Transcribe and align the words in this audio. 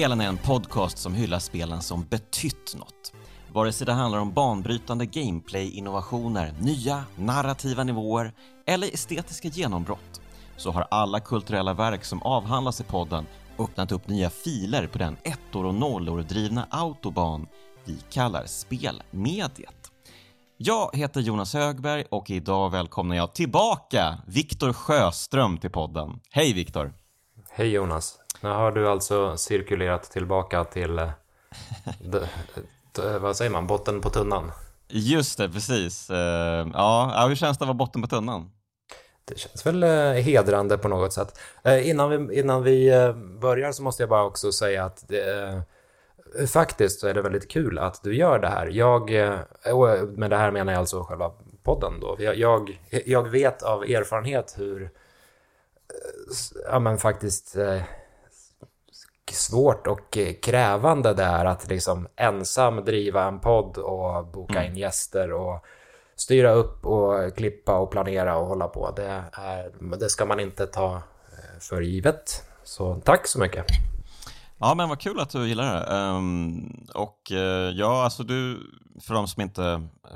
Spelen 0.00 0.20
är 0.20 0.28
en 0.28 0.36
podcast 0.36 0.98
som 0.98 1.14
hyllar 1.14 1.38
spelen 1.38 1.82
som 1.82 2.04
betytt 2.04 2.74
något. 2.78 3.12
Vare 3.52 3.72
sig 3.72 3.86
det 3.86 3.92
handlar 3.92 4.18
om 4.18 4.32
banbrytande 4.32 5.06
gameplay-innovationer, 5.06 6.54
nya 6.60 7.04
narrativa 7.16 7.84
nivåer 7.84 8.32
eller 8.66 8.94
estetiska 8.94 9.48
genombrott 9.48 10.20
så 10.56 10.70
har 10.70 10.86
alla 10.90 11.20
kulturella 11.20 11.74
verk 11.74 12.04
som 12.04 12.22
avhandlas 12.22 12.80
i 12.80 12.84
podden 12.84 13.26
öppnat 13.58 13.92
upp 13.92 14.08
nya 14.08 14.30
filer 14.30 14.86
på 14.86 14.98
den 14.98 15.16
ettor 15.22 15.66
och 15.66 15.74
nollor 15.74 16.22
drivna 16.22 16.66
autobahn 16.70 17.46
vi 17.84 17.98
kallar 18.10 18.46
spelmediet. 18.46 19.90
Jag 20.56 20.90
heter 20.96 21.20
Jonas 21.20 21.54
Högberg 21.54 22.04
och 22.10 22.30
idag 22.30 22.70
välkomnar 22.70 23.16
jag 23.16 23.34
tillbaka 23.34 24.18
Viktor 24.26 24.72
Sjöström 24.72 25.58
till 25.58 25.70
podden. 25.70 26.20
Hej 26.30 26.52
Viktor! 26.52 26.92
Hej 27.50 27.68
Jonas! 27.68 28.19
Nu 28.42 28.48
har 28.48 28.72
du 28.72 28.88
alltså 28.88 29.36
cirkulerat 29.36 30.02
tillbaka 30.02 30.64
till, 30.64 30.98
eh, 30.98 31.10
vad 33.20 33.36
säger 33.36 33.50
man, 33.50 33.66
botten 33.66 34.00
på 34.00 34.10
tunnan? 34.10 34.52
Just 34.88 35.38
det, 35.38 35.48
precis. 35.48 36.10
Eh, 36.10 36.68
Ja, 36.74 37.24
hur 37.28 37.34
känns 37.34 37.58
det 37.58 37.62
att 37.62 37.68
vara 37.68 37.74
botten 37.74 38.02
på 38.02 38.08
tunnan? 38.08 38.50
Det 39.24 39.38
känns 39.38 39.66
väl 39.66 39.82
eh, 39.82 40.12
hedrande 40.12 40.78
på 40.78 40.88
något 40.88 41.12
sätt. 41.12 41.38
Innan 41.82 42.10
vi, 42.28 42.38
innan 42.38 42.62
vi 42.62 42.90
börjar 43.40 43.72
så 43.72 43.82
måste 43.82 44.02
jag 44.02 44.10
bara 44.10 44.24
också 44.24 44.52
säga 44.52 44.84
att 44.84 45.08
det, 45.08 45.62
faktiskt 46.48 47.00
så 47.00 47.08
är 47.08 47.14
det 47.14 47.22
väldigt 47.22 47.50
kul 47.50 47.78
att 47.78 48.02
du 48.02 48.16
gör 48.16 48.38
det 48.38 48.48
här. 48.48 48.66
Jag, 48.66 49.10
med 50.18 50.30
det 50.30 50.36
här 50.36 50.50
menar 50.50 50.72
jag 50.72 50.80
alltså 50.80 51.02
själva 51.02 51.32
podden 51.62 52.00
då. 52.00 52.16
Jag, 52.18 52.36
jag, 52.36 52.80
jag 53.06 53.28
vet 53.28 53.62
av 53.62 53.82
erfarenhet 53.82 54.54
hur 54.58 54.90
ja, 56.70 56.78
men 56.78 56.98
faktiskt 56.98 57.56
svårt 59.34 59.86
och 59.86 60.16
eh, 60.16 60.34
krävande 60.42 61.14
det 61.14 61.22
är 61.22 61.44
att 61.44 61.68
liksom 61.68 62.08
ensam 62.16 62.84
driva 62.84 63.24
en 63.24 63.40
podd 63.40 63.78
och 63.78 64.26
boka 64.26 64.64
in 64.64 64.76
gäster 64.76 65.32
och 65.32 65.64
styra 66.16 66.52
upp 66.52 66.86
och 66.86 67.36
klippa 67.36 67.78
och 67.78 67.90
planera 67.90 68.36
och 68.36 68.46
hålla 68.46 68.68
på. 68.68 68.90
Det, 68.96 69.24
är, 69.32 69.96
det 69.96 70.08
ska 70.08 70.26
man 70.26 70.40
inte 70.40 70.66
ta 70.66 70.94
eh, 70.96 71.60
för 71.60 71.80
givet. 71.80 72.44
Så 72.64 73.00
tack 73.04 73.26
så 73.26 73.38
mycket. 73.38 73.66
Ja, 74.58 74.74
men 74.74 74.88
vad 74.88 75.00
kul 75.00 75.20
att 75.20 75.30
du 75.30 75.48
gillar 75.48 75.74
det. 75.74 75.96
Ehm, 75.96 76.86
och 76.94 77.32
eh, 77.32 77.70
ja, 77.70 78.04
alltså 78.04 78.22
du, 78.22 78.60
för 79.00 79.14
de 79.14 79.28
som 79.28 79.42
inte 79.42 79.62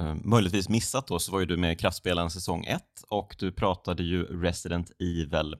uh, 0.00 0.14
möjligtvis 0.24 0.68
missat 0.68 1.06
då, 1.06 1.18
så 1.18 1.32
var 1.32 1.40
ju 1.40 1.46
du 1.46 1.56
med 1.56 1.72
i 1.72 1.76
Kraftspelen 1.76 2.30
säsong 2.30 2.64
1 2.64 2.82
och 3.08 3.36
du 3.38 3.52
pratade 3.52 4.02
ju 4.02 4.42
Resident 4.42 4.90
Evil 4.98 5.56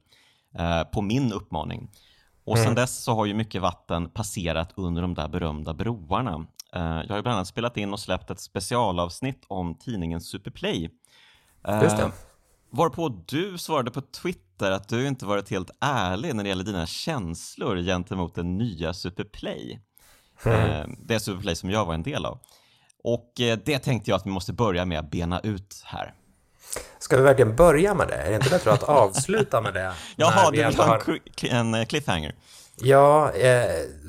eh, 0.58 0.82
på 0.84 1.02
min 1.02 1.32
uppmaning. 1.32 1.91
Och 2.45 2.59
sen 2.59 2.75
dess 2.75 3.05
så 3.05 3.14
har 3.14 3.27
ju 3.27 3.34
mycket 3.34 3.62
vatten 3.62 4.09
passerat 4.09 4.73
under 4.77 5.03
de 5.03 5.14
där 5.14 5.28
berömda 5.28 5.75
broarna. 5.75 6.47
Eh, 6.73 6.83
jag 6.83 7.09
har 7.09 7.17
ju 7.17 7.23
bland 7.23 7.37
annat 7.37 7.48
spelat 7.48 7.77
in 7.77 7.92
och 7.92 8.00
släppt 8.00 8.31
ett 8.31 8.41
specialavsnitt 8.41 9.45
om 9.48 9.75
tidningen 9.75 10.20
Superplay. 10.20 10.91
Eh, 11.69 11.83
Just 11.83 11.97
det. 11.97 12.11
Varpå 12.70 13.09
du 13.09 13.59
svarade 13.59 13.91
på 13.91 14.00
Twitter 14.00 14.71
att 14.71 14.88
du 14.88 15.06
inte 15.06 15.27
varit 15.27 15.50
helt 15.50 15.71
ärlig 15.81 16.34
när 16.34 16.43
det 16.43 16.49
gäller 16.49 16.65
dina 16.65 16.87
känslor 16.87 17.83
gentemot 17.83 18.34
den 18.34 18.59
nya 18.59 18.94
Superplay. 18.94 19.81
Eh, 20.44 20.84
det 20.99 21.21
Superplay 21.21 21.56
som 21.56 21.71
jag 21.71 21.87
var 21.87 21.94
en 21.94 22.03
del 22.03 22.27
av. 22.27 22.38
Och 23.04 23.33
det 23.37 23.78
tänkte 23.78 24.10
jag 24.10 24.16
att 24.16 24.27
vi 24.27 24.31
måste 24.31 24.53
börja 24.53 24.84
med 24.84 24.99
att 24.99 25.10
bena 25.10 25.41
ut 25.41 25.83
här. 25.84 26.15
Ska 26.98 27.16
vi 27.16 27.22
verkligen 27.22 27.56
börja 27.56 27.94
med 27.94 28.08
det? 28.08 28.14
Är 28.14 28.28
det 28.30 28.36
inte 28.36 28.50
bättre 28.50 28.72
att 28.72 28.82
avsluta 28.82 29.60
med 29.60 29.74
det? 29.74 29.92
Jaha, 30.16 30.50
du 30.50 30.56
vi 30.58 30.64
vill 30.64 30.76
ha 30.76 31.00
en, 31.50 31.74
eh, 31.74 31.84
cliffhanger. 31.84 32.34
Ja, 32.76 33.32
eh, 33.32 33.64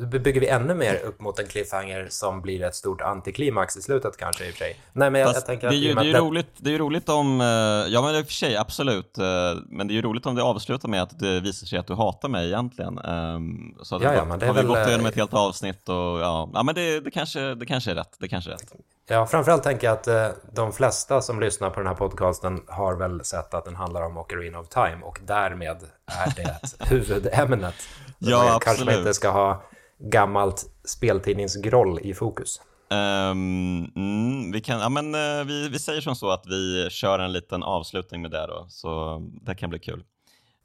bygger 0.07 0.41
vi 0.41 0.47
ännu 0.47 0.73
mer 0.73 0.95
upp 0.95 1.21
mot 1.21 1.39
en 1.39 1.47
cliffhanger 1.47 2.07
som 2.09 2.41
blir 2.41 2.63
ett 2.63 2.75
stort 2.75 3.01
antiklimax 3.01 3.77
i 3.77 3.81
slutet 3.81 4.17
kanske 4.17 4.45
i 4.45 4.49
och 4.49 4.53
för 4.53 4.59
sig. 4.59 4.79
Nej, 4.93 5.11
men 5.11 5.21
jag, 5.21 5.35
jag 5.35 5.45
tänker 5.45 5.69
det 5.69 5.75
är 5.75 5.77
ju, 5.77 5.93
det 5.93 6.01
är 6.01 6.03
ju 6.03 6.15
att 6.15 6.21
roligt, 6.21 6.49
det 6.57 6.69
är 6.69 6.71
ju 6.71 6.77
roligt 6.77 7.09
om, 7.09 7.41
eh, 7.41 7.47
ja 7.93 8.01
men 8.01 8.15
i 8.15 8.21
och 8.21 8.25
för 8.25 8.33
sig 8.33 8.57
absolut, 8.57 9.17
eh, 9.17 9.23
men 9.69 9.87
det 9.87 9.93
är 9.93 9.95
ju 9.95 10.01
roligt 10.01 10.25
om 10.25 10.35
det 10.35 10.43
avslutar 10.43 10.89
med 10.89 11.01
att 11.03 11.19
det 11.19 11.39
visar 11.39 11.67
sig 11.67 11.79
att 11.79 11.87
du 11.87 11.93
hatar 11.93 12.29
mig 12.29 12.47
egentligen. 12.47 12.97
Ehm, 12.97 13.75
Så 13.83 13.95
att 13.95 14.01
Ja, 14.01 14.13
ja, 14.13 14.25
men 14.25 14.39
det 14.39 14.45
har 14.45 14.53
vi 14.53 14.59
väl, 14.59 14.67
gått 14.67 14.87
igenom 14.87 15.05
ett 15.05 15.15
helt 15.15 15.33
avsnitt 15.33 15.89
och 15.89 15.95
ja, 15.95 16.49
ja 16.53 16.63
men 16.63 16.75
det, 16.75 16.99
det, 16.99 17.11
kanske, 17.11 17.55
det 17.55 17.65
kanske 17.65 17.91
är 17.91 17.95
rätt. 17.95 18.15
Det 18.19 18.27
kanske 18.27 18.49
är 18.49 18.53
rätt. 18.53 18.73
Ja, 19.07 19.25
framförallt 19.25 19.63
tänker 19.63 19.87
jag 19.87 19.93
att 19.93 20.07
eh, 20.07 20.27
de 20.51 20.73
flesta 20.73 21.21
som 21.21 21.39
lyssnar 21.39 21.69
på 21.69 21.79
den 21.79 21.87
här 21.87 21.95
podcasten 21.95 22.61
har 22.67 22.95
väl 22.95 23.23
sett 23.25 23.53
att 23.53 23.65
den 23.65 23.75
handlar 23.75 24.01
om 24.01 24.17
Ocarina 24.17 24.59
of 24.59 24.69
Time 24.69 24.97
och 25.03 25.19
därmed 25.23 25.77
är 26.05 26.35
det 26.35 26.59
huvudämnet. 26.89 27.75
Ja, 28.19 28.37
Man 28.37 28.47
Kanske 28.47 28.69
absolut. 28.71 28.97
inte 28.97 29.13
ska 29.13 29.29
ha 29.29 29.63
gammalt 29.99 30.65
speltidningsgroll 30.85 31.99
i 31.99 32.13
fokus. 32.13 32.61
Ehm, 32.91 33.91
mm, 33.95 34.51
vi, 34.51 34.61
kan, 34.61 34.79
ja, 34.79 34.89
men, 34.89 35.15
eh, 35.15 35.45
vi, 35.45 35.69
vi 35.69 35.79
säger 35.79 36.01
som 36.01 36.15
så 36.15 36.29
att 36.29 36.43
vi 36.47 36.87
kör 36.89 37.19
en 37.19 37.31
liten 37.31 37.63
avslutning 37.63 38.21
med 38.21 38.31
det 38.31 38.47
då, 38.47 38.65
så 38.69 39.21
det 39.41 39.55
kan 39.55 39.69
bli 39.69 39.79
kul. 39.79 40.03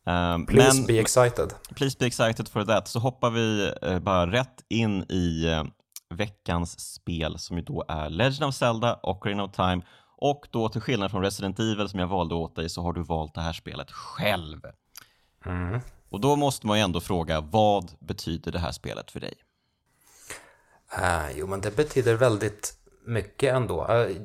Ehm, 0.07 0.47
Please 0.47 0.77
men, 0.79 0.87
be 0.87 0.99
excited. 0.99 1.53
please 1.77 1.97
be 2.01 2.07
excited 2.07 2.49
for 2.49 2.65
that, 2.65 2.89
så 2.89 2.99
hoppar 2.99 3.31
vi 3.31 3.73
eh, 3.83 3.99
bara 3.99 4.27
rätt 4.33 4.65
in 4.69 5.03
i 5.11 5.47
eh, 5.47 5.65
veckans 6.11 6.95
spel 6.95 7.39
som 7.39 7.57
ju 7.57 7.63
då 7.63 7.85
är 7.89 8.11
Legend 8.11 8.49
of 8.49 8.55
Zelda, 8.55 9.01
Ocarina 9.03 9.45
of 9.45 9.53
Time 9.53 9.83
och 10.17 10.47
då 10.51 10.69
till 10.69 10.81
skillnad 10.81 11.11
från 11.11 11.23
Resident 11.23 11.59
Evil 11.59 11.89
som 11.89 12.01
jag 12.01 12.07
valde 12.07 12.35
åt 12.35 12.57
dig 12.57 12.69
så 12.69 12.83
har 12.83 12.93
du 12.93 13.03
valt 13.03 13.35
det 13.35 13.41
här 13.41 13.53
spelet 13.53 13.91
själv. 13.91 14.61
Mm. 15.47 15.81
Och 16.11 16.21
då 16.21 16.37
måste 16.37 16.67
man 16.67 16.79
ju 16.79 16.85
ändå 16.85 17.01
fråga, 17.01 17.41
vad 17.41 17.93
betyder 18.01 18.53
det 18.53 18.59
här 18.59 18.73
spelet 18.73 19.11
för 19.11 19.21
dig? 19.21 19.35
Eh, 20.99 21.31
jo, 21.37 21.47
men 21.47 21.61
det 21.61 21.77
betyder 21.77 22.15
väldigt 22.15 22.75
mycket 23.07 23.55
ändå. 23.55 23.89
Eh, 23.89 24.17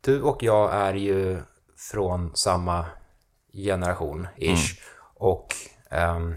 du 0.00 0.22
och 0.22 0.42
jag 0.42 0.74
är 0.74 0.94
ju 0.94 1.42
från 1.76 2.36
samma 2.36 2.86
generation, 3.52 4.28
ish. 4.36 4.80
Och 5.14 5.54
ehm, 5.90 6.34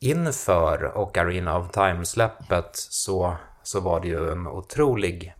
inför 0.00 0.98
Ocarina 0.98 1.58
of 1.58 1.70
Time-släppet 1.70 2.70
så, 2.72 3.36
så 3.62 3.80
var 3.80 4.00
det 4.00 4.08
ju 4.08 4.32
en 4.32 4.46
otrolig 4.46 5.34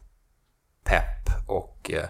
pepp 0.85 1.49
och, 1.49 1.91
eh, 1.91 2.09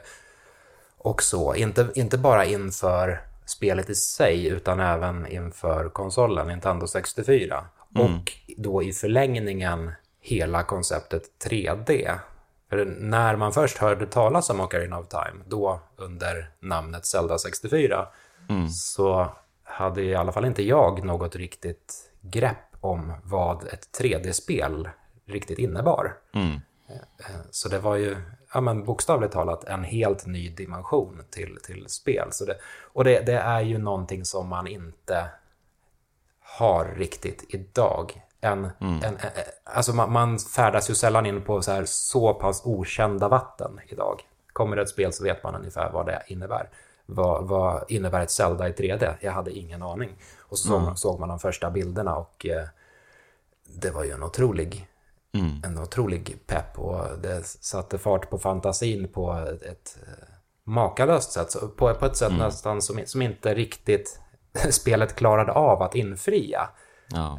och 0.98 1.22
så. 1.22 1.54
Inte, 1.54 1.88
inte 1.94 2.18
bara 2.18 2.44
inför 2.44 3.20
spelet 3.44 3.90
i 3.90 3.94
sig, 3.94 4.46
utan 4.46 4.80
även 4.80 5.26
inför 5.26 5.88
konsolen 5.88 6.46
Nintendo 6.46 6.86
64. 6.86 7.64
Och 7.94 8.32
då 8.56 8.82
i 8.82 8.92
förlängningen 8.92 9.92
hela 10.20 10.62
konceptet 10.62 11.22
3D. 11.44 12.18
För 12.70 12.84
när 12.84 13.36
man 13.36 13.52
först 13.52 13.78
hörde 13.78 14.06
talas 14.06 14.50
om 14.50 14.60
Ocarina 14.60 14.98
of 14.98 15.08
Time, 15.08 15.44
då 15.46 15.80
under 15.96 16.50
namnet 16.60 17.06
Zelda 17.06 17.38
64, 17.38 18.08
så 18.70 19.32
hade 19.64 20.02
i 20.02 20.14
alla 20.14 20.32
fall 20.32 20.44
inte 20.44 20.62
jag 20.62 21.04
något 21.04 21.36
riktigt 21.36 22.12
grepp 22.20 22.56
om 22.80 23.12
vad 23.24 23.64
ett 23.64 23.88
3D-spel 24.00 24.88
riktigt 25.30 25.58
innebar. 25.58 26.16
Mm. 26.32 26.60
Så 27.50 27.68
det 27.68 27.78
var 27.78 27.96
ju 27.96 28.16
ja, 28.54 28.60
men 28.60 28.84
bokstavligt 28.84 29.32
talat 29.32 29.64
en 29.64 29.84
helt 29.84 30.26
ny 30.26 30.48
dimension 30.48 31.22
till, 31.30 31.58
till 31.62 31.86
spel. 31.88 32.28
Så 32.30 32.44
det, 32.44 32.56
och 32.92 33.04
det, 33.04 33.20
det 33.20 33.38
är 33.38 33.60
ju 33.60 33.78
någonting 33.78 34.24
som 34.24 34.48
man 34.48 34.66
inte 34.66 35.28
har 36.40 36.84
riktigt 36.84 37.44
idag. 37.48 38.22
En, 38.40 38.70
en, 38.80 39.02
en, 39.02 39.16
alltså 39.64 39.92
man, 39.92 40.12
man 40.12 40.38
färdas 40.38 40.90
ju 40.90 40.94
sällan 40.94 41.26
in 41.26 41.42
på 41.42 41.62
så, 41.62 41.72
här 41.72 41.84
så 41.84 42.34
pass 42.34 42.62
okända 42.64 43.28
vatten 43.28 43.80
idag. 43.88 44.20
Kommer 44.52 44.76
det 44.76 44.82
ett 44.82 44.88
spel 44.88 45.12
så 45.12 45.24
vet 45.24 45.42
man 45.42 45.54
ungefär 45.54 45.90
vad 45.90 46.06
det 46.06 46.22
innebär. 46.26 46.68
Vad, 47.06 47.48
vad 47.48 47.84
innebär 47.88 48.20
ett 48.20 48.30
Zelda 48.30 48.68
i 48.68 48.72
3D? 48.72 49.14
Jag 49.20 49.32
hade 49.32 49.50
ingen 49.50 49.82
aning. 49.82 50.16
Och 50.38 50.58
så 50.58 50.68
såg, 50.68 50.98
såg 50.98 51.20
man 51.20 51.28
de 51.28 51.38
första 51.38 51.70
bilderna 51.70 52.16
och 52.16 52.46
eh, 52.46 52.64
det 53.64 53.90
var 53.90 54.04
ju 54.04 54.10
en 54.10 54.22
otrolig 54.22 54.89
Mm. 55.32 55.62
en 55.64 55.78
otrolig 55.78 56.46
pepp 56.46 56.78
och 56.78 57.04
det 57.22 57.46
satte 57.46 57.98
fart 57.98 58.30
på 58.30 58.38
fantasin 58.38 59.08
på 59.08 59.32
ett, 59.70 59.98
eh, 60.06 60.24
makalöst 60.64 61.32
sätt. 61.32 61.50
Så 61.50 61.68
På, 61.68 61.94
på 61.94 62.06
ett 62.06 62.16
sätt 62.16 62.32
nästan 62.38 62.82
som, 62.82 63.00
som 63.06 63.22
inte 63.22 63.54
riktigt 63.54 64.20
spelet 64.70 65.16
klarade 65.16 65.52
av 65.52 65.82
att 65.82 65.94
infria. 65.94 66.68
Ja. 67.10 67.38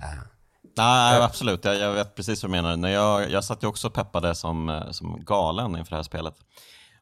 Nej, 0.77 1.21
absolut. 1.21 1.65
Jag, 1.65 1.75
jag 1.75 1.93
vet 1.93 2.15
precis 2.15 2.43
vad 2.43 2.49
du 2.49 2.51
menar. 2.51 2.77
När 2.77 2.89
jag, 2.89 3.31
jag 3.31 3.43
satt 3.43 3.63
ju 3.63 3.67
också 3.67 3.88
och 3.88 3.94
peppade 3.94 4.35
som, 4.35 4.69
eh, 4.69 4.91
som 4.91 5.23
galen 5.25 5.75
inför 5.77 5.89
det 5.89 5.95
här 5.95 6.03
spelet. 6.03 6.35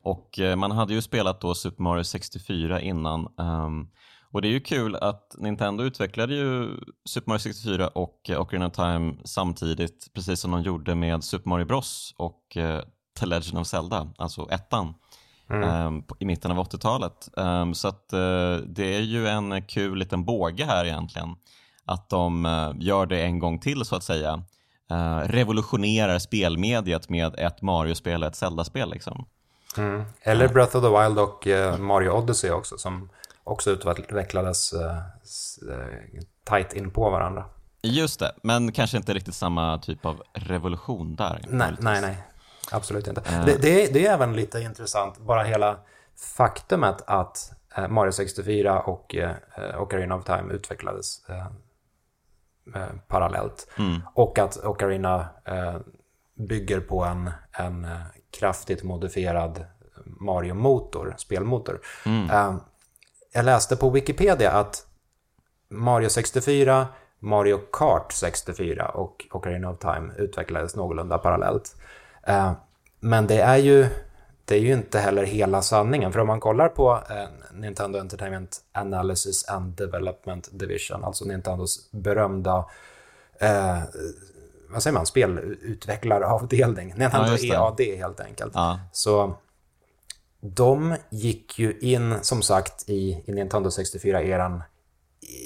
Och 0.04 0.40
eh, 0.40 0.56
man 0.56 0.72
hade 0.72 0.94
ju 0.94 1.02
spelat 1.02 1.42
då 1.42 1.56
Super 1.56 1.84
Mario 1.84 2.04
64 2.04 2.82
innan. 2.82 3.28
ehm, 3.40 3.88
och 4.32 4.42
det 4.42 4.48
är 4.48 4.52
ju 4.52 4.60
kul 4.60 4.96
att 4.96 5.36
Nintendo 5.38 5.84
utvecklade 5.84 6.34
ju 6.36 6.78
Super 7.06 7.30
Mario 7.30 7.40
64 7.40 7.88
och 7.88 8.30
eh, 8.30 8.42
Ocarina 8.42 8.68
of 8.68 8.74
Time 8.74 9.14
samtidigt, 9.26 10.14
precis 10.14 10.40
som 10.40 10.52
de 10.52 10.62
gjorde 10.62 10.96
med 10.96 11.24
Super 11.24 11.50
Mario 11.50 11.66
Bros 11.66 12.14
och 12.18 12.58
eh, 12.58 12.82
The 13.20 13.26
Legend 13.26 13.58
of 13.60 13.68
Zelda, 13.68 14.08
alltså 14.18 14.48
ettan. 14.52 14.94
ehm, 15.64 16.04
på- 16.04 16.16
i 16.20 16.26
mitten 16.26 16.52
av 16.52 16.58
80-talet. 16.60 17.30
Ehm, 17.38 17.74
så 17.74 17.88
att 17.88 18.14
eh, 18.14 18.56
det 18.68 18.96
är 18.96 19.02
ju 19.02 19.28
en 19.28 19.62
kul 19.64 19.98
liten 19.98 20.26
båge 20.26 20.66
här 20.66 20.86
egentligen. 20.86 21.36
Att 21.86 22.10
de 22.10 22.46
eh, 22.46 22.72
gör 22.80 23.06
det 23.06 23.22
en 23.22 23.40
gång 23.40 23.60
till 23.60 23.86
så 23.86 23.96
att 23.96 24.04
säga. 24.04 24.44
revolutionerar 25.26 26.20
spelmediet 26.20 27.10
med 27.10 27.36
ett 27.40 27.62
Mario-spel 27.62 28.22
och 28.24 28.28
ett 28.28 28.36
Zelda-spel. 28.36 28.90
Liksom. 28.90 29.26
Mm. 29.78 30.04
Eller 30.22 30.48
Breath 30.48 30.78
of 30.78 30.84
the 30.84 30.90
Wild 31.04 31.20
och 31.20 31.48
Mario 31.80 32.10
Odyssey 32.10 32.52
också, 32.52 32.78
som 32.78 33.10
också 33.50 33.72
utvecklades 33.72 34.74
uh, 34.74 34.98
tight 36.44 36.74
in 36.74 36.92
på 36.92 37.10
varandra. 37.10 37.46
Just 37.82 38.20
det, 38.20 38.32
men 38.44 38.72
kanske 38.72 38.98
inte 38.98 39.14
riktigt 39.14 39.36
samma 39.36 39.78
typ 39.78 40.06
av 40.06 40.24
revolution 40.34 41.16
där. 41.16 41.42
Nej, 41.48 41.72
nej, 41.80 42.02
nej. 42.02 42.18
Absolut 42.72 43.08
inte. 43.08 43.22
Uh. 43.22 43.46
Det, 43.46 43.62
det, 43.62 43.86
är, 43.86 43.94
det, 43.94 44.08
är 44.08 44.14
även 44.14 44.34
lite 44.34 44.60
intressant, 44.60 45.20
bara 45.20 45.44
hela 45.44 45.78
faktumet 46.36 47.04
att 47.08 47.52
Mario 47.90 48.12
64 48.12 48.82
och 48.82 49.16
uh, 49.16 49.82
Ocarina 49.82 50.16
of 50.16 50.26
Time 50.26 50.54
utvecklades 50.54 51.22
parallellt. 53.08 53.68
Mm. 53.78 54.02
Och 54.14 54.40
att 54.40 54.58
Ocarina 54.58 55.30
bygger 56.36 56.80
på 56.80 57.04
en, 57.04 57.32
en 57.52 57.88
kraftigt 58.40 58.84
modifierad 58.84 59.66
Mario-motor, 60.06 61.16
spelmotor. 61.18 61.82
Mm. 62.06 62.60
Jag 63.32 63.46
läste 63.46 63.76
på 63.76 63.90
Wikipedia 63.90 64.52
att 64.52 64.86
Mario 65.70 66.10
64 66.10 66.88
Mario 67.20 67.60
Kart 67.72 68.12
64 68.12 68.90
och 68.90 69.26
Ocarina 69.32 69.70
of 69.70 69.80
Time 69.80 70.12
utvecklades 70.18 70.76
någorlunda 70.76 71.18
parallellt. 71.18 71.76
Eh, 72.24 72.52
men 73.00 73.28
det 73.28 73.42
är 73.42 73.58
ju 73.58 73.88
det 74.46 74.56
är 74.56 74.60
ju 74.60 74.74
inte 74.74 75.00
heller 75.00 75.24
hela 75.24 75.62
sanningen. 75.62 76.14
För 76.14 76.20
om 76.20 76.28
man 76.28 76.40
kollar 76.40 76.70
på 76.70 76.92
eh, 77.10 77.54
Nintendo 77.54 78.00
Entertainment 78.00 78.58
Analysis 78.72 79.50
and 79.50 79.76
Development 79.76 80.50
Division, 80.52 81.04
alltså 81.04 81.26
Nintendos 81.26 81.92
berömda 81.92 82.66
eh, 83.40 83.80
vad 84.70 84.84
säger 84.84 84.94
man, 84.94 85.06
spelutvecklaravdelning, 85.06 86.94
Nintendo 86.98 87.36
ja, 87.40 87.76
EAD 87.80 87.98
helt 87.98 88.20
enkelt. 88.20 88.52
Ja. 88.56 88.80
Så 88.92 89.36
de 90.42 90.96
gick 91.10 91.60
ju 91.60 91.80
in, 91.80 92.16
som 92.22 92.42
sagt, 92.42 92.90
i, 92.90 93.24
i 93.26 93.32
Nintendo 93.32 93.70
64-eran 93.70 94.62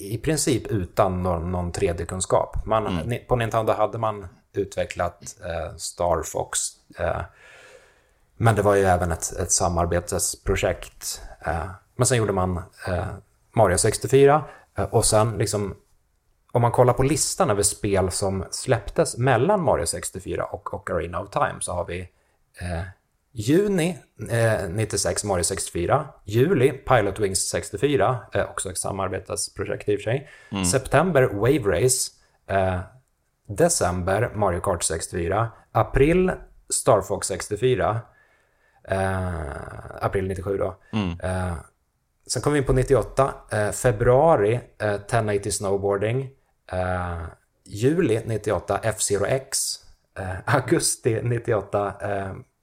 i 0.02 0.18
princip 0.18 0.68
utan 0.68 1.24
någon, 1.24 1.52
någon 1.52 1.72
3D-kunskap. 1.72 2.66
mm. 2.88 3.20
På 3.28 3.36
Nintendo 3.36 3.74
hade 3.74 3.98
man 3.98 4.28
utvecklat 4.54 5.36
eh, 5.46 5.76
Star 5.78 6.24
Fox. 6.24 6.60
Eh, 7.00 7.22
men 8.38 8.56
det 8.56 8.62
var 8.62 8.76
ju 8.76 8.84
även 8.84 9.12
ett, 9.12 9.34
ett 9.40 9.52
samarbetsprojekt. 9.52 11.22
Eh, 11.46 11.70
men 11.96 12.06
sen 12.06 12.18
gjorde 12.18 12.34
man 12.34 12.58
eh, 12.88 13.06
Mario 13.56 13.78
64 13.78 14.44
eh, 14.78 14.84
och 14.84 15.06
sen 15.06 15.38
liksom 15.38 15.76
om 16.52 16.62
man 16.62 16.72
kollar 16.72 16.94
på 16.94 17.04
listan 17.04 17.50
över 17.50 17.64
spel 17.64 18.12
som 18.12 18.46
släpptes 18.52 19.18
mellan 19.18 19.64
Mario 19.64 19.86
64 19.86 20.46
och 20.46 20.74
Ocarina 20.74 21.22
of 21.22 21.30
Time 21.30 21.56
så 21.60 21.74
har 21.74 21.86
vi 21.86 22.00
eh, 22.62 22.82
Juni 23.36 23.98
eh, 24.30 24.70
96 24.70 25.24
Mario 25.24 25.44
64. 25.44 26.08
Juli 26.26 26.72
Pilot 26.72 27.20
Wings 27.20 27.50
64, 27.50 28.18
eh, 28.34 28.50
också 28.50 28.70
ett 28.70 28.78
samarbetsprojekt 28.78 29.90
i 29.90 29.96
och 29.96 30.00
för 30.00 30.04
sig. 30.04 30.30
Mm. 30.52 30.66
September 30.66 31.24
Wave 31.24 31.60
Race. 31.84 32.12
Eh, 32.48 32.80
december 33.48 34.32
Mario 34.36 34.60
Kart 34.60 34.84
64. 34.84 35.52
April 35.72 36.32
Star 36.70 37.02
Fox 37.02 37.28
64. 37.28 38.02
Eh, 38.88 39.40
april 40.02 40.28
97 40.28 40.58
då. 40.58 40.76
Mm. 40.94 41.20
Eh, 41.20 41.54
sen 42.28 42.42
kommer 42.42 42.54
vi 42.54 42.60
in 42.60 42.66
på 42.66 42.74
98. 42.74 43.34
Eh, 43.52 43.72
februari 43.72 44.60
1080 44.80 45.52
Snowboarding. 45.52 46.30
juli 47.66 48.22
98 48.26 48.80
F-Zero 48.84 49.26
X. 49.26 49.80
augusti 50.46 51.20
98 51.24 51.94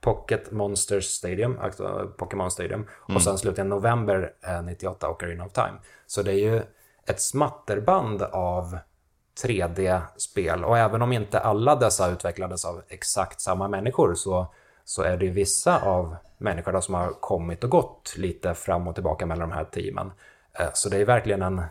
Pocket 0.00 0.50
Monsters 0.50 1.04
Stadium, 1.04 1.58
alltså 1.58 2.12
Pokémon 2.18 2.50
Stadium. 2.50 2.80
Mm. 2.80 3.16
Och 3.16 3.22
sen 3.22 3.38
slutligen 3.38 3.68
november 3.68 4.32
98 4.64 5.06
eh, 5.06 5.12
Ocarina 5.12 5.44
of 5.44 5.52
Time. 5.52 5.74
Så 6.06 6.22
det 6.22 6.32
är 6.32 6.52
ju 6.52 6.62
ett 7.06 7.20
smatterband 7.20 8.22
av 8.22 8.78
3D-spel. 9.42 10.64
Och 10.64 10.78
även 10.78 11.02
om 11.02 11.12
inte 11.12 11.40
alla 11.40 11.76
dessa 11.76 12.10
utvecklades 12.10 12.64
av 12.64 12.82
exakt 12.88 13.40
samma 13.40 13.68
människor 13.68 14.14
så, 14.14 14.54
så 14.84 15.02
är 15.02 15.16
det 15.16 15.24
ju 15.24 15.30
vissa 15.30 15.80
av 15.80 16.16
människorna 16.38 16.82
som 16.82 16.94
har 16.94 17.12
kommit 17.20 17.64
och 17.64 17.70
gått 17.70 18.14
lite 18.16 18.54
fram 18.54 18.88
och 18.88 18.94
tillbaka 18.94 19.26
mellan 19.26 19.48
de 19.48 19.54
här 19.54 19.64
teamen. 19.64 20.12
Eh, 20.52 20.70
så 20.74 20.88
det 20.88 20.96
är 20.96 21.04
verkligen 21.04 21.42
en, 21.42 21.62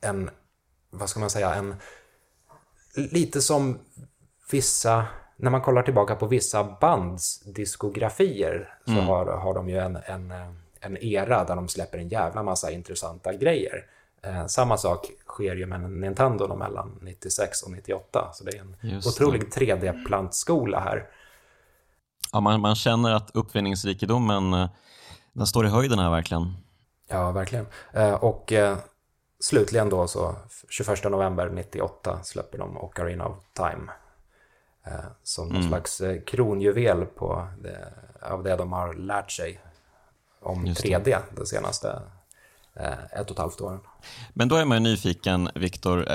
en 0.00 0.30
vad 0.90 1.08
ska 1.08 1.20
man 1.20 1.30
säga, 1.30 1.54
en 1.54 1.74
lite 2.94 3.42
som 3.42 3.78
vissa 4.50 5.06
när 5.36 5.50
man 5.50 5.60
kollar 5.60 5.82
tillbaka 5.82 6.14
på 6.14 6.26
vissa 6.26 6.64
bands 6.80 7.40
diskografier 7.40 8.74
så 8.84 8.92
mm. 8.92 9.06
har, 9.06 9.26
har 9.26 9.54
de 9.54 9.68
ju 9.68 9.78
en, 9.78 9.96
en, 9.96 10.32
en 10.80 10.96
era 10.96 11.44
där 11.44 11.56
de 11.56 11.68
släpper 11.68 11.98
en 11.98 12.08
jävla 12.08 12.42
massa 12.42 12.70
intressanta 12.70 13.32
grejer. 13.32 13.86
Eh, 14.22 14.46
samma 14.46 14.76
sak 14.76 15.10
sker 15.26 15.56
ju 15.56 15.66
med 15.66 15.90
Nintendo 15.90 16.56
mellan 16.56 16.98
96 17.02 17.62
och 17.62 17.70
98, 17.70 18.30
så 18.34 18.44
det 18.44 18.56
är 18.56 18.60
en 18.60 18.76
Just 18.80 19.08
otrolig 19.08 19.42
3D-plantskola 19.42 20.80
här. 20.80 21.06
Ja, 22.32 22.40
man, 22.40 22.60
man 22.60 22.74
känner 22.74 23.12
att 23.12 23.30
uppfinningsrikedomen 23.34 24.54
eh, 24.54 24.68
den 25.32 25.46
står 25.46 25.66
i 25.66 25.68
höjden 25.68 25.98
här 25.98 26.10
verkligen. 26.10 26.54
Ja, 27.08 27.32
verkligen. 27.32 27.66
Eh, 27.92 28.14
och 28.14 28.52
eh, 28.52 28.76
slutligen 29.40 29.88
då 29.88 30.06
så 30.06 30.34
21 30.68 31.04
november 31.04 31.50
98 31.50 32.18
släpper 32.22 32.58
de 32.58 32.76
Ocarina 32.78 33.26
of 33.26 33.36
Time 33.52 33.92
som 35.22 35.48
någon 35.48 35.56
mm. 35.56 35.68
slags 35.68 36.00
eh, 36.00 36.20
kronjuvel 36.20 37.06
på 37.06 37.48
det, 37.62 37.92
av 38.20 38.42
det 38.42 38.56
de 38.56 38.72
har 38.72 38.94
lärt 38.94 39.30
sig 39.30 39.60
om 40.40 40.66
3D 40.66 41.18
de 41.36 41.46
senaste 41.46 42.02
eh, 42.74 43.04
ett 43.20 43.26
och 43.26 43.30
ett 43.30 43.38
halvt 43.38 43.60
åren. 43.60 43.80
Men 44.32 44.48
då 44.48 44.56
är 44.56 44.64
man 44.64 44.76
ju 44.76 44.90
nyfiken, 44.90 45.50
Viktor. 45.54 46.06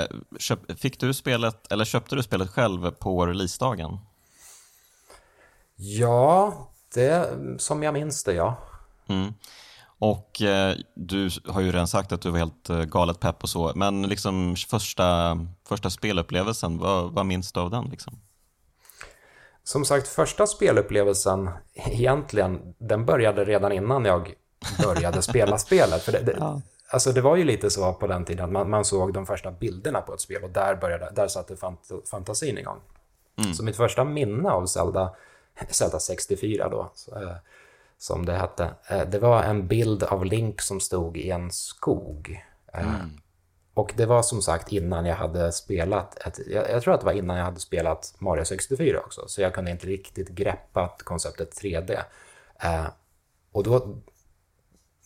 Fick 0.74 1.00
du 1.00 1.14
spelet, 1.14 1.72
eller 1.72 1.84
köpte 1.84 2.16
du 2.16 2.22
spelet 2.22 2.50
själv 2.50 2.90
på 2.90 3.26
releasedagen? 3.26 3.98
Ja, 5.76 6.54
det 6.94 7.38
som 7.58 7.82
jag 7.82 7.94
minns 7.94 8.24
det, 8.24 8.32
ja. 8.32 8.56
Mm. 9.06 9.34
Och 9.98 10.42
eh, 10.42 10.76
du 10.94 11.30
har 11.46 11.60
ju 11.60 11.72
redan 11.72 11.88
sagt 11.88 12.12
att 12.12 12.20
du 12.20 12.30
var 12.30 12.38
helt 12.38 12.70
eh, 12.70 12.82
galet 12.82 13.20
pepp 13.20 13.42
och 13.42 13.48
så, 13.48 13.72
men 13.74 14.02
liksom 14.02 14.56
första, 14.56 15.38
första 15.68 15.90
spelupplevelsen, 15.90 16.78
vad, 16.78 17.12
vad 17.12 17.26
minns 17.26 17.52
du 17.52 17.60
av 17.60 17.70
den? 17.70 17.84
Liksom? 17.84 18.20
Som 19.68 19.84
sagt, 19.84 20.08
första 20.08 20.46
spelupplevelsen 20.46 21.50
egentligen, 21.74 22.74
den 22.78 23.04
började 23.04 23.44
redan 23.44 23.72
innan 23.72 24.04
jag 24.04 24.34
började 24.82 25.22
spela 25.22 25.58
spelet. 25.66 26.02
För 26.02 26.12
det, 26.12 26.22
det, 26.22 26.36
ja. 26.38 26.60
Alltså 26.90 27.12
det 27.12 27.20
var 27.20 27.36
ju 27.36 27.44
lite 27.44 27.70
så 27.70 27.92
på 27.92 28.06
den 28.06 28.24
tiden 28.24 28.44
att 28.44 28.52
man, 28.52 28.70
man, 28.70 28.84
såg 28.84 29.12
de 29.12 29.26
första 29.26 29.50
bilderna 29.50 30.00
på 30.00 30.14
ett 30.14 30.20
spel 30.20 30.44
och 30.44 30.50
där, 30.50 30.74
började, 30.74 31.10
där 31.14 31.28
satte 31.28 31.56
fant 31.56 31.90
fantasin 32.10 32.58
igång. 32.58 32.80
Mm. 33.38 33.54
Så 33.54 33.64
mitt 33.64 33.76
första 33.76 34.04
minne 34.04 34.50
av 34.50 34.66
Zelda, 34.66 35.14
Zelda 35.70 36.00
64 36.00 36.68
då, 36.68 36.90
så, 36.94 37.14
eh, 37.14 37.36
som 37.98 38.26
det 38.26 38.34
hette, 38.34 38.70
eh, 38.90 39.08
det 39.08 39.18
var 39.18 39.42
en 39.42 39.66
bild 39.66 40.02
av 40.02 40.24
Link 40.24 40.60
som 40.60 40.80
stod 40.80 41.16
i 41.16 41.30
en 41.30 41.50
skog. 41.50 42.44
Eh, 42.72 42.94
mm. 42.94 43.20
Och 43.78 43.92
det 43.96 44.06
var 44.06 44.22
som 44.22 44.42
sagt 44.42 44.72
innan 44.72 45.06
jag 45.06 45.16
hade 45.16 45.52
spelat, 45.52 46.18
ett, 46.26 46.38
jag, 46.46 46.70
jag, 46.70 46.82
tror 46.82 46.94
att 46.94 47.00
det 47.00 47.06
var 47.06 47.12
innan 47.12 47.36
jag 47.36 47.44
hade 47.44 47.60
spelat 47.60 48.14
Mario 48.18 48.44
64 48.44 49.00
också, 49.00 49.28
så 49.28 49.40
jag 49.40 49.54
kunde 49.54 49.70
inte 49.70 49.86
riktigt 49.86 50.28
greppa 50.28 50.96
konceptet 50.98 51.62
3D. 51.62 51.98
Eh, 52.62 52.86
och 53.52 53.62
då, 53.62 53.96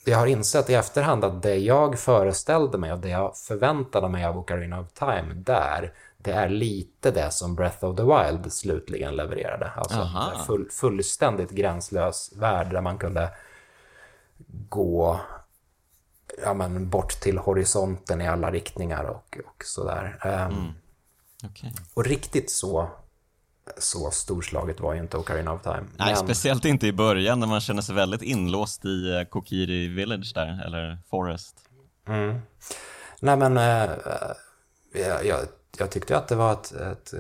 jag 0.05 0.19
har 0.19 0.27
insett 0.27 0.71
i 0.71 0.75
efterhand 0.75 1.25
att 1.25 1.43
det 1.43 1.57
jag 1.57 1.99
föreställde 1.99 2.79
mig 2.79 2.93
och 2.93 2.99
det 2.99 3.09
jag 3.09 3.37
förväntade 3.37 4.09
mig 4.09 4.25
av 4.25 4.39
Ocarina 4.39 4.81
of 4.81 4.93
Time 4.93 5.35
där, 5.35 5.93
det 6.19 6.33
är 6.33 6.49
lite 6.49 7.11
det 7.11 7.31
som 7.31 7.55
Breath 7.55 7.85
of 7.85 7.97
the 7.97 8.03
Wild 8.03 8.53
slutligen 8.53 9.17
levererade. 9.17 9.71
Alltså 9.77 10.09
full, 10.47 10.71
fullständigt 10.71 11.51
gränslös 11.51 12.33
värld 12.37 12.71
där 12.71 12.81
man 12.81 12.99
kunde 12.99 13.31
gå 14.69 15.21
ja, 16.43 16.55
men 16.55 16.89
bort 16.89 17.21
till 17.21 17.39
horisonten 17.39 18.21
i 18.21 18.29
alla 18.29 18.51
riktningar 18.51 19.05
och, 19.05 19.39
och 19.47 19.65
sådär. 19.65 20.19
Um, 20.25 20.31
mm. 20.31 20.73
okay. 21.51 21.71
Och 21.95 22.05
riktigt 22.05 22.51
så, 22.51 22.91
så 23.79 24.11
storslaget 24.11 24.81
var 24.81 24.95
ju 24.95 25.01
inte 25.01 25.17
Ocarina 25.17 25.53
of 25.53 25.63
Time. 25.63 25.85
Nej, 25.97 26.15
men... 26.15 26.17
speciellt 26.17 26.65
inte 26.65 26.87
i 26.87 26.93
början 26.93 27.41
när 27.41 27.47
man 27.47 27.61
känner 27.61 27.83
sig 27.83 27.95
väldigt 27.95 28.23
inlåst 28.23 28.85
i 28.85 28.89
uh, 28.89 29.25
Kokiri 29.25 29.89
Village 29.89 30.33
där, 30.35 30.65
eller 30.67 30.99
Forest. 31.11 31.57
Mm. 32.09 32.41
Nej, 33.21 33.37
men 33.37 33.59
uh, 33.59 33.91
jag, 35.25 35.47
jag, 35.79 35.91
tyckte 35.91 36.17
att 36.17 36.29
det 36.29 36.35
var 36.35 36.53
ett, 36.53 36.73
ett 36.73 37.15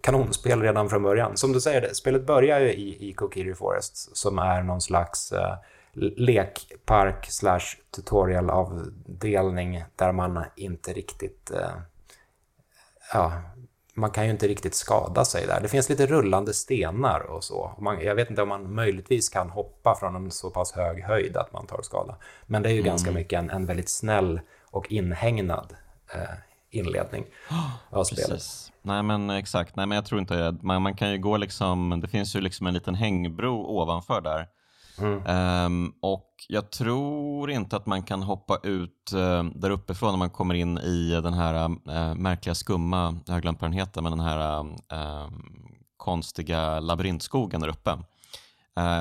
kanonspel 0.00 0.62
redan 0.62 0.90
från 0.90 1.02
början. 1.02 1.36
Som 1.36 1.52
du 1.52 1.60
säger, 1.60 1.94
spelet 1.94 2.26
börjar 2.26 2.60
ju 2.60 2.72
i, 2.72 3.08
i 3.08 3.12
Kokiri 3.12 3.54
Forest 3.54 4.16
som 4.16 4.38
är 4.38 4.62
någon 4.62 4.80
slags 4.80 5.32
uh, 5.32 5.54
lekpark 5.92 7.26
slash 7.30 7.76
tutorialavdelning 7.90 9.84
där 9.96 10.12
man 10.12 10.44
inte 10.56 10.92
riktigt... 10.92 11.50
Eh, 11.50 11.70
ja, 13.12 13.32
man 13.94 14.10
kan 14.10 14.24
ju 14.24 14.30
inte 14.30 14.48
riktigt 14.48 14.74
skada 14.74 15.24
sig 15.24 15.46
där. 15.46 15.60
Det 15.60 15.68
finns 15.68 15.88
lite 15.88 16.06
rullande 16.06 16.54
stenar 16.54 17.20
och 17.20 17.44
så. 17.44 17.72
Man, 17.78 18.00
jag 18.00 18.14
vet 18.14 18.30
inte 18.30 18.42
om 18.42 18.48
man 18.48 18.74
möjligtvis 18.74 19.28
kan 19.28 19.50
hoppa 19.50 19.94
från 19.94 20.16
en 20.16 20.30
så 20.30 20.50
pass 20.50 20.72
hög 20.72 21.02
höjd 21.02 21.36
att 21.36 21.52
man 21.52 21.66
tar 21.66 21.82
skada. 21.82 22.16
Men 22.46 22.62
det 22.62 22.68
är 22.68 22.72
ju 22.72 22.80
mm. 22.80 22.88
ganska 22.88 23.10
mycket 23.12 23.38
en, 23.38 23.50
en 23.50 23.66
väldigt 23.66 23.88
snäll 23.88 24.40
och 24.70 24.92
inhägnad 24.92 25.74
eh, 26.14 26.20
inledning 26.70 27.24
av 27.90 28.04
spelet. 28.04 28.28
Precis. 28.28 28.72
Nej 28.82 29.02
men 29.02 29.30
exakt, 29.30 29.76
nej 29.76 29.86
men 29.86 29.96
jag 29.96 30.04
tror 30.04 30.20
inte, 30.20 30.56
man, 30.60 30.82
man 30.82 30.94
kan 30.94 31.12
ju 31.12 31.18
gå 31.18 31.36
liksom, 31.36 32.00
det 32.00 32.08
finns 32.08 32.36
ju 32.36 32.40
liksom 32.40 32.66
en 32.66 32.74
liten 32.74 32.94
hängbro 32.94 33.66
ovanför 33.66 34.20
där. 34.20 34.48
Mm. 35.00 35.66
Um, 35.66 35.94
och 36.02 36.30
jag 36.48 36.70
tror 36.70 37.50
inte 37.50 37.76
att 37.76 37.86
man 37.86 38.02
kan 38.02 38.22
hoppa 38.22 38.58
ut 38.62 39.12
uh, 39.14 39.44
där 39.44 39.70
uppifrån 39.70 40.12
när 40.12 40.18
man 40.18 40.30
kommer 40.30 40.54
in 40.54 40.78
i 40.78 41.20
den 41.22 41.34
här 41.34 41.64
uh, 41.64 42.14
märkliga 42.14 42.54
skumma, 42.54 43.16
jag 43.26 43.34
har 43.34 43.40
glömt 43.40 43.60
vad 43.60 43.70
den 43.70 43.78
heter, 43.78 44.02
men 44.02 44.12
den 44.12 44.20
här 44.20 44.60
uh, 44.60 45.30
konstiga 45.96 46.80
labyrintskogen 46.80 47.60
där 47.60 47.68
uppe. 47.68 47.98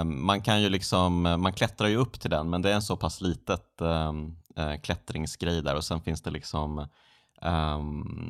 man 0.03 0.41
kan 0.41 0.61
ju 0.61 0.69
liksom, 0.69 1.21
man 1.21 1.53
klättrar 1.53 1.87
ju 1.87 1.95
upp 1.95 2.19
till 2.19 2.29
den 2.29 2.49
men 2.49 2.61
det 2.61 2.69
är 2.71 2.73
en 2.73 2.81
så 2.81 2.97
pass 2.97 3.21
litet 3.21 3.81
klättringsgrej 4.81 5.61
där 5.61 5.75
och 5.75 5.83
sen 5.83 6.01
finns 6.01 6.21
det 6.21 6.31
liksom 6.31 6.87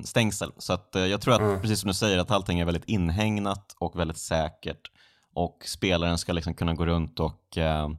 stängsel. 0.04 0.52
Så 0.58 0.74
att, 0.74 0.90
jag 0.94 1.22
tror 1.22 1.34
att, 1.34 1.40
mm. 1.40 1.62
precis 1.62 1.80
som 1.80 1.88
du 1.88 1.94
säger, 1.94 2.18
att 2.18 2.32
allting 2.32 2.60
är 2.60 2.66
väldigt 2.66 2.90
inhägnat 2.90 3.76
och 3.80 4.00
väldigt 4.00 4.18
säkert. 4.18 4.92
Och 5.34 5.64
spelaren 5.66 6.18
ska 6.18 6.34
liksom 6.34 6.54
kunna 6.54 6.74
gå 6.74 6.86
runt 6.86 7.20
och 7.20 7.58
uh, 7.58 7.90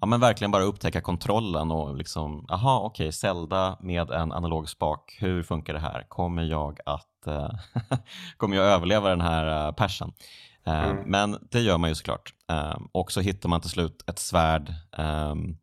ja, 0.00 0.06
men 0.06 0.20
verkligen 0.20 0.50
bara 0.50 0.62
upptäcka 0.62 1.00
kontrollen 1.00 1.70
och 1.70 1.96
liksom, 1.96 2.46
aha, 2.48 2.78
okej, 2.78 3.04
okay, 3.04 3.12
Zelda 3.12 3.76
med 3.80 4.10
en 4.10 4.32
analog 4.32 4.68
spak, 4.68 5.16
hur 5.20 5.42
funkar 5.42 5.72
det 5.72 5.80
här? 5.80 6.06
Kommer 6.08 6.42
jag 6.42 6.78
att 6.86 7.26
uh, 7.26 7.50
kommer 8.36 8.56
jag 8.56 8.66
överleva 8.66 9.08
den 9.08 9.20
här 9.20 9.66
uh, 9.66 9.74
persen? 9.74 10.12
Mm. 10.64 10.96
Men 11.06 11.38
det 11.50 11.60
gör 11.60 11.78
man 11.78 11.90
ju 11.90 11.94
såklart. 11.94 12.34
Och 12.92 13.12
så 13.12 13.20
hittar 13.20 13.48
man 13.48 13.60
till 13.60 13.70
slut 13.70 14.04
ett 14.06 14.18
svärd 14.18 14.74
um, 14.98 15.56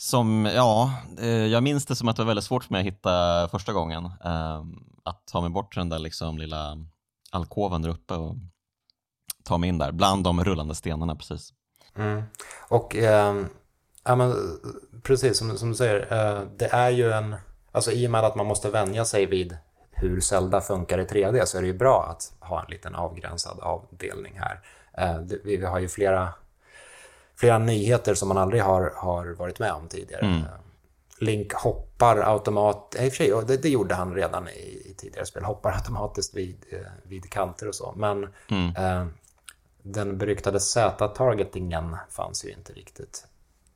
som, 0.00 0.46
ja, 0.54 0.92
eh, 1.18 1.28
jag 1.28 1.62
minns 1.62 1.86
det 1.86 1.96
som 1.96 2.08
att 2.08 2.16
det 2.16 2.22
var 2.22 2.26
väldigt 2.26 2.44
svårt 2.44 2.64
för 2.64 2.72
mig 2.72 2.80
att 2.80 2.86
hitta 2.86 3.48
första 3.48 3.72
gången. 3.72 4.10
Ehm, 4.24 4.84
att 5.04 5.26
ta 5.26 5.40
mig 5.40 5.50
bort 5.50 5.72
till 5.72 5.80
den 5.80 5.88
där 5.88 5.98
liksom 5.98 6.38
lilla 6.38 6.86
alkoven 7.30 7.82
där 7.82 7.88
uppe 7.88 8.14
och 8.14 8.36
ta 9.44 9.58
mig 9.58 9.68
in 9.68 9.78
där, 9.78 9.92
bland 9.92 10.24
de 10.24 10.44
rullande 10.44 10.74
stenarna 10.74 11.16
precis. 11.16 11.52
Mm. 11.96 12.22
Och 12.68 12.96
eh, 12.96 13.34
ja, 14.04 14.16
men, 14.16 14.34
precis 15.02 15.38
som, 15.38 15.58
som 15.58 15.68
du 15.68 15.74
säger, 15.74 16.00
eh, 16.00 16.42
det 16.56 16.66
är 16.66 16.90
ju 16.90 17.12
en, 17.12 17.36
alltså 17.72 17.92
i 17.92 18.06
och 18.06 18.10
med 18.10 18.24
att 18.24 18.36
man 18.36 18.46
måste 18.46 18.70
vänja 18.70 19.04
sig 19.04 19.26
vid 19.26 19.56
hur 19.90 20.20
Zelda 20.20 20.60
funkar 20.60 20.98
i 20.98 21.04
3D 21.04 21.44
så 21.44 21.58
är 21.58 21.62
det 21.62 21.68
ju 21.68 21.78
bra 21.78 22.06
att 22.10 22.48
ha 22.48 22.64
en 22.64 22.70
liten 22.70 22.94
avgränsad 22.94 23.60
avdelning 23.60 24.40
här. 24.40 24.60
Eh, 24.98 25.20
det, 25.20 25.38
vi 25.44 25.64
har 25.64 25.78
ju 25.78 25.88
flera 25.88 26.32
flera 27.40 27.58
nyheter 27.58 28.14
som 28.14 28.28
man 28.28 28.38
aldrig 28.38 28.62
har, 28.62 28.92
har 28.96 29.26
varit 29.26 29.58
med 29.58 29.72
om 29.72 29.88
tidigare. 29.88 30.26
Mm. 30.26 30.42
Link 31.20 31.52
hoppar 31.52 32.16
automatiskt, 32.16 33.04
i 33.04 33.08
och 33.08 33.12
för 33.12 33.16
sig, 33.16 33.46
det, 33.46 33.62
det 33.62 33.68
gjorde 33.68 33.94
han 33.94 34.14
redan 34.14 34.48
i, 34.48 34.90
i, 34.90 34.94
tidigare 34.98 35.26
spel, 35.26 35.44
hoppar 35.44 35.72
automatiskt 35.72 36.34
vid, 36.34 36.64
eh, 36.70 36.78
vid 37.02 37.30
kanter 37.30 37.68
och 37.68 37.74
så. 37.74 37.94
Men 37.96 38.28
mm. 38.48 39.10
Den 39.82 40.18
beryktade 40.18 40.60
Z-targetingen 40.60 41.96
fanns 42.10 42.44
ju 42.44 42.52
inte 42.52 42.72
riktigt 42.72 43.26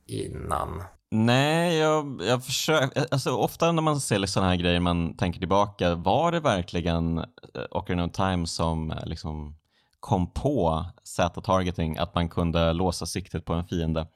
innan. 0.07 0.83
Nej, 1.11 1.77
jag, 1.77 2.21
jag 2.23 2.45
försöker, 2.45 3.07
alltså 3.11 3.31
ofta 3.31 3.73
när 3.73 3.83
man 3.83 4.01
ser 4.01 4.27
sådana 4.27 4.51
här 4.51 4.57
grejer, 4.57 4.81
man 4.81 5.17
tänker 5.17 5.39
tillbaka, 5.39 5.95
var 5.95 6.33
det 6.33 6.41
verkligen 6.41 7.19
eh, 7.19 7.25
Ocarina 7.71 8.05
of 8.05 8.13
Time 8.13 8.47
som 8.47 8.91
eh, 8.91 9.07
liksom 9.07 9.57
kom 10.01 10.31
på 10.31 10.85
Z-targeting, 11.05 11.99
att 11.99 12.15
man 12.15 12.29
kunde 12.29 12.73
låsa 12.73 13.07
siktet 13.07 13.45
på 13.45 13.53
en 13.53 13.65
fiende. 13.65 14.07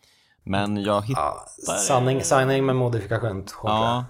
Men 0.44 0.82
jag 0.82 1.02
hittar... 1.02 1.22
Ja, 1.66 1.74
sanning, 1.78 2.24
sanning 2.24 2.66
med 2.66 2.76
modifikation, 2.76 3.46
ja, 3.62 4.04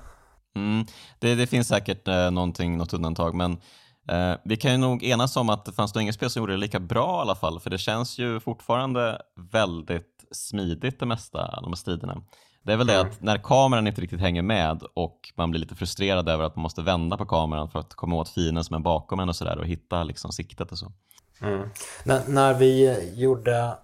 mm, 0.57 0.87
det, 1.19 1.35
det, 1.35 1.47
finns 1.47 1.69
säkert 1.69 2.09
eh, 2.09 2.31
någonting, 2.31 2.77
något 2.77 2.93
undantag, 2.93 3.35
men 3.35 3.61
eh, 4.09 4.35
vi 4.45 4.57
kan 4.57 4.73
ju 4.73 4.77
nog 4.77 5.03
enas 5.03 5.37
om 5.37 5.51
att 5.51 5.65
det 5.65 5.73
fanns 5.73 5.95
nog 5.95 6.03
inget 6.03 6.15
spel 6.15 6.31
som 6.31 6.41
gjorde 6.41 6.53
det 6.53 6.59
lika 6.59 6.81
bra 6.81 7.19
i 7.19 7.21
alla 7.21 7.35
fall, 7.35 7.61
för 7.61 7.71
det 7.71 7.79
känns 7.79 8.19
ju 8.19 8.41
fortfarande 8.41 9.23
väldigt 9.53 10.25
smidigt 10.31 11.01
det 11.01 11.07
mesta, 11.07 11.61
de 11.61 11.71
här 11.71 11.77
striderna. 11.77 12.23
Det 12.63 12.73
är 12.73 12.77
väl 12.77 12.87
det 12.87 13.01
att 13.01 13.23
när 13.23 13.39
kameran 13.39 13.87
inte 13.87 14.01
riktigt 14.01 14.21
hänger 14.21 14.43
med 14.43 14.83
och 14.95 15.33
man 15.35 15.51
blir 15.51 15.61
lite 15.61 15.75
frustrerad 15.75 16.29
över 16.29 16.45
att 16.45 16.57
man 16.57 16.63
måste 16.63 16.83
vända 16.83 17.17
på 17.17 17.27
kameran 17.27 17.71
för 17.71 17.79
att 17.79 17.95
komma 17.95 18.17
åt 18.17 18.29
fienden 18.29 18.65
som 18.65 18.77
är 18.77 18.81
bakom 18.81 19.21
en 19.21 19.29
och 19.29 19.37
sådär 19.37 19.59
och 19.59 19.67
hitta 19.67 20.05
liksom 20.05 20.33
siktet 20.33 20.73
och 20.73 20.79
så. 20.79 20.93
Mm. 21.41 21.69
När, 22.05 22.21
när 22.29 22.55
vi 22.55 22.99
gjorde 23.15 23.75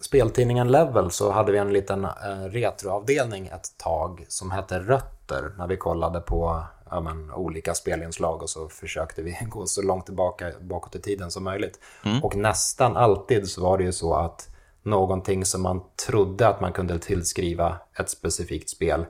speltidningen 0.00 0.68
Level 0.68 1.10
så 1.10 1.32
hade 1.32 1.52
vi 1.52 1.58
en 1.58 1.72
liten 1.72 2.04
eh, 2.04 2.10
retroavdelning 2.50 3.46
ett 3.46 3.78
tag 3.78 4.24
som 4.28 4.50
hette 4.50 4.80
Rötter 4.80 5.54
när 5.58 5.66
vi 5.66 5.76
kollade 5.76 6.20
på 6.20 6.64
ja, 6.92 7.00
men, 7.00 7.30
olika 7.30 7.74
spelinslag 7.74 8.42
och 8.42 8.50
så 8.50 8.68
försökte 8.68 9.22
vi 9.22 9.38
gå 9.48 9.66
så 9.66 9.82
långt 9.82 10.06
tillbaka 10.06 10.52
bakåt 10.60 10.94
i 10.94 11.00
tiden 11.00 11.30
som 11.30 11.44
möjligt. 11.44 11.80
Mm. 12.04 12.24
Och 12.24 12.36
nästan 12.36 12.96
alltid 12.96 13.48
så 13.48 13.62
var 13.62 13.78
det 13.78 13.84
ju 13.84 13.92
så 13.92 14.14
att 14.14 14.48
någonting 14.82 15.44
som 15.44 15.62
man 15.62 15.80
trodde 16.06 16.48
att 16.48 16.60
man 16.60 16.72
kunde 16.72 16.98
tillskriva 16.98 17.76
ett 17.98 18.10
specifikt 18.10 18.70
spel 18.70 19.06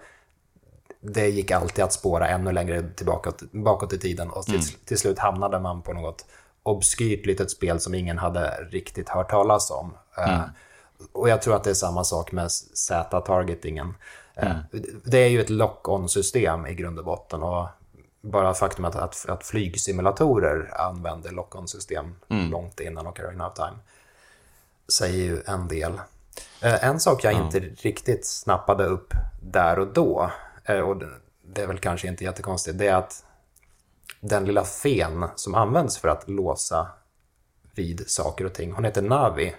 det 1.03 1.29
gick 1.29 1.51
alltid 1.51 1.85
att 1.85 1.93
spåra 1.93 2.29
ännu 2.29 2.53
längre 2.53 2.83
tillbaka 2.83 3.33
bakåt 3.53 3.93
i 3.93 3.99
tiden 3.99 4.31
och 4.31 4.45
till, 4.45 4.55
mm. 4.55 4.67
till 4.85 4.99
slut 4.99 5.19
hamnade 5.19 5.61
man 5.61 5.83
på 5.83 5.93
något 5.93 6.27
obskyrt 6.63 7.27
litet 7.27 7.51
spel 7.51 7.81
som 7.81 7.95
ingen 7.95 8.19
hade 8.19 8.51
riktigt 8.71 9.09
hört 9.09 9.31
talas 9.31 9.71
om. 9.71 9.95
Eh, 10.19 10.35
mm. 10.35 10.51
och 11.13 11.29
jag 11.29 11.43
tror 11.43 11.57
att 11.57 11.65
det 11.65 11.71
är 11.71 11.75
samma 11.75 12.05
sak 12.05 12.33
med 12.33 12.53
Z-targetingen. 12.53 13.95
Eh, 14.35 14.51
mm. 14.51 14.63
Det 15.05 15.19
är 15.19 15.29
ju 15.29 15.41
ett 15.41 15.51
lock-on-system 15.51 16.67
i 16.67 16.75
grund 16.75 16.99
och 16.99 17.05
botten. 17.05 17.43
Och 17.43 17.69
bara 18.21 18.55
faktum 18.55 18.85
att, 18.85 18.97
att, 18.97 19.27
att 19.29 19.47
flygsimulatorer 19.47 20.81
använder 20.81 21.31
lock-on-system 21.31 22.15
mm. 22.29 22.51
långt 22.51 22.81
innan 22.81 23.07
Ocarina 23.07 23.49
of 23.49 23.55
Time 23.55 23.79
säger 24.93 25.25
ju 25.25 25.43
en 25.47 25.69
del. 25.69 25.93
Eh, 26.61 26.85
en 26.85 27.01
sak 27.01 27.25
jag 27.25 27.33
inte 27.33 27.61
riktigt 27.61 28.27
snappade 28.27 28.85
upp 28.85 29.15
där 29.43 29.79
och 29.79 29.87
då, 29.87 30.31
och 30.85 31.03
det 31.43 31.63
är 31.63 31.67
väl 31.67 31.79
kanske 31.79 32.09
inte 32.09 32.25
jättekonstigt, 32.25 32.79
det 32.79 32.89
är 32.89 32.95
att 32.95 33.25
den 34.21 34.45
lilla 34.45 34.65
fen 34.65 35.25
som 35.37 35.55
används 35.55 35.99
för 35.99 36.09
att 36.09 36.29
låsa 36.29 36.89
vid 37.75 38.11
saker 38.11 38.45
och 38.45 38.53
ting. 38.53 38.73
Hon 38.73 38.85
heter 38.85 39.03
Navi. 39.03 39.55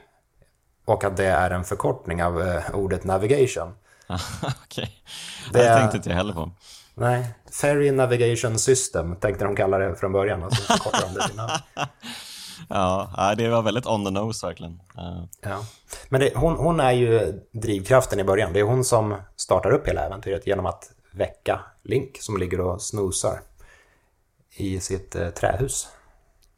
Och 0.85 1.03
att 1.03 1.17
det 1.17 1.25
är 1.25 1.51
en 1.51 1.63
förkortning 1.63 2.23
av 2.23 2.41
eh, 2.41 2.75
ordet 2.75 3.03
navigation. 3.03 3.73
Okej, 4.43 4.57
okay. 4.65 4.87
det, 5.51 5.59
det 5.59 5.75
tänkte 5.75 5.97
inte 5.97 6.09
jag 6.09 6.17
heller 6.17 6.33
på. 6.33 6.51
Nej, 6.95 7.33
Ferry 7.51 7.91
Navigation 7.91 8.59
System 8.59 9.15
tänkte 9.15 9.45
de 9.45 9.55
kalla 9.55 9.77
det 9.77 9.95
från 9.95 10.11
början 10.11 10.43
och 10.43 10.53
så 10.53 10.73
de 11.13 11.13
det. 11.13 11.51
Ja, 12.69 13.33
det 13.37 13.49
var 13.49 13.61
väldigt 13.61 13.85
on 13.85 14.05
the 14.05 14.11
nose 14.11 14.47
verkligen. 14.47 14.81
Ja. 15.41 15.65
Men 16.09 16.21
det, 16.21 16.31
hon, 16.35 16.55
hon, 16.55 16.79
är 16.79 16.91
ju 16.91 17.41
drivkraften 17.51 18.19
i 18.19 18.23
början. 18.23 18.53
Det 18.53 18.59
är 18.59 18.63
hon 18.63 18.83
som 18.83 19.15
startar 19.35 19.71
upp 19.71 19.87
hela 19.87 20.05
äventyret 20.05 20.47
genom 20.47 20.65
att 20.65 20.91
väcka 21.11 21.59
Link 21.83 22.17
som 22.19 22.37
ligger 22.37 22.61
och 22.61 22.81
snosar 22.81 23.39
i 24.55 24.79
sitt 24.79 25.15
eh, 25.15 25.29
trähus. 25.29 25.87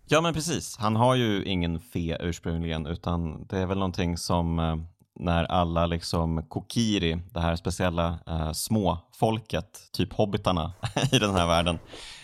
Ja, 0.08 0.22
men 0.22 0.34
precis. 0.34 0.78
Han 0.78 0.96
har 0.96 1.16
ju 1.16 1.46
ingen 1.46 1.80
fe 1.80 2.18
ursprungligen, 2.20 2.86
utan 2.86 3.46
det 3.48 3.58
är 3.58 3.66
väl 3.66 3.78
någonting 3.78 4.18
som 4.18 4.60
eh, 4.60 4.76
när 5.16 5.44
alla 5.44 5.86
liksom 5.86 6.44
kokiri, 6.44 7.22
det 7.32 7.40
här 7.40 7.56
speciella 7.56 8.20
eh, 8.28 8.52
småfolket, 8.52 9.80
typ 9.92 10.14
hobbitarna 10.14 10.74
i 11.12 11.20
den 11.20 11.36
här 11.36 11.48
världen, 11.48 11.80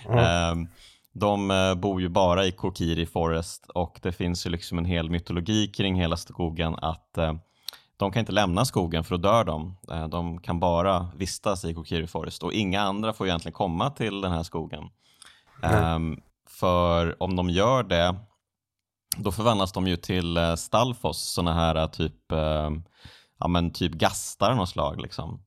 mm. 0.05 0.19
eh, 0.19 0.67
de 1.13 1.75
bor 1.77 2.01
ju 2.01 2.09
bara 2.09 2.45
i 2.45 2.51
Kokiri 2.51 3.05
Forest 3.05 3.69
och 3.69 3.99
det 4.01 4.11
finns 4.11 4.45
ju 4.45 4.49
liksom 4.49 4.77
en 4.77 4.85
hel 4.85 5.09
mytologi 5.09 5.67
kring 5.67 5.95
hela 5.95 6.17
skogen 6.17 6.75
att 6.75 7.17
eh, 7.17 7.33
de 8.01 8.11
kan 8.11 8.19
inte 8.19 8.31
lämna 8.31 8.65
skogen 8.65 9.03
för 9.03 9.17
då 9.17 9.29
dör 9.29 9.43
de. 9.43 9.77
Eh, 9.91 10.07
de 10.07 10.41
kan 10.41 10.59
bara 10.59 11.07
vistas 11.15 11.65
i 11.65 11.73
Kokiri 11.73 12.07
Forest 12.07 12.43
och 12.43 12.53
inga 12.53 12.81
andra 12.81 13.13
får 13.13 13.27
egentligen 13.27 13.53
komma 13.53 13.89
till 13.89 14.21
den 14.21 14.31
här 14.31 14.43
skogen. 14.43 14.83
Um, 15.95 16.21
för 16.49 17.23
om 17.23 17.35
de 17.35 17.49
gör 17.49 17.83
det, 17.83 18.15
då 19.17 19.31
förvandlas 19.31 19.71
de 19.71 19.87
ju 19.87 19.95
till 19.95 20.37
uh, 20.37 20.55
Stalfos, 20.55 21.21
sådana 21.21 21.53
här 21.53 21.77
uh, 21.77 21.87
typ, 21.87 22.31
uh, 22.33 22.71
ja, 23.39 23.47
men 23.47 23.71
typ 23.73 23.91
gastar 23.91 24.55
någon 24.55 24.67
slag. 24.67 25.01
Liksom. 25.01 25.43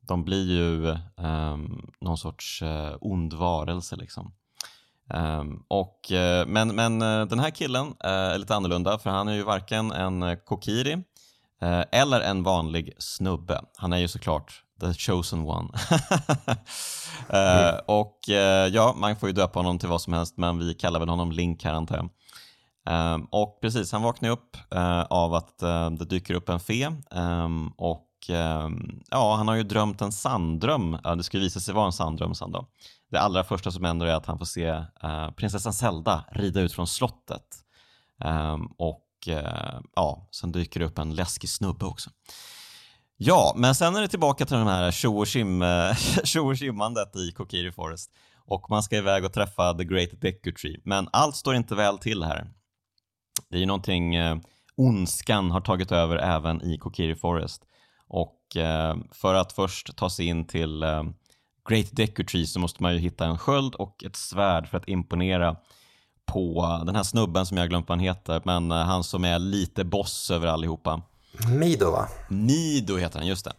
De 0.00 0.24
blir 0.24 0.50
ju 0.50 0.96
um, 1.16 1.90
någon 2.00 2.18
sorts 2.18 2.62
uh, 2.62 2.96
ond 3.00 3.32
varelse. 3.32 3.96
Liksom. 3.96 4.32
Um, 5.14 5.64
och, 5.68 6.10
uh, 6.12 6.46
men, 6.46 6.68
men 6.68 7.02
uh, 7.02 7.26
den 7.26 7.38
här 7.38 7.50
killen 7.50 7.94
är 8.00 8.38
lite 8.38 8.54
annorlunda 8.54 8.98
för 8.98 9.10
han 9.10 9.28
är 9.28 9.34
ju 9.34 9.42
varken 9.42 9.92
en 9.92 10.36
kokiri 10.44 11.02
Eh, 11.62 11.84
eller 11.92 12.20
en 12.20 12.42
vanlig 12.42 12.92
snubbe. 12.98 13.60
Han 13.76 13.92
är 13.92 13.96
ju 13.96 14.08
såklart 14.08 14.62
the 14.80 14.94
chosen 14.94 15.40
one. 15.40 15.68
mm. 17.28 17.74
Och 17.86 18.18
ja, 18.70 18.94
man 18.96 19.16
får 19.16 19.28
ju 19.28 19.32
döpa 19.32 19.58
honom 19.58 19.78
till 19.78 19.88
vad 19.88 20.00
som 20.00 20.12
helst, 20.12 20.36
men 20.36 20.58
vi 20.58 20.74
kallar 20.74 21.00
väl 21.00 21.08
honom 21.08 21.32
Link 21.32 21.64
här 21.64 21.72
antar 21.72 21.96
jag. 21.96 22.08
Um, 22.90 23.28
och 23.30 23.58
precis, 23.60 23.92
han 23.92 24.02
vaknar 24.02 24.30
upp 24.30 24.56
uh, 24.74 25.00
av 25.00 25.34
att 25.34 25.62
uh, 25.62 25.90
det 25.90 26.04
dyker 26.04 26.34
upp 26.34 26.48
en 26.48 26.60
fe 26.60 26.92
um, 27.10 27.68
och 27.76 28.08
um, 28.30 29.02
ja, 29.10 29.34
han 29.34 29.48
har 29.48 29.54
ju 29.54 29.62
drömt 29.62 30.00
en 30.00 30.12
sanddröm. 30.12 30.98
Ja, 31.04 31.14
det 31.14 31.22
skulle 31.22 31.42
visa 31.42 31.60
sig 31.60 31.74
vara 31.74 31.86
en 31.86 31.92
sanddröm 31.92 32.34
sen 32.34 32.52
då. 32.52 32.66
Det 33.10 33.20
allra 33.20 33.44
första 33.44 33.70
som 33.70 33.84
händer 33.84 34.06
är 34.06 34.14
att 34.14 34.26
han 34.26 34.38
får 34.38 34.46
se 34.46 34.70
uh, 34.70 35.30
prinsessan 35.36 35.72
Zelda 35.72 36.24
rida 36.32 36.60
ut 36.60 36.72
från 36.72 36.86
slottet. 36.86 37.62
och 38.78 39.02
ja, 39.94 40.28
sen 40.30 40.52
dyker 40.52 40.80
det 40.80 40.86
upp 40.86 40.98
en 40.98 41.14
läskig 41.14 41.50
snubbe 41.50 41.84
också. 41.84 42.10
Ja, 43.16 43.54
men 43.56 43.74
sen 43.74 43.96
är 43.96 44.00
det 44.00 44.08
tillbaka 44.08 44.46
till 44.46 44.56
den 44.56 44.66
här 44.66 44.90
tjo 44.90 45.18
och 45.18 46.56
tjimmandet 46.56 47.16
i 47.16 47.32
Kokiri 47.32 47.72
Forest 47.72 48.10
och 48.46 48.70
man 48.70 48.82
ska 48.82 48.96
iväg 48.96 49.24
och 49.24 49.32
träffa 49.32 49.74
The 49.74 49.84
Great 49.84 50.20
Deku 50.20 50.52
Tree. 50.52 50.80
Men 50.84 51.08
allt 51.12 51.36
står 51.36 51.54
inte 51.54 51.74
väl 51.74 51.98
till 51.98 52.22
här. 52.22 52.50
Det 53.48 53.56
är 53.56 53.60
ju 53.60 53.66
någonting, 53.66 54.14
eh, 54.14 54.36
ondskan 54.76 55.50
har 55.50 55.60
tagit 55.60 55.92
över 55.92 56.16
även 56.16 56.62
i 56.62 56.78
Kokiri 56.78 57.16
Forest. 57.16 57.62
Och 58.08 58.56
eh, 58.56 58.96
för 59.12 59.34
att 59.34 59.52
först 59.52 59.96
ta 59.96 60.10
sig 60.10 60.26
in 60.26 60.46
till 60.46 60.82
eh, 60.82 61.02
Great 61.68 61.86
Deku 61.92 62.24
Tree 62.24 62.46
så 62.46 62.60
måste 62.60 62.82
man 62.82 62.92
ju 62.92 62.98
hitta 62.98 63.24
en 63.24 63.38
sköld 63.38 63.74
och 63.74 64.04
ett 64.04 64.16
svärd 64.16 64.68
för 64.68 64.76
att 64.76 64.88
imponera 64.88 65.56
på 66.26 66.82
den 66.86 66.96
här 66.96 67.02
snubben 67.02 67.46
som 67.46 67.56
jag 67.56 67.68
glömt 67.68 67.88
vad 67.88 67.98
han 67.98 68.04
heter, 68.04 68.42
men 68.44 68.70
eh, 68.70 68.76
han 68.76 69.04
som 69.04 69.24
är 69.24 69.38
lite 69.38 69.84
boss 69.84 70.30
över 70.30 70.46
allihopa. 70.46 71.02
Mido 71.58 71.90
va? 71.90 72.08
Mido 72.28 72.96
heter 72.96 73.18
han, 73.18 73.28
just 73.28 73.44
det. 73.44 73.52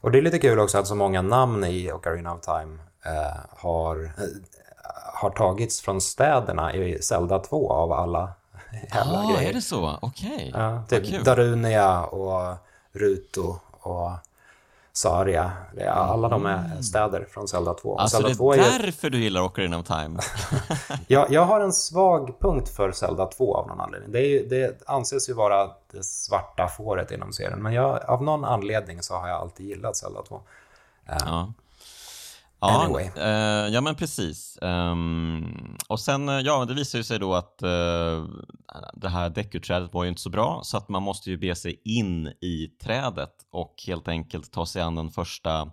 Och 0.00 0.10
det 0.10 0.18
är 0.18 0.22
lite 0.22 0.38
kul 0.38 0.58
också 0.58 0.78
att 0.78 0.86
så 0.86 0.94
många 0.94 1.22
namn 1.22 1.64
i 1.64 1.92
Ocarina 1.92 2.34
of 2.34 2.40
Time 2.40 2.78
eh, 3.04 3.40
har, 3.50 4.04
eh, 4.04 4.10
har 5.14 5.30
tagits 5.30 5.80
från 5.80 6.00
städerna 6.00 6.74
i 6.74 7.02
Zelda 7.02 7.38
2 7.38 7.72
av 7.72 7.92
alla 7.92 8.32
jävla 8.72 9.18
ah, 9.18 9.32
grejer. 9.32 9.50
är 9.50 9.54
det 9.54 9.62
så? 9.62 9.98
Okej. 10.02 10.28
Okay. 10.34 10.62
Ja, 10.62 10.82
typ 10.88 11.24
Darunia 11.24 12.04
och 12.04 12.56
Ruto 12.92 13.56
och 13.70 14.10
Saria. 14.92 15.52
Alla 15.90 16.28
de 16.28 16.46
är 16.46 16.58
mm. 16.58 16.82
städer 16.82 17.26
från 17.30 17.48
Zelda 17.48 17.74
2. 17.74 17.98
Alltså 17.98 18.16
Zelda 18.16 18.28
det 18.28 18.32
är 18.32 18.36
2 18.36 18.52
är 18.52 18.58
därför 18.58 19.10
du 19.10 19.18
gillar 19.18 19.42
Ocarina 19.42 19.78
of 19.78 19.86
Time? 19.86 20.20
jag, 21.06 21.30
jag 21.30 21.44
har 21.44 21.60
en 21.60 21.72
svag 21.72 22.40
punkt 22.40 22.68
för 22.68 22.92
Zelda 22.92 23.26
2 23.26 23.56
av 23.56 23.68
någon 23.68 23.80
anledning. 23.80 24.12
Det, 24.12 24.20
är, 24.20 24.44
det 24.48 24.82
anses 24.86 25.28
ju 25.28 25.32
vara 25.32 25.70
det 25.92 26.04
svarta 26.04 26.68
fåret 26.68 27.10
inom 27.10 27.32
serien. 27.32 27.62
Men 27.62 27.72
jag, 27.72 28.04
av 28.04 28.22
någon 28.22 28.44
anledning 28.44 29.02
så 29.02 29.14
har 29.14 29.28
jag 29.28 29.40
alltid 29.40 29.66
gillat 29.66 29.96
Zelda 29.96 30.22
2. 30.22 30.40
Ja. 31.06 31.52
Ja, 32.62 32.84
anyway. 32.84 33.10
eh, 33.16 33.74
ja 33.74 33.80
men 33.80 33.94
precis. 33.94 34.58
Um, 34.60 35.76
och 35.88 36.00
sen, 36.00 36.28
eh, 36.28 36.40
ja 36.40 36.64
det 36.64 36.74
visar 36.74 36.98
ju 36.98 37.04
sig 37.04 37.18
då 37.18 37.34
att 37.34 37.62
uh, 37.62 38.24
det 38.94 39.08
här 39.08 39.30
däckuträdet 39.30 39.94
var 39.94 40.04
ju 40.04 40.08
inte 40.08 40.20
så 40.20 40.30
bra 40.30 40.60
så 40.64 40.76
att 40.76 40.88
man 40.88 41.02
måste 41.02 41.30
ju 41.30 41.36
be 41.36 41.54
sig 41.54 41.80
in 41.84 42.26
i 42.26 42.68
trädet 42.82 43.34
och 43.52 43.74
helt 43.86 44.08
enkelt 44.08 44.52
ta 44.52 44.66
sig 44.66 44.82
an 44.82 44.94
den 44.94 45.10
första 45.10 45.70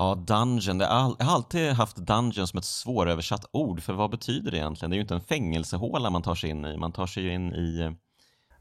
Ja, 0.00 0.14
dungeon. 0.14 0.80
Jag 0.80 0.88
har 0.88 1.16
alltid 1.34 1.72
haft 1.72 1.96
dungeon 1.96 2.46
som 2.46 2.58
ett 2.58 2.64
svåröversatt 2.64 3.44
ord, 3.52 3.82
för 3.82 3.92
vad 3.92 4.10
betyder 4.10 4.50
det 4.50 4.56
egentligen? 4.56 4.90
Det 4.90 4.94
är 4.94 4.98
ju 4.98 5.02
inte 5.02 5.14
en 5.14 5.20
fängelsehåla 5.20 6.10
man 6.10 6.22
tar 6.22 6.34
sig 6.34 6.50
in 6.50 6.64
i, 6.64 6.76
man 6.76 6.92
tar 6.92 7.06
sig 7.06 7.22
ju 7.22 7.32
in 7.32 7.52
i... 7.54 7.96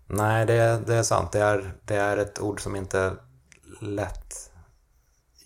Nej, 0.07 0.45
det, 0.45 0.83
det 0.87 0.95
är 0.95 1.03
sant. 1.03 1.31
Det 1.31 1.39
är, 1.39 1.73
det 1.85 1.95
är 1.95 2.17
ett 2.17 2.39
ord 2.39 2.61
som 2.61 2.75
inte 2.75 2.99
är 2.99 3.13
lätt 3.81 4.51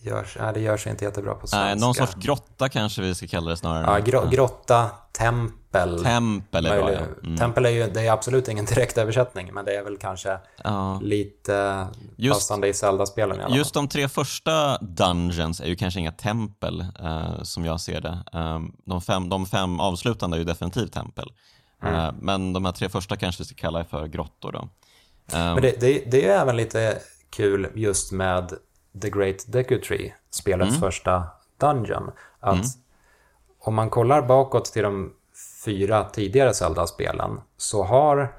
görs, 0.02 0.38
nej, 0.40 0.54
det 0.54 0.60
gör 0.60 0.78
sig 0.78 0.92
inte 0.92 1.06
jättebra 1.06 1.34
på 1.34 1.48
svenska. 1.48 1.66
Nej, 1.66 1.76
någon 1.76 1.96
sorts 1.96 2.14
grotta 2.16 2.70
kanske 2.70 3.02
vi 3.02 3.16
ska 3.16 3.28
kalla 3.28 3.50
det 3.50 3.58
snarare. 3.58 3.86
Ja, 3.86 4.00
gro 4.00 4.30
grotta, 4.30 4.90
tempel. 5.12 6.04
Tempel 6.04 6.66
är 6.66 6.80
bra, 6.82 6.94
ja. 6.94 7.00
Mm. 7.24 7.38
Tempel 7.38 7.66
är 7.66 7.70
ju 7.70 7.88
det 7.88 8.02
är 8.02 8.12
absolut 8.12 8.48
ingen 8.48 8.66
direkt 8.76 8.98
översättning, 8.98 9.54
men 9.54 9.66
det 9.66 9.76
är 9.76 9.84
väl 9.84 9.98
kanske 9.98 10.38
ja. 10.64 11.00
lite 11.02 11.88
just, 12.16 12.34
passande 12.34 12.68
i 12.68 12.74
Zelda-spelen 12.74 13.40
i 13.40 13.44
alla 13.44 13.56
Just 13.56 13.74
de 13.74 13.88
tre 13.88 14.10
första 14.10 14.78
Dungeons 14.78 15.62
är 15.62 15.66
ju 15.66 15.76
kanske 15.76 16.00
inga 16.00 16.12
tempel, 16.12 16.86
uh, 17.04 17.44
som 17.44 17.66
jag 17.66 17.82
ser 17.82 18.02
det. 18.02 18.24
Uh, 18.36 18.60
de, 18.86 19.02
fem, 19.02 19.30
de 19.30 19.46
fem 19.46 19.80
avslutande 19.80 20.38
är 20.38 20.40
ju 20.40 20.46
definitivt 20.46 20.94
tempel. 20.94 21.32
Mm. 21.84 21.96
Uh, 21.96 22.12
men 22.22 22.54
de 22.54 22.66
här 22.66 22.72
tre 22.72 22.90
första 22.90 23.16
kanske 23.16 23.44
vi 23.44 23.46
ska 23.46 23.56
kalla 23.56 23.84
för 23.84 24.08
grottor 24.08 24.52
då. 24.52 24.70
men 25.34 25.62
det, 25.62 25.80
det, 25.80 26.04
det 26.12 26.28
är 26.28 26.42
även 26.42 26.58
lite 26.58 27.00
kul 27.30 27.68
just 27.76 28.12
med 28.12 28.54
The 29.02 29.10
Great 29.10 29.46
Deku 29.48 29.80
Tree, 29.80 30.14
spelets 30.30 30.70
mm. 30.70 30.82
första 30.82 31.28
Dungeon, 31.58 32.12
att 32.40 32.54
mm. 32.54 32.66
om 33.60 33.76
man 33.76 33.90
kollar 33.90 34.22
bakåt 34.22 34.66
till 34.66 34.84
de 34.84 35.14
fyra 35.66 36.10
tidigare 36.10 36.54
Zelda-spelen 36.54 37.42
så 37.58 37.84
har 37.84 38.34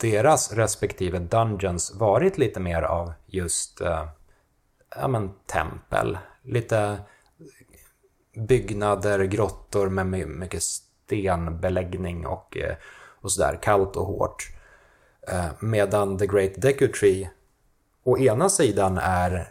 deras 0.00 0.52
respektive 0.52 1.18
Dungeons 1.18 1.94
varit 1.94 2.38
lite 2.38 2.60
mer 2.60 2.82
av 2.82 3.12
just 3.26 3.80
eh, 3.80 4.08
ja, 4.96 5.08
men, 5.08 5.30
tempel, 5.46 6.18
lite 6.42 6.98
byggnader, 8.36 9.24
grottor 9.24 9.88
med 9.88 10.28
mycket 10.28 10.62
stenbeläggning 10.62 12.26
och, 12.26 12.56
eh, 12.56 12.76
och 13.20 13.32
sådär, 13.32 13.58
kallt 13.62 13.96
och 13.96 14.06
hårt. 14.06 14.48
Eh, 15.28 15.46
medan 15.60 16.18
The 16.18 16.26
Great 16.26 16.52
Deku 16.56 16.88
Tree 16.88 17.30
å 18.06 18.18
ena 18.18 18.48
sidan 18.48 18.98
är 18.98 19.48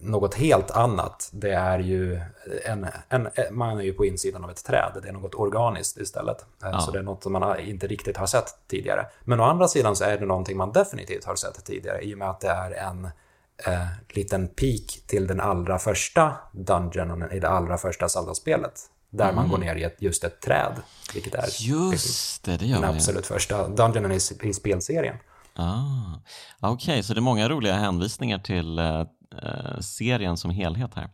något 0.00 0.34
helt 0.34 0.70
annat. 0.70 1.30
Det 1.32 1.52
är 1.52 1.78
ju 1.78 2.20
en, 2.64 2.86
en, 3.08 3.28
man 3.50 3.78
är 3.78 3.82
ju 3.82 3.92
på 3.92 4.04
insidan 4.04 4.44
av 4.44 4.50
ett 4.50 4.64
träd. 4.64 5.00
Det 5.02 5.08
är 5.08 5.12
något 5.12 5.34
organiskt 5.34 5.98
istället. 5.98 6.40
Eh, 6.40 6.68
ja. 6.72 6.80
Så 6.80 6.90
det 6.90 6.98
är 6.98 7.02
något 7.02 7.22
som 7.22 7.32
man 7.32 7.60
inte 7.60 7.86
riktigt 7.86 8.16
har 8.16 8.26
sett 8.26 8.58
tidigare. 8.68 9.06
Men 9.24 9.40
å 9.40 9.44
andra 9.44 9.68
sidan 9.68 9.96
så 9.96 10.04
är 10.04 10.18
det 10.18 10.26
någonting 10.26 10.56
man 10.56 10.72
definitivt 10.72 11.24
har 11.24 11.36
sett 11.36 11.64
tidigare 11.64 12.02
i 12.02 12.14
och 12.14 12.18
med 12.18 12.30
att 12.30 12.40
det 12.40 12.48
är 12.48 12.70
en 12.70 13.04
eh, 13.66 13.86
liten 14.08 14.48
peak 14.48 15.02
till 15.06 15.26
den 15.26 15.40
allra 15.40 15.78
första 15.78 16.36
dungeonen 16.52 17.32
i 17.32 17.40
det 17.40 17.48
allra 17.48 17.78
första 17.78 18.08
Zelda-spelet. 18.08 18.80
Där 19.10 19.24
mm. 19.24 19.36
man 19.36 19.48
går 19.48 19.58
ner 19.58 19.76
i 19.76 19.84
ett, 19.84 19.96
just 19.98 20.24
ett 20.24 20.40
träd. 20.40 20.72
Vilket 21.14 21.34
är 21.34 21.48
just 21.58 22.44
det, 22.44 22.56
det 22.56 22.66
den 22.66 22.84
absolut 22.84 23.26
första 23.26 23.68
dungeonen 23.68 24.12
i, 24.12 24.20
i 24.42 24.54
spelserien. 24.54 25.16
Ah. 25.58 26.20
Okej, 26.60 26.92
okay, 26.92 27.02
så 27.02 27.14
det 27.14 27.18
är 27.18 27.22
många 27.22 27.48
roliga 27.48 27.74
hänvisningar 27.74 28.38
till 28.38 28.78
eh, 28.78 29.04
serien 29.80 30.36
som 30.36 30.50
helhet 30.50 30.90
här. 30.94 31.10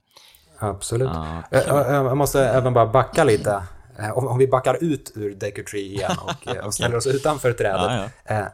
Absolut. 0.59 1.09
Ah, 1.09 1.39
okay. 1.39 1.63
jag, 1.67 1.91
jag, 1.91 2.17
måste 2.17 2.45
även 2.45 2.75
bara 2.75 2.87
backa 2.87 3.25
lite. 3.25 3.63
Eh, 3.99 4.19
om, 4.19 4.29
om 4.29 4.39
vi 4.39 4.49
backar 4.49 4.85
ut 4.85 5.13
ur 5.15 5.35
Deku 5.35 5.63
Tree 5.63 5.81
igen 5.81 6.17
och, 6.23 6.31
okay. 6.31 6.59
och 6.59 6.75
ställer 6.75 6.97
oss 6.97 7.07
utanför 7.07 7.53
trädet. 7.53 7.81
Ah, 7.81 8.09
ja. 8.25 8.35
eh, 8.35 8.47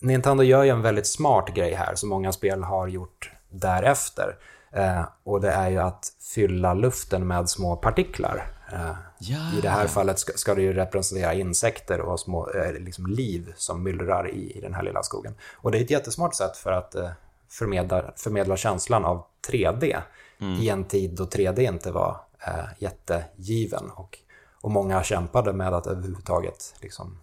Nintendo 0.00 0.42
gör 0.42 0.62
ju 0.62 0.70
en 0.70 0.82
väldigt 0.82 1.06
smart 1.06 1.54
grej 1.54 1.74
här 1.74 1.94
som 1.94 2.08
många 2.08 2.32
spel 2.32 2.62
har 2.62 2.88
gjort 2.88 3.32
därefter. 3.50 4.36
Eh, 4.72 5.04
och 5.24 5.40
det 5.40 5.50
är 5.50 5.70
ju 5.70 5.78
att 5.78 6.06
fylla 6.34 6.74
luften 6.74 7.26
med 7.26 7.48
små 7.50 7.76
partiklar. 7.76 8.46
Eh, 8.72 8.94
ja. 9.22 9.58
I 9.58 9.60
det 9.60 9.68
här 9.68 9.86
fallet 9.86 10.18
ska, 10.18 10.32
ska, 10.36 10.54
det 10.54 10.62
ju 10.62 10.72
representera 10.72 11.34
insekter 11.34 12.00
och 12.00 12.20
små 12.20 12.50
eh, 12.50 12.72
liksom 12.72 13.06
liv 13.06 13.52
som 13.56 13.82
myllrar 13.82 14.30
i, 14.30 14.58
i 14.58 14.60
den 14.60 14.74
här 14.74 14.82
lilla 14.82 15.02
skogen. 15.02 15.34
Och 15.54 15.70
det 15.70 15.78
är 15.78 15.82
ett 15.82 15.90
jättesmart 15.90 16.34
sätt 16.34 16.56
för 16.56 16.72
att 16.72 16.94
eh, 16.94 17.10
förmedla, 17.48 18.12
förmedla 18.16 18.56
känslan 18.56 19.04
av 19.04 19.24
3D 19.50 20.02
mm. 20.40 20.60
i 20.60 20.68
en 20.68 20.84
tid 20.84 21.10
då 21.10 21.24
3D 21.24 21.60
inte 21.60 21.92
var 21.92 22.20
eh, 22.46 22.64
jättegiven. 22.78 23.90
Och, 23.90 24.18
och 24.60 24.70
många 24.70 25.02
kämpade 25.02 25.52
med 25.52 25.74
att 25.74 25.86
överhuvudtaget 25.86 26.74
liksom, 26.80 27.18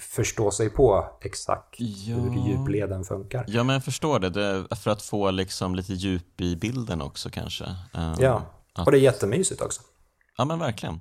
förstå 0.00 0.50
sig 0.50 0.70
på 0.70 1.06
exakt 1.20 1.74
ja. 1.78 2.14
hur 2.14 2.48
djupleden 2.48 3.04
funkar. 3.04 3.44
Ja, 3.48 3.62
men 3.62 3.74
jag 3.74 3.84
förstår 3.84 4.18
det. 4.18 4.30
det 4.30 4.76
för 4.76 4.90
att 4.90 5.02
få 5.02 5.30
liksom 5.30 5.74
lite 5.74 5.92
djup 5.92 6.40
i 6.40 6.56
bilden 6.56 7.02
också 7.02 7.30
kanske. 7.30 7.64
Um, 7.64 8.14
ja, 8.18 8.42
och 8.84 8.90
det 8.90 8.98
är 8.98 9.00
jättemysigt 9.00 9.62
också. 9.62 9.82
Ja, 10.38 10.44
men 10.44 10.58
verkligen. 10.58 11.00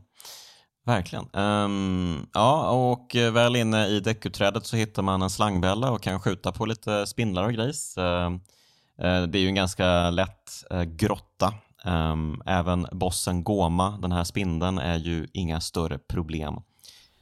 Verkligen. 0.86 1.26
Um, 1.34 2.28
ja, 2.34 2.70
och 2.70 3.16
väl 3.16 3.56
inne 3.56 3.88
i 3.88 4.00
däckuträdet 4.00 4.66
så 4.66 4.76
hittar 4.76 5.04
man 5.04 5.22
en 5.22 5.30
slangbälla 5.30 5.92
och 5.92 6.02
kan 6.02 6.20
skjuta 6.20 6.52
på 6.52 6.66
lite 6.66 7.08
spindlar 7.08 7.44
och 7.44 7.54
grejs. 7.54 7.98
Uh, 7.98 8.04
uh, 8.04 9.28
det 9.28 9.38
är 9.38 9.42
ju 9.42 9.48
en 9.48 9.56
ganska 9.56 10.10
lätt 10.10 10.52
uh, 10.74 10.84
grotta. 10.84 11.54
Um, 11.86 12.42
även 12.46 12.88
bossen 12.92 13.44
Goma, 13.44 13.98
den 14.02 14.12
här 14.12 14.24
spindeln, 14.24 14.78
är 14.78 14.98
ju 14.98 15.28
inga 15.34 15.62
större 15.62 15.98
problem. 15.98 16.56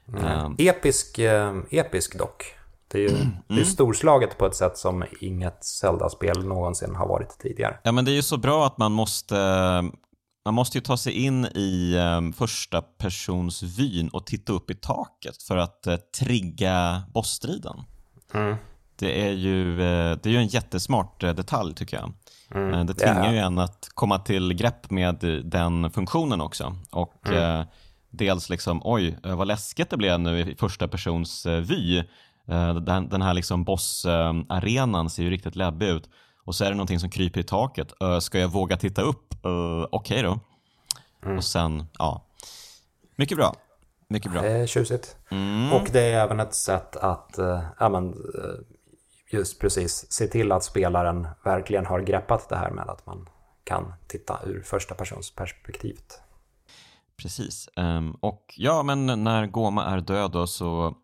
Mm. 0.08 0.46
Um, 0.46 0.56
episk, 0.60 1.20
episk 1.72 2.18
dock. 2.18 2.56
Det 2.88 2.98
är 2.98 3.02
ju 3.02 3.16
mm. 3.16 3.32
det 3.48 3.62
är 3.62 3.64
storslaget 3.66 4.38
på 4.38 4.46
ett 4.46 4.56
sätt 4.56 4.78
som 4.78 5.04
inget 5.22 5.64
Zelda-spel 5.64 6.46
någonsin 6.46 6.96
har 6.96 7.08
varit 7.08 7.40
tidigare. 7.40 7.78
Ja, 7.84 7.92
men 7.92 8.06
det 8.06 8.12
är 8.12 8.16
ju 8.16 8.22
så 8.22 8.38
bra 8.38 8.66
att 8.66 8.78
man 8.78 8.92
måste 8.92 9.36
man 10.46 10.54
måste 10.54 10.78
ju 10.78 10.82
ta 10.82 10.98
sig 10.98 11.14
in 11.14 11.46
i 11.46 11.96
um, 11.98 12.34
första 12.34 12.82
persons 12.82 13.64
vyn 13.64 14.10
och 14.10 14.26
titta 14.26 14.54
upp 14.54 14.72
i 14.72 14.76
taket 14.76 15.44
för 15.44 15.58
att 15.58 15.88
uh, 15.88 15.96
trigga 15.96 17.04
bossstriden. 17.14 17.82
Mm. 18.34 18.56
Det, 18.96 19.28
är 19.28 19.32
ju, 19.32 19.72
eh, 19.72 20.18
det 20.24 20.26
är 20.26 20.32
ju 20.32 20.38
en 20.38 20.48
jättesmart 20.48 21.20
detalj 21.20 21.76
tycker 21.76 21.98
jag. 21.98 22.14
Mm. 22.56 22.88
Det 22.88 22.94
tvingar 22.94 23.24
yeah. 23.24 23.34
ju 23.34 23.40
en 23.40 23.60
att 23.60 23.90
komma 23.94 24.20
till 24.20 24.54
grepp 24.54 24.90
med 24.92 25.16
den 25.44 25.92
funktionen 25.92 26.42
också. 26.42 26.76
Och 26.92 27.28
mm. 27.28 27.60
eh, 27.60 27.66
dels 28.10 28.50
liksom, 28.50 28.82
oj, 28.84 29.18
vad 29.24 29.48
läskigt 29.48 29.90
det 29.90 29.98
blev 29.98 30.20
nu 30.20 30.40
i 30.40 30.56
första 30.56 30.88
persons 30.88 31.46
vy. 31.46 32.04
Den, 32.86 33.10
den 33.10 33.22
här 33.22 33.34
liksom 33.34 33.64
bossarenan 33.64 35.10
ser 35.10 35.24
ju 35.24 35.30
riktigt 35.30 35.56
läbbig 35.56 35.88
ut. 35.88 36.10
Och 36.44 36.56
så 36.56 36.66
är 36.66 36.70
det 36.70 36.76
någonting 36.76 37.00
som 37.00 37.10
kryper 37.10 37.40
i 37.40 37.44
taket. 37.44 37.94
Ska 38.22 38.40
jag 38.40 38.48
våga 38.48 38.78
titta 38.78 39.02
upp? 39.02 39.34
Okej 39.42 39.88
okay 39.92 40.22
då. 40.22 40.40
Mm. 41.26 41.38
Och 41.38 41.44
sen, 41.44 41.86
ja. 41.98 42.26
Mycket 43.16 43.38
bra. 43.38 43.56
Mycket 44.08 44.32
bra. 44.32 44.42
Det 44.42 44.52
är 44.52 44.68
tjusigt. 44.68 45.18
Mm. 45.32 45.74
Och 45.74 45.88
det 45.92 46.02
är 46.02 46.24
även 46.24 46.40
ett 46.40 46.56
sätt 46.56 46.96
att, 46.96 47.38
äh, 47.38 47.64
ja, 47.80 47.90
men, 47.90 48.16
just 49.32 49.60
precis, 49.60 50.12
se 50.12 50.28
till 50.28 50.52
att 50.52 50.64
spelaren 50.64 51.28
verkligen 51.44 51.86
har 51.86 52.00
greppat 52.00 52.50
det 52.50 52.56
här 52.56 52.72
med 52.72 52.90
att 52.90 53.06
man 53.06 53.30
kan 53.64 53.94
titta 54.08 54.40
ur 54.46 54.62
första 54.62 54.96
persons 54.96 55.36
perspektivet. 55.36 56.22
Precis. 57.18 57.70
Um, 57.76 58.12
och 58.12 58.54
ja, 58.58 58.84
men 58.84 59.24
när 59.24 59.48
Goma 59.48 59.86
är 59.86 60.02
död 60.02 60.32
då 60.32 60.48
så 60.48 60.96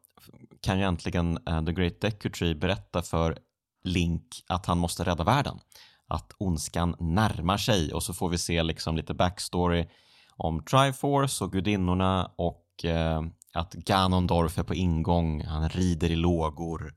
kan 0.62 0.80
ju 0.80 0.86
äntligen 0.86 1.40
uh, 1.50 1.66
The 1.66 1.72
Great 1.72 2.02
Deku 2.02 2.30
Tree 2.30 2.56
berätta 2.56 3.02
för 3.02 3.38
Link 3.84 4.44
att 4.48 4.66
han 4.66 4.78
måste 4.78 5.04
rädda 5.04 5.24
världen. 5.24 5.60
Att 6.08 6.34
ondskan 6.38 6.96
närmar 7.00 7.58
sig 7.58 7.94
och 7.94 8.04
så 8.04 8.14
får 8.14 8.30
vi 8.30 8.38
se 8.38 8.64
liksom 8.64 8.96
lite 8.96 9.14
backstory 9.14 9.88
om 10.36 10.64
Triforce 10.64 11.44
och 11.44 11.52
gudinnorna 11.52 12.32
och 12.36 12.86
eh, 12.86 13.22
att 13.54 13.74
Ganondorf 13.74 14.58
är 14.58 14.64
på 14.64 14.76
ingång, 14.76 15.44
han 15.44 15.70
rider 15.70 16.12
i 16.12 16.16
lågor 16.16 16.94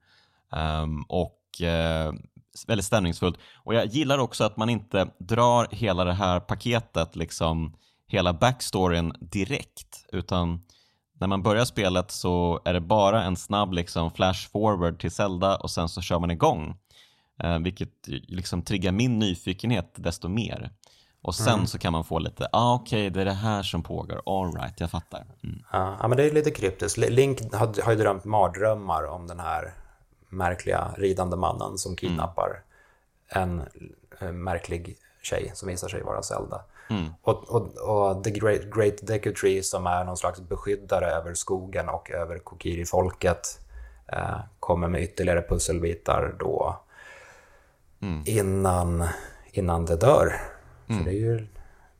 um, 0.50 1.04
och 1.08 1.60
eh, 1.62 2.12
väldigt 2.66 2.86
stämningsfullt. 2.86 3.38
Och 3.54 3.74
jag 3.74 3.86
gillar 3.86 4.18
också 4.18 4.44
att 4.44 4.56
man 4.56 4.68
inte 4.68 5.08
drar 5.18 5.68
hela 5.70 6.04
det 6.04 6.12
här 6.12 6.40
paketet, 6.40 7.16
liksom 7.16 7.76
hela 8.06 8.32
backstoryn 8.32 9.12
direkt, 9.20 10.06
utan 10.12 10.62
när 11.22 11.28
man 11.28 11.42
börjar 11.42 11.64
spelet 11.64 12.10
så 12.10 12.60
är 12.64 12.72
det 12.72 12.80
bara 12.80 13.22
en 13.22 13.36
snabb 13.36 13.72
liksom 13.72 14.10
flash 14.10 14.50
forward 14.52 15.00
till 15.00 15.10
Zelda 15.10 15.56
och 15.56 15.70
sen 15.70 15.88
så 15.88 16.00
kör 16.00 16.18
man 16.18 16.30
igång. 16.30 16.76
Eh, 17.42 17.58
vilket 17.58 17.88
liksom 18.06 18.62
triggar 18.62 18.92
min 18.92 19.18
nyfikenhet 19.18 19.92
desto 19.94 20.28
mer. 20.28 20.70
Och 21.22 21.34
sen 21.34 21.54
mm. 21.54 21.66
så 21.66 21.78
kan 21.78 21.92
man 21.92 22.04
få 22.04 22.18
lite, 22.18 22.48
ah, 22.52 22.74
okej 22.74 23.00
okay, 23.00 23.10
det 23.10 23.20
är 23.20 23.24
det 23.24 23.32
här 23.32 23.62
som 23.62 23.82
pågår, 23.82 24.22
alright, 24.26 24.80
jag 24.80 24.90
fattar. 24.90 25.24
Mm. 25.44 25.62
Ja, 25.72 26.08
men 26.08 26.16
det 26.16 26.24
är 26.24 26.30
lite 26.30 26.50
kryptiskt. 26.50 26.98
Link 26.98 27.54
har, 27.54 27.82
har 27.82 27.92
ju 27.92 27.98
drömt 27.98 28.24
mardrömmar 28.24 29.04
om 29.04 29.26
den 29.26 29.40
här 29.40 29.74
märkliga 30.28 30.94
ridande 30.96 31.36
mannen 31.36 31.78
som 31.78 31.96
kidnappar 31.96 32.62
mm. 33.28 33.60
en, 33.60 33.68
en 34.28 34.42
märklig 34.42 34.96
tjej 35.22 35.52
som 35.54 35.68
visar 35.68 35.88
sig 35.88 36.02
vara 36.02 36.22
Zelda. 36.22 36.60
Mm. 36.90 37.12
Och, 37.22 37.50
och, 37.50 37.76
och, 37.76 38.24
The 38.24 38.30
Great, 38.30 38.62
Great 38.74 38.94
Deku 39.02 39.32
Tree 39.32 39.62
som 39.62 39.86
är 39.86 40.04
någon 40.04 40.16
slags 40.16 40.40
beskyddare 40.40 41.06
över 41.10 41.34
skogen 41.34 41.88
och 41.88 42.10
över 42.10 42.38
Kokiri-folket 42.38 43.60
eh, 44.06 44.38
kommer 44.60 44.88
med 44.88 45.02
ytterligare 45.02 45.42
pusselbitar 45.42 46.34
då 46.38 46.80
mm. 48.02 48.22
innan, 48.26 49.08
innan 49.52 49.84
det 49.86 49.96
dör. 49.96 50.40
Mm. 50.88 51.04
Det 51.04 51.10
är 51.10 51.18
ju 51.18 51.46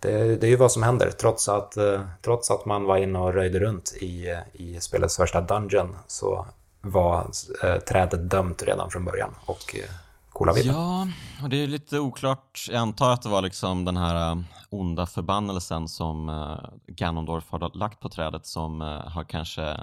det, 0.01 0.37
det, 0.37 0.47
är 0.47 0.51
ju 0.51 0.57
vad 0.57 0.73
som 0.73 0.83
händer. 0.83 1.11
Trots 1.11 1.49
att, 1.49 1.77
eh, 1.77 2.01
trots 2.23 2.51
att 2.51 2.64
man 2.64 2.85
var 2.85 2.97
inne 2.97 3.18
och 3.18 3.35
röjde 3.35 3.59
runt 3.59 3.92
i, 4.01 4.37
i 4.53 4.81
spelets 4.81 5.16
första 5.16 5.40
dungeon 5.40 5.97
så 6.07 6.47
var 6.81 7.27
eh, 7.62 7.77
trädet 7.77 8.31
dömt 8.31 8.62
redan 8.62 8.90
från 8.90 9.05
början. 9.05 9.35
Och 9.47 9.77
eh, 9.77 9.90
coola 10.33 10.53
vidden. 10.53 10.75
Ja, 10.75 11.09
och 11.42 11.49
det 11.49 11.57
är 11.57 11.66
lite 11.66 11.99
oklart. 11.99 12.66
Jag 12.71 12.79
antar 12.79 13.11
att 13.11 13.23
det 13.23 13.29
var 13.29 13.42
liksom 13.42 13.85
den 13.85 13.97
här 13.97 14.31
eh, 14.31 14.38
onda 14.71 15.07
förbannelsen 15.07 15.88
som 15.88 16.29
eh, 16.29 16.59
Ganondorf 16.87 17.51
har 17.51 17.79
lagt 17.79 18.01
på 18.01 18.09
trädet 18.09 18.47
som 18.47 18.83
eh, 18.83 18.88
har 18.88 19.25
kanske 19.25 19.77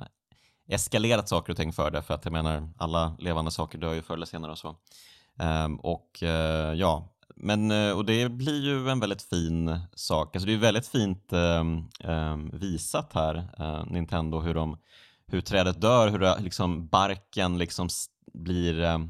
eskalerat 0.70 1.30
saker 1.30 1.54
och 1.54 1.58
ting 1.58 1.74
för 1.74 1.92
det. 1.92 2.02
För 2.02 2.14
att 2.14 2.26
jag 2.26 2.32
menar, 2.32 2.70
alla 2.78 3.16
levande 3.20 3.52
saker 3.52 3.78
dör 3.78 3.94
ju 3.94 4.02
förr 4.02 4.14
eller 4.14 4.26
senare 4.26 4.52
och 4.52 4.58
så. 4.58 4.76
Ehm, 5.40 5.76
och 5.76 6.24
ja, 6.76 7.10
men 7.36 7.72
och 7.72 8.06
det 8.06 8.30
blir 8.30 8.62
ju 8.62 8.90
en 8.90 9.00
väldigt 9.00 9.22
fin 9.22 9.80
sak. 9.94 10.36
Alltså 10.36 10.48
det 10.48 10.54
är 10.54 10.58
väldigt 10.58 10.88
fint 10.88 11.34
ehm, 11.34 11.84
ehm, 12.00 12.50
visat 12.54 13.14
här, 13.14 13.48
Nintendo, 13.94 14.40
hur 14.40 14.54
de 14.54 14.78
hur 15.28 15.42
trädet 15.42 15.82
dör, 15.82 16.08
hur 16.08 16.44
liksom 16.44 16.88
barken 16.88 17.58
liksom 17.58 17.90
blir 18.34 19.10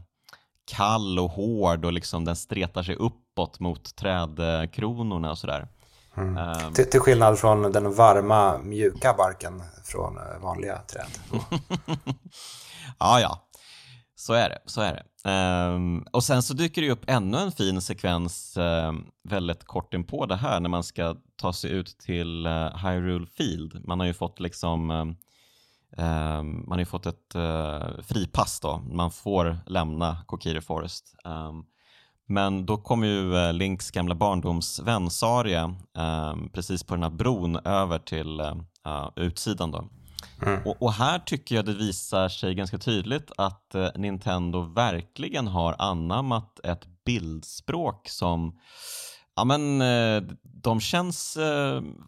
kall 0.70 1.20
och 1.20 1.32
hård 1.32 1.86
och 1.86 1.94
liksom 1.94 2.26
den 2.26 2.36
stretar 2.36 2.84
sig 2.84 2.96
uppåt 2.96 3.60
mot 3.60 3.96
trädkronorna 3.96 5.32
och 5.32 5.38
sådär. 5.38 5.68
Mm. 6.18 6.66
Um, 6.66 6.74
till, 6.74 6.90
till, 6.90 7.00
skillnad 7.00 7.40
från 7.40 7.72
den 7.72 7.94
varma, 7.94 8.58
mjuka 8.58 9.14
barken 9.18 9.64
från 9.84 10.18
eh, 10.18 10.42
vanliga 10.42 10.78
träd. 10.78 11.08
ja, 13.00 13.20
ja. 13.20 13.46
Så 14.16 14.34
är 14.34 14.50
det. 14.50 14.60
Så 14.66 14.82
är 14.82 14.94
det. 14.94 15.04
Um, 15.30 16.06
och 16.12 16.24
sen 16.24 16.44
så 16.44 16.54
dyker 16.54 16.82
det 16.82 16.92
upp 16.92 17.04
ännu 17.08 17.38
en 17.38 17.52
fin 17.52 17.82
sekvens 17.82 18.58
um, 18.58 19.06
väldigt 19.30 19.64
kort 19.64 19.94
in 19.94 20.04
på 20.04 20.26
det 20.26 20.36
här 20.36 20.60
när 20.60 20.70
man 20.70 20.84
ska 20.84 21.16
ta 21.36 21.54
sig 21.54 21.72
ut 21.72 21.98
till 22.00 22.48
uh, 22.48 22.78
Hyrule 22.78 23.28
Field. 23.38 23.88
Man 23.88 24.00
har 24.00 24.08
ju 24.08 24.14
fått 24.14 24.40
liksom 24.40 24.92
um, 25.98 26.64
man 26.68 26.72
har 26.72 26.80
ju 26.80 26.86
fått 26.86 27.06
ett 27.06 27.36
uh, 27.36 28.02
fripass 28.02 28.60
då, 28.60 28.78
man 28.78 29.12
får 29.12 29.58
lämna 29.66 30.18
Kokiri 30.28 30.62
Forest. 30.62 31.16
Um, 31.24 31.66
men 32.28 32.66
då 32.66 32.78
kommer 32.78 33.08
ju 33.08 33.34
uh, 33.34 33.54
Links 33.54 33.92
gamla 33.92 34.16
barndomsvän 34.16 35.10
Saria 35.10 35.76
um, 35.98 36.50
precis 36.54 36.84
på 36.84 36.96
den 36.96 37.04
här 37.04 37.10
bron 37.10 37.56
över 37.56 38.00
till 38.00 38.42
uh, 38.42 39.10
utsidan. 39.16 39.72
Då. 39.72 39.90
Mm. 40.42 40.62
Och, 40.66 40.82
och, 40.82 40.94
här 40.94 41.20
tycker 41.20 41.56
jag 41.56 41.66
det 41.66 41.74
visar 41.74 42.30
sig 42.30 42.56
ganska 42.56 42.78
tydligt 42.78 43.32
att 43.38 43.76
Nintendo 43.96 44.62
verkligen 44.62 45.48
har 45.48 45.76
anammat 45.80 46.60
ett 46.64 46.88
bildspråk 47.06 48.10
som 48.10 48.60
Ja 49.36 49.44
men 49.44 49.80
de 50.44 50.80
känns 50.80 51.38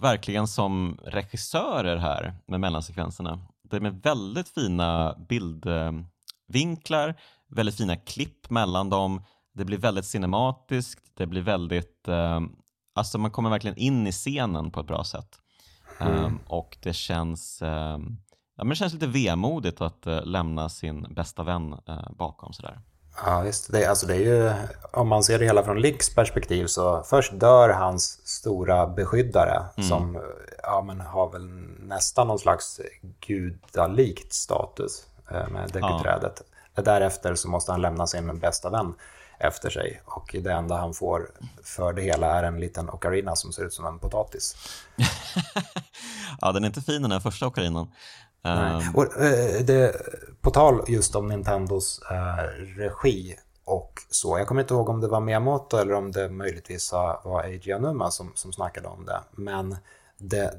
verkligen 0.02 0.48
som 0.48 0.98
regissörer 1.06 1.98
här 1.98 2.34
med 2.48 2.60
mellansekvenserna 2.60 3.40
det 3.72 3.80
med 3.80 4.02
väldigt 4.04 4.50
fina 4.50 5.16
bildvinklar, 5.30 7.16
väldigt 7.48 7.78
fina 7.78 7.96
klipp 7.96 8.50
mellan 8.50 8.90
dem. 8.90 9.24
Det 9.54 9.66
blir 9.66 9.78
väldigt 9.78 10.06
cinematiskt, 10.06 11.12
det 11.18 11.28
blir 11.28 11.42
väldigt, 11.42 12.08
eh, 12.08 12.40
alltså 12.96 13.18
man 13.18 13.32
kommer 13.32 13.50
verkligen 13.50 13.78
in 13.78 14.08
i 14.08 14.12
scenen 14.12 14.72
på 14.72 14.80
ett 14.80 14.88
bra 14.88 15.04
sätt. 15.04 15.38
Mm. 16.00 16.26
Um, 16.26 16.40
och 16.48 16.78
det 16.82 16.94
känns, 16.94 17.62
um, 17.62 18.18
ja, 18.56 18.64
men 18.64 18.70
det 18.70 18.76
känns 18.76 18.94
lite 18.94 19.08
vemodigt 19.08 19.82
att 19.82 20.08
uh, 20.08 20.26
lämna 20.26 20.70
sin 20.70 21.14
bästa 21.14 21.44
vän 21.44 21.74
uh, 21.90 22.12
bakom 22.18 22.54
sådär. 22.54 22.80
Ja, 23.26 23.42
visst. 23.42 23.72
Det, 23.72 23.86
alltså 23.86 24.08
det 24.08 24.16
är 24.16 24.20
ju, 24.20 24.54
om 24.92 25.08
man 25.08 25.24
ser 25.24 25.40
det 25.40 25.46
hela 25.46 25.64
från 25.64 25.82
Links 25.82 26.16
perspektiv 26.16 26.66
så 26.66 27.04
först 27.04 27.40
dör 27.40 27.70
hans 27.70 28.28
stora 28.28 28.88
beskyddare 28.88 29.66
mm. 29.78 29.90
som 29.90 30.22
ja, 30.64 30.82
men 30.82 31.02
har 31.02 31.30
väl 31.30 31.48
nästan 31.80 32.28
någon 32.28 32.40
slags 32.40 32.82
gudalikt 33.20 34.34
status 34.34 35.06
eh, 35.32 35.48
med 35.50 35.70
dekuträdet. 35.74 36.42
Ja. 36.76 36.82
Därefter 36.82 37.36
så 37.36 37.50
måste 37.50 37.72
han 37.72 37.82
lämna 37.82 38.08
sin 38.08 38.40
bästa 38.40 38.70
vän 38.70 38.94
efter 39.40 39.70
sig 39.70 40.02
och 40.06 40.36
det 40.44 40.52
enda 40.52 40.78
han 40.78 40.94
får 40.94 41.32
för 41.64 41.94
det 41.94 42.02
hela 42.02 42.40
är 42.40 42.44
en 42.44 42.60
liten 42.60 42.90
ocarina 42.90 43.36
som 43.36 43.52
ser 43.52 43.66
ut 43.66 43.74
som 43.74 43.86
en 43.86 44.00
potatis. 44.00 44.56
ja, 46.42 46.52
den 46.52 46.64
är 46.64 46.68
inte 46.68 46.82
fin 46.82 47.02
den 47.02 47.12
här 47.12 47.20
första 47.20 47.48
ocarinan. 47.48 47.92
Ehm. 48.44 48.82
Och, 48.94 49.22
eh, 49.22 49.62
det, 49.62 49.96
på 50.42 50.52
tal 50.52 50.84
just 50.88 51.16
om 51.16 51.28
Nintendos 51.28 52.02
eh, 52.12 52.44
regi 52.78 53.36
och 53.66 53.94
så. 54.10 54.38
Jag 54.38 54.48
kommer 54.48 54.62
inte 54.62 54.74
ihåg 54.74 54.90
om 54.90 55.02
det 55.02 55.08
var 55.08 55.22
Miyamoto 55.22 55.78
eller 55.78 55.94
om 55.94 56.12
det 56.12 56.30
möjligtvis 56.30 56.92
var 57.24 57.44
Eiji 57.44 57.72
Anuma 57.72 58.12
som, 58.12 58.32
som 58.36 58.54
snackade 58.54 58.88
om 58.88 59.06
det. 59.06 59.20
Men 59.32 59.78
det, 60.18 60.54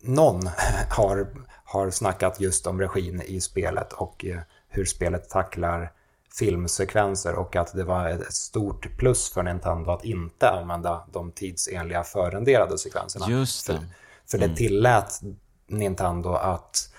någon 0.00 0.40
har, 0.90 1.28
har 1.64 1.90
snackat 1.90 2.40
just 2.40 2.66
om 2.66 2.80
regin 2.80 3.22
i 3.26 3.40
spelet 3.40 3.92
och 3.92 4.24
eh, 4.24 4.38
hur 4.68 4.84
spelet 4.84 5.30
tacklar 5.30 5.92
filmsekvenser 6.38 7.34
och 7.34 7.56
att 7.56 7.72
det 7.72 7.84
var 7.84 8.08
ett 8.08 8.34
stort 8.34 8.96
plus 8.98 9.30
för 9.30 9.42
Nintendo 9.42 9.90
att 9.90 10.04
inte 10.04 10.50
använda 10.50 11.06
de 11.12 11.32
tidsenliga 11.32 12.04
förrenderade 12.04 12.78
sekvenserna. 12.78 13.26
Just 13.28 13.66
det. 13.66 13.72
För, 13.72 13.82
för 14.30 14.38
det 14.38 14.44
mm. 14.44 14.56
tillät 14.56 15.20
Nintendo 15.66 16.32
att 16.32 16.92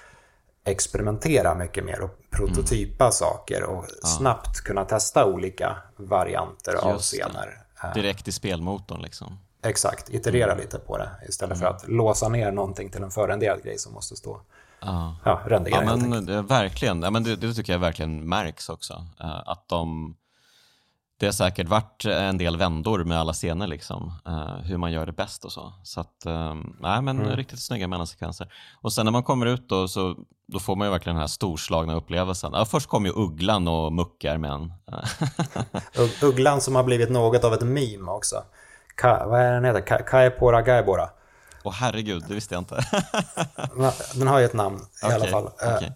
experimentera 0.64 1.56
mycket 1.56 1.86
mer 1.86 2.02
och 2.02 2.20
prototypa 2.30 3.04
mm. 3.04 3.12
saker 3.12 3.64
och 3.64 3.86
ja. 4.02 4.08
snabbt 4.08 4.62
kunna 4.62 4.86
testa 4.86 5.26
olika 5.26 5.78
varianter 5.96 6.74
Just 6.74 6.86
av 6.86 7.00
scener. 7.00 7.64
Det. 7.82 8.02
Direkt 8.02 8.28
i 8.28 8.32
spelmotorn 8.32 9.02
liksom. 9.02 9.40
Exakt, 9.64 10.10
iterera 10.10 10.52
mm. 10.52 10.64
lite 10.64 10.80
på 10.80 10.98
det 10.98 11.10
istället 11.28 11.58
mm. 11.58 11.60
för 11.60 11.76
att 11.76 11.88
låsa 11.88 12.30
ner 12.30 12.52
någonting 12.52 12.90
till 12.90 13.04
en 13.04 13.12
förrenderad 13.12 13.64
grej 13.64 13.78
som 13.78 13.94
måste 13.94 14.16
stå 14.16 14.42
ja. 14.80 15.16
ja. 15.24 15.42
Ja, 15.66 15.98
men, 15.98 16.26
det, 16.26 16.42
verkligen. 16.42 17.02
Ja, 17.02 17.12
men 17.12 17.24
det, 17.24 17.36
det, 17.36 17.54
tycker 17.54 17.74
jag 17.74 17.80
verkligen 17.80 18.30
märks 18.30 18.70
också. 18.70 18.94
Uh, 19.24 19.42
att 19.46 19.68
de, 19.68 20.16
det 21.20 21.26
har 21.26 21.34
säkert 21.34 21.68
varit 21.68 22.06
en 22.06 22.38
del 22.38 22.58
vändor 22.58 23.04
med 23.04 23.20
alla 23.20 23.34
scener, 23.34 23.68
liksom, 23.68 24.14
uh, 24.28 24.58
hur 24.64 24.78
man 24.78 24.92
gör 24.92 25.06
det 25.06 25.12
bäst 25.12 25.46
och 25.46 25.52
så. 25.52 25.74
Så 25.84 26.02
att, 26.02 26.26
um, 26.26 26.78
nej, 26.80 27.02
men 27.02 27.20
mm. 27.20 27.36
riktigt 27.36 27.60
snygga 27.60 27.88
mellansekvenser. 27.88 28.54
Och 28.82 28.94
sen 28.94 29.06
när 29.06 29.12
man 29.12 29.24
kommer 29.24 29.46
ut 29.46 29.70
då, 29.70 29.88
så 29.88 30.16
då 30.48 30.60
får 30.60 30.76
man 30.76 30.88
ju 30.88 30.92
verkligen 30.92 31.16
den 31.16 31.22
här 31.22 31.28
storslagna 31.28 31.94
upplevelsen. 31.96 32.52
Ja, 32.54 32.66
först 32.66 32.90
kommer 32.90 33.10
ju 33.10 33.16
Ugglan 33.16 33.68
och 33.68 33.94
muckar 33.94 34.38
med 34.38 34.52
en. 34.52 34.74
Ugglan 36.22 36.62
som 36.62 36.76
har 36.76 36.84
blivit 36.84 37.10
något 37.10 37.44
av 37.44 37.54
ett 37.54 37.62
meme 37.62 38.12
också. 38.12 38.44
Ka, 38.96 39.28
vad 39.28 39.42
är 39.42 39.54
den 39.54 39.66
heter? 39.66 39.82
Ka, 39.82 39.98
Kaepora 39.98 40.62
Gaibora. 40.62 41.10
Åh 41.64 41.74
herregud, 41.74 42.24
det 42.28 42.34
visste 42.34 42.56
jag 42.56 42.62
inte. 42.62 42.86
den 44.16 44.28
har 44.28 44.40
ju 44.40 44.46
ett 44.46 44.54
namn 44.54 44.80
i 45.04 45.06
okay, 45.06 45.16
alla 45.16 45.28
fall. 45.28 45.46
Okay. 45.46 45.90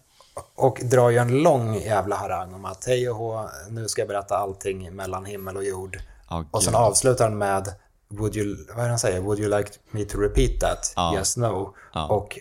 Och 0.56 0.80
drar 0.84 1.10
ju 1.10 1.18
en 1.18 1.44
lång 1.44 1.76
jävla 1.76 2.16
harang 2.16 2.54
om 2.54 2.66
att 2.66 2.86
hej 2.86 3.10
och 3.10 3.16
hå, 3.16 3.50
nu 3.70 3.88
ska 3.88 4.02
jag 4.02 4.08
berätta 4.08 4.38
allting 4.38 4.96
mellan 4.96 5.26
himmel 5.26 5.58
och 5.58 5.64
jord. 5.64 6.00
Oh, 6.30 6.44
och 6.52 6.64
sen 6.64 6.76
avslutar 6.76 7.30
den 7.30 7.38
med 7.38 7.74
Would 8.08 8.36
you, 8.36 8.58
vad 8.76 8.86
han 8.86 9.00
säger? 9.00 9.22
Would 9.22 9.40
you 9.40 9.58
like 9.58 9.72
me 9.92 10.06
to 10.06 10.18
repeat 10.18 10.60
that? 10.60 10.94
Oh. 10.98 11.16
Yes, 11.16 11.38
no. 11.38 11.74
Oh. 11.96 12.12
Och 12.12 12.40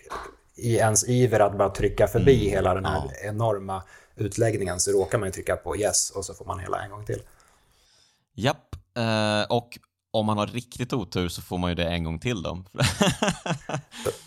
i 0.55 0.77
ens 0.77 1.09
iver 1.09 1.41
att 1.41 1.59
bara 1.59 1.71
trycka 1.71 2.09
förbi 2.09 2.41
mm. 2.41 2.51
hela 2.51 2.75
den 2.75 2.85
här 2.85 3.11
enorma 3.25 3.83
utläggningen 4.17 4.81
så 4.81 4.91
råkar 4.91 5.19
man 5.19 5.29
ju 5.29 5.33
trycka 5.33 5.57
på 5.57 5.77
yes 5.77 6.11
och 6.11 6.25
så 6.25 6.35
får 6.35 6.45
man 6.45 6.59
hela 6.59 6.83
en 6.83 6.91
gång 6.91 7.05
till. 7.05 7.23
Japp, 8.35 8.77
uh, 8.99 9.57
och 9.57 9.79
om 10.13 10.27
man 10.27 10.39
har 10.39 10.47
riktigt 10.47 10.93
otur 10.93 11.29
så 11.29 11.43
får 11.43 11.59
man 11.59 11.71
ju 11.71 11.75
det 11.75 11.89
en 11.89 12.05
gång 12.05 12.19
till 12.19 12.43
då. 12.43 12.65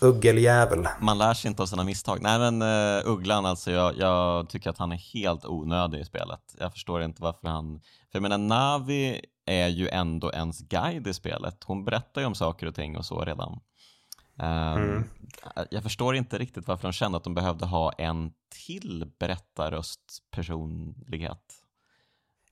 Uggeljävel. 0.00 0.88
Man 1.00 1.18
lär 1.18 1.34
sig 1.34 1.48
inte 1.48 1.62
av 1.62 1.66
sina 1.66 1.84
misstag. 1.84 2.22
Nej 2.22 2.38
men 2.38 2.62
uh, 2.62 3.10
Ugglan 3.10 3.46
alltså, 3.46 3.70
jag, 3.70 3.98
jag, 3.98 4.48
tycker 4.48 4.70
att 4.70 4.78
han 4.78 4.92
är 4.92 4.96
helt 4.96 5.44
onödig 5.44 6.00
i 6.00 6.04
spelet. 6.04 6.40
Jag 6.58 6.72
förstår 6.72 7.02
inte 7.02 7.22
varför 7.22 7.48
han... 7.48 7.80
För 7.80 8.18
jag 8.18 8.22
menar, 8.22 8.38
Navi 8.38 9.20
är 9.46 9.68
ju 9.68 9.88
ändå 9.88 10.32
ens 10.32 10.60
guide 10.60 11.06
i 11.06 11.14
spelet. 11.14 11.64
Hon 11.64 11.84
berättar 11.84 12.20
ju 12.20 12.26
om 12.26 12.34
saker 12.34 12.66
och 12.66 12.74
ting 12.74 12.96
och 12.96 13.06
så 13.06 13.24
redan. 13.24 13.60
Um, 14.36 14.46
mm. 14.46 15.04
Jag 15.70 15.82
förstår 15.82 16.16
inte 16.16 16.38
riktigt 16.38 16.68
varför 16.68 16.88
de 16.88 16.92
kände 16.92 17.16
att 17.16 17.24
de 17.24 17.34
behövde 17.34 17.66
ha 17.66 17.92
en 17.92 18.32
till 18.66 19.12
berättarröstpersonlighet. 19.18 21.63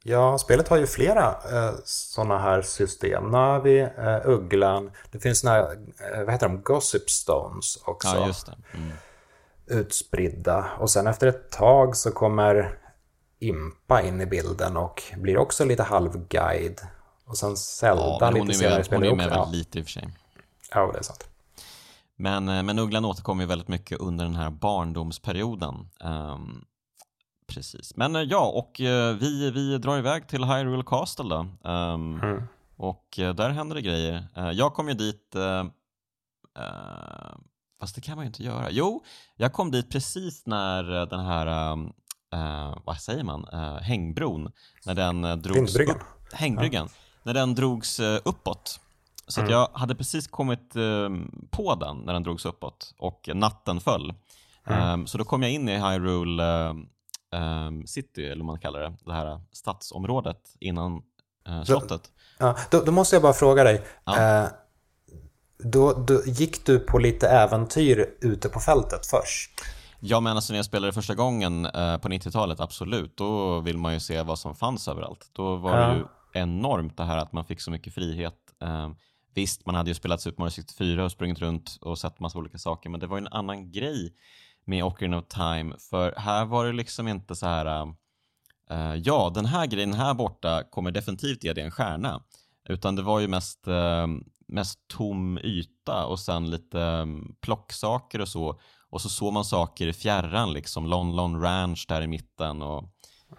Ja, 0.04 0.38
spelet 0.38 0.68
har 0.68 0.76
ju 0.76 0.86
flera 0.86 1.28
eh, 1.28 1.74
sådana 1.84 2.38
här 2.38 2.62
system. 2.62 3.30
Navi, 3.30 3.80
eh, 3.80 4.20
Ugglan, 4.24 4.90
det 5.10 5.18
finns 5.18 5.40
såna 5.40 5.52
här, 5.52 5.62
eh, 6.14 6.24
vad 6.24 6.32
heter 6.32 6.48
de, 6.48 6.62
Gossip 6.62 7.10
Stones 7.10 7.78
också. 7.84 8.16
Ja, 8.16 8.26
just 8.26 8.46
det. 8.46 8.56
Mm. 8.74 8.92
Utspridda. 9.66 10.70
Och 10.78 10.90
sen 10.90 11.06
efter 11.06 11.26
ett 11.26 11.50
tag 11.50 11.96
så 11.96 12.10
kommer 12.10 12.78
Impa 13.38 14.02
in 14.02 14.20
i 14.20 14.26
bilden 14.26 14.76
och 14.76 15.02
blir 15.16 15.38
också 15.38 15.64
lite 15.64 15.82
halvguide. 15.82 16.80
Och 17.24 17.36
sen 17.36 17.56
Zelda 17.56 18.18
ja, 18.20 18.30
lite 18.30 18.54
senare 18.54 18.80
i 18.80 18.84
spelet 18.84 19.10
Hon 19.10 19.20
är 19.20 19.24
med 19.24 19.30
väldigt 19.30 19.54
lite 19.58 19.78
i 19.78 19.82
och 19.82 19.86
för 19.86 19.90
sig. 19.90 20.08
Ja, 20.74 20.90
det 20.92 20.98
är 20.98 21.02
sant. 21.02 21.28
Men, 22.16 22.48
eh, 22.48 22.62
men 22.62 22.78
Ugglan 22.78 23.04
återkommer 23.04 23.42
ju 23.42 23.48
väldigt 23.48 23.68
mycket 23.68 24.00
under 24.00 24.24
den 24.24 24.34
här 24.34 24.50
barndomsperioden. 24.50 25.74
Um, 26.04 26.64
Precis. 27.54 27.96
Men 27.96 28.16
eh, 28.16 28.22
ja, 28.22 28.46
och 28.46 28.80
eh, 28.80 29.16
vi, 29.16 29.50
vi 29.50 29.78
drar 29.78 29.98
iväg 29.98 30.28
till 30.28 30.44
Hyrule 30.44 30.82
Castle 30.86 31.28
då. 31.28 31.70
Um, 31.70 32.20
mm. 32.22 32.42
Och 32.76 33.18
eh, 33.18 33.34
där 33.34 33.50
händer 33.50 33.76
det 33.76 33.82
grejer. 33.82 34.24
Jag 34.52 34.74
kom 34.74 34.88
ju 34.88 34.94
dit, 34.94 35.34
uh, 35.36 35.42
uh, 35.42 37.36
fast 37.80 37.94
det 37.94 38.00
kan 38.00 38.16
man 38.16 38.24
ju 38.24 38.26
inte 38.26 38.42
göra. 38.42 38.70
Jo, 38.70 39.04
jag 39.36 39.52
kom 39.52 39.70
dit 39.70 39.90
precis 39.90 40.46
när 40.46 41.06
den 41.06 41.20
här, 41.20 41.72
uh, 42.34 42.78
vad 42.84 42.96
säger 42.96 43.24
man, 43.24 43.46
hängbron, 43.82 44.52
när 44.86 44.94
den 44.94 45.22
drogs 45.42 45.56
Hängbryggan. 45.56 45.96
Upp, 45.96 46.32
hängbryggan, 46.32 46.88
ja. 46.92 46.98
när 47.22 47.34
den 47.34 47.54
drogs 47.54 48.00
uppåt. 48.24 48.80
Så 49.26 49.40
mm. 49.40 49.52
jag 49.52 49.68
hade 49.72 49.94
precis 49.94 50.26
kommit 50.26 50.72
på 51.50 51.74
den 51.74 51.96
när 51.96 52.12
den 52.12 52.22
drogs 52.22 52.44
uppåt 52.44 52.94
och 52.98 53.28
natten 53.34 53.80
föll. 53.80 54.14
Mm. 54.66 55.00
Um, 55.00 55.06
så 55.06 55.18
då 55.18 55.24
kom 55.24 55.42
jag 55.42 55.52
in 55.52 55.68
i 55.68 55.78
Hyrule 55.78 56.74
um, 57.33 57.87
city, 57.87 58.25
eller 58.25 58.37
vad 58.37 58.47
man 58.47 58.61
kallar 58.61 58.81
det, 58.81 58.92
det 59.05 59.12
här 59.12 59.40
stadsområdet 59.53 60.57
innan 60.61 61.03
uh, 61.49 61.64
slottet. 61.64 62.11
Ja, 62.38 62.57
då, 62.71 62.81
då, 62.81 62.92
måste 62.92 63.16
jag 63.16 63.23
bara 63.23 63.33
fråga 63.33 63.64
dig. 63.64 63.83
Ja. 64.05 64.42
Uh, 64.42 64.49
då, 65.59 65.92
då, 65.92 66.23
gick 66.27 66.66
du 66.66 66.79
på 66.79 66.99
lite 66.99 67.29
äventyr 67.29 68.07
ute 68.21 68.49
på 68.49 68.61
fältet 68.61 69.07
först? 69.07 69.51
Ja, 70.01 70.21
men 70.21 70.37
alltså 70.37 70.53
när 70.53 70.59
jag 70.59 70.66
spelade 70.66 70.92
första 70.92 71.14
gången 71.14 71.66
uh, 71.66 71.97
på 71.97 72.09
90-talet, 72.09 72.61
absolut. 72.61 73.16
Då 73.16 73.61
vill 73.61 73.79
man 73.79 73.95
ju 73.95 74.01
se 74.01 74.23
vad 74.23 74.38
som 74.38 74.55
fanns 74.55 74.88
överallt. 74.88 75.31
Då 75.33 75.57
var 75.57 75.79
ja. 75.79 75.87
det 75.87 75.97
ju 75.97 76.05
enormt 76.33 76.97
det 76.97 77.05
här 77.05 77.18
att 77.18 77.33
man 77.33 77.45
fick 77.45 77.61
så 77.61 77.71
mycket 77.71 77.95
frihet. 77.95 78.35
Uh, 78.64 78.90
visst, 79.35 79.66
man 79.66 79.75
hade 79.75 79.90
ju 79.90 79.95
spelat 79.95 80.21
Super 80.21 80.40
Mario 80.40 80.51
64 80.51 81.05
och 81.05 81.12
sprungit 81.12 81.38
runt 81.38 81.79
och 81.81 81.99
sett 81.99 82.21
massa 82.21 82.38
olika 82.38 82.59
saker, 82.59 82.90
men 82.90 83.01
det 83.01 83.07
var 83.07 83.16
ju 83.16 83.21
en 83.21 83.33
annan 83.33 83.73
grej 83.73 84.14
med 84.64 84.85
Ocarina 84.85 85.18
of 85.18 85.25
Time, 85.29 85.75
för 85.90 86.14
här 86.16 86.44
var 86.44 86.64
det 86.64 86.72
liksom 86.72 87.09
inte 87.09 87.37
så 87.37 87.46
här 87.46 87.83
uh, 88.70 88.96
ja, 88.96 89.31
den 89.35 89.46
här 89.46 89.66
grejen 89.66 89.94
här 89.94 90.14
borta 90.14 90.62
kommer 90.70 90.90
definitivt 90.90 91.44
ge 91.44 91.53
dig 91.53 91.64
en 91.64 91.70
stjärna, 91.70 92.22
utan 92.68 92.96
det 92.96 93.03
var 93.03 93.20
ju 93.20 93.29
mest, 93.29 93.68
uh, 93.68 94.07
mest 94.48 94.79
tom 94.88 95.38
yta 95.38 96.07
och 96.07 96.20
sen 96.20 96.51
lite 96.51 96.79
um, 96.79 97.37
plocksaker 97.40 98.20
och 98.20 98.29
så, 98.29 98.61
och 98.90 99.01
så 99.01 99.09
såg 99.09 99.33
man 99.33 99.44
saker 99.44 99.87
i 99.87 99.92
fjärran, 99.92 100.53
liksom 100.53 100.87
Lon 100.87 101.16
Lon 101.16 101.42
Ranch 101.42 101.87
där 101.88 102.03
i 102.03 102.07
mitten 102.07 102.62
och 102.62 102.85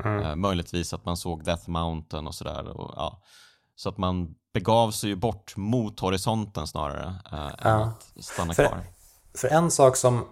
mm. 0.06 0.24
uh, 0.24 0.36
möjligtvis 0.36 0.94
att 0.94 1.06
man 1.06 1.18
såg 1.18 1.44
Death 1.44 1.70
Mountain 1.70 2.28
och 2.28 2.36
sådär. 2.36 2.64
Ja. 2.76 3.22
Så 3.76 3.90
att 3.90 3.98
man 3.98 4.36
begav 4.54 4.92
sig 4.92 5.10
ju 5.10 5.16
bort 5.16 5.58
mot 5.58 6.00
horisonten 6.00 6.68
snarare 6.68 7.16
ja. 7.32 7.52
än 7.58 7.82
att 7.82 8.14
stanna 8.20 8.54
för, 8.54 8.68
kvar. 8.68 8.84
För 9.38 9.48
en 9.48 9.72
sak 9.72 9.98
som 9.98 10.26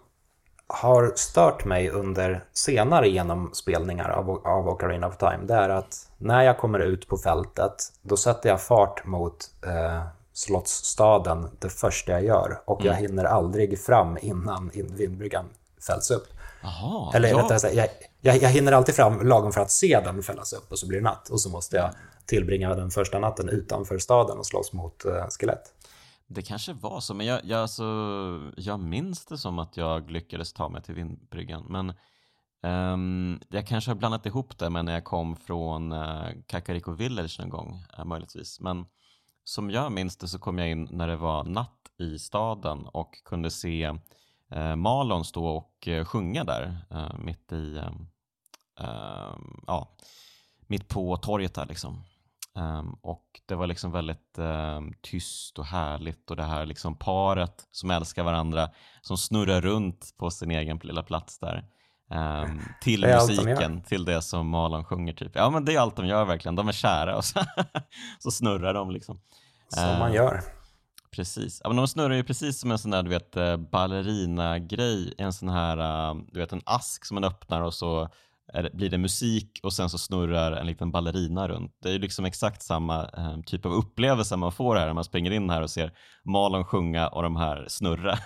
har 0.73 1.13
stört 1.15 1.65
mig 1.65 1.89
under 1.89 2.43
senare 2.53 3.09
genomspelningar 3.09 4.09
av, 4.09 4.29
av 4.29 4.69
Ocarina 4.69 5.07
of 5.07 5.17
Time, 5.17 5.39
det 5.43 5.53
är 5.53 5.69
att 5.69 6.09
när 6.17 6.43
jag 6.43 6.57
kommer 6.57 6.79
ut 6.79 7.07
på 7.07 7.17
fältet, 7.17 7.73
då 8.01 8.17
sätter 8.17 8.49
jag 8.49 8.61
fart 8.61 9.05
mot 9.05 9.49
eh, 9.65 10.03
slottsstaden 10.33 11.49
det 11.59 11.69
första 11.69 12.11
jag 12.11 12.23
gör 12.23 12.61
och 12.65 12.85
jag 12.85 12.97
mm. 12.97 13.07
hinner 13.07 13.23
aldrig 13.23 13.79
fram 13.79 14.17
innan 14.21 14.71
vindbryggan 14.73 15.45
fälls 15.87 16.11
upp. 16.11 16.27
Aha, 16.63 17.11
Eller 17.15 17.29
ja. 17.29 17.37
rättare 17.37 17.59
sagt, 17.59 17.73
jag, 17.73 17.87
jag, 18.21 18.35
jag 18.41 18.49
hinner 18.49 18.71
alltid 18.71 18.95
fram 18.95 19.27
lagom 19.27 19.51
för 19.51 19.61
att 19.61 19.71
se 19.71 19.99
den 20.03 20.23
fällas 20.23 20.53
upp 20.53 20.71
och 20.71 20.79
så 20.79 20.87
blir 20.87 20.99
det 20.99 21.03
natt 21.03 21.29
och 21.29 21.41
så 21.41 21.49
måste 21.49 21.77
jag 21.77 21.89
tillbringa 22.25 22.75
den 22.75 22.91
första 22.91 23.19
natten 23.19 23.49
utanför 23.49 23.97
staden 23.97 24.37
och 24.37 24.45
slåss 24.45 24.73
mot 24.73 25.05
eh, 25.05 25.25
skelett. 25.39 25.63
Det 26.33 26.41
kanske 26.41 26.73
var 26.73 26.99
så, 26.99 27.13
men 27.13 27.25
jag, 27.25 27.45
jag, 27.45 27.61
alltså, 27.61 27.83
jag 28.57 28.79
minns 28.79 29.25
det 29.25 29.37
som 29.37 29.59
att 29.59 29.77
jag 29.77 30.11
lyckades 30.11 30.53
ta 30.53 30.69
mig 30.69 30.81
till 30.81 30.95
vindbryggan. 30.95 31.65
Men 31.69 31.93
um, 32.93 33.39
jag 33.49 33.67
kanske 33.67 33.91
har 33.91 33.95
blandat 33.95 34.25
ihop 34.25 34.57
det 34.57 34.69
med 34.69 34.85
när 34.85 34.93
jag 34.93 35.03
kom 35.03 35.35
från 35.35 35.91
uh, 35.91 36.27
Kakariko 36.47 36.91
Village 36.91 37.39
någon 37.39 37.49
gång, 37.49 37.85
uh, 37.99 38.05
möjligtvis. 38.05 38.59
Men 38.59 38.85
som 39.43 39.69
jag 39.69 39.91
minns 39.91 40.17
det 40.17 40.27
så 40.27 40.39
kom 40.39 40.57
jag 40.57 40.69
in 40.69 40.87
när 40.91 41.07
det 41.07 41.15
var 41.15 41.43
natt 41.43 41.91
i 41.99 42.19
staden 42.19 42.85
och 42.85 43.23
kunde 43.25 43.51
se 43.51 43.89
uh, 44.55 44.75
Malon 44.75 45.25
stå 45.25 45.45
och 45.45 45.87
uh, 45.87 46.05
sjunga 46.05 46.43
där 46.43 46.77
uh, 46.91 47.19
mitt 47.19 47.51
i, 47.51 47.77
ehm, 47.77 48.07
ehm, 48.79 49.63
ja, 49.67 49.97
mitt 50.67 50.87
på 50.87 51.17
torget 51.17 51.53
där 51.53 51.65
liksom. 51.65 52.03
Um, 52.55 52.97
och 53.01 53.25
det 53.45 53.55
var 53.55 53.67
liksom 53.67 53.91
väldigt 53.91 54.37
um, 54.37 54.93
tyst 55.01 55.59
och 55.59 55.65
härligt 55.65 56.31
och 56.31 56.35
det 56.35 56.43
här 56.43 56.65
liksom 56.65 56.95
paret 56.95 57.67
som 57.71 57.91
älskar 57.91 58.23
varandra 58.23 58.69
som 59.01 59.17
snurrar 59.17 59.61
runt 59.61 60.13
på 60.17 60.31
sin 60.31 60.51
egen 60.51 60.79
lilla 60.83 61.03
plats 61.03 61.39
där. 61.39 61.65
Um, 62.09 62.61
till 62.81 63.01
musiken, 63.01 63.83
till 63.83 64.05
det 64.05 64.21
som 64.21 64.49
Malon 64.49 64.85
sjunger 64.85 65.13
typ. 65.13 65.31
Ja 65.35 65.49
men 65.49 65.65
det 65.65 65.75
är 65.75 65.79
allt 65.79 65.95
de 65.95 66.05
gör 66.05 66.25
verkligen, 66.25 66.55
de 66.55 66.67
är 66.67 66.71
kära 66.71 67.17
och 67.17 67.25
så, 67.25 67.39
så 68.19 68.31
snurrar 68.31 68.73
de 68.73 68.91
liksom. 68.91 69.21
Som 69.67 69.99
man 69.99 70.13
gör. 70.13 70.41
Precis, 71.11 71.61
ja, 71.63 71.69
men 71.69 71.77
de 71.77 71.87
snurrar 71.87 72.15
ju 72.15 72.23
precis 72.23 72.59
som 72.59 72.71
en 72.71 72.77
sån 72.77 72.91
där 72.91 73.03
du 73.03 73.09
vet 73.09 73.37
eh, 73.37 73.57
ballerina-grej, 73.57 75.13
en 75.17 75.33
sån 75.33 75.49
här, 75.49 76.13
du 76.31 76.39
vet 76.39 76.53
en 76.53 76.61
ask 76.65 77.05
som 77.05 77.15
man 77.15 77.23
öppnar 77.23 77.61
och 77.61 77.73
så 77.73 78.09
är, 78.53 78.69
blir 78.73 78.89
det 78.89 78.97
musik 78.97 79.59
och 79.63 79.73
sen 79.73 79.89
så 79.89 79.97
snurrar 79.97 80.51
en 80.51 80.67
liten 80.67 80.91
ballerina 80.91 81.47
runt. 81.47 81.77
Det 81.81 81.89
är 81.89 81.93
ju 81.93 81.99
liksom 81.99 82.25
exakt 82.25 82.61
samma 82.61 83.03
eh, 83.03 83.37
typ 83.45 83.65
av 83.65 83.71
upplevelse 83.71 84.37
man 84.37 84.51
får 84.51 84.75
här 84.75 84.85
när 84.85 84.93
man 84.93 85.03
springer 85.03 85.31
in 85.31 85.49
här 85.49 85.61
och 85.61 85.69
ser 85.69 85.93
Malon 86.23 86.65
sjunga 86.65 87.07
och 87.07 87.23
de 87.23 87.35
här 87.35 87.65
snurra. 87.69 88.17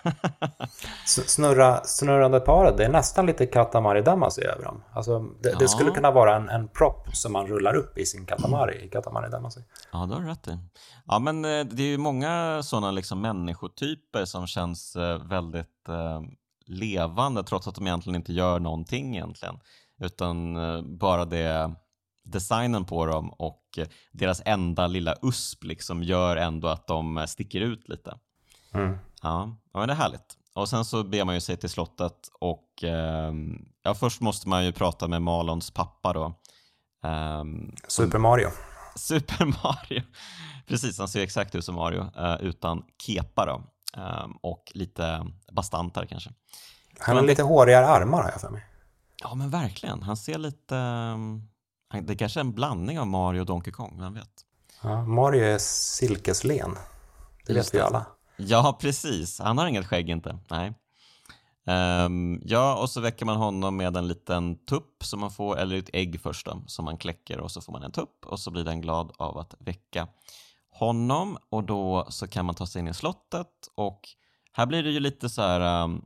snurra 1.06 1.84
snurrande 1.84 2.40
paret, 2.40 2.78
det 2.78 2.86
är 2.86 2.90
nästan 2.90 3.26
lite 3.26 3.46
Katamari 3.46 4.02
Damacy 4.02 4.42
över 4.42 4.64
dem. 4.64 4.84
Alltså, 4.94 5.20
det, 5.20 5.50
ja. 5.50 5.58
det, 5.60 5.68
skulle 5.68 5.92
kunna 5.92 6.12
vara 6.12 6.36
en, 6.36 6.50
en 6.50 6.68
prop 6.68 7.16
som 7.16 7.34
man 7.34 7.48
rullar 7.48 7.76
upp 7.76 7.98
i 7.98 8.06
sin 8.06 8.26
Katamari, 8.26 8.86
i 8.86 8.90
Katamari 8.90 9.30
Damacy. 9.30 9.62
Ja, 9.92 10.06
det 10.06 10.14
har 10.14 10.22
du 10.22 10.28
rätt 10.28 10.48
i. 10.48 10.58
Ja, 11.06 11.20
men 11.20 11.46
eh, 11.46 11.66
det 11.66 11.84
är 11.84 11.88
ju 11.88 11.98
många 11.98 12.64
sådana 12.64 12.92
liksom 12.92 13.22
människotyper 13.22 14.26
som 14.26 14.48
känns 14.48 14.96
eh, 14.96 15.28
väldigt 15.28 15.90
eh, 15.90 16.22
levande 16.68 17.44
trots 17.44 17.68
att 17.68 17.76
de 17.76 17.88
egentligen 17.88 18.16
inte 18.16 18.34
gör 18.34 18.60
någonting 18.60 19.16
egentligen. 19.16 19.60
Utan 20.00 20.56
eh, 20.56 20.82
bara 20.82 21.26
det 21.26 21.76
designen 22.24 22.86
på 22.86 23.06
dem 23.06 23.30
och 23.30 23.80
deras 24.12 24.42
enda 24.46 24.88
lilla 24.88 25.16
usp 25.22 25.64
liksom 25.64 26.04
gör 26.04 26.38
ändå 26.38 26.68
att 26.68 26.88
de 26.88 27.26
sticker 27.28 27.62
ut 27.62 27.90
lite. 27.90 28.18
Mm. 28.74 28.98
Ja, 29.22 29.58
men 29.74 29.88
det 29.88 29.94
är 29.94 29.98
härligt. 29.98 30.38
Och 30.54 30.70
sen 30.70 30.86
så 30.86 31.04
ber 31.04 31.26
man 31.26 31.36
ju 31.36 31.42
sig 31.42 31.58
till 31.58 31.70
slottet 31.70 32.30
och 32.40 32.84
eh, 32.84 33.34
ja, 33.84 33.94
först 33.94 34.22
måste 34.22 34.50
man 34.50 34.66
ju 34.66 34.72
prata 34.72 35.08
med 35.08 35.22
Malons 35.22 35.72
pappa 35.72 36.14
då. 36.14 36.26
Eh, 37.04 37.44
Super 37.88 38.18
Mario. 38.18 38.50
Super 38.96 39.46
Mario. 39.64 40.04
Precis, 40.68 41.00
han 41.00 41.08
ser 41.08 41.24
exakt 41.24 41.56
ut 41.56 41.66
som 41.66 41.76
Mario 41.76 42.12
eh, 42.18 42.36
utan 42.42 42.84
kepa 43.06 43.46
då. 43.46 43.64
Eh, 44.02 44.28
och 44.42 44.72
lite 44.74 45.26
bastantare 45.52 46.08
kanske. 46.08 46.30
Han 47.00 47.16
har 47.16 47.24
lite 47.24 47.44
hårigare 47.44 47.88
armar 47.88 48.24
har 48.24 48.32
jag 48.32 48.42
för 48.42 48.50
mig. 48.50 48.66
Ja 49.30 49.36
men 49.36 49.50
verkligen, 49.50 50.04
han 50.04 50.18
ser 50.18 50.38
lite... 50.38 50.78
Ehm, 50.78 51.42
det 52.04 52.16
kanske 52.16 52.40
är 52.40 52.42
en 52.42 52.54
blandning 52.54 53.00
av 53.00 53.08
Mario 53.08 53.40
och 53.40 53.46
Donkey 53.46 53.74
Kong, 53.74 53.98
vem 54.00 54.14
vet? 54.14 54.46
Ja, 54.84 55.06
Mario 55.06 55.44
är 55.44 55.58
silkeslen. 55.58 56.76
Det 57.46 57.54
vet 57.54 57.74
vi 57.74 57.80
alla. 57.80 58.06
Ja, 58.38 58.78
precis. 58.82 59.40
Han 59.40 59.58
har 59.58 59.68
inget 59.68 59.86
skägg 59.86 60.10
inte. 60.10 60.40
Nej. 60.50 60.74
Um, 62.06 62.42
ja, 62.46 62.76
och 62.82 62.90
så 62.90 63.02
väcker 63.02 63.26
man 63.26 63.38
honom 63.38 63.78
med 63.78 63.98
en 63.98 64.08
liten 64.08 64.66
tupp 64.66 65.04
som 65.04 65.20
man 65.20 65.32
får, 65.32 65.58
eller 65.58 65.78
ett 65.78 65.90
ägg 65.94 66.22
först 66.22 66.46
då, 66.46 66.64
som 66.68 66.86
man 66.86 66.98
kläcker 66.98 67.40
och 67.40 67.52
så 67.52 67.62
får 67.62 67.72
man 67.72 67.84
en 67.84 67.92
tupp 67.92 68.26
och 68.26 68.40
så 68.40 68.52
blir 68.52 68.64
den 68.64 68.82
glad 68.82 69.12
av 69.18 69.38
att 69.38 69.56
väcka 69.60 70.08
honom 70.70 71.38
och 71.50 71.64
då 71.64 72.08
så 72.10 72.28
kan 72.28 72.46
man 72.46 72.56
ta 72.56 72.68
sig 72.68 72.80
in 72.80 72.88
i 72.88 72.94
slottet 72.94 73.48
och 73.76 74.02
här 74.52 74.66
blir 74.66 74.84
det 74.84 74.92
ju 74.92 75.00
lite 75.00 75.30
så 75.30 75.42
här 75.42 75.84
um, 75.84 76.06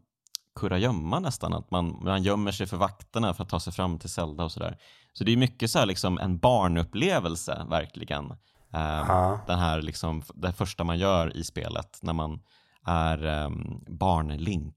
kurragömma 0.59 1.19
nästan, 1.19 1.53
att 1.53 1.71
man, 1.71 1.99
man 2.01 2.23
gömmer 2.23 2.51
sig 2.51 2.67
för 2.67 2.77
vakterna 2.77 3.33
för 3.33 3.43
att 3.43 3.49
ta 3.49 3.59
sig 3.59 3.73
fram 3.73 3.99
till 3.99 4.09
Zelda 4.09 4.43
och 4.43 4.51
sådär. 4.51 4.77
Så 5.13 5.23
det 5.23 5.31
är 5.31 5.37
mycket 5.37 5.71
så 5.71 5.79
här 5.79 5.85
liksom 5.85 6.17
en 6.17 6.37
barnupplevelse 6.37 7.65
verkligen. 7.69 8.25
Um, 8.71 9.37
den 9.47 9.59
här 9.59 9.81
liksom, 9.81 10.23
det 10.33 10.53
första 10.53 10.83
man 10.83 10.97
gör 10.97 11.37
i 11.37 11.43
spelet 11.43 11.99
när 12.01 12.13
man 12.13 12.39
är 12.85 13.25
um, 13.25 13.83
barnlink. 13.87 14.75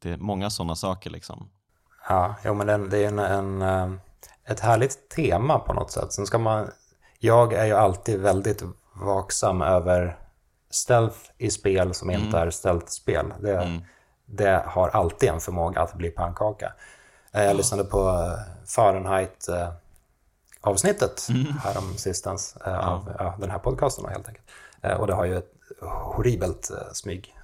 Det 0.00 0.10
är 0.10 0.16
många 0.16 0.50
sådana 0.50 0.76
saker 0.76 1.10
liksom. 1.10 1.48
Ja, 2.08 2.34
jo, 2.44 2.54
men 2.54 2.66
det, 2.66 2.88
det 2.88 3.04
är 3.04 3.08
en, 3.08 3.18
en, 3.18 3.62
eh, 3.62 3.98
ett 4.44 4.60
härligt 4.60 5.08
tema 5.08 5.58
på 5.58 5.72
något 5.72 5.90
sätt. 5.90 6.12
Sen 6.12 6.26
ska 6.26 6.38
man, 6.38 6.70
jag 7.18 7.52
är 7.52 7.66
ju 7.66 7.72
alltid 7.72 8.20
väldigt 8.20 8.62
vaksam 8.94 9.62
över 9.62 10.18
stealth 10.70 11.18
i 11.38 11.50
spel 11.50 11.94
som 11.94 12.10
inte 12.10 12.36
mm. 12.36 12.48
är 12.48 12.50
stealth-spel. 12.50 13.32
Det, 13.40 13.56
mm. 13.56 13.82
Det 14.32 14.62
har 14.66 14.88
alltid 14.88 15.28
en 15.28 15.40
förmåga 15.40 15.80
att 15.80 15.94
bli 15.94 16.10
pannkaka. 16.10 16.72
Eh, 17.32 17.44
jag 17.44 17.56
lyssnade 17.56 17.84
på 17.84 18.08
eh, 18.08 18.66
Fahrenheit 18.66 19.48
avsnittet 20.62 21.26
mm. 21.28 21.46
härom 21.64 21.96
sistens 21.96 22.56
eh, 22.66 22.88
av 22.88 23.12
ja, 23.18 23.34
den 23.38 23.50
här 23.50 23.58
podcasten 23.58 24.04
helt 24.08 24.28
enkelt. 24.28 24.46
Och 25.00 25.06
det 25.06 25.14
har 25.14 25.24
ju 25.24 25.36
ett 25.36 25.52
horribelt 25.80 26.70
eh, 26.70 26.92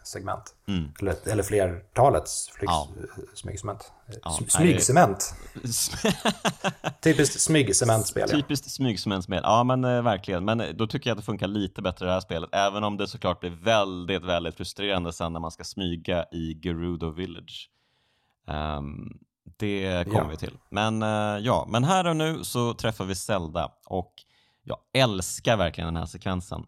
smygsegment. 0.08 0.54
Mm. 0.68 0.92
Eller, 1.00 1.32
eller 1.32 1.42
flertalets 1.42 2.50
ja. 2.62 2.88
smygsegment. 3.34 3.92
Ja, 4.22 4.38
smygsement. 4.48 5.34
Typiskt 7.02 7.40
smygcementspel. 7.40 8.28
Typiskt 8.28 8.70
smygcementspel, 8.70 9.40
ja 9.42 9.64
men 9.64 9.84
eh, 9.84 10.02
verkligen. 10.02 10.44
Men 10.44 10.62
då 10.76 10.86
tycker 10.86 11.10
jag 11.10 11.14
att 11.14 11.18
det 11.18 11.26
funkar 11.26 11.46
lite 11.46 11.82
bättre 11.82 12.04
i 12.04 12.06
det 12.06 12.12
här 12.12 12.20
spelet. 12.20 12.50
Även 12.52 12.84
om 12.84 12.96
det 12.96 13.08
såklart 13.08 13.40
blir 13.40 13.50
väldigt, 13.50 14.24
väldigt 14.24 14.54
frustrerande 14.54 15.12
sen 15.12 15.32
när 15.32 15.40
man 15.40 15.50
ska 15.50 15.64
smyga 15.64 16.24
i 16.32 16.60
Gerudo 16.62 17.10
Village. 17.10 17.70
Um, 18.46 19.18
det 19.56 20.04
kommer 20.04 20.20
ja. 20.20 20.28
vi 20.28 20.36
till. 20.36 20.58
Men 20.70 21.02
uh, 21.02 21.38
ja, 21.38 21.66
men 21.68 21.84
här 21.84 22.06
och 22.06 22.16
nu 22.16 22.44
så 22.44 22.74
träffar 22.74 23.04
vi 23.04 23.14
Zelda 23.14 23.72
och 23.86 24.12
jag 24.62 24.78
älskar 24.92 25.56
verkligen 25.56 25.86
den 25.86 25.96
här 25.96 26.06
sekvensen. 26.06 26.64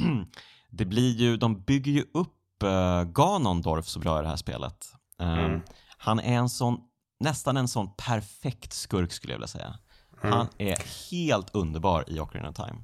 det 0.70 0.84
blir 0.84 1.16
ju, 1.16 1.36
de 1.36 1.62
bygger 1.62 1.92
ju 1.92 2.04
upp 2.14 2.39
uh, 2.64 3.02
Ganondorf 3.04 3.86
så 3.86 3.98
bra 3.98 4.18
i 4.18 4.22
det 4.22 4.28
här 4.28 4.36
spelet. 4.36 4.86
Uh, 5.22 5.38
mm. 5.38 5.60
Han 5.98 6.20
är 6.20 6.36
en 6.36 6.48
sån, 6.48 6.80
nästan 7.20 7.56
en 7.56 7.68
sån 7.68 7.94
perfekt 7.96 8.72
skurk 8.72 9.12
skulle 9.12 9.32
jag 9.32 9.38
vilja 9.38 9.48
säga. 9.48 9.78
Mm. 10.22 10.32
Han 10.32 10.48
är 10.58 10.78
helt 11.10 11.54
underbar 11.54 12.04
i 12.06 12.20
Ocarina 12.20 12.48
of 12.48 12.56
Time. 12.56 12.76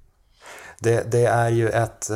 Det, 0.78 1.12
det 1.12 1.26
är 1.26 1.48
ju 1.48 1.68
ett, 1.68 2.10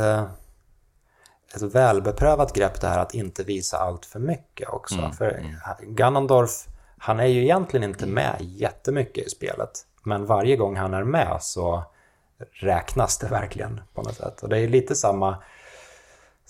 ett 1.55 1.63
välbeprövat 1.63 2.55
grepp 2.55 2.81
det 2.81 2.89
här 2.89 2.99
att 2.99 3.15
inte 3.15 3.45
visa 3.45 3.79
allt 3.79 4.07
för 4.07 4.19
mycket 4.19 4.69
också. 4.69 4.99
Mm. 4.99 5.13
För 5.13 5.31
mm. 5.31 5.95
Ganondorf 5.95 6.67
han 7.03 7.21
är 7.21 7.27
ju 7.27 7.43
egentligen 7.43 7.85
inte 7.85 8.07
med 8.07 8.37
jättemycket 8.41 9.27
i 9.27 9.31
spelet. 9.31 9.87
Men 10.03 10.27
varje 10.27 10.57
gång 10.57 10.77
han 10.77 10.95
är 10.95 11.05
med 11.05 11.39
så 11.41 11.85
räknas 12.53 13.19
det 13.19 13.29
verkligen 13.29 13.81
på 13.95 14.03
något 14.03 14.17
sätt. 14.17 14.43
Och 14.43 14.49
det 14.49 14.59
är 14.59 14.69
lite 14.69 14.95
samma... 14.95 15.43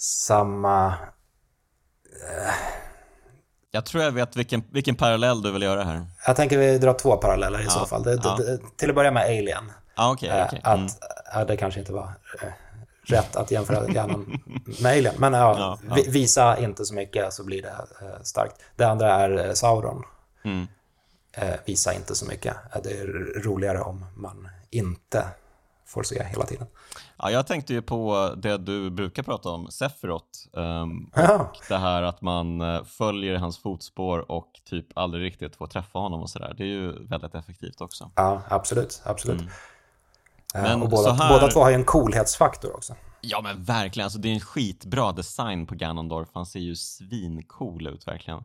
Samma... 0.00 0.86
Eh... 0.86 2.54
Jag 3.70 3.84
tror 3.84 4.04
jag 4.04 4.12
vet 4.12 4.36
vilken, 4.36 4.62
vilken 4.70 4.96
parallell 4.96 5.42
du 5.42 5.52
vill 5.52 5.62
göra 5.62 5.84
här. 5.84 6.06
Jag 6.26 6.36
tänker 6.36 6.58
vi 6.58 6.78
drar 6.78 6.94
två 6.94 7.16
paralleller 7.16 7.60
i 7.60 7.64
ja, 7.64 7.70
så 7.70 7.86
fall. 7.86 8.02
Det, 8.02 8.20
ja. 8.24 8.36
det, 8.36 8.58
till 8.76 8.88
att 8.88 8.94
börja 8.94 9.10
med 9.10 9.22
Alien. 9.22 9.72
Ah, 9.94 10.12
okay, 10.12 10.44
okay. 10.44 10.60
Mm. 10.64 10.84
Att, 10.84 10.98
ja, 11.34 11.44
det 11.44 11.56
kanske 11.56 11.80
inte 11.80 11.92
var 11.92 12.12
eh, 12.42 12.48
rätt 13.02 13.36
att 13.36 13.50
jämföra 13.50 13.88
hjärnan 13.92 14.40
med 14.82 14.92
Alien. 14.92 15.14
Men 15.18 15.32
ja, 15.32 15.78
visa 16.08 16.58
inte 16.58 16.84
så 16.84 16.94
mycket 16.94 17.32
så 17.32 17.44
blir 17.44 17.62
det 17.62 17.68
eh, 18.00 18.22
starkt. 18.22 18.54
Det 18.76 18.84
andra 18.84 19.14
är 19.14 19.54
Sauron. 19.54 20.02
Mm. 20.44 20.66
Visa 21.64 21.94
inte 21.94 22.14
så 22.14 22.26
mycket. 22.26 22.56
Det 22.82 22.90
är 22.90 23.06
roligare 23.42 23.80
om 23.80 24.06
man 24.16 24.48
inte 24.70 25.24
får 25.90 26.02
se 26.02 26.24
hela 26.24 26.46
tiden. 26.46 26.66
Ja, 27.16 27.30
jag 27.30 27.46
tänkte 27.46 27.72
ju 27.72 27.82
på 27.82 28.34
det 28.36 28.58
du 28.58 28.90
brukar 28.90 29.22
prata 29.22 29.48
om, 29.48 29.70
Sephiroth. 29.70 30.26
Um, 30.52 31.10
och 31.14 31.56
det 31.68 31.76
här 31.76 32.02
att 32.02 32.22
man 32.22 32.60
eh, 32.60 32.84
följer 32.84 33.36
hans 33.36 33.58
fotspår 33.58 34.30
och 34.30 34.48
typ 34.64 34.86
aldrig 34.94 35.24
riktigt 35.24 35.56
får 35.56 35.66
träffa 35.66 35.98
honom 35.98 36.20
och 36.20 36.30
sådär. 36.30 36.54
Det 36.56 36.62
är 36.62 36.66
ju 36.66 37.06
väldigt 37.06 37.34
effektivt 37.34 37.80
också. 37.80 38.10
Ja, 38.14 38.42
absolut. 38.48 39.02
absolut. 39.04 39.40
Mm. 39.40 39.52
Men 40.52 40.82
och 40.82 40.88
båda, 40.88 41.12
här... 41.12 41.28
båda 41.28 41.48
två 41.48 41.60
har 41.60 41.70
ju 41.70 41.74
en 41.74 41.84
coolhetsfaktor 41.84 42.76
också. 42.76 42.94
Ja 43.20 43.40
men 43.40 43.64
verkligen, 43.64 44.04
alltså, 44.04 44.18
det 44.18 44.28
är 44.28 44.34
en 44.34 44.40
skitbra 44.40 45.12
design 45.12 45.66
på 45.66 45.74
Ganondorf. 45.74 46.28
Han 46.32 46.46
ser 46.46 46.60
ju 46.60 46.76
svincool 46.76 47.86
ut 47.86 48.06
verkligen. 48.06 48.44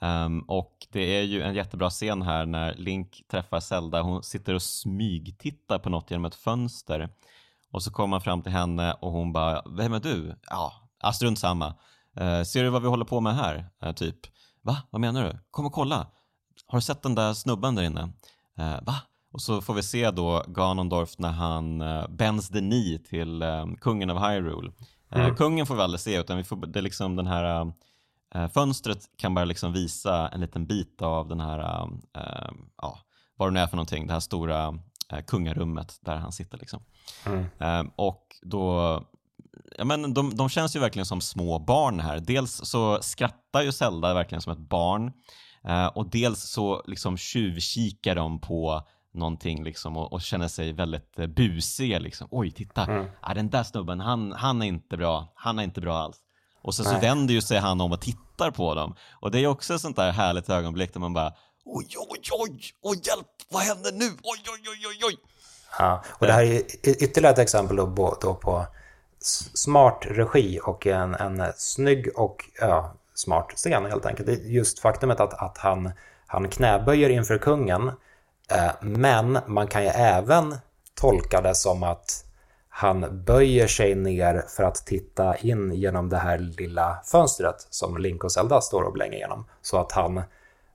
Um, 0.00 0.40
och 0.40 0.86
det 0.92 1.00
är 1.00 1.22
ju 1.22 1.42
en 1.42 1.54
jättebra 1.54 1.90
scen 1.90 2.22
här 2.22 2.46
när 2.46 2.74
Link 2.74 3.22
träffar 3.30 3.60
Zelda. 3.60 4.02
Hon 4.02 4.22
sitter 4.22 4.54
och 4.54 4.62
smygtittar 4.62 5.78
på 5.78 5.90
något 5.90 6.10
genom 6.10 6.24
ett 6.24 6.34
fönster. 6.34 7.08
Och 7.70 7.82
så 7.82 7.92
kommer 7.92 8.08
man 8.08 8.20
fram 8.20 8.42
till 8.42 8.52
henne 8.52 8.92
och 8.92 9.12
hon 9.12 9.32
bara, 9.32 9.62
vem 9.66 9.92
är 9.92 10.00
du? 10.00 10.36
Ja, 10.50 10.72
strunt 11.14 11.38
samma. 11.38 11.74
Uh, 12.20 12.42
ser 12.42 12.62
du 12.62 12.70
vad 12.70 12.82
vi 12.82 12.88
håller 12.88 13.04
på 13.04 13.20
med 13.20 13.36
här? 13.36 13.70
Uh, 13.84 13.92
typ, 13.92 14.16
va? 14.62 14.76
Vad 14.90 15.00
menar 15.00 15.24
du? 15.24 15.38
Kom 15.50 15.66
och 15.66 15.72
kolla. 15.72 16.06
Har 16.66 16.78
du 16.78 16.82
sett 16.82 17.02
den 17.02 17.14
där 17.14 17.34
snubben 17.34 17.74
där 17.74 17.82
inne? 17.82 18.02
Uh, 18.58 18.78
va? 18.82 18.94
Och 19.32 19.42
så 19.42 19.60
får 19.60 19.74
vi 19.74 19.82
se 19.82 20.10
då 20.10 20.44
Ganondorf 20.48 21.18
när 21.18 21.32
han 21.32 21.82
uh, 21.82 22.08
bends 22.08 22.48
the 22.48 22.58
knee 22.58 22.98
till 22.98 23.44
kungen 23.80 24.10
av 24.10 24.18
Hyrule. 24.18 24.72
Mm. 25.10 25.36
Kungen 25.36 25.66
får 25.66 25.76
vi 25.76 25.82
aldrig 25.82 26.00
se 26.00 26.20
utan 26.20 26.36
vi 26.36 26.44
får, 26.44 26.66
det 26.66 26.80
är 26.80 26.82
liksom 26.82 27.16
den 27.16 27.26
här 27.26 27.44
Eh, 27.54 27.72
fönstret 28.54 28.98
kan 29.16 29.34
bara 29.34 29.44
liksom 29.44 29.72
visa 29.72 30.28
en 30.28 30.40
liten 30.40 30.66
bit 30.66 31.02
av 31.02 31.28
den 31.28 31.40
här, 31.40 31.88
äh, 32.16 32.50
ja, 32.76 32.98
vad 33.36 33.48
det 33.48 33.52
nu 33.52 33.60
är 33.60 33.66
för 33.66 33.76
någonting, 33.76 34.06
det 34.06 34.12
här 34.12 34.20
stora 34.20 34.78
äh, 35.12 35.24
kungarummet 35.26 35.98
där 36.00 36.16
han 36.16 36.32
sitter. 36.32 36.58
Liksom. 36.58 36.82
Mm. 37.26 37.44
Äh, 37.60 37.92
och 37.96 38.22
då, 38.42 39.02
ja, 39.78 39.84
men 39.84 40.14
de, 40.14 40.36
de 40.36 40.48
känns 40.48 40.76
ju 40.76 40.80
verkligen 40.80 41.06
som 41.06 41.20
små 41.20 41.58
barn 41.58 42.00
här. 42.00 42.20
Dels 42.20 42.60
så 42.64 43.02
skrattar 43.02 43.62
ju 43.62 43.72
Zelda 43.72 44.14
verkligen 44.14 44.42
som 44.42 44.52
ett 44.52 44.68
barn 44.68 45.12
och 45.94 46.10
dels 46.10 46.42
så 46.42 46.82
liksom 46.86 47.16
tjuvkikar 47.16 48.14
de 48.14 48.40
på 48.40 48.86
någonting 49.14 49.64
liksom 49.64 49.96
och, 49.96 50.12
och 50.12 50.22
känner 50.22 50.48
sig 50.48 50.72
väldigt 50.72 51.16
busiga. 51.16 51.98
Liksom. 51.98 52.28
Oj, 52.30 52.50
titta, 52.50 52.84
mm. 52.84 53.06
ah, 53.20 53.34
den 53.34 53.50
där 53.50 53.62
snubben, 53.62 54.00
han, 54.00 54.32
han 54.32 54.62
är 54.62 54.66
inte 54.66 54.96
bra, 54.96 55.32
han 55.34 55.58
är 55.58 55.62
inte 55.62 55.80
bra 55.80 55.98
alls. 55.98 56.25
Och 56.66 56.74
sen 56.74 56.84
så 56.84 56.98
vänder 56.98 57.34
ju 57.34 57.40
sig 57.40 57.58
han 57.58 57.80
om 57.80 57.92
och 57.92 58.00
tittar 58.00 58.50
på 58.50 58.74
dem. 58.74 58.94
Och 59.20 59.30
det 59.30 59.40
är 59.40 59.46
också 59.46 59.74
ett 59.74 59.80
sånt 59.80 59.96
där 59.96 60.10
härligt 60.10 60.48
ögonblick 60.48 60.92
där 60.92 61.00
man 61.00 61.12
bara 61.12 61.32
oj, 61.64 61.86
oj, 61.96 62.20
oj, 62.32 62.60
oj, 62.82 63.00
hjälp, 63.04 63.26
vad 63.48 63.62
händer 63.62 63.92
nu? 63.92 64.06
Oj, 64.06 64.40
oj, 64.46 64.60
oj, 64.68 64.86
oj, 64.88 65.00
oj. 65.04 65.16
Ja, 65.78 66.04
och 66.08 66.26
det 66.26 66.32
här 66.32 66.42
är 66.42 66.62
ytterligare 67.02 67.32
ett 67.32 67.38
exempel 67.38 67.76
då, 67.76 68.16
då 68.20 68.34
på 68.34 68.66
smart 69.54 69.98
regi 70.00 70.60
och 70.64 70.86
en, 70.86 71.14
en 71.14 71.52
snygg 71.56 72.08
och 72.16 72.44
ja, 72.60 72.94
smart 73.14 73.52
scen 73.56 73.86
helt 73.86 74.06
enkelt. 74.06 74.26
Det 74.26 74.32
är 74.32 74.36
just 74.36 74.78
faktumet 74.78 75.20
att, 75.20 75.34
att 75.34 75.58
han, 75.58 75.90
han 76.26 76.48
knäböjer 76.48 77.08
inför 77.08 77.38
kungen, 77.38 77.88
eh, 78.50 78.70
men 78.80 79.38
man 79.46 79.66
kan 79.66 79.82
ju 79.82 79.88
även 79.88 80.56
tolka 80.94 81.40
det 81.40 81.54
som 81.54 81.82
att 81.82 82.25
han 82.78 83.24
böjer 83.24 83.66
sig 83.66 83.94
ner 83.94 84.44
för 84.48 84.62
att 84.62 84.74
titta 84.74 85.36
in 85.36 85.72
genom 85.72 86.08
det 86.08 86.16
här 86.16 86.38
lilla 86.38 87.02
fönstret 87.04 87.66
som 87.70 87.98
Link 87.98 88.24
och 88.24 88.32
Zelda 88.32 88.60
står 88.60 88.82
och 88.82 88.92
blänger 88.92 89.16
igenom. 89.16 89.46
Så 89.62 89.78
att 89.78 89.92
han, 89.92 90.22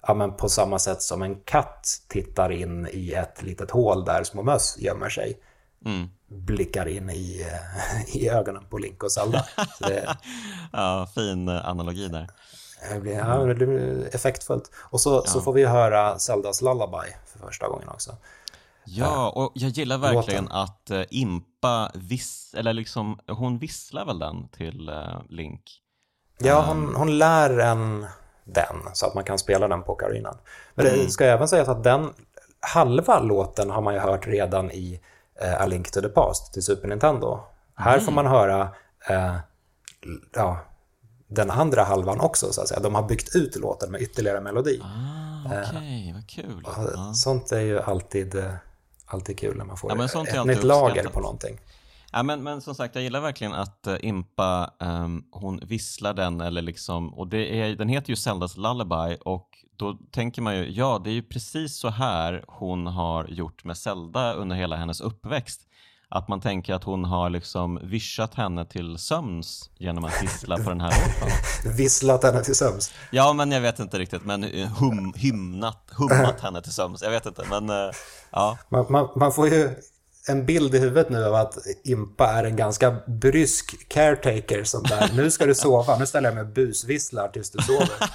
ja, 0.07 0.13
men 0.13 0.33
på 0.33 0.49
samma 0.49 0.79
sätt 0.79 1.01
som 1.01 1.21
en 1.21 1.35
katt 1.35 1.87
tittar 2.07 2.51
in 2.51 2.87
i 2.91 3.13
ett 3.13 3.43
litet 3.43 3.71
hål 3.71 4.05
där 4.05 4.23
små 4.23 4.43
möss 4.43 4.77
gömmer 4.79 5.09
sig, 5.09 5.39
mm. 5.85 6.07
blickar 6.27 6.87
in 6.87 7.09
i, 7.09 7.45
i 8.07 8.29
ögonen 8.29 8.63
på 8.69 8.77
Link 8.77 9.03
och 9.03 9.11
Zelda. 9.11 9.45
Det, 9.79 10.15
ja, 10.71 11.07
fin 11.15 11.49
analogi 11.49 12.07
där. 12.07 12.27
Det 12.93 12.99
blir, 12.99 13.13
ja, 13.13 13.37
det 13.37 13.55
blir 13.55 14.15
effektfullt. 14.15 14.71
Och 14.75 15.01
så, 15.01 15.21
ja. 15.25 15.31
så 15.31 15.41
får 15.41 15.53
vi 15.53 15.65
höra 15.65 16.19
Zeldas 16.19 16.61
Lullaby 16.61 17.07
för 17.25 17.39
första 17.39 17.67
gången 17.67 17.89
också. 17.89 18.11
Ja, 18.97 19.29
och 19.29 19.51
jag 19.55 19.69
gillar 19.69 19.97
verkligen 19.97 20.43
låten. 20.43 20.57
att 20.57 20.91
uh, 20.91 21.03
Impa 21.09 21.91
viss, 21.93 22.53
eller 22.57 22.73
liksom, 22.73 23.19
hon 23.27 23.57
visslar 23.57 24.05
väl 24.05 24.19
den 24.19 24.47
till 24.47 24.89
uh, 24.89 25.21
Link? 25.29 25.61
Ja, 26.39 26.65
hon, 26.67 26.87
um, 26.87 26.95
hon 26.95 27.17
lär 27.17 27.59
en 27.59 28.05
den 28.43 28.75
så 28.93 29.05
att 29.05 29.15
man 29.15 29.23
kan 29.23 29.39
spela 29.39 29.67
den 29.67 29.83
på 29.83 29.93
okarinan. 29.93 30.37
Men 30.75 30.85
det 30.85 30.93
mm. 30.93 31.09
ska 31.09 31.25
även 31.25 31.47
sägas 31.47 31.67
att 31.67 31.83
den 31.83 32.09
halva 32.59 33.19
låten 33.19 33.69
har 33.69 33.81
man 33.81 33.93
ju 33.93 33.99
hört 33.99 34.27
redan 34.27 34.71
i 34.71 35.01
uh, 35.43 35.61
A 35.61 35.65
Link 35.65 35.91
to 35.91 36.01
the 36.01 36.09
Past 36.09 36.53
till 36.53 36.63
Super 36.63 36.87
Nintendo. 36.87 37.33
Mm. 37.33 37.43
Här 37.75 37.99
får 37.99 38.11
man 38.11 38.27
höra 38.27 38.61
uh, 39.09 39.37
ja, 40.35 40.57
den 41.27 41.51
andra 41.51 41.83
halvan 41.83 42.19
också, 42.19 42.53
så 42.53 42.61
att 42.61 42.67
säga. 42.67 42.79
De 42.79 42.95
har 42.95 43.03
byggt 43.03 43.35
ut 43.35 43.55
låten 43.55 43.91
med 43.91 44.01
ytterligare 44.01 44.41
melodi. 44.41 44.81
Ah, 44.83 45.45
Okej, 45.45 45.61
okay. 45.61 46.13
vad 46.13 46.29
kul. 46.29 46.65
Sånt 47.15 47.51
är 47.51 47.59
ju 47.59 47.81
alltid 47.81 48.35
alltid 49.13 49.39
kul 49.39 49.57
när 49.57 49.65
man 49.65 49.77
får 49.77 49.91
ja, 49.97 50.05
ett 50.05 50.45
nytt 50.45 50.63
lager 50.63 51.07
på 51.07 51.19
någonting. 51.19 51.59
Ja, 52.11 52.23
men, 52.23 52.43
men 52.43 52.61
som 52.61 52.75
sagt, 52.75 52.95
jag 52.95 53.03
gillar 53.03 53.21
verkligen 53.21 53.53
att 53.53 53.87
uh, 53.87 53.95
Impa, 54.01 54.71
um, 54.79 55.25
hon 55.31 55.59
visslar 55.63 56.13
den, 56.13 56.41
eller 56.41 56.61
liksom, 56.61 57.13
och 57.13 57.27
det 57.27 57.61
är, 57.61 57.75
den 57.75 57.89
heter 57.89 58.09
ju 58.09 58.15
Zeldas 58.15 58.57
Lullaby 58.57 59.17
och 59.25 59.47
då 59.75 59.97
tänker 60.11 60.41
man 60.41 60.57
ju, 60.57 60.71
ja 60.71 61.01
det 61.03 61.09
är 61.09 61.13
ju 61.13 61.23
precis 61.23 61.77
så 61.77 61.89
här 61.89 62.45
hon 62.47 62.87
har 62.87 63.27
gjort 63.27 63.63
med 63.63 63.77
Zelda 63.77 64.33
under 64.33 64.55
hela 64.55 64.75
hennes 64.75 65.01
uppväxt 65.01 65.67
att 66.11 66.27
man 66.27 66.41
tänker 66.41 66.73
att 66.73 66.83
hon 66.83 67.05
har 67.05 67.29
liksom 67.29 67.79
vischat 67.83 68.33
henne 68.33 68.65
till 68.65 68.97
sömns 68.97 69.69
genom 69.77 70.05
att 70.05 70.23
vissla 70.23 70.57
på 70.57 70.69
den 70.69 70.81
här 70.81 70.89
låten. 71.07 71.77
Visslat 71.77 72.23
henne 72.23 72.43
till 72.43 72.55
sömns? 72.55 72.93
Ja, 73.11 73.33
men 73.33 73.51
jag 73.51 73.61
vet 73.61 73.79
inte 73.79 73.99
riktigt, 73.99 74.25
men 74.25 74.43
hum, 74.67 75.13
hymnat, 75.15 75.91
hummat 75.97 76.39
henne 76.41 76.61
till 76.61 76.71
sömns, 76.71 77.01
jag 77.01 77.11
vet 77.11 77.25
inte, 77.25 77.43
men 77.49 77.69
uh, 77.69 77.91
ja. 78.31 78.57
Man, 78.69 78.85
man, 78.89 79.09
man, 79.15 79.33
får 79.33 79.47
ju 79.47 79.69
en 80.29 80.45
bild 80.45 80.75
i 80.75 80.79
huvudet 80.79 81.09
nu 81.09 81.25
av 81.25 81.35
att 81.35 81.57
Impa 81.83 82.27
är 82.27 82.43
en 82.43 82.55
ganska 82.55 82.95
brysk 83.07 83.89
caretaker 83.89 84.63
som 84.63 84.83
där, 84.83 85.09
nu 85.15 85.31
ska 85.31 85.45
du 85.45 85.55
sova, 85.55 85.97
nu 85.97 86.05
ställer 86.05 86.27
jag 86.27 86.35
mig 86.35 86.43
och 86.43 86.53
busvisslar 86.53 87.27
tills 87.27 87.51
du 87.51 87.63
sover. 87.63 87.89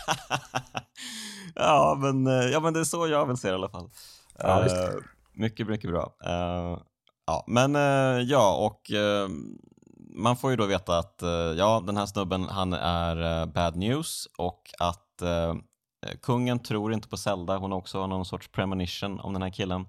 ja, 1.55 1.99
men, 2.01 2.27
eh, 2.27 2.49
ja, 2.49 2.61
men 2.61 2.73
det 2.73 2.81
är 2.81 2.85
så 2.85 3.07
jag 3.09 3.27
vill 3.27 3.37
se 3.37 3.49
det 3.49 3.53
i 3.53 3.55
alla 3.55 3.69
fall. 3.69 3.91
Ja, 4.39 4.65
uh, 4.65 5.01
mycket, 5.35 5.69
mycket 5.69 5.91
bra. 5.91 6.15
Uh, 6.27 6.79
Ja, 7.29 7.45
men 7.47 7.77
eh, 7.77 8.22
ja, 8.22 8.57
och 8.57 8.91
eh, 8.91 9.29
man 10.14 10.37
får 10.37 10.51
ju 10.51 10.57
då 10.57 10.66
veta 10.66 10.99
att 10.99 11.22
eh, 11.22 11.29
ja, 11.31 11.83
den 11.87 11.97
här 11.97 12.07
snubben 12.07 12.45
han 12.45 12.72
är 12.72 13.47
bad 13.47 13.77
news 13.77 14.29
och 14.39 14.70
att 14.79 15.03
kungen 16.22 16.59
tror 16.59 16.93
inte 16.93 17.09
på 17.09 17.16
Zelda, 17.16 17.57
hon 17.57 17.72
har 17.72 17.79
också 17.79 18.07
någon 18.07 18.24
sorts 18.24 18.49
premonition 18.49 19.20
om 19.20 19.33
den 19.33 19.43
här 19.43 19.51
killen. 19.51 19.87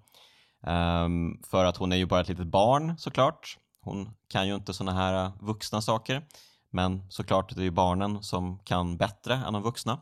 Ehm, 0.68 1.42
för 1.44 1.66
att 1.66 1.78
hon 1.78 1.92
är 1.92 1.96
ju 1.96 2.06
bara 2.06 2.22
ett 2.22 2.30
litet 2.30 2.48
barn 2.48 2.98
såklart. 2.98 3.58
Hon 3.82 4.10
kan 4.30 4.48
ju 4.48 4.56
inte 4.56 4.74
såna 4.74 4.94
här 4.94 5.32
vuxna 5.42 5.82
saker. 5.82 6.26
Men 6.70 7.04
såklart, 7.10 7.56
det 7.56 7.62
är 7.62 7.64
ju 7.64 7.72
barnen 7.72 8.24
som 8.24 8.60
kan 8.60 8.98
bättre 8.98 9.34
än 9.34 9.54
de 9.54 9.64
vuxna. 9.64 10.02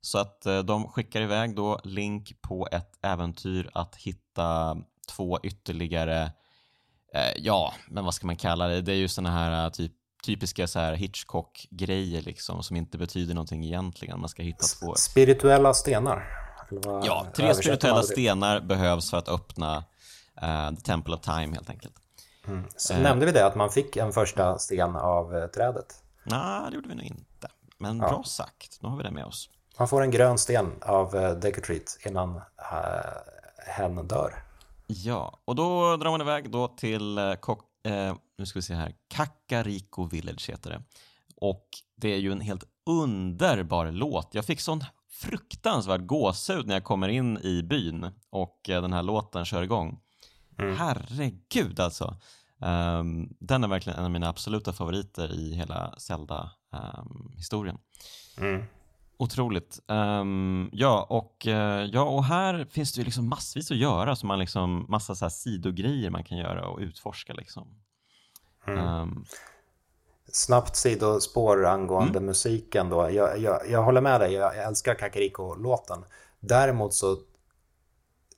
Så 0.00 0.18
att 0.18 0.46
de 0.64 0.88
skickar 0.88 1.20
iväg 1.20 1.56
då 1.56 1.80
Link 1.84 2.42
på 2.42 2.68
ett 2.72 2.98
äventyr 3.02 3.70
att 3.74 3.96
hitta 3.96 4.76
två 5.08 5.38
ytterligare 5.42 6.22
Eh, 6.22 6.28
ja, 7.36 7.74
men 7.88 8.04
vad 8.04 8.14
ska 8.14 8.26
man 8.26 8.36
kalla 8.36 8.68
det? 8.68 8.80
Det 8.80 8.92
är 8.92 8.96
ju 8.96 9.08
såna 9.08 9.30
här 9.30 9.64
eh, 9.64 9.70
typ 9.70 9.92
typiska 10.22 10.66
så 10.66 10.78
här 10.78 10.94
Hitchcock-grejer 10.94 12.22
liksom 12.22 12.62
som 12.62 12.76
inte 12.76 12.98
betyder 12.98 13.34
någonting 13.34 13.64
egentligen. 13.64 14.20
Man 14.20 14.28
ska 14.28 14.42
hitta 14.42 14.64
två... 14.80 14.94
Spirituella 14.94 15.74
stenar? 15.74 16.24
Ja, 16.84 17.26
tre 17.34 17.54
spirituella 17.54 18.02
stenar 18.02 18.60
behövs 18.60 19.10
för 19.10 19.16
att 19.16 19.28
öppna 19.28 19.76
uh, 20.42 20.74
The 20.74 20.80
Temple 20.80 21.14
of 21.14 21.20
Time 21.20 21.54
helt 21.54 21.70
enkelt. 21.70 21.94
Mm. 22.46 22.64
Så 22.76 22.94
uh, 22.94 23.00
nämnde 23.00 23.26
vi 23.26 23.32
det, 23.32 23.46
att 23.46 23.54
man 23.54 23.70
fick 23.70 23.96
en 23.96 24.12
första 24.12 24.58
sten 24.58 24.96
av 24.96 25.34
uh, 25.34 25.46
trädet? 25.46 25.86
Nej, 26.24 26.70
det 26.70 26.74
gjorde 26.74 26.88
vi 26.88 26.94
nog 26.94 27.04
inte. 27.04 27.48
Men 27.78 27.98
ja. 27.98 28.08
bra 28.08 28.22
sagt, 28.24 28.78
då 28.80 28.88
har 28.88 28.96
vi 28.96 29.02
det 29.02 29.10
med 29.10 29.24
oss. 29.24 29.50
Man 29.78 29.88
får 29.88 30.02
en 30.02 30.10
grön 30.10 30.38
sten 30.38 30.72
av 30.82 31.16
uh, 31.16 31.30
Decatreat 31.30 31.98
innan 32.06 32.40
hen 33.66 34.08
dör. 34.08 34.44
Ja, 34.86 35.38
och 35.44 35.54
då 35.54 35.96
drar 35.96 36.10
man 36.10 36.20
iväg 36.20 36.50
då 36.50 36.68
till 36.68 37.18
eh, 37.18 37.24
eh, 37.84 38.14
nu 38.38 38.46
ska 38.46 38.58
vi 38.58 38.62
se 38.62 38.74
här, 38.74 38.94
Kakariko 39.08 40.04
Village 40.04 40.50
heter 40.50 40.70
det. 40.70 40.82
Och 41.36 41.68
det 41.96 42.08
är 42.08 42.18
ju 42.18 42.32
en 42.32 42.40
helt 42.40 42.64
underbar 42.86 43.90
låt. 43.90 44.34
Jag 44.34 44.44
fick 44.44 44.60
sån 44.60 44.84
fruktansvärd 45.10 46.06
gåshud 46.06 46.66
när 46.66 46.74
jag 46.74 46.84
kommer 46.84 47.08
in 47.08 47.38
i 47.38 47.62
byn 47.62 48.10
och 48.30 48.70
eh, 48.70 48.82
den 48.82 48.92
här 48.92 49.02
låten 49.02 49.44
kör 49.44 49.62
igång. 49.62 50.00
Mm. 50.58 50.76
Herregud 50.76 51.80
alltså. 51.80 52.16
Um, 52.58 53.36
den 53.40 53.64
är 53.64 53.68
verkligen 53.68 53.98
en 53.98 54.04
av 54.04 54.10
mina 54.10 54.28
absoluta 54.28 54.72
favoriter 54.72 55.32
i 55.32 55.54
hela 55.54 55.94
Zelda-historien. 55.98 57.78
Um, 58.38 58.44
mm. 58.46 58.64
Otroligt. 59.22 59.80
Um, 59.86 60.70
ja, 60.72 61.06
och, 61.10 61.46
uh, 61.46 61.84
ja, 61.84 62.02
och 62.02 62.24
här 62.24 62.66
finns 62.70 62.92
det 62.92 62.98
ju 62.98 63.04
liksom 63.04 63.28
massvis 63.28 63.70
att 63.70 63.76
göra, 63.76 64.16
så 64.16 64.26
man 64.26 64.38
liksom, 64.38 64.86
massa 64.88 65.14
så 65.14 65.24
här 65.24 65.30
sidogrejer 65.30 66.10
man 66.10 66.24
kan 66.24 66.38
göra 66.38 66.68
och 66.68 66.78
utforska. 66.78 67.32
Liksom. 67.32 67.68
Mm. 68.66 68.84
Um, 68.84 69.24
Snabbt 70.32 70.76
sidospår 70.76 71.66
angående 71.66 72.18
mm. 72.18 72.26
musiken 72.26 72.88
då. 72.88 73.10
Jag, 73.10 73.38
jag, 73.38 73.70
jag, 73.70 73.82
håller 73.82 74.00
med 74.00 74.20
dig, 74.20 74.32
jag, 74.32 74.56
älskar 74.56 74.94
Kakariko-låten. 74.94 76.04
Däremot 76.40 76.94
så 76.94 77.16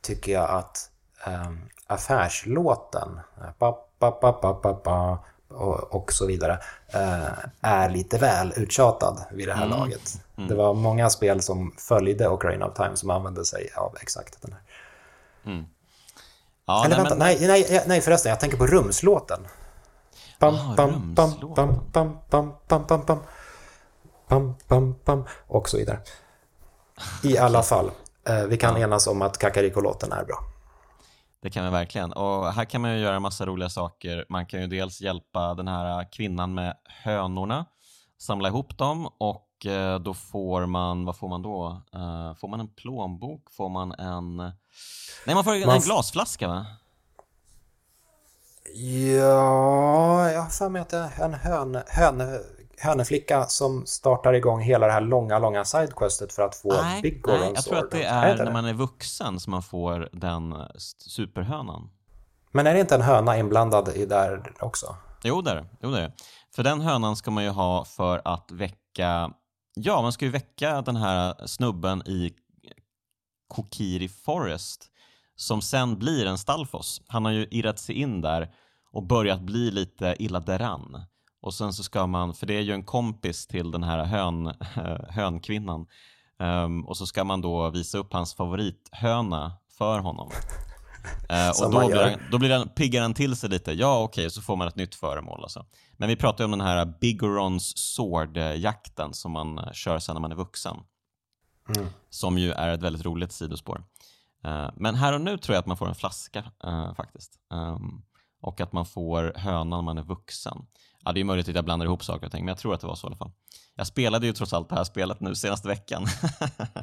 tycker 0.02 0.32
jag 0.32 0.50
att 0.50 0.90
um, 1.26 1.60
affärslåten, 1.86 3.20
ba, 3.58 3.76
ba, 4.00 4.80
ba, 4.84 5.18
och, 5.48 5.94
och 5.94 6.12
så 6.12 6.26
vidare 6.26 6.58
eh, 6.88 7.28
är 7.60 7.90
lite 7.90 8.18
väl 8.18 8.52
uttjatad 8.56 9.24
vid 9.30 9.48
det 9.48 9.54
här 9.54 9.66
mm. 9.66 9.78
laget. 9.78 10.23
Mm. 10.36 10.48
Det 10.48 10.54
var 10.54 10.74
många 10.74 11.10
spel 11.10 11.42
som 11.42 11.74
följde 11.78 12.28
Ocarina 12.28 12.66
of 12.66 12.74
Time 12.74 12.96
som 12.96 13.10
använde 13.10 13.44
sig 13.44 13.70
av 13.76 13.96
exakt 14.00 14.42
den 14.42 14.52
här. 14.52 14.62
Mm. 15.52 15.66
Ja, 16.66 16.84
Eller 16.84 16.96
nej, 16.96 17.04
vänta, 17.04 17.16
men... 17.16 17.26
nej, 17.26 17.66
nej, 17.68 17.84
nej 17.86 18.00
förresten, 18.00 18.30
jag 18.30 18.40
tänker 18.40 18.56
på 18.56 18.66
rumslåten. 18.66 19.46
Bam, 20.40 20.54
ah, 20.54 20.74
bam, 20.76 21.14
bam, 21.14 21.30
bam, 21.54 21.80
bam, 21.92 22.18
bam, 22.30 22.54
bam, 22.68 22.86
bam, 22.86 23.04
bam, 23.06 23.22
bam, 24.28 24.54
bam, 24.68 24.94
bam, 25.04 25.24
och 25.46 25.68
så 25.68 25.76
vidare. 25.76 25.98
I 27.22 27.38
alla 27.38 27.62
fall, 27.72 27.90
eh, 28.28 28.44
vi 28.44 28.56
kan 28.56 28.80
ja. 28.80 28.86
enas 28.86 29.06
om 29.06 29.22
att 29.22 29.38
Kakariko-låten 29.38 30.12
är 30.12 30.24
bra. 30.24 30.36
Det 31.42 31.50
kan 31.50 31.64
vi 31.64 31.70
verkligen. 31.70 32.12
Och 32.12 32.52
här 32.52 32.64
kan 32.64 32.80
man 32.80 32.92
ju 32.92 32.98
göra 32.98 33.20
massa 33.20 33.46
roliga 33.46 33.68
saker. 33.68 34.26
Man 34.28 34.46
kan 34.46 34.60
ju 34.60 34.66
dels 34.66 35.00
hjälpa 35.00 35.54
den 35.54 35.68
här 35.68 36.12
kvinnan 36.12 36.54
med 36.54 36.76
hönorna, 37.04 37.66
samla 38.18 38.48
ihop 38.48 38.78
dem 38.78 39.08
och 39.18 39.53
eh, 39.66 39.98
då 39.98 40.14
får 40.14 40.66
man, 40.66 41.04
vad 41.04 41.16
får 41.16 41.28
man 41.28 41.42
då? 41.42 41.82
Uh, 41.94 42.34
får 42.34 42.48
man 42.48 42.60
en 42.60 42.68
plånbok? 42.68 43.50
Får 43.50 43.68
man 43.68 43.92
en... 43.92 44.36
Nej, 45.26 45.34
man 45.34 45.44
får 45.44 45.54
en 45.54 45.66
man... 45.66 45.80
glasflaska 45.80 46.48
va? 46.48 46.66
Ja, 48.74 50.30
jag 50.30 50.42
har 50.42 50.50
för 50.50 50.68
mig 50.68 50.82
att 50.82 50.88
det 50.88 50.96
är 50.96 51.24
en 51.24 51.34
hön, 51.34 51.78
hön, 51.86 52.40
höneflicka 52.78 53.44
som 53.44 53.86
startar 53.86 54.32
igång 54.32 54.60
hela 54.60 54.86
det 54.86 54.92
här 54.92 55.00
långa, 55.00 55.38
långa 55.38 55.64
sidequestet 55.64 56.32
för 56.32 56.42
att 56.42 56.54
få 56.56 56.72
nej, 56.82 57.02
Big 57.02 57.22
Goron 57.22 57.40
Nej, 57.40 57.52
jag 57.54 57.64
tror 57.64 57.78
att 57.78 57.90
det 57.90 58.04
är, 58.04 58.44
när 58.44 58.52
man 58.52 58.64
är 58.64 58.72
vuxen 58.72 59.40
som 59.40 59.50
man 59.50 59.62
får 59.62 60.08
den 60.12 60.54
superhönan. 60.98 61.90
Men 62.50 62.66
är 62.66 62.74
det 62.74 62.80
inte 62.80 62.94
en 62.94 63.02
höna 63.02 63.38
inblandad 63.38 63.88
i 63.88 64.06
där 64.06 64.52
också? 64.60 64.96
Jo, 65.22 65.42
det 65.42 65.50
är 65.50 65.54
det. 65.54 65.66
Jo, 65.80 65.90
det 65.90 66.00
är 66.00 66.12
För 66.54 66.62
den 66.62 66.80
hönan 66.80 67.16
ska 67.16 67.30
man 67.30 67.44
ju 67.44 67.50
ha 67.50 67.84
för 67.84 68.22
att 68.24 68.50
väcka... 68.50 69.30
Ja, 69.74 70.02
man 70.02 70.12
ska 70.12 70.24
ju 70.24 70.30
väcka 70.30 70.82
den 70.82 70.96
här 70.96 71.46
snubben 71.46 72.02
i 72.06 72.32
Kokiri 73.48 74.08
Forest 74.08 74.90
som 75.36 75.62
sen 75.62 75.98
blir 75.98 76.26
en 76.26 76.38
Stalfos. 76.38 77.02
Han 77.06 77.24
har 77.24 77.32
ju 77.32 77.46
irrat 77.50 77.78
sig 77.78 77.94
in 77.94 78.20
där 78.20 78.54
och 78.90 79.06
börjat 79.06 79.40
bli 79.40 79.70
lite 79.70 80.16
illa 80.18 80.40
däran. 80.40 81.04
Och 81.40 81.54
sen 81.54 81.72
så 81.72 81.82
ska 81.82 82.06
man, 82.06 82.34
för 82.34 82.46
det 82.46 82.54
är 82.54 82.60
ju 82.60 82.72
en 82.72 82.84
kompis 82.84 83.46
till 83.46 83.70
den 83.70 83.82
här 83.82 84.04
hön, 84.04 84.54
hönkvinnan, 85.08 85.86
um, 86.38 86.86
och 86.86 86.96
så 86.96 87.06
ska 87.06 87.24
man 87.24 87.40
då 87.40 87.70
visa 87.70 87.98
upp 87.98 88.12
hans 88.12 88.34
favorithöna 88.34 89.52
för 89.78 89.98
honom. 89.98 90.30
Eh, 91.28 91.64
och 91.64 91.72
då 91.72 91.86
blir, 91.86 92.02
han, 92.02 92.20
då 92.30 92.38
blir 92.38 92.50
han, 92.50 92.68
piggar 92.68 93.02
han 93.02 93.14
till 93.14 93.36
sig 93.36 93.50
lite. 93.50 93.72
Ja, 93.72 94.02
okej, 94.02 94.22
okay, 94.22 94.30
så 94.30 94.42
får 94.42 94.56
man 94.56 94.68
ett 94.68 94.76
nytt 94.76 94.94
föremål. 94.94 95.42
Alltså. 95.42 95.66
Men 95.96 96.08
vi 96.08 96.16
pratar 96.16 96.44
ju 96.44 96.46
om 96.46 96.50
den 96.50 96.60
här 96.60 96.94
Bigorons 97.00 97.76
Sword-jakten 97.76 99.12
som 99.12 99.32
man 99.32 99.58
eh, 99.58 99.72
kör 99.72 99.98
sen 99.98 100.14
när 100.14 100.20
man 100.20 100.32
är 100.32 100.36
vuxen. 100.36 100.76
Mm. 101.76 101.86
Som 102.10 102.38
ju 102.38 102.52
är 102.52 102.68
ett 102.68 102.82
väldigt 102.82 103.04
roligt 103.04 103.32
sidospår. 103.32 103.84
Uh, 104.46 104.70
men 104.76 104.94
här 104.94 105.12
och 105.12 105.20
nu 105.20 105.38
tror 105.38 105.54
jag 105.54 105.60
att 105.60 105.66
man 105.66 105.76
får 105.76 105.88
en 105.88 105.94
flaska 105.94 106.44
uh, 106.66 106.94
faktiskt. 106.94 107.38
Um, 107.50 108.02
och 108.42 108.60
att 108.60 108.72
man 108.72 108.86
får 108.86 109.32
hönan 109.36 109.70
när 109.70 109.82
man 109.82 109.98
är 109.98 110.02
vuxen. 110.02 110.66
Ja, 111.04 111.12
det 111.12 111.20
är 111.20 111.24
möjligt 111.24 111.48
att 111.48 111.54
jag 111.54 111.64
blandar 111.64 111.86
ihop 111.86 112.04
saker 112.04 112.26
och 112.26 112.32
ting, 112.32 112.44
men 112.44 112.48
jag 112.48 112.58
tror 112.58 112.74
att 112.74 112.80
det 112.80 112.86
var 112.86 112.94
så 112.94 113.06
i 113.06 113.08
alla 113.08 113.16
fall. 113.16 113.30
Jag 113.74 113.86
spelade 113.86 114.26
ju 114.26 114.32
trots 114.32 114.52
allt 114.52 114.68
det 114.68 114.74
här 114.74 114.84
spelet 114.84 115.20
nu 115.20 115.34
senaste 115.34 115.68
veckan. 115.68 116.06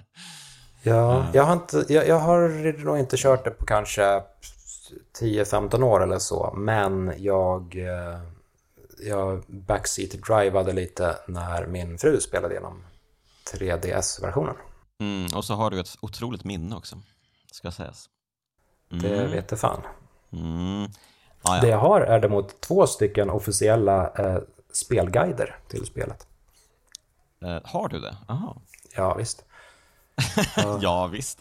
ja, 0.84 1.26
jag 1.34 1.44
har, 1.44 1.54
inte, 1.54 1.86
jag, 1.90 2.08
jag 2.08 2.20
har 2.20 2.84
nog 2.86 2.98
inte 3.00 3.18
kört 3.18 3.44
det 3.44 3.52
på 3.52 3.66
kanske 3.66 4.22
10-15 5.20 5.84
år 5.84 6.04
eller 6.04 6.20
så, 6.20 6.54
men 6.58 7.14
jag, 7.18 7.76
eh, 7.76 8.20
jag 9.02 9.44
backseat-drivade 9.48 10.74
lite 10.74 11.18
när 11.28 11.68
min 11.68 11.98
fru 11.98 12.20
spelade 12.20 12.54
igenom 12.54 12.84
3DS-versionen. 13.54 14.56
Mm, 15.00 15.28
och 15.36 15.46
så 15.46 15.54
har 15.54 15.72
du 15.72 15.80
ett 15.80 15.96
otroligt 16.02 16.44
minne 16.44 16.76
också, 16.76 16.96
ska 17.52 17.72
sägas. 17.72 18.10
Mm. 18.92 19.04
Det 19.04 19.28
vet 19.28 19.48
det 19.48 19.58
fan. 19.58 19.82
Mm. 20.32 20.92
Ah, 21.42 21.56
ja. 21.56 21.62
Det 21.62 21.68
jag 21.68 21.78
har 21.78 22.02
är 22.02 22.20
däremot 22.20 22.62
två 22.62 22.88
stycken 22.88 23.30
officiella 23.30 24.12
eh, 24.14 24.38
spelguider 24.74 25.56
till 25.68 25.86
spelet. 25.86 26.28
Eh, 27.46 27.60
har 27.64 27.88
du 27.88 28.00
det? 28.00 28.18
Aha. 28.28 28.62
Ja, 28.96 29.14
visst. 29.14 29.46
ja, 30.82 31.08
visst. 31.08 31.40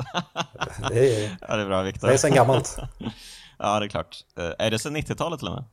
det, 0.89 1.25
är, 1.25 1.37
ja, 1.49 1.57
det 1.57 1.63
är 1.63 1.67
bra, 1.67 1.83
Viktor. 1.83 2.09
Det 2.09 2.15
är 2.15 2.19
sen 2.19 2.35
gammalt. 2.35 2.79
ja, 3.59 3.81
det 3.81 3.87
är 3.87 3.89
klart. 3.89 4.25
Eh, 4.39 4.53
är 4.59 4.71
det 4.71 4.79
sen 4.79 4.97
90-talet 4.97 5.39
till 5.39 5.49
och 5.49 5.55
med? 5.55 5.65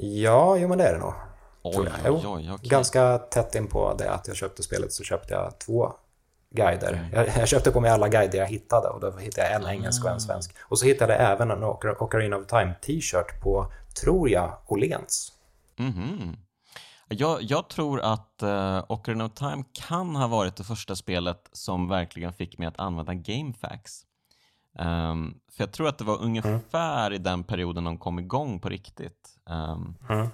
Ja, 0.00 0.56
jo 0.56 0.68
men 0.68 0.78
det 0.78 0.84
är 0.84 0.92
det 0.92 0.98
nog. 0.98 1.14
Oj, 1.62 1.88
oj, 2.04 2.26
oj, 2.26 2.52
okay. 2.52 2.68
Ganska 2.68 3.18
tätt 3.18 3.54
in 3.54 3.66
på 3.66 3.94
det 3.94 4.10
att 4.10 4.28
jag 4.28 4.36
köpte 4.36 4.62
spelet 4.62 4.92
så 4.92 5.04
köpte 5.04 5.34
jag 5.34 5.58
två 5.58 5.92
guider. 6.50 6.92
Mm. 6.92 7.12
Jag, 7.12 7.28
jag, 7.38 7.48
köpte 7.48 7.70
på 7.70 7.80
mig 7.80 7.90
alla 7.90 8.08
guider 8.08 8.38
jag 8.38 8.46
hittade 8.46 8.88
och 8.88 9.00
då 9.00 9.18
hittade 9.18 9.50
jag 9.50 9.62
en 9.62 9.68
engelsk 9.68 10.04
och 10.04 10.10
en 10.10 10.16
ah. 10.16 10.20
svensk. 10.20 10.56
Och 10.60 10.78
så 10.78 10.86
hittade 10.86 11.12
jag 11.12 11.32
även 11.32 11.50
en 11.50 11.64
Ocarina 11.64 12.36
of 12.36 12.46
Time 12.46 12.74
t-shirt 12.82 13.40
på, 13.42 13.72
tror 14.02 14.30
jag, 14.30 14.58
Åhléns. 14.66 15.32
Mm 15.78 15.92
-hmm. 15.92 16.36
jag, 17.08 17.42
jag, 17.42 17.68
tror 17.68 18.00
att 18.00 18.42
uh, 18.42 18.84
Ocarina 18.88 19.24
of 19.24 19.32
Time 19.34 19.64
kan 19.72 20.16
ha 20.16 20.26
varit 20.26 20.56
det 20.56 20.64
första 20.64 20.96
spelet 20.96 21.48
som 21.52 21.88
verkligen 21.88 22.32
fick 22.32 22.58
mig 22.58 22.68
att 22.68 22.78
använda 22.78 23.14
GameFAQs. 23.14 24.04
Um, 24.78 25.40
för 25.52 25.62
jag 25.62 25.72
tror 25.72 25.88
att 25.88 25.98
det 25.98 26.04
var 26.04 26.22
ungefär 26.22 27.06
mm. 27.06 27.12
i 27.12 27.18
den 27.18 27.44
perioden 27.44 27.84
de 27.84 27.98
kom 27.98 28.18
igång 28.18 28.60
på 28.60 28.68
riktigt. 28.68 29.38
Um, 29.46 29.94
mm. 30.08 30.28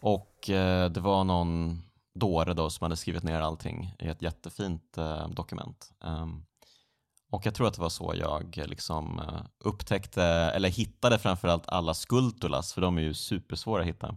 Och 0.00 0.48
uh, 0.48 0.86
det 0.90 1.00
var 1.00 1.24
någon 1.24 1.82
dåre 2.14 2.54
då 2.54 2.70
som 2.70 2.84
hade 2.84 2.96
skrivit 2.96 3.22
ner 3.22 3.40
allting 3.40 3.94
i 3.98 4.08
ett 4.08 4.22
jättefint 4.22 4.98
uh, 4.98 5.28
dokument. 5.28 5.92
Um, 6.04 6.44
och 7.30 7.46
jag 7.46 7.54
tror 7.54 7.66
att 7.68 7.74
det 7.74 7.82
var 7.82 7.88
så 7.88 8.14
jag 8.16 8.56
liksom 8.56 9.18
uh, 9.18 9.42
upptäckte, 9.58 10.24
eller 10.24 10.68
hittade 10.68 11.18
framförallt 11.18 11.68
alla 11.68 11.94
skultulas, 11.94 12.72
för 12.72 12.80
de 12.80 12.98
är 12.98 13.02
ju 13.02 13.14
supersvåra 13.14 13.82
att 13.82 13.88
hitta. 13.88 14.16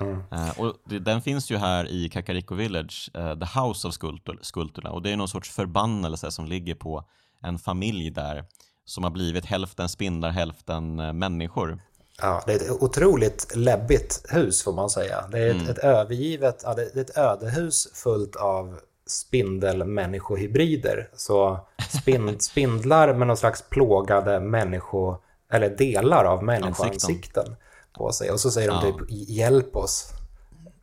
Mm. 0.00 0.22
Och 0.58 0.74
det, 0.84 0.98
den 0.98 1.22
finns 1.22 1.50
ju 1.50 1.56
här 1.56 1.88
i 1.88 2.08
Kakariko 2.08 2.54
Village, 2.54 3.10
The 3.12 3.60
House 3.60 3.88
of 3.88 3.94
Skultul, 3.94 4.38
Skultula, 4.42 4.90
och 4.90 5.02
det 5.02 5.10
är 5.10 5.16
någon 5.16 5.28
sorts 5.28 5.50
förbannelse 5.50 6.30
som 6.30 6.46
ligger 6.46 6.74
på 6.74 7.04
en 7.40 7.58
familj 7.58 8.10
där 8.10 8.44
som 8.84 9.04
har 9.04 9.10
blivit 9.10 9.44
hälften 9.44 9.88
spindlar, 9.88 10.30
hälften 10.30 10.96
människor. 11.18 11.78
Ja, 12.20 12.42
det 12.46 12.52
är 12.52 12.56
ett 12.56 12.70
otroligt 12.70 13.56
läbbigt 13.56 14.24
hus 14.28 14.62
får 14.62 14.72
man 14.72 14.90
säga. 14.90 15.24
Det 15.32 15.38
är 15.38 15.50
ett, 15.50 15.56
mm. 15.56 15.68
ett 15.68 15.78
övergivet, 15.78 16.62
ja, 16.64 16.74
det 16.74 16.96
är 16.96 17.00
ett 17.00 17.18
ödehus 17.18 17.88
fullt 17.94 18.36
av 18.36 18.80
spindelmänniskohybrider. 19.06 21.10
Så 21.14 21.66
spind, 21.88 22.42
spindlar 22.42 23.14
med 23.14 23.26
någon 23.26 23.36
slags 23.36 23.62
plågade 23.62 24.40
människo, 24.40 25.16
eller 25.52 25.70
delar 25.70 26.24
av 26.24 26.44
människoansikten 26.44 27.56
på 27.92 28.12
sig. 28.12 28.30
Och 28.30 28.40
så 28.40 28.50
säger 28.50 28.68
de 28.68 28.74
ja. 28.74 28.82
typ 28.92 28.96
hjälp 29.28 29.76
oss. 29.76 30.10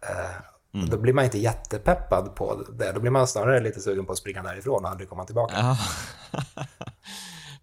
Eh, 0.01 0.35
mm. 0.73 0.89
Då 0.89 0.97
blir 0.97 1.13
man 1.13 1.25
inte 1.25 1.39
jättepeppad 1.39 2.35
på 2.35 2.63
det. 2.79 2.91
Då 2.91 2.99
blir 2.99 3.11
man 3.11 3.27
snarare 3.27 3.59
lite 3.59 3.81
sugen 3.81 4.05
på 4.05 4.11
att 4.11 4.17
springa 4.17 4.43
därifrån 4.43 4.85
och 4.85 4.91
aldrig 4.91 5.09
komma 5.09 5.25
tillbaka. 5.25 5.55
Ja. 5.57 5.77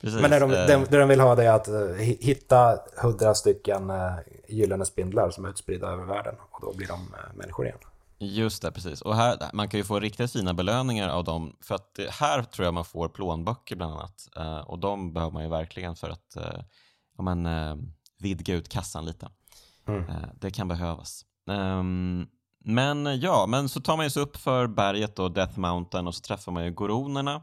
Precis. 0.00 0.20
Men 0.20 0.30
det 0.30 0.38
de, 0.38 0.50
det, 0.50 0.74
eh. 0.74 0.82
det 0.90 0.98
de 0.98 1.08
vill 1.08 1.20
ha 1.20 1.34
det 1.34 1.44
är 1.44 1.52
att 1.52 1.68
uh, 1.68 1.94
hitta 2.00 2.78
hundra 3.02 3.34
stycken 3.34 3.90
uh, 3.90 4.12
gyllene 4.48 4.84
spindlar 4.84 5.30
som 5.30 5.44
är 5.44 5.48
utspridda 5.48 5.86
över 5.86 6.04
världen 6.04 6.34
och 6.50 6.60
då 6.60 6.76
blir 6.76 6.86
de 6.86 7.14
människor 7.34 7.66
igen. 7.66 7.78
Just 8.18 8.62
det, 8.62 8.72
precis. 8.72 9.02
Och 9.02 9.16
här, 9.16 9.38
man 9.52 9.68
kan 9.68 9.80
ju 9.80 9.84
få 9.84 10.00
riktigt 10.00 10.32
fina 10.32 10.54
belöningar 10.54 11.08
av 11.08 11.24
dem, 11.24 11.56
för 11.60 11.74
att 11.74 11.98
här 12.10 12.42
tror 12.42 12.64
jag 12.64 12.74
man 12.74 12.84
får 12.84 13.08
plånböcker 13.08 13.76
bland 13.76 13.92
annat. 13.92 14.28
Uh, 14.38 14.58
och 14.58 14.78
de 14.78 15.12
behöver 15.12 15.32
man 15.32 15.42
ju 15.42 15.48
verkligen 15.48 15.96
för 15.96 16.10
att 16.10 16.36
uh, 16.36 16.62
ja, 17.16 17.34
men, 17.34 17.48
vidga 18.20 18.54
ut 18.54 18.68
kassan 18.68 19.04
lite. 19.04 19.28
Mm. 19.88 20.04
det 20.40 20.50
kan 20.50 20.68
behövas. 20.68 21.24
Um, 21.46 22.28
men 22.64 23.20
ja, 23.20 23.46
men 23.48 23.68
så 23.68 23.80
tar 23.80 23.96
man 23.96 24.06
ju 24.06 24.10
sig 24.10 24.22
upp 24.22 24.36
för 24.36 24.66
berget 24.66 25.18
och 25.18 25.32
Death 25.32 25.58
Mountain 25.58 26.06
och 26.06 26.14
så 26.14 26.20
träffar 26.20 26.52
man 26.52 26.64
ju 26.64 26.70
goronerna 26.70 27.42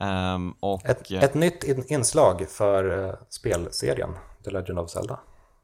Um, 0.00 0.56
och, 0.60 0.84
ett, 0.84 1.10
ett, 1.10 1.34
nytt 1.34 1.64
inslag 1.90 2.46
för 2.48 3.04
uh, 3.04 3.14
spelserien 3.28 4.10
The 4.44 4.50
Legend 4.50 4.78
of 4.78 4.90
Zelda. 4.90 5.20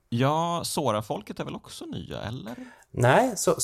Ja, 0.08 0.60
Sora-folket 0.64 1.40
är 1.40 1.44
väl 1.44 1.54
också 1.54 1.84
nya, 1.84 2.20
eller? 2.20 2.54
Nej, 2.90 3.32
so 3.36 3.54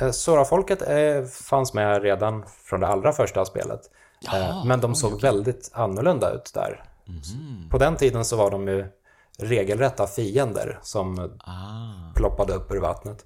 eh, 0.00 0.10
Sora-folket 0.10 0.82
eh, 0.82 1.24
fanns 1.24 1.74
med 1.74 2.02
redan 2.02 2.44
från 2.64 2.80
det 2.80 2.86
allra 2.86 3.12
första 3.12 3.44
spelet. 3.44 3.80
Ja, 4.20 4.38
eh, 4.38 4.64
men 4.64 4.80
de 4.80 4.94
såg 4.94 5.12
okay. 5.12 5.30
väldigt 5.30 5.70
annorlunda 5.74 6.30
ut 6.30 6.50
där. 6.54 6.84
Mm. 7.08 7.68
På 7.70 7.78
den 7.78 7.96
tiden 7.96 8.24
så 8.24 8.36
var 8.36 8.50
de 8.50 8.68
ju 8.68 8.86
regelrätta 9.38 10.06
fiender 10.06 10.78
som 10.82 11.38
ah. 11.44 12.14
ploppade 12.14 12.52
upp 12.52 12.72
ur 12.72 12.80
vattnet. 12.80 13.24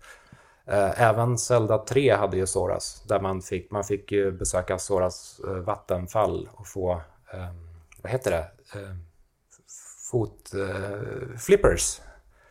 Eh, 0.67 1.03
även 1.03 1.39
Zelda 1.39 1.79
3 1.79 2.15
hade 2.15 2.37
ju 2.37 2.47
Soras, 2.47 3.03
där 3.09 3.21
man 3.21 3.43
fick, 3.43 3.71
man 3.71 3.85
fick 3.85 4.13
ju 4.13 4.33
besöka 4.33 4.79
Soras 4.79 5.41
eh, 5.47 5.53
vattenfall 5.53 6.49
och 6.53 6.67
få, 6.67 6.93
eh, 7.33 7.49
vad 8.03 8.13
heter 8.13 8.31
det, 8.31 8.51
eh, 8.81 8.95
fotflippers. 10.11 12.01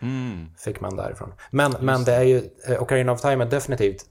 Eh, 0.01 0.07
mm. 0.07 0.49
Fick 0.57 0.79
man 0.79 0.95
därifrån. 0.95 1.33
Men, 1.51 1.75
men 1.79 2.03
det 2.03 2.13
är 2.13 2.23
ju, 2.23 2.49
Ocarina 2.79 3.11
of 3.11 3.21
Time 3.21 3.43
är 3.43 3.49
definitivt 3.49 4.05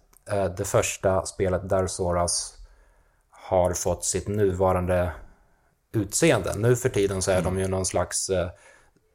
det 0.56 0.64
första 0.64 1.26
spelet 1.26 1.68
där 1.68 1.86
Soras 1.86 2.58
har 3.30 3.72
fått 3.72 4.04
sitt 4.04 4.28
nuvarande 4.28 5.12
utseende. 5.92 6.54
Nu 6.56 6.76
för 6.76 6.88
tiden 6.88 7.22
så 7.22 7.30
är 7.30 7.38
mm. 7.38 7.54
de 7.54 7.62
ju 7.62 7.68
någon 7.68 7.86
slags 7.86 8.30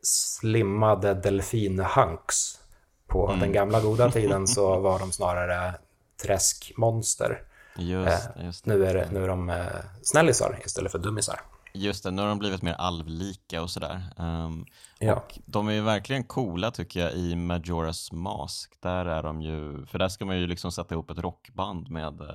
slimmade 0.01 1.13
delfinhunks 1.13 2.59
på 3.07 3.27
mm. 3.27 3.39
den 3.39 3.51
gamla 3.51 3.81
goda 3.81 4.11
tiden 4.11 4.47
så 4.47 4.79
var 4.79 4.99
de 4.99 5.11
snarare 5.11 5.73
träskmonster. 6.23 7.41
Just, 7.77 8.29
eh, 8.35 8.45
just 8.45 8.65
nu, 8.65 8.85
är 8.85 8.93
det, 8.93 9.07
nu 9.11 9.23
är 9.23 9.27
de 9.27 9.49
eh, 9.49 9.65
snällisar 10.01 10.59
istället 10.65 10.91
för 10.91 10.99
dummisar. 10.99 11.39
Just 11.73 12.03
det, 12.03 12.11
nu 12.11 12.21
har 12.21 12.29
de 12.29 12.39
blivit 12.39 12.61
mer 12.61 12.73
alvlika 12.73 13.61
och 13.61 13.69
sådär. 13.69 14.01
Um, 14.17 14.65
ja. 14.99 15.13
Och 15.15 15.39
de 15.45 15.67
är 15.67 15.71
ju 15.71 15.81
verkligen 15.81 16.23
coola 16.23 16.71
tycker 16.71 16.99
jag 16.99 17.13
i 17.13 17.35
Majora's 17.35 18.13
Mask. 18.13 18.73
Där 18.79 19.05
är 19.05 19.23
de 19.23 19.41
ju, 19.41 19.85
för 19.85 19.99
där 19.99 20.09
ska 20.09 20.25
man 20.25 20.37
ju 20.37 20.47
liksom 20.47 20.71
sätta 20.71 20.95
ihop 20.95 21.09
ett 21.09 21.19
rockband 21.19 21.89
med 21.89 22.21
uh, 22.21 22.27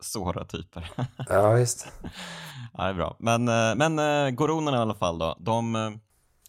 Sora-typer. 0.00 0.90
ja, 1.28 1.52
visst. 1.52 1.92
ja, 2.72 2.84
det 2.84 2.90
är 2.90 2.94
bra. 2.94 3.16
Men, 3.18 3.48
uh, 3.48 3.74
men 3.76 3.98
uh, 3.98 4.30
Goronerna 4.30 4.76
i 4.76 4.80
alla 4.80 4.94
fall 4.94 5.18
då, 5.18 5.36
de 5.38 5.98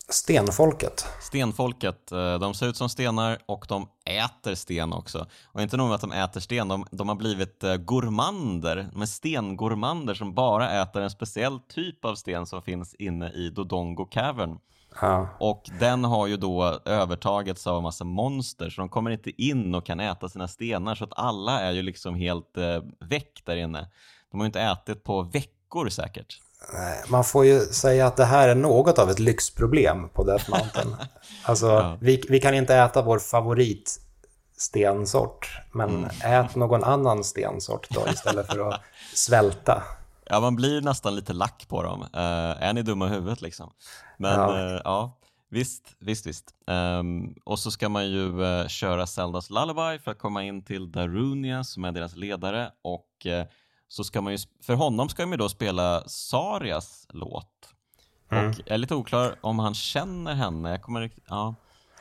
Stenfolket. 0.09 1.05
Stenfolket, 1.21 2.11
eh, 2.11 2.39
de 2.39 2.53
ser 2.53 2.67
ut 2.67 2.77
som 2.77 2.89
stenar 2.89 3.37
och 3.45 3.65
de 3.69 3.89
äter 4.05 4.55
sten 4.55 4.93
också. 4.93 5.25
Och 5.45 5.61
inte 5.61 5.77
nog 5.77 5.87
med 5.87 5.95
att 5.95 6.01
de 6.01 6.11
äter 6.11 6.39
sten, 6.39 6.67
de, 6.67 6.85
de 6.91 7.09
har 7.09 7.15
blivit 7.15 7.63
eh, 7.63 7.75
gourmander, 7.75 8.89
med 8.93 9.09
stengourmander 9.09 10.13
som 10.13 10.33
bara 10.33 10.81
äter 10.81 11.01
en 11.01 11.09
speciell 11.09 11.59
typ 11.59 12.05
av 12.05 12.15
sten 12.15 12.45
som 12.45 12.61
finns 12.61 12.95
inne 12.95 13.31
i 13.31 13.49
Dodongo 13.49 14.05
Cavern. 14.05 14.59
Ja. 15.01 15.29
Och 15.39 15.69
den 15.79 16.03
har 16.03 16.27
ju 16.27 16.37
då 16.37 16.79
övertagits 16.85 17.67
av 17.67 17.77
en 17.77 17.83
massa 17.83 18.03
monster 18.03 18.69
så 18.69 18.81
de 18.81 18.89
kommer 18.89 19.11
inte 19.11 19.41
in 19.41 19.75
och 19.75 19.85
kan 19.85 19.99
äta 19.99 20.29
sina 20.29 20.47
stenar 20.47 20.95
så 20.95 21.03
att 21.03 21.19
alla 21.19 21.59
är 21.61 21.71
ju 21.71 21.81
liksom 21.81 22.15
helt 22.15 22.57
eh, 22.57 22.81
väck 22.99 23.41
där 23.45 23.55
inne. 23.55 23.89
De 24.31 24.37
har 24.37 24.45
ju 24.45 24.47
inte 24.47 24.61
ätit 24.61 25.03
på 25.03 25.21
veckor 25.21 25.89
säkert. 25.89 26.41
Man 27.07 27.23
får 27.23 27.45
ju 27.45 27.59
säga 27.59 28.07
att 28.07 28.17
det 28.17 28.25
här 28.25 28.49
är 28.49 28.55
något 28.55 28.99
av 28.99 29.09
ett 29.09 29.19
lyxproblem 29.19 30.09
på 30.09 30.23
Death 30.23 30.49
Mountain. 30.49 30.95
Alltså, 31.43 31.67
ja. 31.67 31.97
vi, 32.01 32.23
vi 32.29 32.39
kan 32.39 32.53
inte 32.53 32.75
äta 32.75 33.01
vår 33.01 33.19
favorit 33.19 33.99
stensort, 34.57 35.59
men 35.71 35.89
mm. 35.89 36.09
ät 36.23 36.55
någon 36.55 36.83
annan 36.83 37.23
stensort 37.23 37.89
då 37.89 38.07
istället 38.07 38.47
för 38.47 38.69
att 38.69 38.81
svälta. 39.13 39.83
Ja, 40.25 40.39
man 40.39 40.55
blir 40.55 40.81
nästan 40.81 41.15
lite 41.15 41.33
lack 41.33 41.65
på 41.67 41.83
dem. 41.83 42.01
Uh, 42.01 42.63
är 42.63 42.73
ni 42.73 42.81
dumma 42.81 43.07
i 43.07 43.09
huvudet 43.09 43.41
liksom? 43.41 43.71
Men 44.17 44.39
ja. 44.39 44.73
Uh, 44.73 44.81
ja. 44.83 45.17
Visst, 45.49 45.83
visst, 45.99 46.27
visst. 46.27 46.51
Um, 46.67 47.35
och 47.45 47.59
så 47.59 47.71
ska 47.71 47.89
man 47.89 48.09
ju 48.09 48.41
uh, 48.41 48.67
köra 48.67 49.07
Zeldas 49.07 49.49
Lullaby 49.49 49.99
för 49.99 50.11
att 50.11 50.19
komma 50.19 50.43
in 50.43 50.65
till 50.65 50.91
Darunia 50.91 51.63
som 51.63 51.85
är 51.85 51.91
deras 51.91 52.15
ledare 52.15 52.71
och 52.81 53.07
uh, 53.25 53.43
så 53.87 54.03
ska 54.03 54.21
man 54.21 54.33
ju, 54.33 54.39
för 54.63 54.73
honom 54.73 55.09
ska 55.09 55.25
man 55.25 55.31
ju 55.31 55.37
då 55.37 55.49
spela 55.49 56.03
Sarias 56.07 57.07
låt. 57.09 57.49
Mm. 58.31 58.49
Och 58.49 58.55
jag 58.65 58.73
är 58.73 58.77
lite 58.77 58.95
oklar 58.95 59.35
om 59.41 59.59
han 59.59 59.73
känner 59.73 60.33
henne, 60.33 60.71
jag 60.71 60.81
kommer 60.81 61.11
ja. 61.27 61.55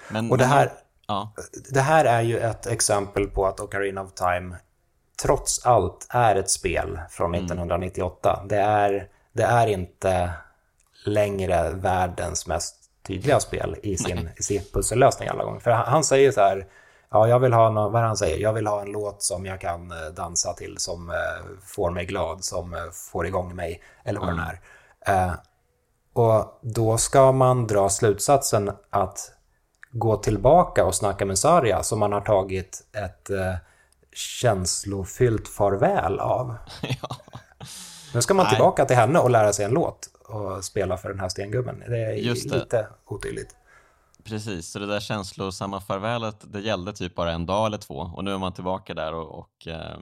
Men, 0.09 0.31
och 0.31 0.39
det 0.39 0.45
här, 0.45 0.73
ja. 1.07 1.33
det 1.73 1.81
här 1.81 2.05
är 2.05 2.23
ju 2.23 2.39
ett 2.39 2.67
exempel 2.67 3.27
på 3.27 3.47
att 3.47 3.61
Ocarina 3.61 4.03
of 4.03 4.13
Time 4.13 4.57
trots 5.23 5.67
allt 5.67 6.07
är 6.11 6.37
ett 6.37 6.51
spel 6.51 7.01
från 7.11 7.35
1998. 7.35 8.35
Mm. 8.37 8.49
Det, 8.49 8.57
är, 8.57 9.09
det 9.33 9.43
är 9.43 9.67
inte 9.67 10.31
längre 11.07 11.71
världens 11.71 12.47
mest 12.47 12.77
tydliga 13.07 13.41
spel 13.41 13.77
i 13.83 13.97
sin, 13.97 14.31
i 14.37 14.43
sin 14.43 14.63
pussellösning 14.73 15.29
alla 15.29 15.45
gånger. 15.45 15.61
För 15.61 15.71
han, 15.71 15.87
han 15.87 16.05
säger 16.05 16.33
så 16.33 16.41
här, 16.41 16.67
ja, 17.11 17.29
jag 17.29 17.39
vill 17.39 17.53
ha 17.53 17.71
någon, 17.71 17.93
vad 17.93 18.03
han 18.03 18.17
säger, 18.17 18.39
jag 18.39 18.53
vill 18.53 18.67
ha 18.67 18.83
en 18.83 18.93
låt 18.93 19.23
som 19.23 19.47
jag 19.47 19.61
kan 19.61 19.91
eh, 19.91 20.07
dansa 20.17 20.53
till, 20.53 20.79
som 20.79 21.09
uh, 21.11 21.15
får 21.63 21.91
mig 21.91 22.07
glad, 22.07 22.45
som 22.45 22.75
uh, 22.75 22.91
får 22.93 23.27
igång 23.27 23.57
mig, 23.57 23.83
eller 24.05 24.21
vad 24.21 24.29
mm. 24.29 24.45
den 24.45 24.57
är. 25.17 25.27
Uh, 25.27 25.35
och 26.13 26.59
då 26.63 26.99
ska 26.99 27.33
man 27.33 27.67
dra 27.67 27.89
slutsatsen 27.89 28.71
att 28.91 29.33
gå 29.91 30.17
tillbaka 30.17 30.85
och 30.85 30.95
snacka 30.95 31.27
med 31.27 31.39
Saria 31.39 31.83
som 31.83 31.99
man 31.99 32.13
har 32.13 32.21
tagit 32.21 32.87
ett 32.93 33.31
uh, 33.31 33.55
känslofyllt 34.13 35.49
farväl 35.49 36.21
av. 36.21 36.55
ja. 36.83 37.17
Nu 38.15 38.23
ska 38.23 38.35
man 38.35 38.49
tillbaka 38.49 38.83
Nej. 38.83 38.89
till 38.89 38.97
henne 38.97 39.19
och 39.19 39.31
lära 39.31 39.53
sig 39.53 39.65
en 39.65 39.71
låt 39.71 40.09
och 40.29 40.65
spela 40.65 40.97
för 40.97 41.09
den 41.09 41.21
här 41.21 41.29
stengubben. 41.29 41.83
Det 41.89 41.99
är 41.99 42.13
Just 42.13 42.51
det. 42.51 42.55
lite 42.55 42.87
otydligt. 43.07 43.57
Precis, 44.27 44.71
så 44.71 44.79
det 44.79 44.87
där 44.87 45.01
känslosamma 45.01 45.81
farvälet, 45.81 46.53
det 46.53 46.61
gällde 46.61 46.93
typ 46.93 47.15
bara 47.15 47.33
en 47.33 47.47
dag 47.47 47.67
eller 47.67 47.79
två 47.79 47.95
och 47.95 48.25
nu 48.25 48.35
är 48.35 48.39
man 48.39 48.53
tillbaka 48.53 48.95
där 48.95 49.15
och, 49.15 49.39
och 49.39 49.67
eh, 49.67 49.99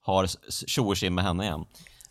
har 0.00 0.26
tjo 0.66 1.10
med 1.10 1.24
henne 1.24 1.44
igen. 1.44 1.64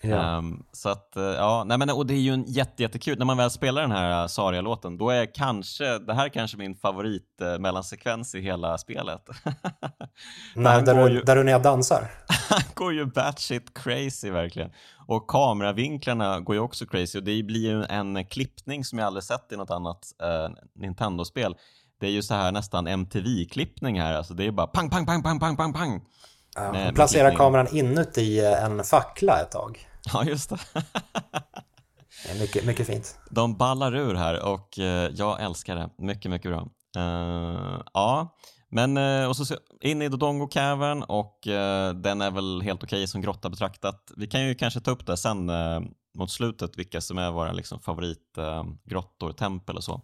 Ja. 0.06 0.38
Um, 0.38 0.66
så 0.72 0.89
att, 0.89 1.14
uh, 1.18 1.24
ja, 1.24 1.64
nej 1.64 1.78
men 1.78 1.89
och 1.89 2.06
det 2.06 2.14
är 2.14 2.20
ju 2.20 2.34
en 2.34 2.43
jätte, 2.43 2.84
jättekul, 2.84 3.18
när 3.20 3.26
man 3.26 3.38
väl 3.38 3.49
spelar 3.49 3.82
den 3.82 3.91
här 3.91 4.22
uh, 4.22 4.28
Saria-låten, 4.28 4.97
då 4.97 5.10
är 5.10 5.34
kanske, 5.34 5.99
det 5.99 6.14
här 6.14 6.26
är 6.26 6.30
kanske 6.30 6.58
min 6.58 6.76
favorit 6.76 7.41
uh, 7.41 7.60
mellansekvens 7.60 8.36
i 8.36 8.41
hela 8.41 8.78
spelet. 8.78 9.30
nej, 10.56 10.84
där, 10.84 10.95
du, 10.95 11.14
ju, 11.14 11.22
där 11.22 11.36
du 11.36 11.43
när 11.43 11.51
jag 11.51 11.62
dansar? 11.62 12.12
han 12.49 12.62
går 12.74 12.93
ju 12.93 13.06
batshit 13.06 13.74
crazy 13.74 14.30
verkligen. 14.30 14.72
Och 15.08 15.28
kameravinklarna 15.28 16.39
går 16.39 16.56
ju 16.56 16.62
också 16.62 16.86
crazy 16.86 17.20
och 17.20 17.24
det 17.24 17.43
blir 17.43 17.70
ju 17.70 17.84
en 17.84 18.26
klippning 18.26 18.86
som 18.86 18.99
jag 18.99 19.06
aldrig 19.06 19.24
sett 19.24 19.51
i 19.51 19.56
något 19.56 19.72
annat 19.72 20.12
uh, 20.24 20.56
Nintendo-spel. 20.76 21.56
Det 21.99 22.08
är 22.08 22.12
ju 22.12 22.22
så 22.22 22.34
här 22.34 22.51
nästan 22.51 22.88
MTV-klippning 22.88 24.01
här, 24.01 24.14
alltså 24.14 24.34
det 24.34 24.45
är 24.45 24.51
bara 24.51 24.68
pang, 24.68 24.89
pang, 24.89 25.06
pang, 25.06 25.24
pang, 25.24 25.39
pang, 25.39 25.58
pang, 25.58 25.74
pang. 25.74 26.01
Ja, 26.56 26.91
placera 26.95 27.36
kameran 27.36 27.68
inuti 27.72 28.39
en 28.39 28.84
fackla 28.84 29.41
ett 29.41 29.51
tag. 29.51 29.88
Ja, 30.14 30.24
just 30.24 30.49
det. 30.49 30.60
det 32.26 32.32
är 32.32 32.39
mycket, 32.39 32.66
mycket 32.66 32.88
fint. 32.88 33.18
De 33.30 33.58
ballar 33.58 33.95
ur 33.95 34.16
här 34.16 34.45
och 34.45 34.78
uh, 34.80 34.86
jag 34.86 35.41
älskar 35.43 35.76
det. 35.76 35.89
Mycket, 35.97 36.32
mycket 36.32 36.51
bra. 36.51 36.68
Uh, 36.97 37.82
ja, 37.93 38.38
men 38.70 38.97
uh, 38.97 39.28
och 39.28 39.36
så 39.38 39.56
in 39.82 40.01
i 40.01 40.10
Dodongo 40.10 40.47
Cavern 40.47 41.04
och 41.04 41.39
den 41.95 42.22
är 42.22 42.32
väl 42.32 42.62
helt 42.62 42.84
okej 42.84 42.97
okay 42.97 43.08
som 43.08 43.22
grotta 43.22 43.49
betraktat. 43.49 44.12
Vi 44.18 44.28
kan 44.28 44.47
ju 44.47 44.56
kanske 44.56 44.80
ta 44.80 44.91
upp 44.91 45.06
det 45.06 45.18
sen 45.18 45.51
mot 46.18 46.32
slutet, 46.32 46.78
vilka 46.78 47.01
som 47.01 47.18
är 47.18 47.32
våra 47.32 47.51
liksom, 47.51 47.80
favoritgrottor, 47.80 49.32
tempel 49.32 49.78
och 49.78 49.84
så. 49.84 50.01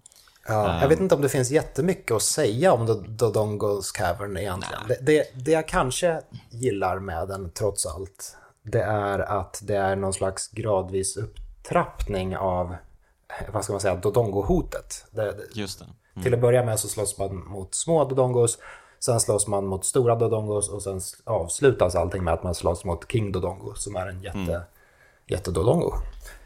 Ja, 0.48 0.82
jag 0.82 0.90
vet 0.90 1.00
inte 1.00 1.16
om 1.16 1.22
det 1.22 1.30
finns 1.30 1.52
jättemycket 1.52 2.12
att 2.12 2.22
säga 2.22 2.74
om 2.74 3.06
Dodongos 3.18 3.92
Cavern 3.92 4.38
egentligen. 4.38 4.88
Det, 4.88 4.98
det, 5.02 5.24
det, 5.46 5.52
jag 5.52 5.68
kanske 5.68 6.22
gillar 6.52 7.00
med 7.00 7.28
den 7.28 7.52
trots 7.52 7.86
allt, 7.86 8.38
det 8.72 8.84
är 8.84 9.20
att 9.20 9.60
det 9.64 9.76
är 9.76 9.96
någon 9.96 10.14
slags 10.14 10.52
gradvis 10.52 11.18
upptrappning 11.18 12.38
av, 12.38 12.76
vad 13.54 13.64
ska 13.64 13.74
man 13.74 13.80
säga, 13.82 13.96
Dodongo-hotet. 13.96 15.06
Just 15.54 15.80
det. 15.80 15.86
Mm. 15.86 16.24
Till 16.24 16.34
att 16.34 16.42
börja 16.42 16.66
med 16.66 16.80
så 16.80 16.88
slåss 16.88 17.18
man 17.18 17.48
mot 17.48 17.76
små 17.76 18.06
Dodongos, 18.06 18.58
sen 19.00 19.20
slåss 19.20 19.48
man 19.48 19.66
mot 19.66 19.86
stora 19.86 20.16
Dodongos 20.16 20.70
och 20.70 20.82
sen 20.82 21.02
avslutas 21.24 21.96
allting 21.96 22.24
med 22.24 22.34
att 22.34 22.44
man 22.44 22.56
slåss 22.56 22.86
mot 22.86 23.12
King 23.12 23.32
Dodongo 23.32 23.74
som 23.76 23.96
är 23.96 24.08
en 24.08 24.22
jätte, 24.22 24.38
mm. 24.38 24.62
jättedodongo. 25.28 25.92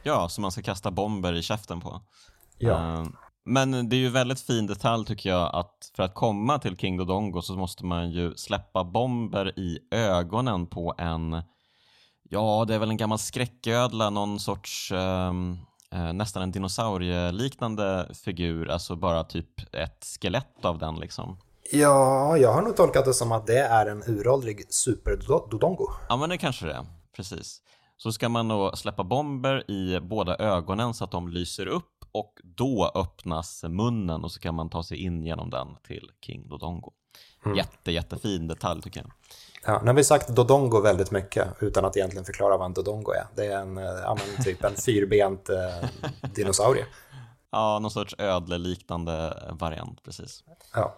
Ja, 0.04 0.30
som 0.30 0.42
man 0.42 0.52
ska 0.52 0.62
kasta 0.62 0.92
bomber 0.92 1.34
i 1.34 1.42
käften 1.42 1.82
på. 1.82 2.02
Ja. 2.58 2.74
Uh, 2.74 3.08
men 3.46 3.90
det 3.90 3.96
är 3.96 4.00
ju 4.00 4.10
väldigt 4.10 4.42
fin 4.42 4.68
detalj 4.68 5.06
tycker 5.06 5.30
jag 5.30 5.56
att 5.56 5.92
för 5.96 6.04
att 6.04 6.14
komma 6.14 6.60
till 6.60 6.78
King 6.78 6.98
Dodongo 6.98 7.42
så 7.42 7.54
måste 7.54 7.86
man 7.86 8.12
ju 8.12 8.36
släppa 8.36 8.84
bomber 8.84 9.60
i 9.60 9.80
ögonen 9.92 10.68
på 10.68 10.96
en, 10.98 11.42
ja 12.34 12.66
det 12.68 12.76
är 12.76 12.80
väl 12.80 12.90
en 12.90 12.98
gammal 12.98 13.20
skräcködla, 13.20 14.10
någon 14.10 14.40
sorts 14.40 14.92
um, 14.92 15.58
nästan 16.14 16.44
en 16.44 16.52
dinosaurieliknande 16.52 18.10
figur, 18.26 18.70
alltså 18.70 18.96
bara 18.96 19.24
typ 19.24 19.76
ett 19.76 20.06
skelett 20.22 20.66
av 20.66 20.78
den 20.78 20.96
liksom. 20.96 21.38
Ja, 21.72 22.38
jag 22.38 22.54
har 22.54 22.62
nog 22.62 22.76
tolkat 22.76 23.06
det 23.06 23.14
som 23.14 23.32
att 23.32 23.48
det 23.48 23.60
är 23.60 23.86
en 23.86 24.04
uråldrig 24.08 24.66
super-dodongo. 24.70 25.88
Ja, 26.10 26.18
men 26.18 26.30
det 26.30 26.38
kanske 26.38 26.66
det 26.66 26.74
är, 26.74 26.86
precis. 27.16 27.62
Så 27.98 28.12
ska 28.12 28.30
man 28.30 28.48
då 28.48 28.76
släppa 28.76 29.04
bomber 29.04 29.72
i 29.72 30.00
båda 30.00 30.36
ögonen 30.36 30.94
så 30.94 31.04
att 31.04 31.12
de 31.12 31.28
lyser 31.28 31.68
upp 31.68 32.06
och 32.12 32.34
då 32.44 32.92
öppnas 32.96 33.64
munnen 33.64 34.24
och 34.24 34.32
så 34.32 34.40
kan 34.40 34.56
man 34.56 34.70
ta 34.70 34.84
sig 34.84 34.98
in 34.98 35.24
genom 35.24 35.50
den 35.50 35.68
till 35.88 36.12
King 36.26 36.50
Dodongo. 36.50 36.92
Mm. 37.46 37.58
Jätte, 37.58 37.92
jättefin 37.92 38.48
detalj 38.48 38.82
tycker 38.82 39.00
jag. 39.00 39.12
Ja, 39.66 39.80
nu 39.82 39.88
har 39.88 39.94
vi 39.94 40.04
sagt 40.04 40.28
Dodongo 40.28 40.82
väldigt 40.82 41.12
mycket 41.12 41.48
utan 41.60 41.86
att 41.86 41.98
egentligen 41.98 42.26
förklara 42.26 42.58
vad 42.58 42.66
en 42.66 42.74
Dodongo 42.74 43.12
är. 43.12 43.26
Det 43.36 43.46
är 43.46 43.58
en, 43.58 43.78
eh, 43.78 43.84
ja, 43.84 44.18
men 44.20 44.44
typ 44.44 44.64
en 44.64 44.76
fyrbent 44.76 45.50
eh, 45.50 45.90
dinosaurie. 46.36 46.86
Ja, 47.52 47.80
någon 47.80 47.92
sorts 47.92 48.16
ödleliknande 48.18 49.44
variant, 49.52 50.04
precis. 50.04 50.44
Ja. 50.74 50.96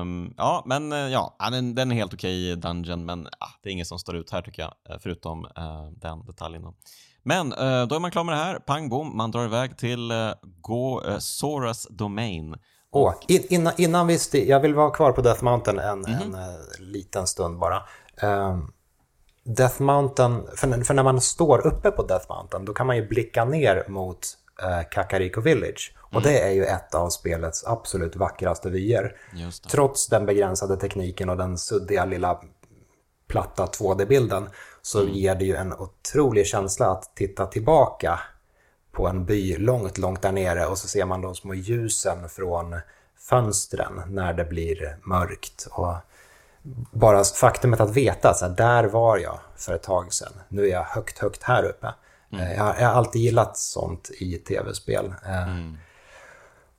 Um, 0.00 0.34
ja, 0.36 0.62
men 0.66 0.92
eh, 0.92 0.98
ja, 0.98 1.36
den, 1.50 1.74
den 1.74 1.92
är 1.92 1.96
helt 1.96 2.14
okej 2.14 2.52
okay, 2.52 2.72
Dungeon, 2.72 3.04
men 3.04 3.28
ja, 3.40 3.46
det 3.62 3.68
är 3.68 3.72
inget 3.72 3.86
som 3.86 3.98
står 3.98 4.16
ut 4.16 4.30
här 4.30 4.42
tycker 4.42 4.62
jag, 4.62 5.02
förutom 5.02 5.44
uh, 5.44 5.90
den 5.96 6.24
detaljen. 6.24 6.62
Då. 6.62 6.74
Men 7.22 7.52
uh, 7.52 7.86
då 7.86 7.94
är 7.94 8.00
man 8.00 8.10
klar 8.10 8.24
med 8.24 8.34
det 8.34 8.38
här, 8.38 8.58
pang 8.58 8.88
bom, 8.88 9.16
man 9.16 9.30
drar 9.30 9.44
iväg 9.44 9.78
till 9.78 10.12
uh, 10.12 10.32
Go, 10.42 11.02
uh, 11.08 11.18
Soras 11.18 11.86
Domain. 11.90 12.56
Oh, 12.92 13.14
in, 13.28 13.46
innan, 13.48 13.72
innan 13.76 14.06
vi 14.06 14.16
sti- 14.16 14.48
jag 14.48 14.60
vill 14.60 14.74
vara 14.74 14.90
kvar 14.90 15.12
på 15.12 15.20
Death 15.20 15.44
Mountain 15.44 15.78
en, 15.78 16.06
mm-hmm. 16.06 16.22
en 16.22 16.34
uh, 16.34 16.60
liten 16.78 17.26
stund 17.26 17.58
bara. 17.58 17.76
Uh, 18.22 18.58
Death 19.44 19.82
Mountain, 19.82 20.46
för, 20.56 20.84
för, 20.84 20.94
när 20.94 21.02
man 21.02 21.20
står 21.20 21.66
uppe 21.66 21.90
på 21.90 22.02
Death 22.02 22.26
Mountain 22.28 22.64
då 22.64 22.72
kan 22.74 22.86
man 22.86 22.96
ju 22.96 23.08
blicka 23.08 23.44
ner 23.44 23.84
mot 23.88 24.26
uh, 24.62 24.88
Kakariko 24.90 25.40
Village. 25.40 25.94
Och 26.02 26.20
mm. 26.20 26.22
det 26.22 26.40
är 26.40 26.50
ju 26.50 26.64
ett 26.64 26.94
av 26.94 27.10
spelets 27.10 27.64
absolut 27.66 28.16
vackraste 28.16 28.70
vyer. 28.70 29.16
Trots 29.70 30.08
den 30.08 30.26
begränsade 30.26 30.76
tekniken 30.76 31.30
och 31.30 31.36
den 31.36 31.58
suddiga 31.58 32.04
lilla 32.04 32.40
platta 33.28 33.66
2D-bilden 33.66 34.48
så 34.82 35.00
mm. 35.00 35.14
ger 35.14 35.34
det 35.34 35.44
ju 35.44 35.56
en 35.56 35.72
otrolig 35.72 36.46
känsla 36.46 36.86
att 36.86 37.16
titta 37.16 37.46
tillbaka 37.46 38.20
på 38.92 39.08
en 39.08 39.24
by 39.24 39.56
långt, 39.56 39.98
långt 39.98 40.22
där 40.22 40.32
nere 40.32 40.66
och 40.66 40.78
så 40.78 40.88
ser 40.88 41.04
man 41.04 41.20
de 41.20 41.34
små 41.34 41.54
ljusen 41.54 42.28
från 42.28 42.80
fönstren 43.18 44.02
när 44.06 44.32
det 44.32 44.44
blir 44.44 44.96
mörkt. 45.02 45.68
Och 45.70 45.94
bara 46.90 47.24
faktumet 47.24 47.80
att 47.80 47.90
veta 47.90 48.30
att 48.30 48.56
där 48.56 48.84
var 48.84 49.18
jag 49.18 49.38
för 49.56 49.74
ett 49.74 49.82
tag 49.82 50.12
sedan. 50.12 50.32
Nu 50.48 50.64
är 50.64 50.70
jag 50.70 50.82
högt, 50.82 51.18
högt 51.18 51.42
här 51.42 51.64
uppe. 51.64 51.94
Mm. 52.32 52.44
Eh, 52.44 52.56
jag, 52.56 52.74
jag, 52.80 52.88
har 52.88 52.94
alltid 52.94 53.22
gillat 53.22 53.56
sånt 53.56 54.10
i 54.10 54.38
tv-spel. 54.38 55.14
Eh, 55.24 55.48
mm. 55.48 55.76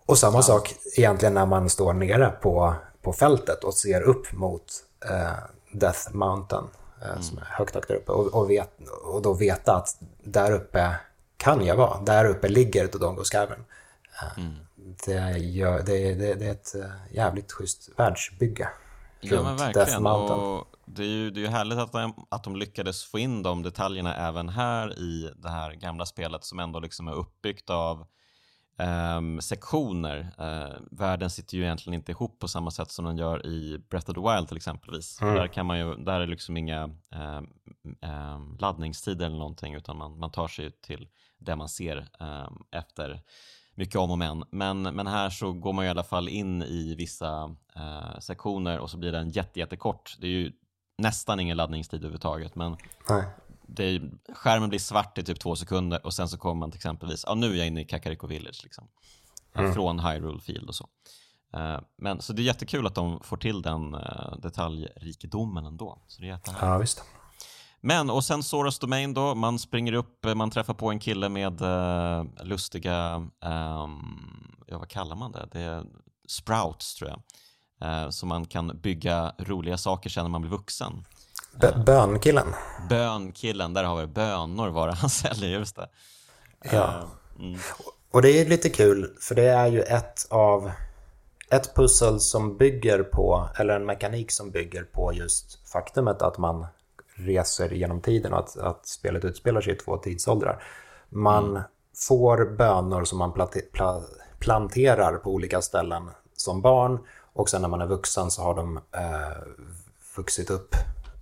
Och 0.06 0.18
samma 0.18 0.38
ja. 0.38 0.42
sak 0.42 0.76
egentligen 0.98 1.34
när 1.34 1.46
man 1.46 1.70
står 1.70 1.94
nere 1.94 2.34
på, 2.42 2.74
på 3.02 3.14
fältet 3.14 3.64
och 3.64 3.74
ser 3.74 4.02
upp 4.02 4.34
mot 4.34 4.66
eh, 5.10 5.32
Death 5.72 6.12
Mountain 6.12 6.64
mm. 7.06 7.24
som 7.24 7.38
är 7.38 7.48
högt, 7.50 7.76
högt 7.76 7.88
där 7.88 7.96
uppe. 7.96 8.12
Och, 8.12 8.34
och, 8.34 8.50
vet, 8.50 8.70
och 9.04 9.22
då 9.22 9.34
veta 9.34 9.76
att 9.76 9.98
där 10.24 10.52
uppe 10.52 10.96
kan 11.42 11.66
jag 11.66 11.76
vara. 11.76 12.02
Där 12.02 12.26
uppe 12.26 12.50
ligger 12.50 12.88
Dodongos 12.88 13.30
Cavern. 13.30 13.64
Mm. 14.38 14.56
Det, 15.06 15.38
gör, 15.38 15.84
det, 15.86 16.14
det, 16.16 16.36
det, 16.36 16.46
är 16.46 16.52
ett 16.52 16.76
eh, 16.76 17.16
jävligt 17.16 17.52
schysst 17.52 17.90
världsbygge. 17.98 18.70
Ja 19.22 19.44
men 19.44 19.58
verkligen. 19.58 20.06
Och 20.06 20.68
det 20.86 21.04
är 21.04 21.08
ju 21.08 21.32
det 21.32 21.46
är 21.46 21.50
härligt 21.50 21.80
att 21.80 21.92
de, 21.92 22.26
att 22.30 22.44
de 22.44 22.56
lyckades 22.56 23.04
få 23.04 23.20
in 23.20 23.44
de 23.44 23.64
detaljerna 23.64 24.16
även 24.16 24.50
här 24.50 25.00
i 25.00 25.32
det 25.36 25.50
här 25.50 25.74
gamla 25.74 26.06
spelet 26.06 26.44
som 26.44 26.60
ändå 26.60 26.80
liksom 26.80 27.08
är 27.08 27.14
uppbyggt 27.14 27.70
av 27.70 28.08
um, 29.18 29.42
sektioner. 29.42 30.20
Uh, 30.40 30.78
världen 30.92 31.30
sitter 31.30 31.58
ju 31.58 31.64
egentligen 31.64 31.94
inte 31.94 32.12
ihop 32.12 32.40
på 32.40 32.48
samma 32.48 32.72
sätt 32.72 32.92
som 32.92 33.06
den 33.06 33.18
gör 33.18 33.46
i 33.46 33.82
Breath 33.90 34.10
of 34.10 34.16
the 34.16 34.22
Wild 34.22 34.48
till 34.48 34.58
exempelvis. 34.58 35.22
Mm. 35.22 35.36
Där, 35.36 35.48
kan 35.48 35.66
man 35.66 35.80
ju, 35.80 35.96
där 35.96 36.22
är 36.22 36.28
liksom 36.28 36.58
inga 36.58 36.84
um, 36.84 37.50
um, 38.02 38.58
laddningstider 38.60 39.26
eller 39.26 39.38
någonting 39.38 39.76
utan 39.76 39.98
man, 39.98 40.20
man 40.20 40.32
tar 40.32 40.48
sig 40.48 40.72
till 40.72 41.08
det 41.42 41.56
man 41.56 41.70
ser 41.70 42.08
efter 42.72 43.22
mycket 43.76 43.96
om 43.96 44.12
och 44.12 44.18
men. 44.18 44.44
men. 44.52 44.82
Men 44.82 45.08
här 45.08 45.30
så 45.30 45.52
går 45.52 45.74
man 45.74 45.86
i 45.86 45.90
alla 45.90 46.04
fall 46.04 46.30
in 46.30 46.62
i 46.62 46.96
vissa 46.96 47.56
eh, 47.76 48.20
sektioner 48.20 48.80
och 48.80 48.90
så 48.90 48.98
blir 48.98 49.12
den 49.12 49.30
jätte, 49.30 49.60
jättekort. 49.60 50.18
Det 50.20 50.28
är 50.28 50.32
ju 50.32 50.52
nästan 50.98 51.40
ingen 51.40 51.58
laddningstid 51.58 52.00
överhuvudtaget, 52.00 52.56
men 52.56 52.78
Nej. 53.10 53.24
det 53.62 53.84
är, 53.84 54.12
skärmen 54.34 54.70
blir 54.70 54.80
svart 54.80 55.18
i 55.18 55.24
typ 55.24 55.40
två 55.40 55.56
sekunder 55.56 56.06
och 56.06 56.14
sen 56.14 56.30
så 56.30 56.38
kommer 56.38 56.60
man 56.60 56.72
till 56.72 56.78
exempelvis, 56.78 57.24
ja 57.28 57.36
nu 57.36 57.52
är 57.54 57.56
jag 57.56 57.68
inne 57.68 57.82
i 57.82 57.86
Kakariko 57.86 58.28
Village 58.28 58.60
liksom. 58.64 58.88
Mm. 59.54 59.74
Från 59.74 60.00
Hyrule 60.00 60.42
Field 60.42 60.68
och 60.68 60.76
så. 60.76 60.90
Eh, 61.54 61.80
men, 61.98 62.22
så 62.22 62.34
det 62.34 62.42
är 62.42 62.44
jättekul 62.44 62.88
att 62.88 62.96
de 62.96 63.20
får 63.24 63.38
till 63.38 63.62
den 63.62 63.96
uh, 63.96 64.38
detaljrikedomen 64.42 65.66
ändå. 65.66 66.02
Så 66.08 66.22
det 66.22 66.30
är 66.30 66.40
ja, 66.62 66.78
visst. 66.78 67.04
Men, 67.82 68.10
och 68.10 68.24
sen 68.24 68.44
Soros 68.44 68.80
Domain 68.80 69.14
då, 69.14 69.36
man 69.36 69.60
springer 69.60 69.94
upp, 69.94 70.26
man 70.36 70.52
träffar 70.52 70.74
på 70.74 70.90
en 70.90 71.00
kille 71.00 71.30
med 71.30 71.62
uh, 71.62 72.26
lustiga, 72.44 73.16
um, 73.16 74.56
ja 74.68 74.78
vad 74.78 74.90
kallar 74.90 75.16
man 75.16 75.32
det? 75.32 75.48
Det 75.52 75.60
är 75.60 75.84
sprouts 76.28 76.96
tror 76.96 77.10
jag. 77.10 77.22
Uh, 77.84 78.10
så 78.10 78.26
man 78.26 78.46
kan 78.46 78.80
bygga 78.82 79.34
roliga 79.38 79.78
saker 79.78 80.10
sen 80.10 80.24
när 80.24 80.30
man 80.30 80.42
blir 80.42 80.52
vuxen. 80.52 81.06
B 81.62 81.68
bönkillen? 81.86 82.48
Bönkillen, 82.90 83.74
där 83.74 83.84
har 83.84 84.02
vi 84.02 84.08
bönor 84.08 84.70
var 84.70 84.88
det 84.88 84.94
han 84.94 85.10
säljer, 85.10 85.50
just 85.50 85.76
det. 85.76 85.90
Ja. 86.72 87.04
Mm. 87.40 87.60
Och 88.12 88.22
det 88.22 88.42
är 88.42 88.46
lite 88.46 88.70
kul, 88.70 89.16
för 89.20 89.36
det 89.36 89.48
är 89.48 89.68
ju 89.68 89.82
ett 89.82 90.28
av 90.30 90.72
ett 91.52 91.76
pussel 91.76 92.20
som 92.20 92.58
bygger 92.58 93.04
på, 93.04 93.50
eller 93.58 93.76
en 93.76 93.86
mekanik 93.86 94.32
som 94.32 94.52
bygger 94.52 94.84
på 94.84 95.14
just 95.14 95.70
faktumet 95.70 96.22
att 96.22 96.38
man 96.38 96.66
reser 97.26 97.70
genom 97.70 98.02
tiden 98.02 98.34
och 98.34 98.40
att, 98.40 98.58
att 98.58 98.88
spelet 98.88 99.26
utspelar 99.26 99.62
sig 99.62 99.74
i 99.74 99.76
två 99.76 99.98
tidsåldrar. 99.98 100.64
Man 101.10 101.50
mm. 101.50 101.62
får 102.08 102.56
bönor 102.58 103.04
som 103.04 103.18
man 103.18 103.48
planterar 104.40 105.18
på 105.18 105.32
olika 105.32 105.62
ställen 105.62 106.10
som 106.36 106.62
barn 106.62 107.00
och 107.34 107.50
sen 107.50 107.62
när 107.62 107.70
man 107.70 107.82
är 107.82 107.88
vuxen 107.88 108.32
så 108.32 108.42
har 108.42 108.56
de 108.56 108.78
eh, 108.78 109.38
vuxit 110.16 110.50
upp 110.50 110.76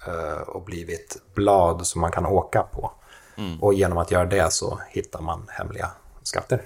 eh, 0.07 0.41
och 0.41 0.63
blivit 0.63 1.21
blad 1.33 1.87
som 1.87 2.01
man 2.01 2.11
kan 2.11 2.25
åka 2.25 2.63
på. 2.63 2.91
Mm. 3.37 3.63
Och 3.63 3.73
genom 3.73 3.97
att 3.97 4.11
göra 4.11 4.25
det 4.25 4.53
så 4.53 4.79
hittar 4.89 5.21
man 5.21 5.45
hemliga 5.49 5.91
skatter. 6.23 6.61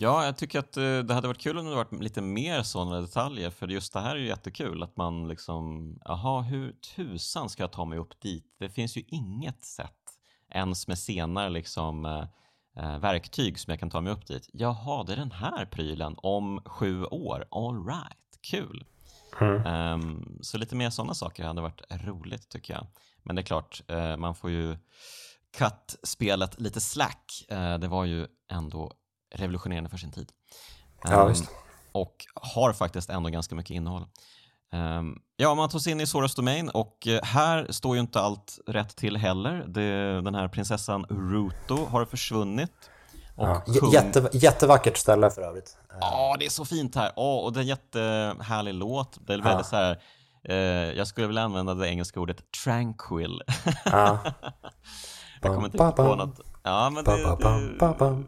Ja, 0.00 0.24
jag 0.24 0.36
tycker 0.36 0.58
att 0.58 0.76
eh, 0.76 0.98
det 0.98 1.14
hade 1.14 1.28
varit 1.28 1.40
kul 1.40 1.58
om 1.58 1.66
det 1.66 1.74
varit 1.74 2.02
lite 2.02 2.20
mer 2.20 2.62
sådana 2.62 3.00
detaljer, 3.00 3.50
för 3.50 3.68
just 3.68 3.92
det 3.92 4.00
här 4.00 4.16
är 4.16 4.20
ju 4.20 4.26
jättekul 4.26 4.82
att 4.82 4.96
man 4.96 5.28
liksom, 5.28 5.94
jaha, 6.04 6.42
hur 6.42 6.72
tusan 6.72 7.48
ska 7.48 7.62
jag 7.62 7.72
ta 7.72 7.84
mig 7.84 7.98
upp 7.98 8.20
dit? 8.20 8.44
Det 8.58 8.68
finns 8.68 8.96
ju 8.96 9.02
inget 9.08 9.64
sätt, 9.64 9.92
ens 10.50 10.88
med 10.88 10.98
senare 10.98 11.48
liksom 11.50 12.04
eh, 12.04 12.24
eh, 12.76 12.98
verktyg 12.98 13.58
som 13.58 13.70
jag 13.70 13.80
kan 13.80 13.90
ta 13.90 14.00
mig 14.00 14.12
upp 14.12 14.26
dit. 14.26 14.48
Jaha, 14.52 15.04
det 15.04 15.12
är 15.12 15.16
den 15.16 15.32
här 15.32 15.66
prylen 15.66 16.14
om 16.18 16.60
sju 16.64 17.04
år, 17.04 17.44
all 17.50 17.86
right, 17.86 18.38
kul. 18.50 18.84
Mm. 19.40 19.66
Um, 19.66 20.38
så 20.42 20.58
lite 20.58 20.76
mer 20.76 20.90
sådana 20.90 21.14
saker 21.14 21.44
hade 21.44 21.60
varit 21.60 21.82
roligt 21.90 22.48
tycker 22.48 22.74
jag. 22.74 22.86
Men 23.22 23.36
det 23.36 23.42
är 23.42 23.46
klart, 23.46 23.82
uh, 23.92 24.16
man 24.16 24.34
får 24.34 24.50
ju 24.50 24.76
cut 25.58 25.96
spelet 26.02 26.60
lite 26.60 26.80
slack. 26.80 27.46
Uh, 27.52 27.78
det 27.78 27.88
var 27.88 28.04
ju 28.04 28.26
ändå 28.50 28.92
revolutionerande 29.30 29.90
för 29.90 29.96
sin 29.96 30.12
tid. 30.12 30.32
Ja, 31.04 31.22
um. 31.22 31.34
Och 31.92 32.26
har 32.34 32.72
faktiskt 32.72 33.10
ändå 33.10 33.30
ganska 33.30 33.54
mycket 33.54 33.70
innehåll. 33.70 34.06
Um, 34.72 35.22
ja, 35.36 35.54
man 35.54 35.68
tar 35.68 35.78
sig 35.78 35.92
in 35.92 36.00
i 36.00 36.06
Soras 36.06 36.34
Domain 36.34 36.68
och 36.68 37.06
uh, 37.06 37.22
här 37.22 37.66
står 37.70 37.96
ju 37.96 38.00
inte 38.00 38.20
allt 38.20 38.58
rätt 38.66 38.96
till 38.96 39.16
heller. 39.16 39.64
Det, 39.68 40.20
den 40.20 40.34
här 40.34 40.48
prinsessan 40.48 41.04
Ruto 41.04 41.84
har 41.84 42.04
försvunnit. 42.04 42.90
Ja, 43.36 43.62
jätte, 43.92 44.30
jättevackert 44.32 44.96
ställe 44.96 45.30
för 45.30 45.42
övrigt. 45.42 45.76
Ja, 46.00 46.36
det 46.38 46.46
är 46.46 46.50
så 46.50 46.64
fint 46.64 46.94
här. 46.94 47.12
Oh, 47.16 47.44
och 47.44 47.52
det 47.52 47.58
är 47.58 47.62
en 47.62 47.66
jättehärlig 47.66 48.74
låt. 48.74 49.18
Det 49.26 49.32
är 49.32 49.38
väldigt 49.38 49.52
ja. 49.58 49.64
så 49.64 49.76
här, 49.76 50.02
eh, 50.44 50.56
jag 50.96 51.06
skulle 51.06 51.26
vilja 51.26 51.42
använda 51.42 51.74
det 51.74 51.88
engelska 51.88 52.20
ordet 52.20 52.52
tranquil. 52.64 53.42
Ja. 53.84 54.18
jag 55.42 55.54
kommer 55.54 55.66
inte 55.66 55.92
på 55.96 56.14
något. 56.14 56.40
Ja, 56.62 56.90
men 56.90 57.04
det, 57.04 57.36
det, 57.36 58.24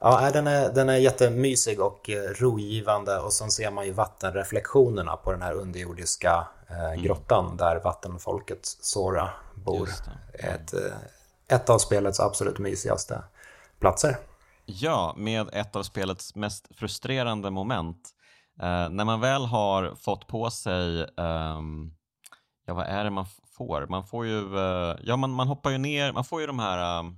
Ja, 0.00 0.30
den 0.32 0.46
är, 0.46 0.72
den 0.72 0.88
är 0.88 0.96
jättemysig 0.96 1.80
och 1.80 2.10
eh, 2.10 2.22
rogivande 2.22 3.18
och 3.18 3.32
sen 3.32 3.50
ser 3.50 3.70
man 3.70 3.86
ju 3.86 3.92
vattenreflektionerna 3.92 5.16
på 5.16 5.32
den 5.32 5.42
här 5.42 5.52
underjordiska 5.52 6.46
eh, 6.70 6.84
mm. 6.84 7.02
grottan 7.02 7.44
mm. 7.44 7.56
där 7.56 7.80
vattenfolket 7.84 8.58
Sora 8.62 9.30
bor. 9.54 9.88
Ett, 10.32 10.74
eh, 10.74 11.56
ett 11.56 11.70
av 11.70 11.78
spelets 11.78 12.20
absolut 12.20 12.58
mysigaste 12.58 13.22
platser. 13.80 14.16
Ja, 14.64 15.14
med 15.16 15.48
ett 15.52 15.76
av 15.76 15.82
spelets 15.82 16.34
mest 16.34 16.68
frustrerande 16.76 17.50
moment. 17.50 18.10
Eh, 18.60 18.88
när 18.88 19.04
man 19.04 19.20
väl 19.20 19.44
har 19.44 19.94
fått 19.94 20.26
på 20.26 20.50
sig, 20.50 21.02
um, 21.02 21.94
ja 22.66 22.74
vad 22.74 22.86
är 22.86 23.04
det 23.04 23.10
man 23.10 23.26
får? 23.56 23.86
Man 23.86 24.06
får 24.06 24.26
ju, 24.26 24.54
uh, 24.54 24.96
ja 25.02 25.16
man, 25.16 25.30
man 25.30 25.48
hoppar 25.48 25.70
ju 25.70 25.78
ner, 25.78 26.12
man 26.12 26.24
får 26.24 26.40
ju 26.40 26.46
de 26.46 26.58
här 26.58 26.98
um, 26.98 27.16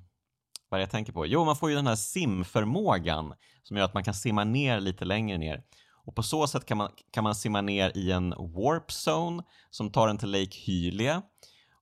vad 0.70 0.78
är 0.78 0.80
det 0.80 0.84
jag 0.84 0.90
tänker 0.90 1.12
på? 1.12 1.26
Jo, 1.26 1.44
man 1.44 1.56
får 1.56 1.70
ju 1.70 1.76
den 1.76 1.86
här 1.86 1.96
simförmågan 1.96 3.34
som 3.62 3.76
gör 3.76 3.84
att 3.84 3.94
man 3.94 4.04
kan 4.04 4.14
simma 4.14 4.44
ner 4.44 4.80
lite 4.80 5.04
längre 5.04 5.38
ner. 5.38 5.62
Och 6.04 6.14
på 6.14 6.22
så 6.22 6.46
sätt 6.46 6.66
kan 6.66 6.78
man, 6.78 6.90
kan 7.12 7.24
man 7.24 7.34
simma 7.34 7.60
ner 7.60 7.92
i 7.96 8.12
en 8.12 8.30
warp 8.30 8.90
zone 8.90 9.42
som 9.70 9.90
tar 9.90 10.08
en 10.08 10.18
till 10.18 10.30
Lake 10.30 10.58
Hylia. 10.58 11.22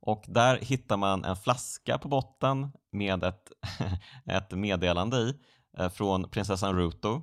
Och 0.00 0.24
där 0.26 0.56
hittar 0.56 0.96
man 0.96 1.24
en 1.24 1.36
flaska 1.36 1.98
på 1.98 2.08
botten 2.08 2.72
med 2.92 3.24
ett, 3.24 3.52
ett 4.26 4.50
meddelande 4.50 5.16
i 5.16 5.34
eh, 5.78 5.88
från 5.88 6.28
prinsessan 6.30 6.76
Ruto. 6.76 7.22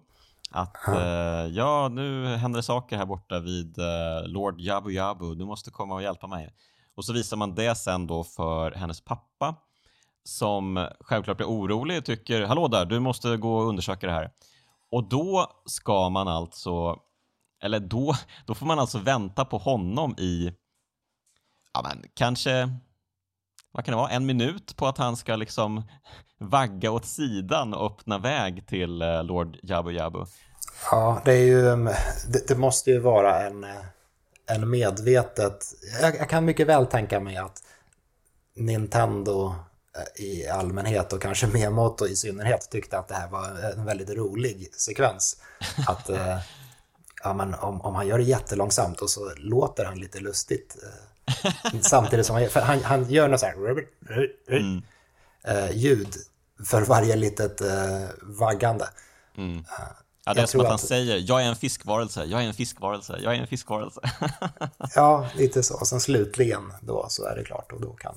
Att 0.51 0.87
eh, 0.87 1.45
ja, 1.51 1.89
nu 1.91 2.25
händer 2.25 2.57
det 2.57 2.63
saker 2.63 2.97
här 2.97 3.05
borta 3.05 3.39
vid 3.39 3.77
eh, 3.77 4.27
Lord 4.27 4.61
Jabu 4.61 4.91
Jabu, 4.91 5.35
du 5.35 5.45
måste 5.45 5.71
komma 5.71 5.95
och 5.95 6.01
hjälpa 6.01 6.27
mig. 6.27 6.53
Och 6.95 7.05
så 7.05 7.13
visar 7.13 7.37
man 7.37 7.55
det 7.55 7.75
sen 7.75 8.07
då 8.07 8.23
för 8.23 8.71
hennes 8.71 9.01
pappa 9.01 9.55
som 10.25 10.87
självklart 10.99 11.37
blir 11.37 11.47
orolig 11.47 11.97
och 11.97 12.05
tycker 12.05 12.41
hallå 12.41 12.67
där, 12.67 12.85
du 12.85 12.99
måste 12.99 13.37
gå 13.37 13.57
och 13.57 13.67
undersöka 13.67 14.07
det 14.07 14.13
här. 14.13 14.31
Och 14.91 15.09
då 15.09 15.51
ska 15.65 16.09
man 16.09 16.27
alltså, 16.27 16.99
eller 17.63 17.79
då, 17.79 18.15
då 18.45 18.55
får 18.55 18.65
man 18.65 18.79
alltså 18.79 18.99
vänta 18.99 19.45
på 19.45 19.57
honom 19.57 20.15
i, 20.17 20.53
ja 21.73 21.81
men 21.83 22.03
kanske, 22.13 22.69
vad 23.71 23.85
kan 23.85 23.91
det 23.91 23.97
vara, 23.97 24.09
en 24.09 24.25
minut 24.25 24.75
på 24.75 24.87
att 24.87 24.97
han 24.97 25.17
ska 25.17 25.35
liksom 25.35 25.83
vagga 26.37 26.91
åt 26.91 27.05
sidan 27.05 27.73
och 27.73 27.85
öppna 27.85 28.17
väg 28.17 28.67
till 28.67 29.01
eh, 29.01 29.23
Lord 29.23 29.57
Jabu 29.63 29.91
Jabu. 29.91 30.25
Ja, 30.91 31.21
det 31.25 31.33
är 31.33 31.45
ju, 31.45 31.69
mm, 31.69 31.93
det, 32.29 32.47
det 32.47 32.55
måste 32.55 32.91
ju 32.91 32.99
vara 32.99 33.47
en, 33.47 33.65
en 34.45 34.69
medvetet, 34.69 35.65
jag, 36.01 36.15
jag 36.15 36.29
kan 36.29 36.45
mycket 36.45 36.67
väl 36.67 36.85
tänka 36.85 37.19
mig 37.19 37.37
att 37.37 37.63
Nintendo 38.55 39.55
i 40.15 40.47
allmänhet 40.47 41.13
och 41.13 41.21
kanske 41.21 41.47
Miyamoto 41.47 42.07
i 42.07 42.15
synnerhet 42.15 42.69
tyckte 42.71 42.97
att 42.97 43.07
det 43.07 43.15
här 43.15 43.27
var 43.27 43.71
en 43.77 43.85
väldigt 43.85 44.09
rolig 44.09 44.69
sekvens. 44.73 45.37
Att 45.87 46.09
eh, 46.09 46.37
ja, 47.23 47.33
men 47.33 47.53
om, 47.53 47.81
om 47.81 47.95
han 47.95 48.07
gör 48.07 48.17
det 48.17 48.23
jättelångsamt 48.23 49.01
och 49.01 49.09
så 49.09 49.31
låter 49.37 49.85
han 49.85 49.99
lite 49.99 50.19
lustigt 50.19 50.77
eh, 50.83 51.79
samtidigt 51.81 52.25
som 52.25 52.35
han, 52.35 52.49
för 52.49 52.59
han, 52.59 52.83
han 52.83 53.09
gör 53.09 53.27
något 53.27 53.39
så 53.39 53.45
här 53.45 53.55
mm. 54.49 54.81
eh, 55.43 55.77
ljud 55.77 56.15
för 56.65 56.81
varje 56.81 57.15
litet 57.15 57.61
vaggande. 58.21 58.85
Mm. 59.37 59.65
Ja, 60.25 60.33
det 60.33 60.41
är 60.41 60.45
som 60.45 60.61
att 60.61 60.65
han 60.65 60.75
att... 60.75 60.81
säger 60.81 61.23
jag 61.27 61.41
är 61.41 61.45
en 61.45 61.55
fiskvarelse, 61.55 62.25
jag 62.25 62.43
är 62.43 62.47
en 62.47 62.53
fiskvarelse, 62.53 63.19
jag 63.23 63.35
är 63.35 63.39
en 63.39 63.47
fiskvarelse. 63.47 64.01
ja, 64.95 65.27
lite 65.35 65.63
så. 65.63 65.79
Och 65.79 65.87
sen 65.87 65.99
slutligen 65.99 66.73
då 66.81 67.05
så 67.09 67.25
är 67.25 67.35
det 67.35 67.43
klart 67.43 67.71
och 67.71 67.81
då 67.81 67.93
kan, 67.93 68.15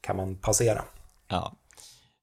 kan 0.00 0.16
man 0.16 0.36
passera. 0.36 0.84
Ja. 1.30 1.56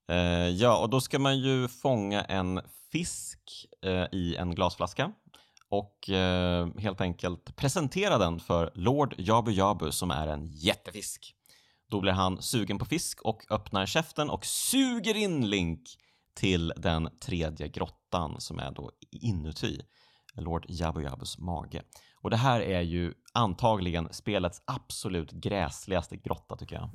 Eh, 0.09 0.49
ja, 0.49 0.77
och 0.77 0.89
då 0.89 1.01
ska 1.01 1.19
man 1.19 1.39
ju 1.39 1.67
fånga 1.67 2.21
en 2.21 2.61
fisk 2.91 3.39
eh, 3.81 4.05
i 4.11 4.35
en 4.35 4.55
glasflaska 4.55 5.11
och 5.69 6.09
eh, 6.09 6.67
helt 6.77 7.01
enkelt 7.01 7.55
presentera 7.55 8.17
den 8.17 8.39
för 8.39 8.71
Lord 8.75 9.15
Jabu 9.17 9.51
Jabu 9.51 9.91
som 9.91 10.11
är 10.11 10.27
en 10.27 10.47
jättefisk. 10.47 11.33
Då 11.89 12.01
blir 12.01 12.11
han 12.11 12.41
sugen 12.41 12.79
på 12.79 12.85
fisk 12.85 13.21
och 13.21 13.45
öppnar 13.49 13.85
käften 13.85 14.29
och 14.29 14.45
suger 14.45 15.15
in 15.15 15.49
Link 15.49 15.81
till 16.33 16.73
den 16.77 17.09
tredje 17.19 17.67
grottan 17.67 18.41
som 18.41 18.59
är 18.59 18.71
då 18.71 18.91
inuti 19.11 19.81
Lord 20.35 20.65
Jabu 20.69 21.01
Jabus 21.01 21.37
mage. 21.37 21.83
Och 22.27 22.31
det 22.31 22.37
här 22.37 22.61
är 22.61 22.81
ju 22.81 23.13
antagligen 23.33 24.07
spelets 24.11 24.61
absolut 24.65 25.31
gräsligaste 25.31 26.15
grotta 26.15 26.55
tycker 26.55 26.75
jag. 26.75 26.89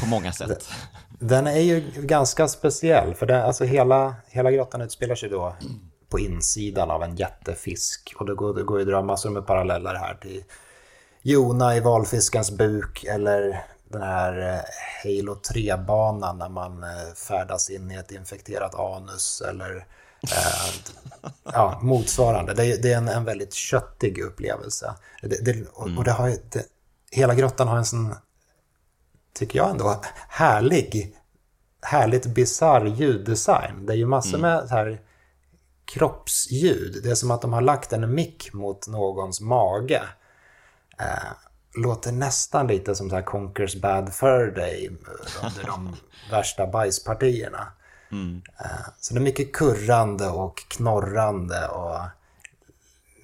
På 0.00 0.06
många 0.06 0.32
sätt. 0.32 0.68
Den 1.18 1.46
är 1.46 1.60
ju 1.60 1.80
ganska 1.96 2.48
speciell 2.48 3.14
för 3.14 3.26
det, 3.26 3.44
alltså 3.44 3.64
hela, 3.64 4.14
hela 4.28 4.50
grottan 4.50 4.80
utspelar 4.80 5.14
sig 5.14 5.28
då 5.28 5.56
på 6.08 6.18
insidan 6.18 6.90
av 6.90 7.02
en 7.02 7.16
jättefisk. 7.16 8.14
Och 8.18 8.26
det 8.26 8.34
går, 8.34 8.54
det 8.54 8.62
går 8.62 8.78
ju 8.78 8.82
att 8.82 8.88
dra 8.88 9.02
massor 9.02 9.30
med 9.30 9.46
paralleller 9.46 9.94
här 9.94 10.14
till 10.14 10.44
Jona 11.22 11.76
i 11.76 11.80
valfiskens 11.80 12.50
buk 12.50 13.04
eller 13.04 13.64
den 13.88 14.02
här 14.02 14.54
eh, 14.54 14.60
Halo 15.04 15.34
3-banan 15.34 16.38
när 16.38 16.48
man 16.48 16.82
eh, 16.82 17.14
färdas 17.28 17.70
in 17.70 17.90
i 17.90 17.94
ett 17.94 18.10
infekterat 18.10 18.74
anus 18.74 19.42
eller 19.50 19.76
eh, 19.76 19.82
ja, 21.44 21.80
motsvarande. 21.82 22.54
Det 22.54 22.64
är, 22.64 22.82
det 22.82 22.92
är 22.92 22.96
en, 22.96 23.08
en, 23.08 23.24
väldigt 23.24 23.54
köttig 23.54 24.18
upplevelse. 24.18 24.94
Det, 25.22 25.44
det, 25.44 25.68
och, 25.72 25.88
och, 25.96 26.04
det 26.04 26.12
har, 26.12 26.28
det, 26.28 26.66
hela 27.10 27.34
grottan 27.34 27.68
har 27.68 27.76
en 27.76 27.84
sån, 27.84 28.14
tycker 29.34 29.58
jag 29.58 29.70
ändå, 29.70 30.02
härlig, 30.28 31.16
härligt 31.82 32.26
bisarr 32.26 32.84
ljuddesign. 32.84 33.86
Det 33.86 33.92
är 33.92 33.96
ju 33.96 34.06
massor 34.06 34.38
mm. 34.38 34.50
med 34.50 34.68
här 34.70 35.00
kroppsljud. 35.84 37.00
Det 37.02 37.10
är 37.10 37.14
som 37.14 37.30
att 37.30 37.42
de 37.42 37.52
har 37.52 37.60
lagt 37.60 37.92
en 37.92 38.14
mick 38.14 38.52
mot 38.52 38.88
någons 38.88 39.40
mage. 39.40 40.02
Eh, 40.98 41.32
låter 41.76 42.12
nästan 42.12 42.66
lite 42.66 42.94
som 42.94 43.10
så 43.10 43.16
här 43.16 43.22
Conquers 43.22 43.76
Bad 43.76 44.14
Fur 44.14 44.50
Day 44.50 44.90
under 45.42 45.66
de 45.66 45.96
värsta 46.30 46.66
bajspartierna. 46.66 47.72
Mm. 48.12 48.42
Eh, 48.60 48.66
så 49.00 49.14
det 49.14 49.20
är 49.20 49.24
mycket 49.24 49.52
kurrande 49.52 50.28
och 50.28 50.58
knorrande 50.68 51.68
och 51.68 52.00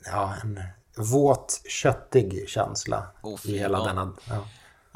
ja, 0.04 0.34
en 0.42 0.60
våt, 0.96 1.62
köttig 1.68 2.48
känsla 2.48 3.06
oh, 3.22 3.40
i 3.44 3.58
hela 3.58 3.78
ja. 3.78 3.84
denna... 3.84 4.12
Ja. 4.28 4.46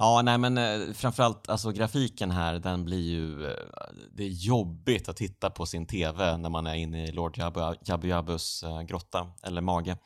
Ja, 0.00 0.22
nej 0.24 0.38
men 0.38 0.58
eh, 0.58 0.92
framförallt 0.94 1.48
alltså 1.48 1.70
grafiken 1.70 2.30
här, 2.30 2.58
den 2.58 2.84
blir 2.84 3.10
ju... 3.10 3.46
Eh, 3.46 3.64
det 4.12 4.22
är 4.22 4.28
jobbigt 4.28 5.08
att 5.08 5.16
titta 5.16 5.50
på 5.50 5.66
sin 5.66 5.86
TV 5.86 6.36
när 6.36 6.48
man 6.48 6.66
är 6.66 6.74
inne 6.74 7.06
i 7.06 7.12
Lord 7.12 7.38
Jabu, 7.38 7.60
Jabu 7.82 8.08
Jabus 8.08 8.64
grotta, 8.88 9.26
eller 9.42 9.60
mage. 9.60 9.96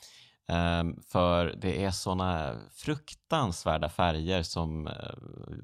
Ehm, 0.48 0.96
för 1.08 1.54
det 1.60 1.84
är 1.84 1.90
såna 1.90 2.56
fruktansvärda 2.72 3.88
färger 3.88 4.42
som 4.42 4.86
eh, 4.86 4.92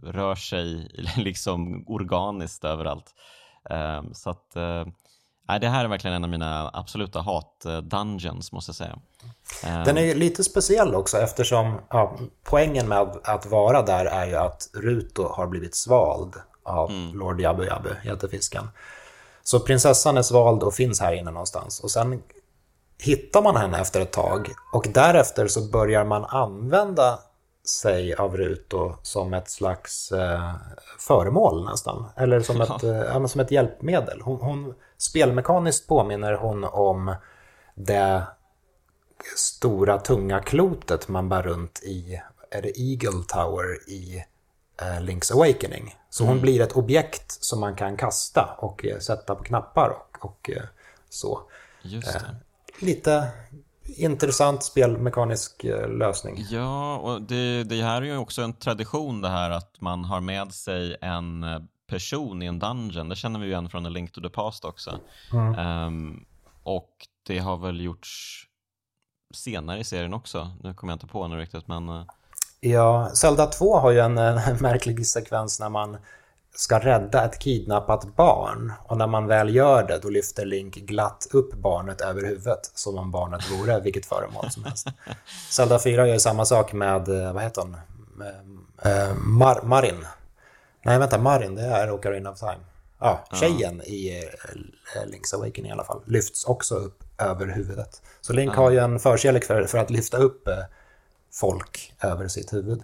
rör 0.03 0.35
sig 0.35 0.89
liksom 1.17 1.85
organiskt 1.87 2.65
överallt. 2.65 3.15
Ehm, 3.71 4.15
så 4.15 4.31
att 4.31 4.57
eh, 4.57 4.85
Nej, 5.49 5.61
det 5.61 5.69
här 5.69 5.85
är 5.85 5.89
verkligen 5.89 6.17
en 6.17 6.25
av 6.25 6.31
mina 6.31 6.71
absoluta 6.73 7.19
hat-dungeons 7.19 8.53
måste 8.53 8.69
jag 8.69 8.77
säga. 8.77 8.99
Ehm. 9.65 9.85
Den 9.85 9.99
är 9.99 10.15
lite 10.15 10.45
speciell 10.45 10.95
också 10.95 11.19
eftersom 11.19 11.81
ja, 11.91 12.17
poängen 12.45 12.89
med 12.89 12.99
att 13.25 13.47
vara 13.47 13.83
där 13.83 14.05
är 14.05 14.27
ju 14.27 14.35
att 14.35 14.69
Ruto 14.75 15.29
har 15.29 15.47
blivit 15.47 15.75
svald 15.75 16.35
av 16.63 16.91
mm. 16.91 17.19
Lord 17.19 17.41
Jabu 17.41 17.65
Jabu, 17.65 17.91
jättefisken. 18.05 18.69
Så 19.43 19.61
prinsessan 19.61 20.17
är 20.17 20.23
svald 20.23 20.63
och 20.63 20.75
finns 20.75 21.01
här 21.01 21.13
inne 21.13 21.31
någonstans. 21.31 21.81
Och 21.81 21.91
sen 21.91 22.23
hittar 22.99 23.43
man 23.43 23.57
henne 23.57 23.81
efter 23.81 24.01
ett 24.01 24.13
tag 24.13 24.49
och 24.73 24.87
därefter 24.95 25.49
så 25.49 25.71
börjar 25.71 26.05
man 26.05 26.25
använda 26.25 27.19
sig 27.69 28.15
av 28.15 28.37
Ruto 28.37 28.95
som 29.03 29.35
ett 29.35 29.51
slags 29.51 30.13
eh, 30.13 30.55
föremål 30.99 31.65
nästan. 31.65 32.09
Eller 32.17 32.41
som 32.41 32.61
ett, 32.61 32.83
eh, 32.83 33.27
som 33.27 33.41
ett 33.41 33.51
hjälpmedel. 33.51 34.21
Hon, 34.21 34.41
hon, 34.41 34.75
spelmekaniskt 34.99 35.89
påminner 35.89 36.33
hon 36.33 36.65
om 36.65 37.15
det 37.75 38.23
stora 39.37 39.99
tunga 39.99 40.41
klotet 40.41 41.09
man 41.09 41.29
bär 41.29 41.43
runt 41.43 41.83
i 41.83 42.23
är 42.51 42.63
det 42.63 42.81
Eagle 42.81 43.25
Tower 43.29 43.91
i 43.91 44.25
eh, 44.81 45.01
Link's 45.01 45.33
Awakening. 45.33 45.97
Så 46.11 46.25
hon 46.25 46.33
mm. 46.33 46.43
blir 46.43 46.61
ett 46.61 46.77
objekt 46.77 47.33
som 47.33 47.61
man 47.61 47.77
kan 47.77 47.97
kasta 47.97 48.57
och 48.59 48.87
eh, 48.87 48.99
sätta 48.99 49.35
på 49.35 49.45
knappar 49.45 49.89
och, 49.89 50.25
och 50.25 50.51
eh, 50.51 50.63
så. 51.09 51.41
Just 51.83 52.13
det 52.13 52.37
lite 52.79 53.29
intressant 53.97 54.65
spelmekanisk 54.65 55.65
eh, 55.65 55.89
lösning. 55.89 56.47
Ja, 56.51 56.97
och 56.97 57.23
det, 57.23 57.65
det 57.65 57.83
här 57.83 58.03
är 58.03 58.07
ju 58.07 58.17
också 58.17 58.43
en 58.43 58.53
tradition 58.53 59.21
det 59.21 59.29
här 59.29 59.51
att 59.51 59.81
man 59.81 60.05
har 60.05 60.21
med 60.21 60.53
sig 60.53 60.97
en 61.01 61.45
eh, 61.45 61.61
person 61.87 62.43
i 62.43 62.47
en 62.47 62.59
dungeon. 62.59 63.09
Det 63.09 63.17
känner 63.17 63.41
vi 63.41 63.47
ju 63.47 63.53
igen 63.53 63.69
från 63.69 63.87
A 63.87 63.89
Link 63.89 64.13
to 64.13 64.21
the 64.21 64.29
Past 64.29 64.65
också. 64.65 65.01
Mm. 65.33 65.87
Um, 65.87 66.25
och 66.63 66.91
det 67.27 67.39
har 67.39 67.57
väl 67.57 67.81
gjorts 67.81 68.43
senare 69.35 69.79
i 69.79 69.85
serien 69.85 70.15
också. 70.15 70.51
Nu 70.63 70.75
kommer 70.75 70.93
jag 70.93 70.97
inte 70.97 71.07
på 71.07 71.29
nu 71.29 71.37
riktigt, 71.37 71.69
men... 71.69 71.89
Uh... 71.89 72.03
Ja, 72.61 73.11
Zelda 73.15 73.47
2 73.47 73.79
har 73.79 73.91
ju 73.91 73.99
en, 73.99 74.19
en 74.19 74.57
märklig 74.61 75.07
sekvens 75.07 75.61
när 75.61 75.69
man 75.69 75.97
ska 76.57 76.79
rädda 76.79 77.25
ett 77.25 77.39
kidnappat 77.39 78.17
barn 78.17 78.73
och 78.83 78.97
när 78.97 79.07
man 79.07 79.27
väl 79.27 79.55
gör 79.55 79.83
det 79.83 79.99
då 79.99 80.09
lyfter 80.09 80.47
Link 80.47 80.75
glatt 80.75 81.27
upp 81.33 81.55
barnet 81.55 82.01
över 82.01 82.23
huvudet 82.23 82.71
som 82.75 82.99
om 82.99 83.11
barnet 83.11 83.51
vore 83.51 83.81
vilket 83.81 84.07
föremål 84.07 84.51
som 84.51 84.65
helst. 84.65 84.87
Zelda 85.51 85.79
4 85.79 86.09
gör 86.09 86.19
samma 86.19 86.45
sak 86.45 86.73
med, 86.73 87.09
eh, 87.09 87.33
vad 87.33 87.43
heter 87.43 87.63
hon? 87.63 87.77
Eh, 88.83 89.15
Mar 89.15 89.63
Marin. 89.63 90.07
Nej, 90.85 90.99
vänta, 90.99 91.19
Marin, 91.19 91.55
det 91.55 91.63
är 91.63 91.91
Ocarina 91.91 92.31
of 92.31 92.39
Time. 92.39 92.61
Ja, 93.01 93.25
tjejen 93.33 93.83
i 93.83 94.25
eh, 94.95 95.03
Link's 95.07 95.35
Awakening 95.35 95.71
i 95.71 95.73
alla 95.73 95.85
fall 95.85 96.03
lyfts 96.07 96.45
också 96.45 96.75
upp 96.75 97.05
över 97.19 97.47
huvudet. 97.47 98.03
Så 98.21 98.33
Link 98.33 98.55
har 98.55 98.71
ju 98.71 98.79
en 98.79 98.99
förkärlek 98.99 99.45
för, 99.45 99.65
för 99.65 99.79
att 99.79 99.91
lyfta 99.91 100.17
upp 100.17 100.49
folk 101.33 101.95
över 102.01 102.29
sitt 102.29 102.53
huvud. 102.53 102.83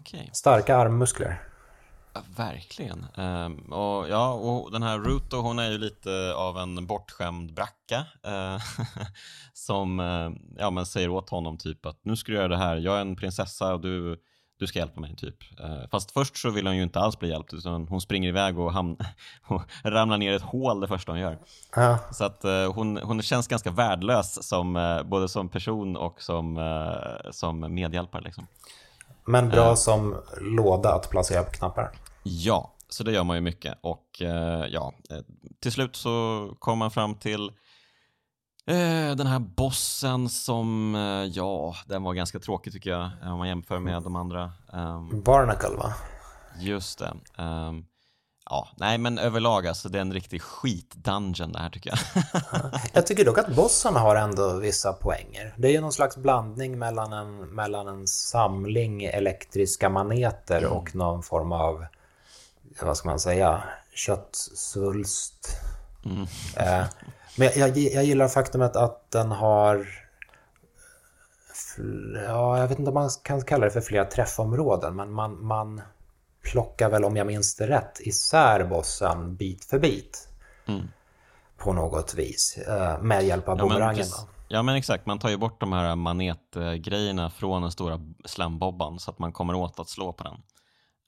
okay. 0.00 0.28
Starka 0.32 0.76
armmuskler. 0.76 1.42
Ja, 2.14 2.20
verkligen. 2.36 3.06
Um, 3.16 3.72
och, 3.72 4.08
ja, 4.08 4.32
och 4.32 4.72
den 4.72 4.82
här 4.82 4.98
Ruto, 4.98 5.36
hon 5.36 5.58
är 5.58 5.70
ju 5.70 5.78
lite 5.78 6.34
av 6.34 6.58
en 6.58 6.86
bortskämd 6.86 7.54
bracka 7.54 8.06
uh, 8.26 8.62
som 9.52 10.00
uh, 10.00 10.30
ja, 10.58 10.70
men 10.70 10.86
säger 10.86 11.08
åt 11.08 11.30
honom 11.30 11.58
typ 11.58 11.86
att 11.86 11.98
nu 12.02 12.16
ska 12.16 12.32
du 12.32 12.38
göra 12.38 12.48
det 12.48 12.56
här, 12.56 12.76
jag 12.76 12.96
är 12.96 13.00
en 13.00 13.16
prinsessa 13.16 13.74
och 13.74 13.80
du, 13.80 14.16
du 14.58 14.66
ska 14.66 14.78
hjälpa 14.78 15.00
mig 15.00 15.16
typ. 15.16 15.60
Uh, 15.60 15.88
fast 15.90 16.10
först 16.10 16.36
så 16.36 16.50
vill 16.50 16.66
hon 16.66 16.76
ju 16.76 16.82
inte 16.82 17.00
alls 17.00 17.18
bli 17.18 17.28
hjälpt 17.28 17.54
utan 17.54 17.88
hon 17.88 18.00
springer 18.00 18.28
iväg 18.28 18.58
och, 18.58 18.72
hamn, 18.72 18.96
och 19.48 19.62
ramlar 19.84 20.18
ner 20.18 20.32
i 20.32 20.36
ett 20.36 20.42
hål 20.42 20.80
det 20.80 20.88
första 20.88 21.12
hon 21.12 21.20
gör. 21.20 21.38
Ja. 21.76 21.98
Så 22.12 22.24
att 22.24 22.44
hon, 22.74 22.96
hon 22.96 23.22
känns 23.22 23.48
ganska 23.48 23.70
värdelös 23.70 24.48
som, 24.48 25.02
både 25.06 25.28
som 25.28 25.48
person 25.48 25.96
och 25.96 26.22
som, 26.22 26.58
som 27.30 27.74
medhjälpare 27.74 28.22
liksom. 28.22 28.46
Men 29.26 29.48
bra 29.48 29.76
som 29.76 30.16
låda 30.40 30.94
att 30.94 31.10
placera 31.10 31.42
på 31.42 31.50
knappar. 31.50 31.92
Ja, 32.24 32.74
så 32.88 33.04
det 33.04 33.12
gör 33.12 33.24
man 33.24 33.36
ju 33.36 33.40
mycket 33.40 33.78
och 33.80 34.22
eh, 34.22 34.66
ja, 34.70 34.92
eh, 35.10 35.18
till 35.60 35.72
slut 35.72 35.96
så 35.96 36.48
kommer 36.58 36.76
man 36.76 36.90
fram 36.90 37.14
till 37.14 37.48
eh, 38.66 39.16
den 39.16 39.26
här 39.26 39.38
bossen 39.38 40.28
som, 40.28 40.94
eh, 40.94 41.24
ja, 41.24 41.74
den 41.86 42.02
var 42.02 42.14
ganska 42.14 42.38
tråkig 42.38 42.72
tycker 42.72 42.90
jag 42.90 43.10
om 43.22 43.38
man 43.38 43.48
jämför 43.48 43.78
med 43.78 44.02
de 44.02 44.16
andra. 44.16 44.52
Um, 44.72 45.22
Barnacle 45.22 45.76
va? 45.76 45.94
Just 46.60 46.98
det. 46.98 47.42
Um, 47.42 47.86
ja, 48.50 48.68
nej 48.76 48.98
men 48.98 49.18
överlag 49.18 49.66
alltså 49.66 49.88
det 49.88 49.98
är 49.98 50.02
en 50.02 50.12
riktig 50.12 50.42
skit-dungeon 50.42 51.52
det 51.52 51.58
här 51.58 51.70
tycker 51.70 51.90
jag. 51.90 52.24
jag 52.92 53.06
tycker 53.06 53.24
dock 53.24 53.38
att 53.38 53.56
bossen 53.56 53.96
har 53.96 54.16
ändå 54.16 54.58
vissa 54.58 54.92
poänger. 54.92 55.54
Det 55.56 55.68
är 55.68 55.72
ju 55.72 55.80
någon 55.80 55.92
slags 55.92 56.16
blandning 56.16 56.78
mellan 56.78 57.12
en, 57.12 57.36
mellan 57.54 57.88
en 57.88 58.06
samling 58.06 59.04
elektriska 59.04 59.88
maneter 59.88 60.58
mm. 60.58 60.72
och 60.72 60.94
någon 60.94 61.22
form 61.22 61.52
av 61.52 61.84
vad 62.82 62.96
ska 62.96 63.08
man 63.08 63.20
säga, 63.20 63.62
köttsvulst. 63.94 65.60
Mm. 66.04 66.22
Eh, 66.56 66.86
men 67.36 67.48
jag, 67.56 67.78
jag 67.78 68.04
gillar 68.04 68.28
faktumet 68.28 68.76
att 68.76 69.10
den 69.10 69.30
har, 69.30 69.88
ja, 72.26 72.58
jag 72.58 72.68
vet 72.68 72.78
inte 72.78 72.90
om 72.90 72.94
man 72.94 73.10
kan 73.22 73.42
kalla 73.42 73.64
det 73.64 73.70
för 73.70 73.80
flera 73.80 74.04
träffområden, 74.04 74.96
men 74.96 75.12
man, 75.12 75.46
man 75.46 75.80
plockar 76.42 76.90
väl, 76.90 77.04
om 77.04 77.16
jag 77.16 77.26
minns 77.26 77.56
det 77.56 77.66
rätt, 77.66 78.00
isär 78.00 78.64
bossen 78.64 79.36
bit 79.36 79.64
för 79.64 79.78
bit. 79.78 80.28
Mm. 80.66 80.88
På 81.56 81.72
något 81.72 82.14
vis, 82.14 82.58
eh, 82.68 83.02
med 83.02 83.24
hjälp 83.24 83.48
av 83.48 83.58
ja, 83.58 83.64
bumerangen. 83.64 84.06
Ja 84.48 84.62
men 84.62 84.74
exakt, 84.74 85.06
man 85.06 85.18
tar 85.18 85.28
ju 85.28 85.36
bort 85.36 85.60
de 85.60 85.72
här 85.72 85.96
manetgrejerna 85.96 87.30
från 87.30 87.62
den 87.62 87.70
stora 87.70 88.00
slambobban 88.24 88.98
så 88.98 89.10
att 89.10 89.18
man 89.18 89.32
kommer 89.32 89.54
åt 89.54 89.80
att 89.80 89.88
slå 89.88 90.12
på 90.12 90.24
den. 90.24 90.42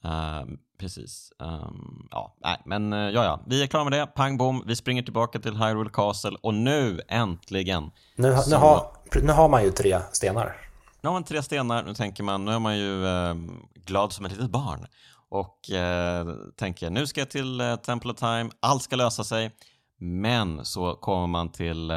Uh, 0.05 0.45
precis. 0.79 1.33
Um, 1.39 2.09
ja, 2.11 2.37
nej, 2.41 2.63
men 2.65 2.93
uh, 2.93 2.99
ja, 2.99 3.25
ja, 3.25 3.41
vi 3.47 3.63
är 3.63 3.67
klara 3.67 3.85
med 3.85 3.93
det. 3.93 4.07
Pang 4.07 4.37
bom, 4.37 4.63
vi 4.67 4.77
springer 4.77 5.03
tillbaka 5.03 5.39
till 5.39 5.57
Hyrule 5.57 5.91
Castle 5.91 6.37
och 6.43 6.55
nu 6.55 7.01
äntligen. 7.09 7.91
Nu, 8.17 8.37
så... 8.37 8.51
nu, 8.51 8.57
har, 8.57 8.93
nu 9.23 9.33
har 9.33 9.49
man 9.49 9.63
ju 9.63 9.71
tre 9.71 10.01
stenar. 10.13 10.57
Nu 11.01 11.09
har 11.09 11.13
man 11.13 11.25
tre 11.25 11.43
stenar, 11.43 11.83
nu 11.83 11.95
tänker 11.95 12.23
man, 12.23 12.45
nu 12.45 12.53
är 12.53 12.59
man 12.59 12.79
ju 12.79 13.05
uh, 13.05 13.35
glad 13.75 14.13
som 14.13 14.27
ett 14.27 14.33
litet 14.33 14.51
barn 14.51 14.87
och 15.29 15.71
uh, 15.73 16.35
tänker 16.57 16.91
nu 16.91 17.07
ska 17.07 17.21
jag 17.21 17.31
till 17.31 17.61
uh, 17.61 17.77
Temple 17.77 18.11
of 18.13 18.19
Time, 18.19 18.51
allt 18.61 18.83
ska 18.83 18.97
lösa 18.97 19.25
sig. 19.25 19.51
Men 19.99 20.65
så 20.65 20.95
kommer 20.95 21.27
man 21.27 21.53
till 21.53 21.89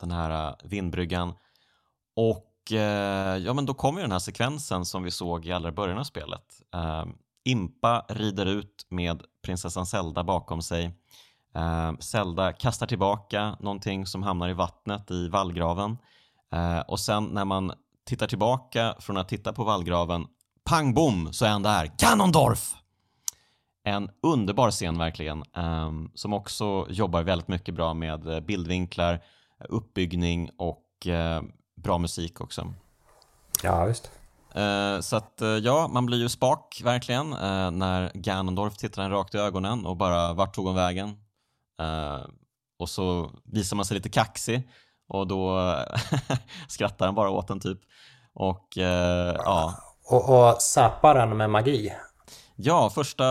den 0.00 0.10
här 0.10 0.56
vindbryggan 0.64 1.34
och 2.16 2.48
ja, 3.38 3.52
men 3.52 3.66
då 3.66 3.74
kommer 3.74 4.00
den 4.00 4.12
här 4.12 4.18
sekvensen 4.18 4.84
som 4.84 5.02
vi 5.02 5.10
såg 5.10 5.46
i 5.46 5.52
allra 5.52 5.72
början 5.72 5.98
av 5.98 6.04
spelet. 6.04 6.44
Impa 7.44 8.06
rider 8.08 8.46
ut 8.46 8.86
med 8.88 9.22
prinsessan 9.42 9.86
Zelda 9.86 10.24
bakom 10.24 10.62
sig. 10.62 10.84
Eh, 11.54 11.92
Zelda 11.98 12.52
kastar 12.52 12.86
tillbaka 12.86 13.56
någonting 13.60 14.06
som 14.06 14.22
hamnar 14.22 14.48
i 14.48 14.52
vattnet 14.52 15.10
i 15.10 15.28
vallgraven. 15.28 15.98
Eh, 16.52 16.80
och 16.80 17.00
sen 17.00 17.24
när 17.24 17.44
man 17.44 17.72
tittar 18.06 18.26
tillbaka 18.26 18.94
från 18.98 19.16
att 19.16 19.28
titta 19.28 19.52
på 19.52 19.64
vallgraven, 19.64 20.26
pang 20.64 20.94
bom 20.94 21.32
så 21.32 21.44
är 21.44 21.50
han 21.50 21.62
där. 21.62 21.90
Ganondorf! 21.98 22.74
En 23.84 24.10
underbar 24.22 24.70
scen 24.70 24.98
verkligen, 24.98 25.44
eh, 25.56 25.92
som 26.14 26.32
också 26.32 26.86
jobbar 26.90 27.22
väldigt 27.22 27.48
mycket 27.48 27.74
bra 27.74 27.94
med 27.94 28.26
eh, 28.26 28.40
bildvinklar, 28.40 29.24
uppbyggning 29.68 30.50
och 30.58 31.06
eh, 31.06 31.42
bra 31.74 31.98
musik 31.98 32.40
också. 32.40 32.74
Ja, 33.62 33.84
visst. 33.84 34.10
Uh, 34.56 35.00
så 35.00 35.16
att 35.16 35.42
uh, 35.42 35.48
ja, 35.48 35.88
man 35.88 36.06
blir 36.06 36.18
ju 36.18 36.28
spak 36.28 36.80
verkligen 36.84 37.30
när 37.78 38.10
Ganondorf 38.14 38.76
tittar 38.76 39.02
en 39.02 39.10
rakt 39.10 39.34
i 39.34 39.38
ögonen 39.38 39.86
och 39.86 39.96
bara 39.96 40.32
vart 40.32 40.54
tog 40.54 40.66
hon 40.66 40.74
vägen? 40.74 41.16
och 42.78 42.88
så 42.88 43.30
visar 43.44 43.76
man 43.76 43.84
sig 43.84 43.94
lite 43.94 44.08
kaxig 44.08 44.68
och 45.08 45.26
då 45.26 45.58
skrattar 46.68 47.06
han 47.06 47.14
bara 47.14 47.30
åt 47.30 47.48
den 47.48 47.60
typ. 47.60 47.78
Och 48.32 48.68
ja. 48.76 49.74
Och, 50.10 50.50
och 50.50 50.62
zappar 50.62 51.14
den 51.14 51.36
med 51.36 51.50
magi. 51.50 51.92
Ja, 52.56 52.90
första, 52.90 53.26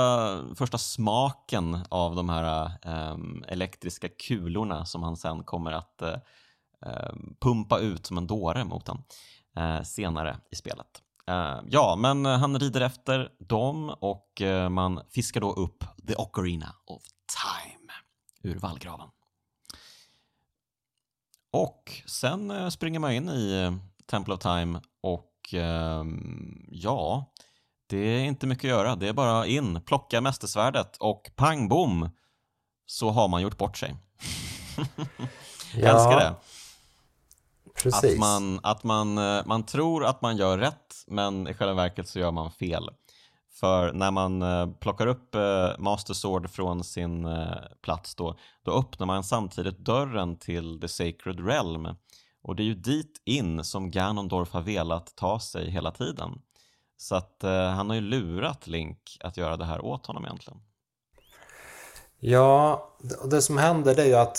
första 0.55 0.78
smaken 0.78 1.80
av 1.89 2.15
de 2.15 2.30
här 2.30 2.72
elektriska 3.47 4.07
kulorna 4.28 4.86
som 4.86 5.03
han 5.03 5.17
sen 5.17 5.43
kommer 5.43 5.72
att 5.72 6.01
pumpa 7.41 7.80
ut 7.80 8.05
som 8.05 8.17
en 8.17 8.28
dåre 8.28 8.63
mot 8.63 8.88
honom 8.88 9.03
senare 9.84 10.38
i 10.51 10.55
spelet. 10.55 11.01
Uh, 11.32 11.63
ja, 11.69 11.95
men 11.95 12.25
han 12.25 12.59
rider 12.59 12.82
efter 12.82 13.29
dem 13.39 13.89
och 13.89 14.41
man 14.69 15.01
fiskar 15.09 15.41
då 15.41 15.53
upp 15.53 15.84
The 16.07 16.15
Ocarina 16.15 16.75
of 16.86 17.03
Time 17.03 17.91
ur 18.43 18.59
vallgraven. 18.59 19.07
Och 21.51 22.01
sen 22.05 22.71
springer 22.71 22.99
man 22.99 23.11
in 23.11 23.29
i 23.29 23.77
Temple 24.05 24.34
of 24.34 24.39
Time 24.39 24.82
och 25.01 25.53
ehm, 25.53 26.65
ja, 26.71 27.32
det 27.88 27.97
är 27.97 28.23
inte 28.23 28.47
mycket 28.47 28.63
att 28.63 28.69
göra. 28.69 28.95
Det 28.95 29.07
är 29.07 29.13
bara 29.13 29.45
in, 29.45 29.82
plocka 29.82 30.21
mästersvärdet 30.21 30.97
och 30.97 31.32
pang 31.36 31.67
bom 31.67 32.09
så 32.86 33.09
har 33.09 33.27
man 33.27 33.41
gjort 33.41 33.57
bort 33.57 33.77
sig. 33.77 33.95
Jag 34.77 34.88
ja, 35.75 35.89
älskar 35.89 36.19
det. 36.19 36.36
Precis. 37.75 38.13
Att, 38.13 38.19
man, 38.19 38.59
att 38.63 38.84
man, 38.84 39.17
eh, 39.17 39.45
man 39.45 39.63
tror 39.63 40.05
att 40.05 40.21
man 40.21 40.38
gör 40.38 40.57
rätt 40.57 40.90
men 41.07 41.47
i 41.47 41.53
själva 41.53 41.73
verket 41.73 42.07
så 42.07 42.19
gör 42.19 42.31
man 42.31 42.51
fel. 42.51 42.89
För 43.51 43.93
när 43.93 44.11
man 44.11 44.41
eh, 44.41 44.71
plockar 44.71 45.07
upp 45.07 45.35
eh, 45.35 45.69
Master 45.79 46.13
Sword 46.13 46.49
från 46.49 46.83
sin 46.83 47.25
eh, 47.25 47.55
plats 47.81 48.15
då, 48.15 48.35
då 48.63 48.79
öppnar 48.79 49.07
man 49.07 49.23
samtidigt 49.23 49.77
dörren 49.77 50.37
till 50.37 50.81
The 50.81 50.87
Sacred 50.87 51.47
Realm. 51.47 51.87
Och 52.43 52.55
det 52.55 52.63
är 52.63 52.65
ju 52.65 52.75
dit 52.75 53.21
in 53.25 53.63
som 53.63 53.91
Ganondorf 53.91 54.51
har 54.51 54.61
velat 54.61 55.15
ta 55.15 55.39
sig 55.39 55.69
hela 55.69 55.91
tiden. 55.91 56.41
Så 56.97 57.15
att 57.15 57.43
eh, 57.43 57.69
han 57.69 57.89
har 57.89 57.95
ju 57.95 58.01
lurat 58.01 58.67
Link 58.67 59.17
att 59.19 59.37
göra 59.37 59.57
det 59.57 59.65
här 59.65 59.85
åt 59.85 60.05
honom 60.05 60.25
egentligen. 60.25 60.59
Ja, 62.19 62.87
det 63.25 63.41
som 63.41 63.57
händer 63.57 63.95
det 63.95 64.01
är 64.01 64.07
ju 64.07 64.15
att 64.15 64.37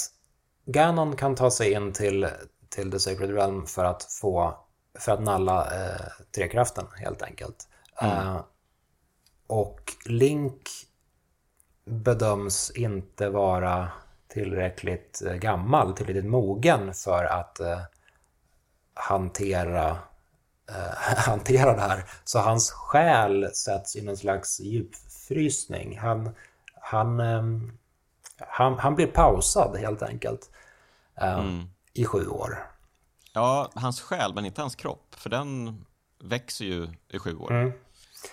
Ganon 0.67 1.17
kan 1.17 1.35
ta 1.35 1.51
sig 1.51 1.73
in 1.73 1.93
till, 1.93 2.29
till 2.69 2.91
The 2.91 2.99
Sacred 2.99 3.31
Realm 3.31 3.67
för 3.67 3.85
att 3.85 4.05
få 4.21 4.62
för 4.99 5.13
att 5.13 5.23
nalla 5.23 5.65
eh, 5.65 6.07
trekraften 6.35 6.87
helt 6.97 7.23
enkelt. 7.23 7.69
Mm. 8.01 8.19
Eh, 8.19 8.41
och 9.47 9.81
Link 10.07 10.71
bedöms 11.85 12.71
inte 12.71 13.29
vara 13.29 13.89
tillräckligt 14.29 15.23
eh, 15.27 15.35
gammal, 15.35 15.95
tillräckligt 15.95 16.25
mogen 16.25 16.95
för 16.95 17.25
att 17.25 17.61
eh, 17.61 17.81
hantera 18.95 19.91
eh, 20.69 21.17
hantera 21.17 21.75
det 21.75 21.81
här. 21.81 22.05
Så 22.25 22.39
hans 22.39 22.71
själ 22.71 23.51
sätts 23.55 23.97
i 23.97 24.03
någon 24.03 24.17
slags 24.17 24.61
djupfrysning. 24.61 25.99
Han, 25.99 26.35
han, 26.75 27.21
eh, 27.21 27.43
han, 28.39 28.79
han 28.79 28.95
blir 28.95 29.07
pausad 29.07 29.77
helt 29.77 30.03
enkelt 30.03 30.51
eh, 31.21 31.39
mm. 31.39 31.65
i 31.93 32.05
sju 32.05 32.29
år. 32.29 32.72
Ja, 33.33 33.71
hans 33.75 34.01
själ, 34.01 34.35
men 34.35 34.47
inte 34.47 34.61
hans 34.61 34.75
kropp, 34.75 35.15
för 35.17 35.31
den 35.31 35.85
växer 36.25 36.65
ju 36.65 36.89
i 37.09 37.19
sju 37.19 37.37
år. 37.37 37.53
Mm. 37.53 37.73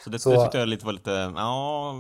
Så 0.04 0.10
det, 0.10 0.20
så, 0.20 0.30
det 0.30 0.43
tyckte 0.43 0.58
jag 0.58 0.68
lite 0.68 0.86
var 0.86 0.93
lite, 0.93 1.34
ja, 1.36 1.93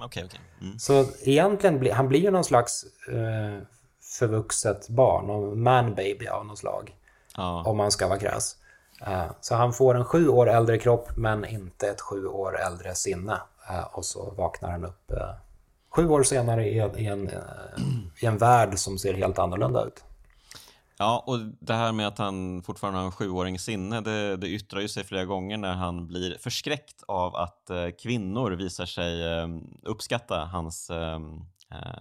okej, 0.00 0.06
okay, 0.06 0.24
okej. 0.24 0.24
Okay. 0.24 0.68
Mm. 0.68 0.78
Så 0.78 1.04
egentligen, 1.22 1.78
blir 1.78 1.92
han 1.92 2.08
blir 2.08 2.20
ju 2.20 2.30
någon 2.30 2.44
slags 2.44 2.84
eh, 3.08 3.66
förvuxet 4.18 4.88
barn, 4.88 5.30
och 5.30 5.56
man-baby 5.56 6.26
av 6.26 6.46
något 6.46 6.58
slag. 6.58 6.96
Ja. 7.36 7.62
Om 7.66 7.76
man 7.76 7.90
ska 7.90 8.08
vara 8.08 8.18
krass. 8.18 8.56
Eh, 9.06 9.24
så 9.40 9.54
han 9.54 9.72
får 9.72 9.94
en 9.94 10.04
sju 10.04 10.28
år 10.28 10.50
äldre 10.50 10.78
kropp 10.78 11.16
men 11.16 11.44
inte 11.44 11.88
ett 11.88 12.00
sju 12.00 12.26
år 12.26 12.60
äldre 12.60 12.94
sinne. 12.94 13.40
Eh, 13.68 13.84
och 13.92 14.04
så 14.04 14.30
vaknar 14.30 14.70
han 14.70 14.84
upp 14.84 15.10
eh, 15.10 15.34
sju 15.90 16.08
år 16.08 16.22
senare 16.22 16.68
i 16.68 16.78
en, 16.78 17.30
i 18.20 18.26
en 18.26 18.38
värld 18.38 18.78
som 18.78 18.98
ser 18.98 19.14
helt 19.14 19.38
annorlunda 19.38 19.84
ut. 19.84 20.04
Ja, 21.02 21.24
och 21.26 21.38
det 21.60 21.74
här 21.74 21.92
med 21.92 22.08
att 22.08 22.18
han 22.18 22.62
fortfarande 22.62 22.98
har 22.98 23.06
en 23.06 23.12
sjuåring 23.12 23.58
sinne, 23.58 24.00
det, 24.00 24.36
det 24.36 24.48
yttrar 24.48 24.80
ju 24.80 24.88
sig 24.88 25.04
flera 25.04 25.24
gånger 25.24 25.56
när 25.56 25.74
han 25.74 26.06
blir 26.06 26.38
förskräckt 26.38 27.02
av 27.08 27.36
att 27.36 27.70
kvinnor 28.02 28.50
visar 28.50 28.86
sig 28.86 29.22
uppskatta 29.82 30.44
hans 30.44 30.90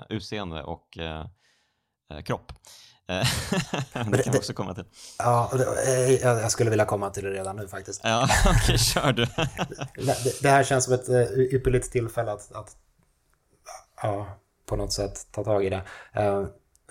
utseende 0.10 0.64
och 0.64 0.98
kropp. 2.26 2.52
Eh, 3.12 3.28
det 4.12 4.24
kan 4.24 4.34
vi 4.34 4.40
också 4.40 4.54
komma 4.54 4.74
till. 4.74 4.84
Ja, 5.18 5.52
eh, 5.88 6.12
jag 6.14 6.52
skulle 6.52 6.70
vilja 6.70 6.86
komma 6.86 7.10
till 7.10 7.24
det 7.24 7.32
redan 7.32 7.56
nu 7.56 7.68
faktiskt. 7.68 8.02
Ja, 8.04 8.24
okej, 8.46 8.60
okay, 8.64 8.78
kör 8.78 9.12
du. 9.14 9.26
det, 10.42 10.50
här 10.50 10.64
känns 10.64 10.86
som 10.86 10.94
ett 10.94 11.10
eh, 11.10 11.22
ypperligt 11.38 11.92
tillfälle 11.92 12.32
att, 12.32 12.52
att 12.52 12.76
ja, 14.02 14.28
på 14.66 14.76
något 14.76 14.94
sätt 14.94 15.28
ta 15.32 15.44
tag 15.44 15.66
i 15.66 15.70
det. 15.70 15.82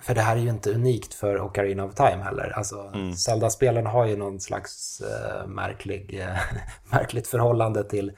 För 0.01 0.15
det 0.15 0.21
här 0.21 0.37
är 0.37 0.41
ju 0.41 0.49
inte 0.49 0.71
unikt 0.71 1.15
för 1.15 1.41
Ocarina 1.41 1.85
of 1.85 1.95
Time 1.95 2.23
heller. 2.23 2.53
Alltså, 2.57 2.91
mm. 2.95 3.15
Zelda-spelen 3.15 3.87
har 3.87 4.07
ju 4.07 4.17
någon 4.17 4.41
slags 4.41 5.03
uh, 5.05 5.47
märklig, 5.47 6.21
uh, 6.21 6.37
märkligt 6.93 7.29
förhållande 7.29 7.85
till, 7.85 8.13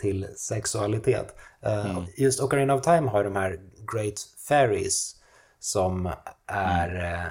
till 0.00 0.26
sexualitet. 0.36 1.34
Uh, 1.66 1.90
mm. 1.90 2.04
Just 2.16 2.40
Ocarina 2.40 2.74
of 2.74 2.82
Time 2.82 3.08
har 3.10 3.24
de 3.24 3.36
här 3.36 3.60
Great 3.92 4.14
Fairies 4.48 5.14
som 5.58 6.12
är, 6.46 6.88
mm. 6.88 7.30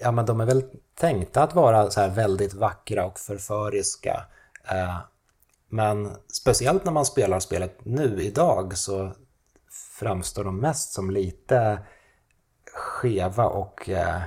ja 0.00 0.10
men 0.10 0.26
de 0.26 0.40
är 0.40 0.46
väl 0.46 0.64
tänkta 0.94 1.42
att 1.42 1.54
vara 1.54 1.90
så 1.90 2.00
här 2.00 2.08
väldigt 2.08 2.54
vackra 2.54 3.06
och 3.06 3.18
förföriska. 3.18 4.24
Eh, 4.70 4.98
men 5.68 6.16
speciellt 6.32 6.84
när 6.84 6.92
man 6.92 7.04
spelar 7.04 7.40
spelet 7.40 7.78
nu 7.84 8.22
idag 8.22 8.78
så 8.78 9.12
framstår 9.98 10.44
de 10.44 10.60
mest 10.60 10.92
som 10.92 11.10
lite 11.10 11.78
skeva 12.74 13.44
och 13.46 13.88
eh, 13.88 14.20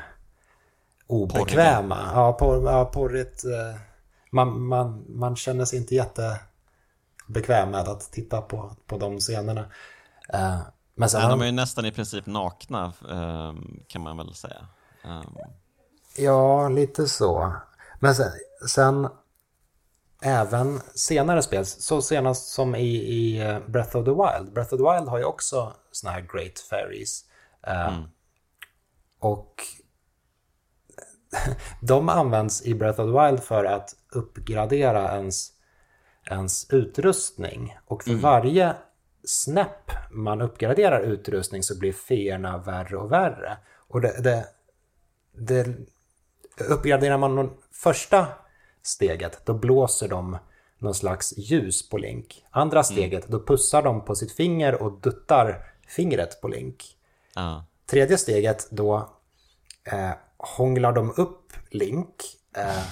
obekväma. 1.07 1.95
Porriga. 1.95 2.11
Ja, 2.13 2.33
por, 2.33 2.63
ja, 2.63 2.85
porrigt. 2.85 3.43
Eh, 3.43 3.81
man, 4.31 4.61
man, 4.61 5.05
man 5.09 5.35
känner 5.35 5.65
sig 5.65 5.79
inte 5.79 5.95
jättebekväm 5.95 7.71
med 7.71 7.87
att 7.87 8.11
titta 8.11 8.41
på, 8.41 8.75
på 8.87 8.97
de 8.97 9.19
scenerna. 9.19 9.65
Eh, 10.33 10.59
men 10.95 11.09
sen, 11.09 11.29
de 11.29 11.41
är 11.41 11.45
ju 11.45 11.51
nästan 11.51 11.85
i 11.85 11.91
princip 11.91 12.25
nakna 12.25 12.93
ehm, 13.09 13.79
kan 13.87 14.01
man 14.01 14.17
väl 14.17 14.33
säga. 14.33 14.67
Ehm. 15.03 15.37
Ja, 16.17 16.69
lite 16.69 17.07
så. 17.07 17.53
Men 17.99 18.15
sen, 18.15 18.31
sen 18.67 19.09
även 20.21 20.81
senare 20.95 21.41
spel, 21.41 21.65
så 21.65 22.01
senast 22.01 22.47
som 22.47 22.75
i, 22.75 22.95
i 22.95 23.41
eh, 23.41 23.59
Breath 23.67 23.97
of 23.97 24.05
the 24.05 24.11
Wild. 24.11 24.53
Breath 24.53 24.73
of 24.73 24.79
the 24.79 24.93
Wild 24.93 25.09
har 25.09 25.17
ju 25.17 25.23
också 25.23 25.73
såna 25.91 26.13
här 26.13 26.21
Great 26.21 26.59
Fairies. 26.59 27.25
Ehm, 27.63 27.93
mm. 27.93 28.03
Och 29.21 29.63
de 31.81 32.09
används 32.09 32.65
i 32.65 32.75
Breath 32.75 33.01
of 33.01 33.07
the 33.07 33.25
Wild 33.25 33.43
för 33.43 33.65
att 33.65 33.95
uppgradera 34.11 35.15
ens, 35.15 35.51
ens 36.29 36.69
utrustning. 36.69 37.77
Och 37.85 38.03
för 38.03 38.09
mm. 38.09 38.21
varje 38.21 38.75
snäpp 39.23 39.91
man 40.11 40.41
uppgraderar 40.41 41.01
utrustning 41.01 41.63
så 41.63 41.79
blir 41.79 41.93
feerna 41.93 42.57
värre 42.57 42.97
och 42.97 43.11
värre. 43.11 43.57
Och 43.87 44.01
det, 44.01 44.21
det, 44.21 44.45
det 45.31 45.75
uppgraderar 46.69 47.17
man 47.17 47.51
första 47.71 48.27
steget, 48.81 49.45
då 49.45 49.53
blåser 49.53 50.07
de 50.07 50.37
någon 50.77 50.95
slags 50.95 51.37
ljus 51.37 51.89
på 51.89 51.97
Link. 51.97 52.45
Andra 52.49 52.77
mm. 52.79 52.83
steget, 52.83 53.29
mm. 53.29 53.39
då 53.39 53.45
pussar 53.45 53.81
de 53.81 54.05
på 54.05 54.15
sitt 54.15 54.31
finger 54.31 54.81
och 54.81 55.01
duttar 55.01 55.65
fingret 55.87 56.41
på 56.41 56.47
Link. 56.47 56.97
Uh. 57.37 57.61
Tredje 57.91 58.17
steget, 58.17 58.67
då 58.69 59.09
eh, 59.83 60.11
hånglar 60.37 60.91
de 60.93 61.13
upp 61.17 61.53
Link 61.69 62.15
eh, 62.57 62.83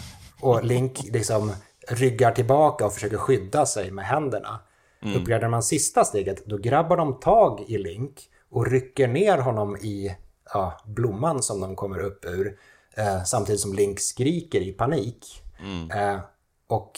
och 0.42 0.64
Link 0.64 1.04
liksom 1.04 1.52
ryggar 1.88 2.32
tillbaka 2.32 2.86
och 2.86 2.94
försöker 2.94 3.18
skydda 3.18 3.66
sig 3.66 3.92
med 3.92 4.06
händerna. 4.06 4.60
Mm. 5.02 5.22
Uppgraderar 5.22 5.50
man 5.50 5.64
sista 5.64 6.06
steget, 6.06 6.46
då 6.46 6.58
grabbar 6.58 6.98
de 6.98 7.20
tag 7.20 7.66
i 7.68 7.78
Link 7.78 8.30
och 8.50 8.68
rycker 8.68 9.08
ner 9.08 9.38
honom 9.38 9.78
i 9.78 10.16
ja, 10.54 10.82
blomman 10.86 11.44
som 11.44 11.62
de 11.62 11.76
kommer 11.76 12.00
upp 12.00 12.26
ur. 12.26 12.60
Eh, 12.98 13.24
samtidigt 13.24 13.62
som 13.62 13.74
Link 13.74 14.00
skriker 14.00 14.62
i 14.62 14.72
panik. 14.72 15.44
Mm. 15.60 15.92
Eh, 15.92 16.22
och 16.68 16.92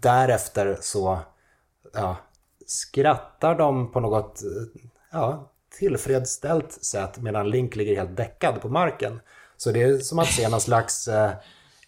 därefter 0.00 0.78
så 0.80 1.18
ja, 1.92 2.16
skrattar 2.66 3.54
de 3.54 3.92
på 3.92 4.00
något 4.00 4.42
ja, 5.12 5.52
tillfredsställt 5.78 6.72
sätt 6.72 7.18
medan 7.18 7.50
Link 7.50 7.76
ligger 7.76 7.96
helt 7.96 8.16
däckad 8.16 8.60
på 8.60 8.68
marken. 8.68 9.20
Så 9.56 9.72
det 9.72 9.82
är 9.82 9.98
som 9.98 10.18
att 10.18 10.28
se 10.28 10.48
någon 10.48 10.60
slags 10.60 11.08
eh, 11.08 11.30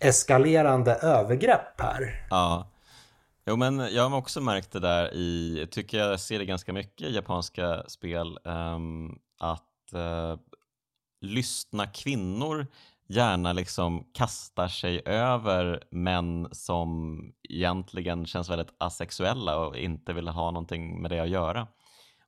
eskalerande 0.00 0.94
övergrepp 0.94 1.80
här. 1.80 2.26
Ja. 2.30 2.70
Jo, 3.46 3.56
men 3.56 3.78
jag 3.78 4.08
har 4.08 4.16
också 4.16 4.40
märkt 4.40 4.72
det 4.72 4.80
där 4.80 5.14
i, 5.14 5.66
tycker 5.70 5.98
jag 5.98 6.20
ser 6.20 6.38
det 6.38 6.44
ganska 6.44 6.72
mycket 6.72 7.08
i 7.08 7.14
japanska 7.14 7.82
spel, 7.88 8.38
um, 8.44 9.18
att 9.38 9.94
uh, 9.94 10.36
lystna 11.20 11.86
kvinnor 11.86 12.66
gärna 13.08 13.52
liksom 13.52 14.04
kastar 14.14 14.68
sig 14.68 15.02
över 15.04 15.82
män 15.90 16.48
som 16.52 17.20
egentligen 17.48 18.26
känns 18.26 18.50
väldigt 18.50 18.74
asexuella 18.78 19.58
och 19.58 19.76
inte 19.76 20.12
vill 20.12 20.28
ha 20.28 20.50
någonting 20.50 21.02
med 21.02 21.10
det 21.10 21.20
att 21.20 21.28
göra. 21.28 21.66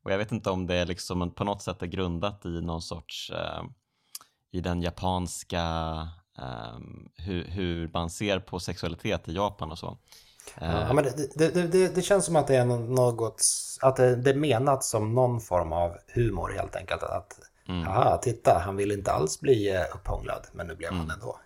Och 0.03 0.12
jag 0.12 0.18
vet 0.18 0.32
inte 0.32 0.51
om 0.51 0.66
det 0.66 0.84
liksom 0.84 1.30
på 1.30 1.44
något 1.44 1.62
sätt 1.62 1.82
är 1.82 1.86
grundat 1.86 2.46
i 2.46 2.61
någon 2.61 2.82
sorts, 2.82 3.30
uh, 3.30 3.64
i 4.53 4.61
den 4.61 4.82
japanska, 4.82 5.62
um, 6.38 7.09
hur, 7.16 7.44
hur 7.44 7.90
man 7.92 8.11
ser 8.11 8.38
på 8.38 8.61
sexualitet 8.61 9.28
i 9.28 9.32
Japan 9.32 9.70
och 9.70 9.78
så. 9.78 9.98
Ja, 10.61 10.92
men 10.92 11.05
det, 11.05 11.34
det, 11.34 11.72
det, 11.72 11.94
det, 11.94 12.03
känns 12.03 12.24
som 12.24 12.36
att 12.36 12.46
det 12.46 12.57
är 12.57 12.64
något, 12.64 13.42
att 13.80 13.96
det, 13.96 14.16
det 14.16 14.30
är 14.30 14.34
menat 14.34 14.84
som 14.84 15.14
någon 15.14 15.40
form 15.40 15.72
av 15.72 15.96
humor 16.14 16.53
helt 16.57 16.76
enkelt. 16.76 17.03
Att, 17.03 17.40
mm. 17.68 17.88
aha, 17.88 18.18
titta, 18.22 18.62
han 18.64 18.76
vill 18.76 18.92
inte 18.92 19.12
alls 19.12 19.40
bli 19.40 19.76
eh, 19.76 19.82
upphånglad, 19.94 20.46
men 20.53 20.66
nu 20.66 20.74
blev 20.74 20.90
han 20.90 21.01
mm. 21.01 21.11
ändå. 21.11 21.40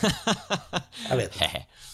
Jag 1.10 1.16
vet 1.16 1.34
inte. 1.34 1.66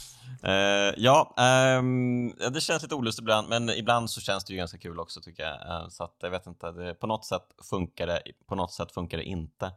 Uh, 0.49 0.95
ja, 0.97 1.35
um, 1.79 2.31
det 2.31 2.61
känns 2.61 2.83
lite 2.83 2.95
olustigt 2.95 3.23
ibland, 3.23 3.49
men 3.49 3.71
ibland 3.71 4.11
så 4.11 4.21
känns 4.21 4.45
det 4.45 4.53
ju 4.53 4.57
ganska 4.57 4.79
kul 4.79 5.01
också 5.01 5.21
tycker 5.21 5.43
jag. 5.43 5.83
Uh, 5.83 5.89
så 5.89 6.05
att 6.05 6.17
jag 6.21 6.31
vet 6.31 6.47
inte, 6.47 6.71
det, 6.71 6.95
på 6.95 7.07
något 7.07 7.25
sätt 7.25 7.47
funkar 7.71 8.07
det, 8.07 8.23
på 8.47 8.55
något 8.55 8.73
sätt 8.73 8.93
funkar 8.93 9.19
det 9.19 9.25
inte. 9.25 9.73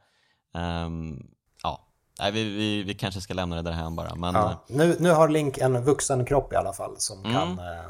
Um, 0.54 1.28
ja, 1.64 1.88
Nej, 2.20 2.32
vi, 2.32 2.44
vi, 2.44 2.84
vi 2.84 2.94
kanske 2.94 3.22
ska 3.22 3.34
lämna 3.34 3.56
det 3.56 3.62
därhän 3.62 3.96
bara. 3.96 4.16
Men... 4.16 4.36
Ja, 4.36 4.52
eh, 4.52 4.58
nu, 4.68 4.98
nu 5.00 5.12
har 5.12 5.30
Link 5.30 5.58
en 5.58 5.84
vuxen 5.84 6.26
kropp 6.26 6.54
i 6.54 6.56
alla 6.56 6.74
fall 6.74 6.96
som 6.98 7.26
mm. 7.26 7.34
kan 7.34 7.60
eh, 7.60 7.86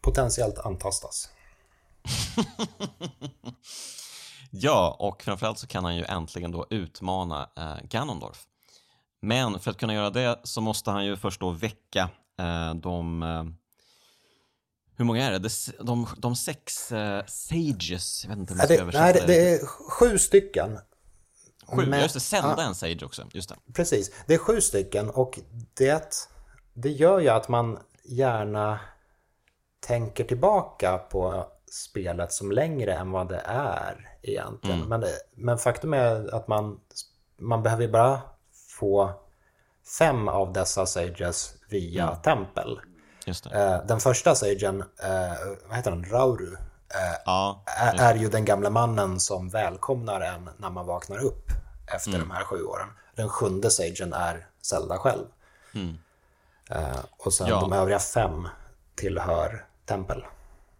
potentiellt 0.00 0.58
antastas. 0.58 1.28
ja, 4.50 4.96
och 4.98 5.22
framförallt 5.22 5.58
så 5.58 5.66
kan 5.66 5.84
han 5.84 5.96
ju 5.96 6.04
äntligen 6.04 6.50
då 6.50 6.66
utmana 6.70 7.48
eh, 7.56 7.76
Ganondorf. 7.82 8.46
Men 9.22 9.58
för 9.58 9.70
att 9.70 9.78
kunna 9.78 9.94
göra 9.94 10.10
det 10.10 10.40
så 10.42 10.60
måste 10.60 10.90
han 10.90 11.06
ju 11.06 11.16
först 11.16 11.40
då 11.40 11.50
väcka 11.50 12.10
eh, 12.38 12.74
de 12.74 13.22
eh, 13.22 13.44
hur 14.96 15.04
många 15.04 15.26
är 15.26 15.38
det? 15.38 15.48
De, 15.80 16.06
de, 16.16 16.36
sex 16.36 16.92
uh, 16.92 17.20
sages, 17.26 18.24
jag 18.24 18.30
vet 18.30 18.38
inte 18.38 18.52
hur 18.52 18.58
man 18.58 18.66
ska 18.66 18.80
översätta. 18.80 19.04
Nej, 19.04 19.12
det, 19.12 19.26
det 19.26 19.54
är 19.54 19.66
sju 19.66 20.18
stycken 20.18 20.78
Sju, 21.66 21.86
men, 21.86 22.00
just 22.00 22.14
det, 22.14 22.20
sända 22.20 22.54
ja, 22.56 22.62
en 22.62 22.74
Sage 22.74 23.04
också. 23.04 23.26
Just 23.32 23.48
det. 23.48 23.56
Precis, 23.72 24.12
det 24.26 24.34
är 24.34 24.38
sju 24.38 24.60
stycken 24.60 25.10
och 25.10 25.38
det, 25.74 26.28
det 26.74 26.90
gör 26.90 27.20
ju 27.20 27.28
att 27.28 27.48
man 27.48 27.78
gärna 28.04 28.80
tänker 29.80 30.24
tillbaka 30.24 30.98
på 30.98 31.46
spelet 31.70 32.32
som 32.32 32.52
längre 32.52 32.94
än 32.94 33.10
vad 33.10 33.28
det 33.28 33.42
är 33.44 34.16
egentligen. 34.22 34.82
Mm. 34.82 34.88
Men, 34.88 35.04
men 35.34 35.58
faktum 35.58 35.94
är 35.94 36.34
att 36.34 36.48
man, 36.48 36.80
man 37.38 37.62
behöver 37.62 37.88
bara 37.88 38.20
få 38.82 39.12
fem 39.98 40.28
av 40.28 40.52
dessa 40.52 40.86
Sages 40.86 41.54
via 41.70 42.02
mm. 42.02 42.22
tempel. 42.22 42.80
Eh, 43.52 43.86
den 43.86 44.00
första 44.00 44.34
Sagen, 44.34 44.80
eh, 44.80 45.56
vad 45.68 45.76
heter 45.76 45.90
den, 45.90 46.04
Rauru, 46.04 46.52
eh, 46.54 47.20
ja, 47.24 47.62
är 47.98 48.14
ju 48.14 48.28
den 48.28 48.44
gamla 48.44 48.70
mannen 48.70 49.20
som 49.20 49.48
välkomnar 49.48 50.20
en 50.20 50.50
när 50.56 50.70
man 50.70 50.86
vaknar 50.86 51.24
upp 51.24 51.46
efter 51.94 52.10
mm. 52.10 52.20
de 52.20 52.30
här 52.30 52.44
sju 52.44 52.62
åren. 52.62 52.88
Den 53.16 53.28
sjunde 53.28 53.70
Sagen 53.70 54.12
är 54.12 54.46
Zelda 54.62 54.98
själv. 54.98 55.26
Mm. 55.74 55.98
Uh, 56.70 57.04
och 57.18 57.32
sen 57.32 57.46
ja. 57.48 57.60
de 57.60 57.72
övriga 57.72 57.98
fem 57.98 58.48
tillhör 58.94 59.66
Tempel. 59.84 60.24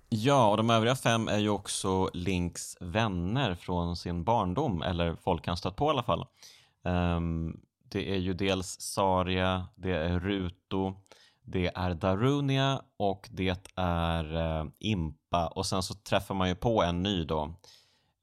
Ja, 0.09 0.51
och 0.51 0.57
de 0.57 0.71
övriga 0.71 0.97
fem 0.97 1.29
är 1.29 1.39
ju 1.39 1.49
också 1.49 2.11
Links 2.13 2.77
vänner 2.81 3.55
från 3.55 3.97
sin 3.97 4.25
barndom, 4.25 4.83
eller 4.83 5.17
folk 5.25 5.47
han 5.47 5.57
stött 5.57 5.77
på 5.77 5.87
i 5.87 5.91
alla 5.91 6.03
fall. 6.03 6.27
Um, 6.85 7.61
det 7.93 8.15
är 8.15 8.19
ju 8.19 8.35
dels 8.35 8.81
Saria, 8.81 9.69
det 9.77 9.93
är 9.93 10.21
Ruto, 10.21 10.95
det 11.45 11.71
är 11.75 11.95
Darunia 11.95 12.83
och 12.97 13.29
det 13.31 13.71
är 13.77 14.37
eh, 14.37 14.67
Impa 14.79 15.49
och 15.49 15.67
sen 15.67 15.83
så 15.83 15.95
träffar 15.95 16.35
man 16.35 16.49
ju 16.49 16.55
på 16.55 16.83
en 16.83 17.03
ny 17.03 17.25
då 17.25 17.55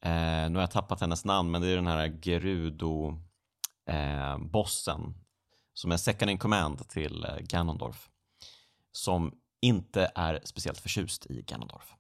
Eh, 0.02 0.50
nu 0.50 0.56
har 0.56 0.62
jag 0.62 0.72
tappat 0.72 1.02
hennes 1.02 1.26
namn, 1.26 1.52
men 1.52 1.62
det 1.62 1.68
är 1.68 1.76
den 1.76 1.88
här 1.88 2.20
Gerudo-bossen 2.22 5.02
eh, 5.02 5.08
som 5.74 5.92
är 5.92 5.98
second 5.98 6.32
in 6.32 6.38
command 6.38 6.90
till 6.90 7.24
eh, 7.24 7.38
Ganondorf. 7.40 8.10
Som 8.92 9.34
inte 9.62 10.12
är 10.16 10.42
speciellt 10.44 10.80
förtjust 10.80 11.26
i 11.26 11.42
Ganondorf. 11.42 11.94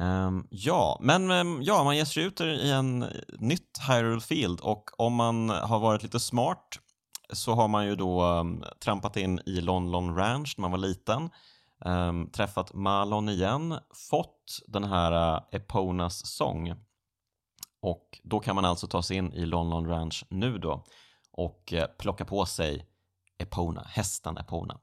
Um, 0.00 0.46
ja, 0.50 0.98
men 1.00 1.30
um, 1.30 1.62
ja, 1.62 1.84
man 1.84 1.96
ger 1.96 2.04
sig 2.04 2.22
ut 2.22 2.40
i 2.40 2.70
en 2.70 2.98
nytt 3.38 3.78
Hyrule 3.88 4.20
Field 4.20 4.60
och 4.60 5.00
om 5.00 5.14
man 5.14 5.48
har 5.50 5.78
varit 5.78 6.02
lite 6.02 6.20
smart 6.20 6.78
så 7.32 7.54
har 7.54 7.68
man 7.68 7.86
ju 7.86 7.96
då 7.96 8.24
um, 8.24 8.64
trampat 8.80 9.16
in 9.16 9.40
i 9.46 9.60
Lon 9.60 9.90
Lon 9.90 10.16
Ranch 10.16 10.54
när 10.56 10.62
man 10.62 10.70
var 10.70 10.78
liten, 10.78 11.30
träffat 12.32 12.74
Malon 12.74 13.28
igen, 13.28 13.78
fått 14.10 14.60
den 14.66 14.84
här 14.84 15.36
uh, 15.36 15.42
Eponas 15.52 16.26
sång 16.26 16.74
och 17.84 18.20
då 18.22 18.40
kan 18.40 18.54
man 18.54 18.64
alltså 18.64 18.86
ta 18.86 19.02
sig 19.02 19.16
in 19.16 19.32
i 19.32 19.46
London 19.46 19.86
Ranch 19.88 20.24
nu 20.28 20.58
då 20.58 20.84
och 21.32 21.72
uh, 21.76 21.84
plocka 21.98 22.24
på 22.24 22.46
sig 22.46 22.86
Epona, 23.38 23.86
hästen 23.88 24.36
Epona. 24.36 24.78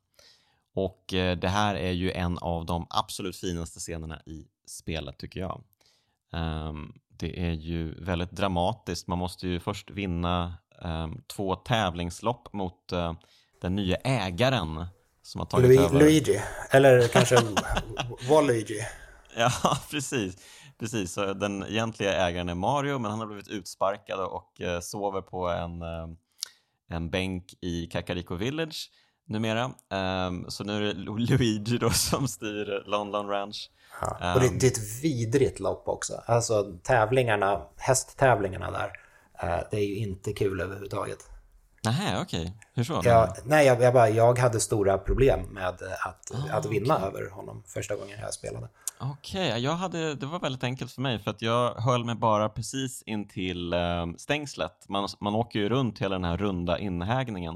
Och 0.74 1.14
eh, 1.14 1.38
det 1.38 1.48
här 1.48 1.76
är 1.76 1.92
ju 1.92 2.12
en 2.12 2.38
av 2.38 2.66
de 2.66 2.88
absolut 2.90 3.38
finaste 3.38 3.80
scenerna 3.80 4.22
i 4.26 4.48
spelet 4.66 5.18
tycker 5.18 5.40
jag. 5.40 5.64
Um, 6.32 6.94
det 7.08 7.40
är 7.40 7.52
ju 7.52 8.04
väldigt 8.04 8.32
dramatiskt. 8.32 9.08
Man 9.08 9.18
måste 9.18 9.48
ju 9.48 9.60
först 9.60 9.92
vinna 9.92 10.58
um, 10.82 11.22
två 11.28 11.56
tävlingslopp 11.56 12.54
mot 12.54 12.94
uh, 12.94 13.14
den 13.62 13.76
nya 13.76 13.96
ägaren 13.96 14.86
som 15.22 15.40
har 15.40 15.46
tagit 15.46 15.70
Lu 15.70 15.80
över. 15.80 16.00
Luigi, 16.00 16.42
eller 16.72 17.08
kanske 17.14 17.38
Waluigi. 18.30 18.80
Ja, 19.38 19.52
precis. 19.92 20.38
Precis, 20.80 21.14
så 21.14 21.34
den 21.34 21.64
egentliga 21.64 22.28
ägaren 22.28 22.50
är 22.50 22.56
Mario 22.56 23.00
men 23.00 23.12
han 23.12 23.20
har 23.20 23.28
blivit 23.28 23.48
utsparkad 23.48 24.20
och 24.20 24.62
eh, 24.62 24.80
sover 24.80 25.22
på 25.22 25.48
en, 25.48 25.82
eh, 25.82 26.08
en 26.90 27.10
bänk 27.10 27.54
i 27.62 27.88
Kakariko 27.88 28.36
Village 28.36 28.92
numera. 29.32 29.72
Um, 29.90 30.46
så 30.50 30.64
nu 30.64 30.78
är 30.78 30.82
det 30.82 30.94
Luigi 30.94 31.78
då 31.78 31.90
som 31.90 32.28
styr 32.28 32.84
London 32.86 33.28
Ranch. 33.28 33.70
Ja, 34.02 34.34
och 34.34 34.42
det, 34.42 34.50
det, 34.60 34.68
är 34.68 34.72
ett 34.72 35.04
vidrigt 35.04 35.60
lopp 35.60 35.88
också. 35.88 36.14
Alltså 36.26 36.78
tävlingarna, 36.84 37.62
hästtävlingarna 37.78 38.72
där, 38.72 38.92
uh, 39.44 39.64
det 39.72 39.78
är 39.78 39.86
ju 39.86 39.96
inte 39.96 40.34
kul 40.34 40.62
överhuvudtaget. 40.62 41.20
Nej, 41.84 42.22
okej. 42.22 42.42
Okay. 42.42 42.54
Hur 42.74 42.84
så? 42.84 43.02
Jag, 43.04 43.30
nej, 43.46 43.68
jag, 43.68 43.82
jag, 43.82 43.94
bara, 43.94 44.10
jag 44.10 44.40
hade 44.40 44.60
stora 44.60 44.98
problem 44.98 45.40
med 45.52 45.68
att, 45.68 45.82
ah, 45.82 46.58
att 46.58 46.66
vinna 46.66 46.96
okay. 46.96 47.08
över 47.08 47.30
honom 47.30 47.64
första 47.68 47.96
gången 47.96 48.20
jag 48.22 48.34
spelade. 48.34 48.68
Okej, 49.00 49.48
okay, 49.48 49.60
jag 49.60 49.72
hade, 49.72 50.16
det 50.16 50.26
var 50.26 50.40
väldigt 50.40 50.64
enkelt 50.64 50.92
för 50.92 51.02
mig 51.02 51.20
för 51.20 51.32
att 51.32 51.42
jag 51.42 51.74
höll 51.74 52.06
mig 52.06 52.16
bara 52.16 52.50
precis 52.50 53.04
in 53.06 53.28
till 53.28 53.74
eh, 53.74 54.06
stängslet. 54.18 54.86
Man, 54.90 55.08
man 55.20 55.36
åker 55.36 55.60
ju 55.60 55.70
runt 55.70 56.00
hela 56.00 56.16
den 56.16 56.24
här 56.24 56.38
runda 56.38 56.80
inhägningen. 56.80 57.56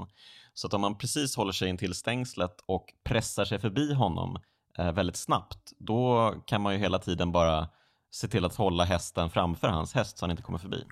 Så 0.55 0.67
att 0.67 0.73
om 0.73 0.81
man 0.81 0.97
precis 0.97 1.35
håller 1.35 1.51
sig 1.51 1.69
in 1.69 1.77
till 1.77 1.93
stängslet 1.93 2.55
och 2.65 2.85
pressar 3.03 3.45
sig 3.45 3.59
förbi 3.59 3.93
honom 3.93 4.37
eh, 4.77 4.91
väldigt 4.91 5.15
snabbt, 5.15 5.73
då 5.77 6.33
kan 6.45 6.61
man 6.61 6.73
ju 6.73 6.79
hela 6.79 6.99
tiden 6.99 7.31
bara 7.31 7.69
se 8.11 8.27
till 8.27 8.45
att 8.45 8.55
hålla 8.55 8.83
hästen 8.83 9.29
framför 9.29 9.67
hans 9.67 9.93
häst 9.93 10.17
så 10.17 10.23
han 10.23 10.31
inte 10.31 10.43
kommer 10.43 10.59
förbi. 10.59 10.85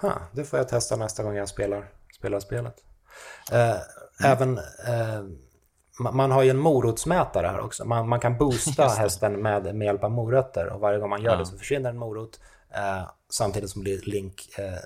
Ha, 0.00 0.12
det 0.32 0.44
får 0.44 0.58
jag 0.58 0.68
testa 0.68 0.96
nästa 0.96 1.22
gång 1.22 1.36
jag 1.36 1.48
spelar, 1.48 1.88
spelar 2.16 2.40
spelet. 2.40 2.84
Eh, 3.52 3.70
mm. 3.70 3.78
Även 4.24 4.58
eh, 4.58 5.24
man 5.98 6.30
har 6.30 6.42
ju 6.42 6.50
en 6.50 6.58
morotsmätare 6.58 7.46
här 7.46 7.60
också. 7.60 7.84
Man, 7.84 8.08
man 8.08 8.20
kan 8.20 8.38
boosta 8.38 8.88
hästen 8.98 9.42
med, 9.42 9.74
med 9.74 9.86
hjälp 9.86 10.04
av 10.04 10.10
morötter 10.10 10.66
och 10.66 10.80
varje 10.80 10.98
gång 10.98 11.10
man 11.10 11.22
gör 11.22 11.32
ja. 11.32 11.38
det 11.38 11.46
så 11.46 11.58
försvinner 11.58 11.90
en 11.90 11.98
morot 11.98 12.40
eh, 12.70 13.02
samtidigt 13.30 13.70
som 13.70 13.82
Link 13.82 14.58
eh, 14.58 14.78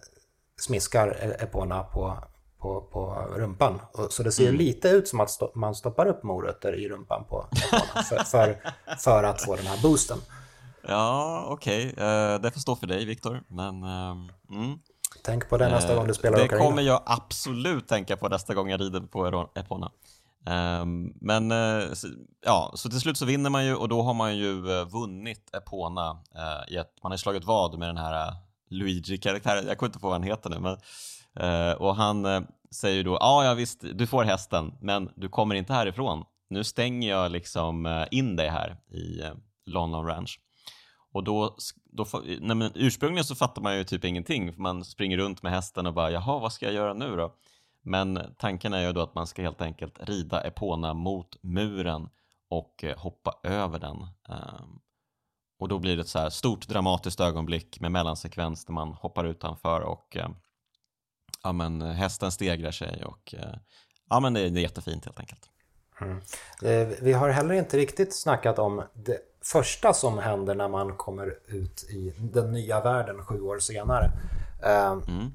smiskar 0.57 1.09
e- 1.09 1.37
Epona 1.39 1.83
på, 1.83 2.19
på, 2.59 2.81
på 2.81 2.98
rumpan. 3.37 3.81
Så 4.11 4.23
det 4.23 4.33
ser 4.33 4.49
mm. 4.49 4.59
lite 4.59 4.89
ut 4.89 5.09
som 5.09 5.21
att 5.21 5.55
man 5.55 5.75
stoppar 5.75 6.07
upp 6.07 6.23
morötter 6.23 6.73
i 6.73 6.89
rumpan 6.89 7.25
på 7.29 7.47
för, 8.09 8.25
för, 8.25 8.59
för, 8.99 9.25
att 9.25 9.43
få 9.43 9.57
den 9.57 9.67
här 9.67 9.83
boosten. 9.83 10.19
Ja, 10.89 11.45
okej. 11.49 11.93
Okay. 11.93 12.35
Uh, 12.35 12.41
det 12.41 12.51
får 12.51 12.61
stå 12.61 12.77
för 12.77 12.87
dig, 12.87 13.05
Viktor. 13.05 13.43
Men, 13.49 13.85
uh, 13.85 14.17
mm. 14.51 14.79
Tänk 15.23 15.49
på 15.49 15.57
det 15.57 15.69
nästa 15.69 15.95
gång 15.95 16.07
du 16.07 16.15
spelar 16.15 16.39
Det 16.39 16.49
kommer 16.49 16.83
jag 16.83 17.03
absolut 17.07 17.89
tänka 17.89 18.17
på 18.17 18.29
nästa 18.29 18.55
gång 18.55 18.71
jag 18.71 18.81
rider 18.81 19.01
på 19.01 19.51
Epona. 19.55 19.93
Um, 20.81 21.15
men 21.21 21.51
ja, 22.45 22.73
så 22.75 22.91
till 22.91 23.01
slut 23.01 23.19
så 23.19 23.25
vinner 23.25 23.51
man 23.51 23.67
ju 23.67 23.75
och 23.75 23.89
då 23.89 24.03
har 24.03 24.15
man 24.15 24.37
ju 24.37 24.61
vunnit 24.85 25.55
Epona 25.55 26.19
i 26.69 26.79
att 26.79 26.93
man 27.03 27.13
har 27.13 27.17
slagit 27.17 27.45
vad 27.45 27.79
med 27.79 27.89
den 27.89 27.97
här 27.97 28.35
Luigi-karaktären, 28.71 29.67
jag 29.67 29.79
kommer 29.79 29.89
inte 29.89 29.99
på 29.99 30.07
vad 30.07 30.15
han 30.15 30.23
heter 30.23 30.51
nu, 30.51 30.59
men, 30.59 30.77
och 31.77 31.97
han 31.97 32.47
säger 32.71 33.05
då, 33.05 33.17
ja, 33.21 33.45
ja 33.45 33.55
visst, 33.55 33.85
du 33.95 34.07
får 34.07 34.25
hästen, 34.25 34.75
men 34.81 35.11
du 35.17 35.29
kommer 35.29 35.55
inte 35.55 35.73
härifrån. 35.73 36.25
Nu 36.51 36.65
stänger 36.65 37.09
jag 37.09 37.33
liksom 37.33 37.87
eh, 37.87 38.07
in 38.11 38.37
dig 38.37 38.49
här 38.49 38.77
i 38.91 39.21
eh, 39.21 39.35
London 39.67 40.07
Ranch. 40.07 40.41
Och 41.13 41.25
då, 41.25 41.57
då 41.85 42.07
nej 42.41 42.57
men 42.57 42.73
ursprungligen 42.75 43.25
så 43.25 43.35
fattar 43.35 43.63
man 43.63 43.77
ju 43.77 43.85
typ 43.85 44.05
ingenting, 44.05 44.53
för 44.53 44.61
man 44.61 44.85
springer 44.85 45.17
runt 45.17 45.43
med 45.43 45.53
hästen 45.53 45.87
och 45.87 45.95
bara, 45.95 46.11
jaha, 46.11 46.39
vad 46.39 46.53
ska 46.53 46.67
jag 46.67 46.75
göra 46.75 46.95
nu 46.95 47.17
då? 47.17 47.35
Men 47.83 48.35
tanken 48.39 48.73
är 48.73 48.87
ju 48.87 48.93
då 48.93 49.01
att 49.01 49.15
man 49.15 49.27
ska 49.27 49.43
helt 49.43 49.61
enkelt 49.61 50.09
rida 50.09 50.41
Epona 50.41 50.95
mot 50.95 51.43
muren 51.43 52.09
och 52.49 52.85
eh, 52.85 52.99
hoppa 52.99 53.35
över 53.43 53.79
den. 53.79 53.97
Ehm, 54.29 54.79
och 55.59 55.69
då 55.69 55.79
blir 55.79 55.97
det 55.97 56.03
ett 56.03 56.09
så 56.09 56.19
här 56.19 56.31
stort 56.31 56.69
dramatiskt 56.69 57.21
ögonblick 57.21 57.81
med 57.81 57.93
mellansekvens 57.93 58.65
där 58.65 58.73
man 58.73 58.93
hoppar 58.93 59.25
utanför 59.25 59.81
och 59.81 60.17
ja, 61.43 61.53
men 61.53 61.83
hästen 61.83 62.33
stegrar 62.33 62.71
sig 62.71 63.05
och 63.05 63.35
eh, 63.35 63.55
ja, 64.11 64.21
men 64.21 64.35
det 64.35 64.41
är, 64.41 64.49
jättefint 64.49 65.05
helt 65.05 65.21
enkelt. 65.21 65.41
Mm. 66.01 66.21
Vi 67.01 67.13
har 67.13 67.29
heller 67.29 67.55
inte 67.55 67.77
riktigt 67.77 68.15
snackat 68.15 68.59
om 68.59 68.83
det 68.95 69.19
första 69.45 69.93
som 69.93 70.19
händer 70.19 70.55
när 70.55 70.69
man 70.69 70.97
kommer 70.97 71.39
ut 71.47 71.85
i 71.91 72.15
den 72.19 72.53
nya 72.53 72.81
världen 72.81 73.25
sju 73.25 73.41
år 73.41 73.59
senare. 73.59 74.11
Mm. 74.63 75.31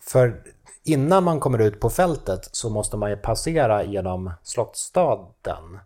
För 0.00 0.42
innan 0.84 1.24
man 1.24 1.40
kommer 1.40 1.58
ut 1.58 1.80
på 1.80 1.90
fältet 1.90 2.48
så 2.52 2.70
måste 2.70 2.96
man 2.96 3.10
ju 3.10 3.16
passera 3.16 3.84
genom 3.84 4.32
slottstaden 4.42 5.78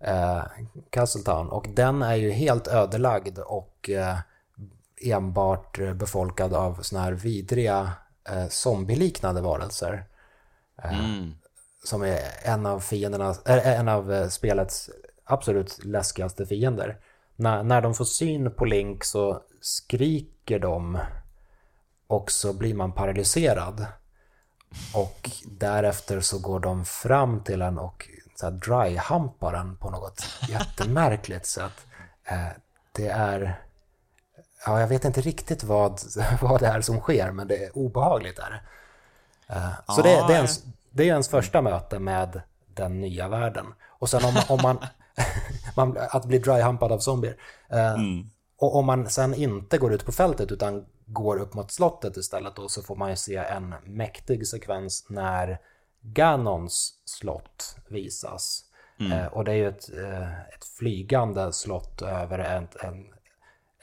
eh, 0.00 0.42
Castletown 0.90 1.48
och 1.48 1.66
den 1.74 2.02
är 2.02 2.14
ju 2.14 2.30
helt 2.30 2.68
ödelagd 2.68 3.38
och 3.38 3.90
eh, 3.90 4.18
enbart 5.00 5.78
befolkad 5.94 6.54
av 6.54 6.78
såna 6.82 7.02
här 7.02 7.12
vidriga 7.12 7.92
eh, 8.28 8.48
zombieliknande 8.48 9.40
varelser. 9.40 10.06
Eh, 10.82 11.04
mm. 11.04 11.34
Som 11.84 12.02
är 12.02 12.20
en 12.42 12.66
av 12.66 12.80
fienderna, 12.80 13.34
äh, 13.46 13.80
en 13.80 13.88
av 13.88 14.12
eh, 14.12 14.28
spelets 14.28 14.90
absolut 15.24 15.84
läskigaste 15.84 16.46
fiender. 16.46 16.98
När, 17.36 17.62
när 17.62 17.80
de 17.80 17.94
får 17.94 18.04
syn 18.04 18.50
på 18.50 18.64
Link 18.64 19.04
så 19.04 19.42
skriker 19.60 20.58
de 20.58 20.98
och 22.06 22.30
så 22.30 22.52
blir 22.52 22.74
man 22.74 22.92
paralyserad. 22.92 23.86
Och 24.94 25.30
därefter 25.44 26.20
så 26.20 26.38
går 26.38 26.60
de 26.60 26.84
fram 26.84 27.44
till 27.44 27.62
en 27.62 27.78
och 27.78 28.08
så 28.34 28.50
dry-hampar 28.50 29.52
den 29.52 29.76
på 29.76 29.90
något 29.90 30.26
jättemärkligt 30.48 31.46
sätt. 31.46 31.86
Eh, 32.24 32.48
det 32.92 33.08
är... 33.08 33.63
Ja, 34.66 34.80
jag 34.80 34.88
vet 34.88 35.04
inte 35.04 35.20
riktigt 35.20 35.64
vad, 35.64 36.00
vad 36.42 36.60
det 36.60 36.66
är 36.66 36.80
som 36.80 37.00
sker, 37.00 37.32
men 37.32 37.48
det 37.48 37.64
är 37.64 37.78
obehagligt. 37.78 38.38
Är 38.38 38.62
eh, 39.48 39.94
Så 39.94 40.02
det, 40.02 40.08
det, 40.08 40.32
är 40.32 40.36
ens, 40.36 40.62
det 40.90 41.02
är 41.02 41.06
ens 41.06 41.28
första 41.28 41.62
möte 41.62 41.98
med 41.98 42.42
den 42.74 43.00
nya 43.00 43.28
världen. 43.28 43.66
Och 43.88 44.10
sen 44.10 44.24
om, 44.24 44.34
om 44.48 44.58
man, 44.62 44.78
man... 45.76 45.96
Att 46.10 46.24
bli 46.24 46.38
dry-hampad 46.38 46.92
av 46.92 46.98
zombier. 46.98 47.36
Eh, 47.68 47.94
mm. 47.94 48.30
Och 48.58 48.76
om 48.76 48.86
man 48.86 49.10
sen 49.10 49.34
inte 49.34 49.78
går 49.78 49.92
ut 49.92 50.06
på 50.06 50.12
fältet 50.12 50.52
utan 50.52 50.84
går 51.06 51.36
upp 51.40 51.54
mot 51.54 51.70
slottet 51.70 52.16
istället 52.16 52.56
då 52.56 52.68
så 52.68 52.82
får 52.82 52.96
man 52.96 53.10
ju 53.10 53.16
se 53.16 53.36
en 53.36 53.74
mäktig 53.84 54.46
sekvens 54.46 55.06
när 55.08 55.58
Ganons 56.00 56.94
slott 57.04 57.76
visas. 57.88 58.64
Mm. 59.00 59.12
Eh, 59.12 59.26
och 59.26 59.44
det 59.44 59.52
är 59.52 59.56
ju 59.56 59.68
ett, 59.68 59.88
ett 60.54 60.64
flygande 60.78 61.52
slott 61.52 62.02
över 62.02 62.38
en, 62.38 62.68
en, 62.80 63.13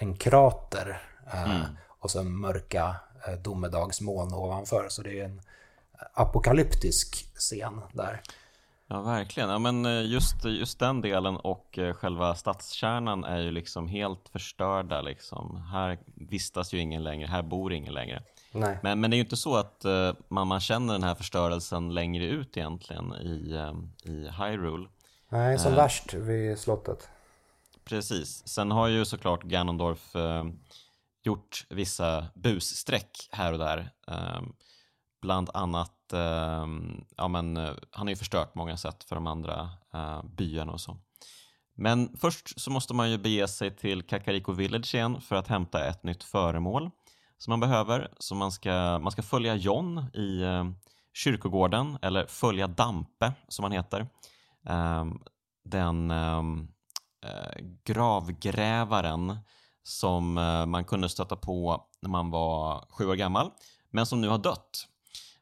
en 0.01 0.15
krater 0.15 1.01
eh, 1.33 1.55
mm. 1.55 1.61
och 1.87 2.11
sen 2.11 2.39
mörka 2.39 2.95
eh, 3.27 3.33
domedagsmoln 3.33 4.33
ovanför. 4.33 4.89
Så 4.89 5.01
det 5.01 5.19
är 5.19 5.25
en 5.25 5.41
apokalyptisk 6.13 7.25
scen 7.35 7.81
där. 7.93 8.21
Ja, 8.87 9.01
verkligen. 9.01 9.49
Ja, 9.49 9.59
men 9.59 9.85
eh, 9.85 10.05
just, 10.05 10.45
just 10.45 10.79
den 10.79 11.01
delen 11.01 11.37
och 11.37 11.77
eh, 11.77 11.93
själva 11.93 12.35
stadskärnan 12.35 13.23
är 13.23 13.39
ju 13.39 13.51
liksom 13.51 13.87
helt 13.87 14.29
förstörda. 14.29 15.01
Liksom. 15.01 15.63
Här 15.71 15.97
vistas 16.15 16.73
ju 16.73 16.79
ingen 16.79 17.03
längre, 17.03 17.27
här 17.27 17.41
bor 17.41 17.73
ingen 17.73 17.93
längre. 17.93 18.23
Nej. 18.51 18.79
Men, 18.83 18.99
men 18.99 19.11
det 19.11 19.15
är 19.15 19.17
ju 19.17 19.23
inte 19.23 19.37
så 19.37 19.55
att 19.55 19.85
man, 20.27 20.47
man 20.47 20.59
känner 20.59 20.93
den 20.93 21.03
här 21.03 21.15
förstörelsen 21.15 21.93
längre 21.93 22.25
ut 22.25 22.57
egentligen 22.57 23.13
i, 23.13 23.55
i 24.03 24.29
Hyrule. 24.39 24.87
Nej, 25.29 25.59
som 25.59 25.71
uh, 25.71 25.77
värst 25.77 26.13
vid 26.13 26.59
slottet. 26.59 27.09
Precis. 27.91 28.47
Sen 28.47 28.71
har 28.71 28.87
ju 28.87 29.05
såklart 29.05 29.43
Ganondorf 29.43 30.15
eh, 30.15 30.45
gjort 31.23 31.65
vissa 31.69 32.27
bussträck 32.35 33.29
här 33.31 33.53
och 33.53 33.59
där. 33.59 33.91
Ehm, 34.07 34.53
bland 35.21 35.49
annat 35.53 36.13
eh, 36.13 36.67
ja, 37.17 37.27
men, 37.27 37.57
eh, 37.57 37.73
han 37.91 38.07
har 38.07 38.09
ju 38.09 38.15
förstört 38.15 38.55
många 38.55 38.77
sätt 38.77 39.03
för 39.03 39.15
de 39.15 39.27
andra 39.27 39.69
eh, 39.93 40.23
byarna 40.23 40.71
och 40.71 40.81
så. 40.81 40.97
Men 41.75 42.17
först 42.17 42.61
så 42.61 42.71
måste 42.71 42.93
man 42.93 43.11
ju 43.11 43.17
bege 43.17 43.47
sig 43.47 43.75
till 43.75 44.03
Kakariko 44.03 44.51
Village 44.51 44.95
igen 44.95 45.21
för 45.21 45.35
att 45.35 45.47
hämta 45.47 45.85
ett 45.85 46.03
nytt 46.03 46.23
föremål 46.23 46.89
som 47.37 47.51
man 47.51 47.59
behöver. 47.59 48.13
Så 48.17 48.35
man 48.35 48.51
ska, 48.51 48.99
man 48.99 49.11
ska 49.11 49.21
följa 49.21 49.55
John 49.55 49.97
i 50.13 50.43
kyrkogården, 51.13 51.97
eller 52.01 52.25
följa 52.25 52.67
Dampe 52.67 53.33
som 53.47 53.63
han 53.63 53.71
heter. 53.71 54.07
Ehm, 54.65 55.19
den 55.65 56.11
ehm, 56.11 56.67
uh, 57.25 57.63
gravgrävaren 57.83 59.37
som 59.83 60.33
man 60.67 60.85
kunde 60.85 61.09
stöta 61.09 61.35
på 61.35 61.85
när 62.01 62.09
man 62.09 62.31
var 62.31 62.85
sju 62.89 63.07
år 63.07 63.15
gammal, 63.15 63.51
men 63.89 64.05
som 64.05 64.21
nu 64.21 64.27
har 64.27 64.37
dött. 64.37 64.87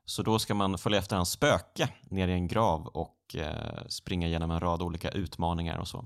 Så 0.10 0.24
då 0.24 0.40
ska 0.40 0.54
man 0.54 0.78
följa 0.78 1.00
efter 1.00 1.16
hans 1.16 1.32
spöke 1.32 1.90
ner 2.10 2.28
i 2.28 2.34
en 2.34 2.48
grav 2.48 2.88
och 2.88 3.36
eh, 3.36 3.86
springa 3.88 4.28
igenom 4.28 4.52
en 4.52 4.60
rad 4.60 4.82
olika 4.82 5.10
utmaningar 5.10 5.78
och 5.78 5.88
så. 5.88 6.06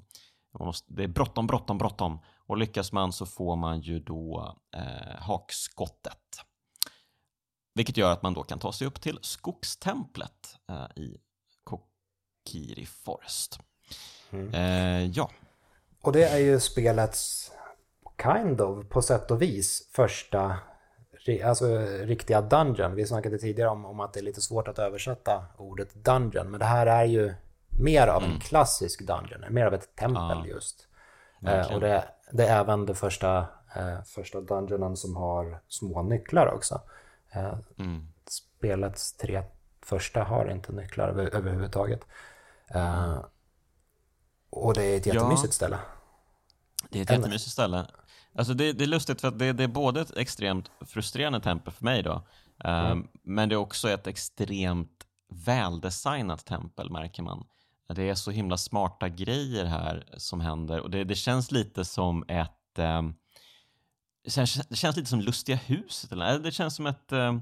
Måste, 0.59 0.93
det 0.93 1.03
är 1.03 1.07
bråttom, 1.07 1.47
bråttom, 1.47 1.77
bråttom. 1.77 2.19
Och 2.45 2.57
lyckas 2.57 2.91
man 2.91 3.13
så 3.13 3.25
får 3.25 3.55
man 3.55 3.81
ju 3.81 3.99
då 3.99 4.55
eh, 4.75 5.19
hakskottet. 5.19 6.39
Vilket 7.73 7.97
gör 7.97 8.11
att 8.11 8.23
man 8.23 8.33
då 8.33 8.43
kan 8.43 8.59
ta 8.59 8.71
sig 8.71 8.87
upp 8.87 9.01
till 9.01 9.19
skogstemplet 9.21 10.57
eh, 10.69 11.03
i 11.03 11.17
Kokiri 11.63 12.85
Forest. 12.85 13.59
Mm. 14.29 14.53
Eh, 14.53 15.11
ja. 15.15 15.29
Och 16.03 16.11
det 16.11 16.23
är 16.23 16.38
ju 16.38 16.59
spelets 16.59 17.51
kind 18.23 18.61
of, 18.61 18.89
på 18.89 19.01
sätt 19.01 19.31
och 19.31 19.41
vis, 19.41 19.89
första 19.91 20.57
alltså, 21.45 21.65
riktiga 22.01 22.41
dungeon. 22.41 22.95
Vi 22.95 23.05
snackade 23.05 23.38
tidigare 23.38 23.69
om, 23.69 23.85
om 23.85 23.99
att 23.99 24.13
det 24.13 24.19
är 24.19 24.23
lite 24.23 24.41
svårt 24.41 24.67
att 24.67 24.80
översätta 24.80 25.45
ordet 25.57 25.93
dungeon, 25.93 26.51
men 26.51 26.59
det 26.59 26.65
här 26.65 26.85
är 26.85 27.03
ju 27.03 27.34
mer 27.80 28.07
av 28.07 28.23
en 28.23 28.30
mm. 28.30 28.39
klassisk 28.39 29.07
dungeon, 29.07 29.53
mer 29.53 29.65
av 29.65 29.73
ett 29.73 29.95
tempel 29.95 30.38
ja. 30.43 30.45
just. 30.45 30.88
Eh, 31.45 31.73
och 31.73 31.80
det, 31.80 32.03
det, 32.31 32.47
är 32.47 32.59
även 32.59 32.85
det 32.85 32.95
första, 32.95 33.38
eh, 33.75 34.03
första 34.05 34.41
dungeonen 34.41 34.97
som 34.97 35.15
har 35.15 35.59
små 35.67 36.01
nycklar 36.01 36.47
också. 36.47 36.81
Eh, 37.31 37.57
mm. 37.77 38.07
Spelets 38.27 39.13
tre 39.13 39.43
första 39.81 40.23
har 40.23 40.51
inte 40.51 40.71
nycklar 40.71 41.09
över, 41.09 41.35
överhuvudtaget. 41.35 42.01
Eh, 42.67 43.17
och 44.53 44.73
det 44.73 44.84
är 44.84 44.97
ett 44.97 45.05
jättemysigt 45.05 45.47
ja. 45.47 45.51
ställe. 45.51 45.77
Det 46.89 46.99
är 46.99 47.03
ett 47.03 47.09
jättemysigt 47.09 47.51
ställe. 47.51 47.88
Alltså 48.35 48.53
det, 48.53 48.73
det 48.73 48.84
är 48.84 48.88
lustigt 48.88 49.21
för 49.21 49.27
att 49.27 49.39
det, 49.39 49.53
det, 49.53 49.63
är 49.63 49.67
både 49.67 50.01
ett 50.01 50.17
extremt 50.17 50.71
frustrerande 50.81 51.39
tempel 51.39 51.73
för 51.73 51.85
mig 51.85 52.03
då, 52.03 52.27
mm. 52.63 53.07
men 53.23 53.49
det 53.49 53.55
är 53.55 53.57
också 53.57 53.89
ett 53.89 54.07
extremt 54.07 55.05
väldesignat 55.45 56.45
tempel 56.45 56.91
märker 56.91 57.23
man. 57.23 57.45
Det 57.95 58.09
är 58.09 58.15
så 58.15 58.31
himla 58.31 58.57
smarta 58.57 59.09
grejer 59.09 59.65
här 59.65 60.07
som 60.17 60.41
händer 60.41 60.80
och 60.80 60.89
det, 60.89 61.03
det 61.03 61.15
känns 61.15 61.51
lite 61.51 61.85
som 61.85 62.25
ett 62.27 62.80
um, 62.80 63.15
det 64.23 64.30
känns, 64.75 64.95
lite 64.97 65.05
som 65.05 65.21
Lustiga 65.21 65.55
huset, 65.55 66.11
eller 66.11 66.39
det 66.39 66.51
känns 66.51 66.75
som 66.75 66.85
ett 66.85 67.11
um, 67.11 67.41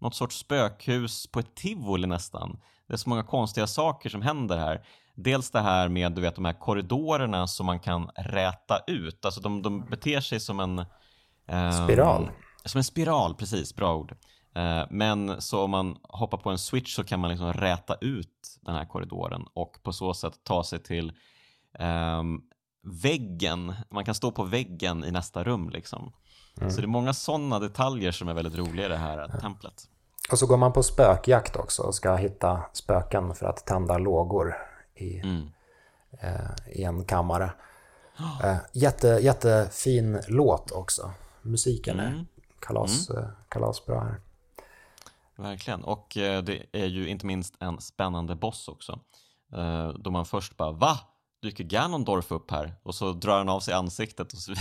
något 0.00 0.14
sorts 0.14 0.38
spökhus 0.38 1.26
på 1.26 1.40
ett 1.40 1.54
tivoli 1.54 2.06
nästan. 2.06 2.60
Det 2.86 2.92
är 2.92 2.96
så 2.96 3.08
många 3.08 3.22
konstiga 3.22 3.66
saker 3.66 4.10
som 4.10 4.22
händer 4.22 4.58
här. 4.58 4.86
Dels 5.22 5.50
det 5.50 5.60
här 5.60 5.88
med 5.88 6.12
du 6.12 6.20
vet, 6.20 6.34
de 6.34 6.44
här 6.44 6.58
korridorerna 6.60 7.46
som 7.46 7.66
man 7.66 7.80
kan 7.80 8.10
räta 8.16 8.80
ut. 8.86 9.24
Alltså 9.24 9.40
de, 9.40 9.62
de 9.62 9.84
beter 9.84 10.20
sig 10.20 10.40
som 10.40 10.60
en... 10.60 10.78
Um, 10.78 11.72
spiral. 11.84 12.30
Som 12.64 12.78
en 12.78 12.84
spiral, 12.84 13.34
precis. 13.34 13.76
Bra 13.76 13.96
ord. 13.96 14.12
Uh, 14.56 14.84
men 14.90 15.40
så 15.40 15.64
om 15.64 15.70
man 15.70 15.96
hoppar 16.02 16.38
på 16.38 16.50
en 16.50 16.58
switch 16.58 16.94
så 16.94 17.04
kan 17.04 17.20
man 17.20 17.30
liksom 17.30 17.52
räta 17.52 17.94
ut 18.00 18.58
den 18.60 18.74
här 18.74 18.84
korridoren 18.84 19.46
och 19.54 19.82
på 19.82 19.92
så 19.92 20.14
sätt 20.14 20.34
ta 20.44 20.64
sig 20.64 20.82
till 20.82 21.12
um, 21.78 22.42
väggen. 23.02 23.74
Man 23.90 24.04
kan 24.04 24.14
stå 24.14 24.30
på 24.30 24.44
väggen 24.44 25.04
i 25.04 25.10
nästa 25.10 25.44
rum 25.44 25.70
liksom. 25.70 26.12
Mm. 26.60 26.70
Så 26.70 26.80
det 26.80 26.84
är 26.84 26.88
många 26.88 27.12
sådana 27.12 27.58
detaljer 27.58 28.12
som 28.12 28.28
är 28.28 28.34
väldigt 28.34 28.58
roliga 28.58 28.86
i 28.86 28.88
det 28.88 28.96
här 28.96 29.18
ja. 29.32 29.40
templet. 29.40 29.74
Och 30.32 30.38
så 30.38 30.46
går 30.46 30.56
man 30.56 30.72
på 30.72 30.82
spökjakt 30.82 31.56
också 31.56 31.82
och 31.82 31.94
ska 31.94 32.16
hitta 32.16 32.62
spöken 32.72 33.34
för 33.34 33.46
att 33.46 33.66
tända 33.66 33.98
lågor 33.98 34.54
i, 35.00 35.20
mm. 35.24 35.50
eh, 36.20 36.76
i 36.76 36.84
en 36.84 37.04
kammare. 37.04 37.52
Eh, 38.44 38.56
jätte, 38.72 39.08
jättefin 39.08 40.20
låt 40.28 40.70
också. 40.70 41.10
Musiken 41.42 42.00
mm. 42.00 42.12
är 42.12 42.24
kalas, 42.60 43.10
mm. 43.10 43.22
Eh, 43.22 43.30
kalasbra 43.48 44.00
här. 44.00 44.20
Verkligen, 45.36 45.84
och 45.84 46.16
eh, 46.16 46.42
det 46.42 46.66
är 46.72 46.86
ju 46.86 47.08
inte 47.08 47.26
minst 47.26 47.54
en 47.60 47.80
spännande 47.80 48.34
boss 48.34 48.68
också. 48.68 49.00
Eh, 49.52 49.88
då 49.88 50.10
man 50.10 50.26
först 50.26 50.56
bara 50.56 50.72
va? 50.72 50.98
Dyker 51.42 51.64
Ganondorf 51.64 52.32
upp 52.32 52.50
här? 52.50 52.74
Och 52.82 52.94
så 52.94 53.12
drar 53.12 53.38
han 53.38 53.48
av 53.48 53.60
sig 53.60 53.74
ansiktet 53.74 54.32
och 54.32 54.38
så, 54.38 54.54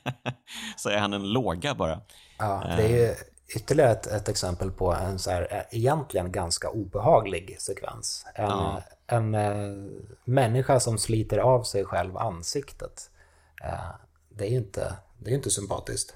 så 0.76 0.88
är 0.88 0.98
han 0.98 1.12
en 1.12 1.32
låga 1.32 1.74
bara. 1.74 2.00
Ja, 2.38 2.62
det 2.76 2.82
är 2.82 2.88
ju 2.88 3.14
ytterligare 3.56 3.90
ett, 3.90 4.06
ett 4.06 4.28
exempel 4.28 4.70
på 4.70 4.94
en 4.94 5.18
så 5.18 5.30
här, 5.30 5.66
egentligen 5.70 6.32
ganska 6.32 6.70
obehaglig 6.70 7.56
sekvens. 7.60 8.26
En, 8.34 8.44
ja. 8.44 8.82
En, 9.06 9.34
en 9.34 10.06
människa 10.24 10.80
som 10.80 10.98
sliter 10.98 11.38
av 11.38 11.62
sig 11.62 11.84
själv 11.84 12.16
ansiktet. 12.16 13.10
Det 14.28 14.46
är 14.46 14.50
ju 14.50 14.56
inte, 14.56 14.96
det 15.18 15.30
är 15.30 15.34
inte 15.34 15.50
sympatiskt. 15.50 16.14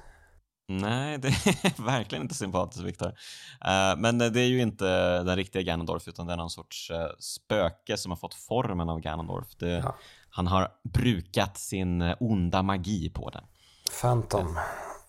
Nej, 0.69 1.19
det 1.19 1.29
är 1.29 1.83
verkligen 1.85 2.23
inte 2.23 2.35
sympatiskt 2.35 2.85
Viktor. 2.85 3.09
Uh, 3.09 3.97
men 3.99 4.19
det 4.19 4.41
är 4.41 4.47
ju 4.47 4.61
inte 4.63 5.23
den 5.23 5.37
riktiga 5.37 5.63
Ganondorf 5.63 6.09
utan 6.09 6.27
det 6.27 6.33
är 6.33 6.37
någon 6.37 6.51
sorts 6.51 6.91
uh, 6.91 6.97
spöke 7.19 7.97
som 7.97 8.13
har 8.13 8.17
fått 8.17 8.35
formen 8.35 8.89
av 8.89 9.01
Ganondorf. 9.01 9.49
Det, 9.59 9.69
ja. 9.71 9.95
Han 10.31 10.47
har 10.47 10.69
brukat 10.83 11.59
sin 11.59 12.03
eh, 12.03 12.17
onda 12.21 12.63
magi 12.63 13.11
på 13.11 13.31
det. 13.31 13.43
Phantom. 14.01 14.59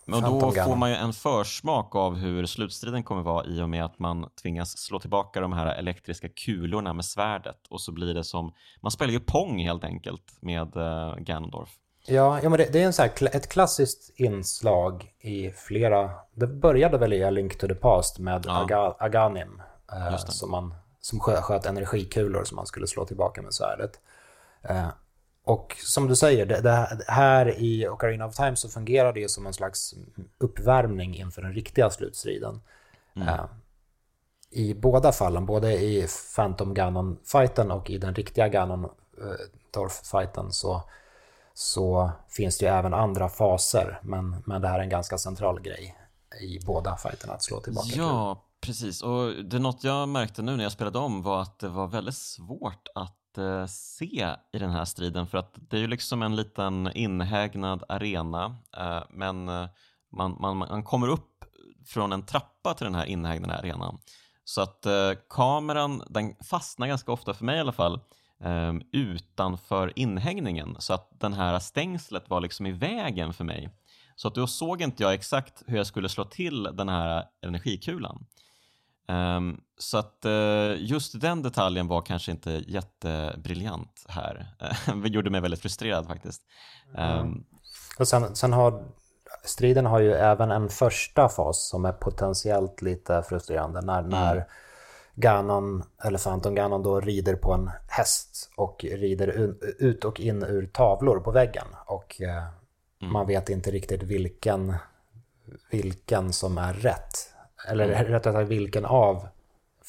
Men 0.06 0.22
då 0.22 0.52
får 0.52 0.76
man 0.76 0.90
ju 0.90 0.96
en 0.96 1.14
försmak 1.14 1.96
av 1.96 2.16
hur 2.16 2.46
slutstriden 2.46 3.04
kommer 3.04 3.22
vara 3.22 3.46
i 3.46 3.62
och 3.62 3.70
med 3.70 3.86
att 3.86 4.00
man 4.00 4.30
tvingas 4.42 4.78
slå 4.78 5.00
tillbaka 5.00 5.42
de 5.42 5.54
här 5.54 5.76
elektriska 5.76 6.30
kulorna 6.30 6.94
med 6.94 7.06
svärdet 7.06 7.68
och 7.70 7.82
så 7.82 7.92
blir 7.92 8.14
det 8.14 8.24
som, 8.24 8.54
man 8.82 8.92
spelar 8.92 9.12
ju 9.12 9.20
Pong 9.20 9.60
helt 9.60 9.84
enkelt 9.84 10.38
med 10.42 10.76
uh, 10.78 11.16
Ganondorf. 11.16 11.70
Ja, 12.06 12.40
ja 12.44 12.50
men 12.50 12.58
det, 12.58 12.74
det 12.74 12.82
är 12.82 12.86
en 12.86 12.94
så 12.94 13.02
här, 13.02 13.36
ett 13.36 13.50
klassiskt 13.50 14.20
inslag 14.20 15.14
i 15.20 15.52
flera... 15.52 16.12
Det 16.34 16.48
började 16.48 16.98
väl 16.98 17.14
i 17.14 17.24
A 17.24 17.30
Link 17.30 17.58
to 17.58 17.68
the 17.68 17.76
Past 17.76 18.20
med 18.20 18.44
ja. 18.48 18.62
Aga, 18.62 18.96
Aganim. 19.00 19.62
Eh, 19.92 20.18
som, 20.18 20.52
man, 20.52 20.76
som 21.00 21.20
sköt 21.20 21.66
energikulor 21.66 22.44
som 22.44 22.56
man 22.56 22.66
skulle 22.66 22.88
slå 22.88 23.06
tillbaka 23.06 23.42
med 23.42 23.54
svärdet. 23.54 23.92
Eh, 24.64 24.88
och 25.44 25.76
som 25.78 26.08
du 26.08 26.16
säger, 26.16 26.46
det, 26.46 26.62
det, 26.62 26.88
här 27.08 27.60
i 27.60 27.88
Ocarina 27.88 28.26
of 28.26 28.36
Time 28.36 28.56
så 28.56 28.70
fungerar 28.70 29.14
det 29.14 29.32
som 29.32 29.48
en 29.48 29.54
slags 29.54 29.94
uppvärmning 30.38 31.16
inför 31.16 31.42
den 31.42 31.54
riktiga 31.54 31.90
slutstriden. 31.90 32.62
Mm. 33.16 33.28
Eh, 33.28 33.46
I 34.50 34.74
båda 34.74 35.12
fallen, 35.12 35.46
både 35.46 35.74
i 35.74 36.08
Phantom 36.36 36.74
Ganon-fighten 36.74 37.72
och 37.72 37.90
i 37.90 37.98
den 37.98 38.16
riktiga 38.16 38.48
Ganon-Dorf-fighten 38.48 40.46
eh, 40.46 40.52
så 40.52 40.84
så 41.54 42.12
finns 42.30 42.58
det 42.58 42.66
ju 42.66 42.72
även 42.72 42.94
andra 42.94 43.30
faser, 43.30 44.00
men, 44.04 44.44
men 44.46 44.62
det 44.62 44.68
här 44.68 44.80
är 44.80 44.84
en 44.84 44.90
ganska 44.90 45.18
central 45.18 45.62
grej 45.62 45.98
i 46.42 46.60
båda 46.66 46.98
fighterna 46.98 47.34
att 47.34 47.44
slå 47.44 47.60
tillbaka 47.60 47.90
Ja, 47.96 48.46
precis. 48.62 49.02
Och 49.02 49.46
det 49.46 49.60
något 49.60 49.84
jag 49.84 50.10
märkte 50.10 50.42
nu 50.42 50.56
när 50.56 50.64
jag 50.64 50.72
spelade 50.72 51.00
om 51.00 51.22
var 51.22 51.42
att 51.42 51.60
det 51.60 51.70
var 51.70 51.88
väldigt 51.88 52.18
svårt 52.18 52.88
att 52.96 53.21
Eh, 53.38 53.66
se 53.66 54.36
i 54.54 54.60
den 54.60 54.70
här 54.70 54.86
striden 54.86 55.28
för 55.28 55.38
att 55.38 55.56
det 55.70 55.78
är 55.78 55.82
ju 55.82 55.88
liksom 55.88 56.22
en 56.22 56.36
liten 56.36 56.92
inhägnad 56.96 57.84
arena, 57.90 58.56
eh, 58.78 59.04
men 59.10 59.50
eh, 59.50 59.68
man, 60.12 60.38
man, 60.40 60.58
man 60.58 60.84
kommer 60.84 61.08
upp 61.08 61.46
från 61.88 62.12
en 62.12 62.26
trappa 62.26 62.74
till 62.74 62.86
den 62.86 62.96
här 62.96 63.06
inhägnade 63.06 63.58
arenan. 63.58 64.00
Så 64.44 64.62
att 64.62 64.86
kameran, 65.30 66.04
den 66.10 66.36
fastnar 66.50 66.88
ganska 66.88 67.12
ofta 67.12 67.34
för 67.34 67.46
mig 67.46 67.58
i 67.58 67.60
alla 67.60 67.72
fall 67.72 68.00
utanför 68.92 69.94
inhägningen 69.96 70.76
så 70.80 70.94
att 70.94 71.20
den 71.20 71.34
här 71.34 71.60
stängslet 71.60 72.30
var 72.30 72.42
liksom 72.42 72.66
i 72.66 72.72
vägen 72.72 73.34
för 73.34 73.44
mig. 73.44 73.70
Så 74.16 74.28
att 74.28 74.36
då 74.36 74.48
såg 74.48 74.82
inte 74.82 75.04
jag 75.04 75.14
exakt 75.14 75.64
hur 75.68 75.78
jag 75.78 75.88
skulle 75.88 76.10
slå 76.10 76.26
till 76.26 76.64
den 76.64 76.90
här 76.90 77.26
energikulan. 77.42 78.26
Um, 79.08 79.62
så 79.78 79.98
att 79.98 80.26
uh, 80.26 80.76
just 80.78 81.22
den 81.22 81.42
detaljen 81.42 81.88
var 81.88 82.02
kanske 82.02 82.32
inte 82.32 82.64
jättebriljant 82.68 84.06
här. 84.08 84.48
Det 85.04 85.10
gjorde 85.10 85.30
mig 85.30 85.42
väldigt 85.42 85.62
frustrerad 85.62 86.08
faktiskt. 86.08 86.42
Um, 86.98 87.44
och 88.00 88.08
sen, 88.08 88.36
sen 88.36 88.54
har 88.54 88.84
striden 89.44 89.86
har 89.86 90.00
ju 90.00 90.12
även 90.12 90.52
en 90.52 90.70
första 90.70 91.30
fas 91.30 91.70
som 91.70 91.86
är 91.86 91.92
potentiellt 91.92 92.82
lite 92.82 93.24
frustrerande 93.24 93.82
när, 93.82 94.00
mm. 94.00 94.10
när 94.10 94.46
Ganon, 95.16 95.84
eller 96.04 96.20
Phantom 96.20 96.56
Ganon 96.56 96.84
då 96.84 97.00
rider 97.00 97.36
på 97.36 97.54
en 97.54 97.72
häst 97.88 98.50
och 98.56 98.84
rider 98.84 99.28
ut 99.80 100.06
och 100.06 100.20
in 100.20 100.44
ur 100.44 100.68
tavlor 100.68 101.20
på 101.20 101.32
väggen. 101.32 101.68
Och 101.86 102.22
eh, 102.22 102.44
mm. 103.02 103.14
man 103.14 103.28
vet 103.28 103.50
inte 103.50 103.72
riktigt 103.72 104.04
vilken, 104.04 104.76
vilken 105.72 106.34
som 106.34 106.58
är 106.58 106.74
rätt. 106.74 107.31
Eller 107.68 107.86
mm. 107.90 108.04
rättare 108.04 108.34
sagt 108.34 108.50
vilken 108.50 108.86
av 108.86 109.28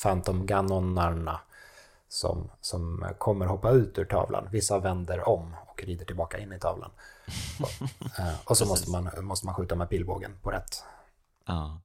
Phantom 0.02 0.46
Ganonarna 0.46 1.40
som, 2.08 2.50
som 2.60 3.06
kommer 3.18 3.46
hoppa 3.46 3.70
ut 3.70 3.98
ur 3.98 4.04
tavlan. 4.04 4.48
Vissa 4.50 4.78
vänder 4.78 5.28
om 5.28 5.56
och 5.66 5.84
rider 5.84 6.04
tillbaka 6.04 6.38
in 6.38 6.52
i 6.52 6.58
tavlan. 6.58 6.90
och, 7.60 8.18
eh, 8.18 8.34
och 8.44 8.56
så 8.56 8.66
måste 8.66 8.90
man, 8.90 9.10
måste 9.20 9.46
man 9.46 9.54
skjuta 9.54 9.74
med 9.74 9.88
pilbågen 9.88 10.38
på 10.42 10.50
rätt. 10.50 10.84
Ja. 11.46 11.80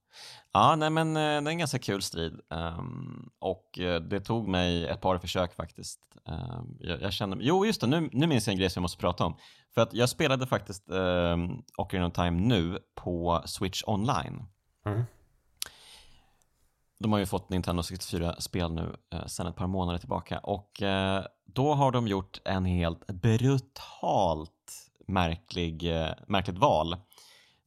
Ja, 0.52 0.76
nej, 0.76 0.90
men 0.90 1.18
eh, 1.18 1.22
det 1.22 1.22
är 1.22 1.48
en 1.48 1.58
ganska 1.58 1.80
kul 1.80 2.02
strid 2.02 2.40
um, 2.50 3.30
och 3.40 3.80
eh, 3.80 4.02
det 4.02 4.20
tog 4.20 4.48
mig 4.48 4.88
ett 4.88 5.02
par 5.02 5.18
försök 5.18 5.56
faktiskt. 5.56 6.00
Um, 6.26 6.78
jag, 6.80 7.02
jag 7.02 7.14
kände, 7.14 7.38
jo, 7.40 7.66
just 7.66 7.82
det, 7.82 7.88
nu, 7.88 8.10
nu 8.12 8.28
minns 8.28 8.48
jag 8.48 8.52
en 8.52 8.60
grej 8.60 8.70
som 8.70 8.80
jag 8.80 8.82
måste 8.82 8.98
prata 9.02 9.26
om. 9.26 9.36
För 9.74 9.82
att 9.82 9.94
jag 9.94 10.10
spelade 10.10 10.48
faktiskt 10.48 10.90
um, 10.90 11.64
Ocarina 11.78 12.08
of 12.08 12.14
Time 12.14 12.32
nu 12.32 12.80
på 12.96 13.42
Switch 13.46 13.84
online. 13.86 14.46
Mm. 14.86 15.04
De 17.00 17.12
har 17.12 17.20
ju 17.20 17.26
fått 17.26 17.50
Nintendo 17.50 17.82
64-spel 17.82 18.74
nu 18.74 18.96
uh, 19.14 19.26
sedan 19.26 19.48
ett 19.48 19.56
par 19.56 19.68
månader 19.68 20.00
tillbaka 20.00 20.40
och 20.40 20.82
uh, 20.82 21.20
då 21.46 21.74
har 21.74 21.92
de 21.92 22.08
gjort 22.08 22.42
en 22.46 22.66
helt 22.66 23.08
brutalt 23.08 24.52
märklig, 25.08 25.84
uh, 25.84 26.10
märkligt 26.28 26.58
val 26.58 26.96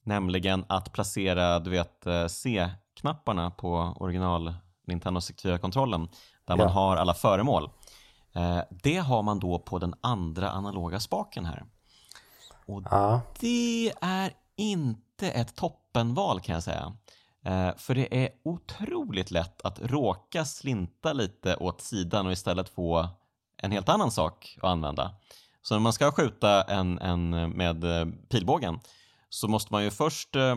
Nämligen 0.02 0.64
att 0.68 0.92
placera, 0.92 1.58
du 1.60 1.70
vet, 1.70 2.06
eh, 2.06 2.26
C-knapparna 2.26 3.50
på 3.50 3.96
original 4.00 4.54
Nintendo 4.86 5.20
64-kontrollen 5.20 6.08
där 6.44 6.54
ja. 6.54 6.56
man 6.56 6.68
har 6.68 6.96
alla 6.96 7.14
föremål. 7.14 7.70
Eh, 8.32 8.60
det 8.70 8.96
har 8.96 9.22
man 9.22 9.40
då 9.40 9.58
på 9.58 9.78
den 9.78 9.94
andra 10.00 10.50
analoga 10.50 11.00
spaken 11.00 11.44
här. 11.44 11.64
Och 12.66 12.82
ja. 12.90 13.20
det 13.40 13.92
är 14.00 14.32
inte 14.56 15.30
ett 15.30 15.56
toppenval 15.56 16.40
kan 16.40 16.54
jag 16.54 16.62
säga. 16.62 16.96
Eh, 17.44 17.76
för 17.76 17.94
det 17.94 18.24
är 18.24 18.30
otroligt 18.44 19.30
lätt 19.30 19.62
att 19.62 19.80
råka 19.80 20.44
slinta 20.44 21.12
lite 21.12 21.56
åt 21.56 21.80
sidan 21.80 22.26
och 22.26 22.32
istället 22.32 22.68
få 22.68 23.08
en 23.56 23.72
helt 23.72 23.88
annan 23.88 24.10
sak 24.10 24.58
att 24.62 24.68
använda. 24.68 25.14
Så 25.62 25.74
när 25.74 25.80
man 25.80 25.92
ska 25.92 26.12
skjuta 26.12 26.62
en, 26.62 26.98
en 26.98 27.50
med 27.50 27.84
eh, 27.84 28.06
pilbågen 28.28 28.80
så 29.28 29.48
måste 29.48 29.72
man 29.72 29.84
ju 29.84 29.90
först 29.90 30.36
eh, 30.36 30.56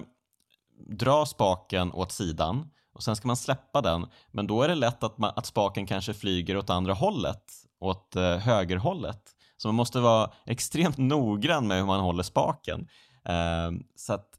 dra 0.88 1.26
spaken 1.26 1.91
åt 1.91 2.11
sidan 2.11 2.69
och 2.93 3.03
sen 3.03 3.15
ska 3.15 3.27
man 3.27 3.38
släppa 3.38 3.81
den. 3.81 4.07
Men 4.31 4.47
då 4.47 4.61
är 4.61 4.68
det 4.68 4.76
lätt 4.76 5.03
att, 5.03 5.18
man, 5.18 5.34
att 5.35 5.45
spaken 5.45 5.85
kanske 5.85 6.14
flyger 6.14 6.57
åt 6.57 6.69
andra 6.69 6.93
hållet, 6.93 7.43
åt 7.80 8.15
eh, 8.15 8.38
högerhållet. 8.38 9.22
Så 9.57 9.68
man 9.68 9.76
måste 9.76 9.99
vara 9.99 10.31
extremt 10.45 10.97
noggrann 10.97 11.68
med 11.68 11.77
hur 11.77 11.85
man 11.85 11.99
håller 11.99 12.23
spaken. 12.23 12.88
Eh, 13.26 13.72
så 13.95 14.14
att 14.14 14.30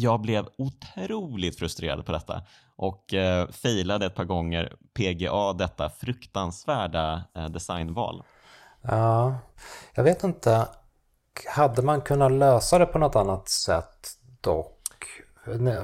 jag 0.00 0.20
blev 0.20 0.48
otroligt 0.58 1.58
frustrerad 1.58 2.06
på 2.06 2.12
detta 2.12 2.42
och 2.76 3.14
eh, 3.14 3.48
failade 3.48 4.06
ett 4.06 4.14
par 4.14 4.24
gånger 4.24 4.72
PGA 4.94 5.52
detta 5.52 5.90
fruktansvärda 5.90 7.24
eh, 7.36 7.46
designval. 7.46 8.22
Ja, 8.82 9.34
jag 9.94 10.04
vet 10.04 10.24
inte 10.24 10.66
hade 11.46 11.82
man 11.82 12.00
kunnat 12.00 12.32
lösa 12.32 12.78
det 12.78 12.86
på 12.86 12.98
något 12.98 13.16
annat 13.16 13.48
sätt 13.48 14.08
dock? 14.40 14.76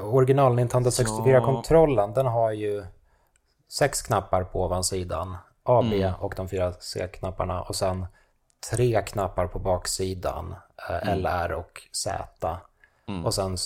Original 0.02 0.55
Nintendo 0.55 0.90
64-kontrollen, 0.90 2.14
den 2.14 2.26
har 2.26 2.52
ju 2.52 2.84
sex 3.68 4.02
knappar 4.02 4.44
på 4.44 4.64
ovansidan. 4.64 5.36
A, 5.62 5.82
B 5.90 6.02
mm. 6.02 6.14
och 6.20 6.34
de 6.36 6.48
fyra 6.48 6.72
C-knapparna 6.72 7.62
och 7.62 7.76
sen 7.76 8.06
tre 8.70 9.02
knappar 9.02 9.47
på 9.47 9.59
baksidan. 9.59 10.55
Eh, 10.88 11.09
mm. 11.09 11.18
LR 11.18 11.52
och 11.52 11.82
Z. 11.93 12.59
Mm. 13.09 13.26
Och 13.26 13.34
sen 13.34 13.56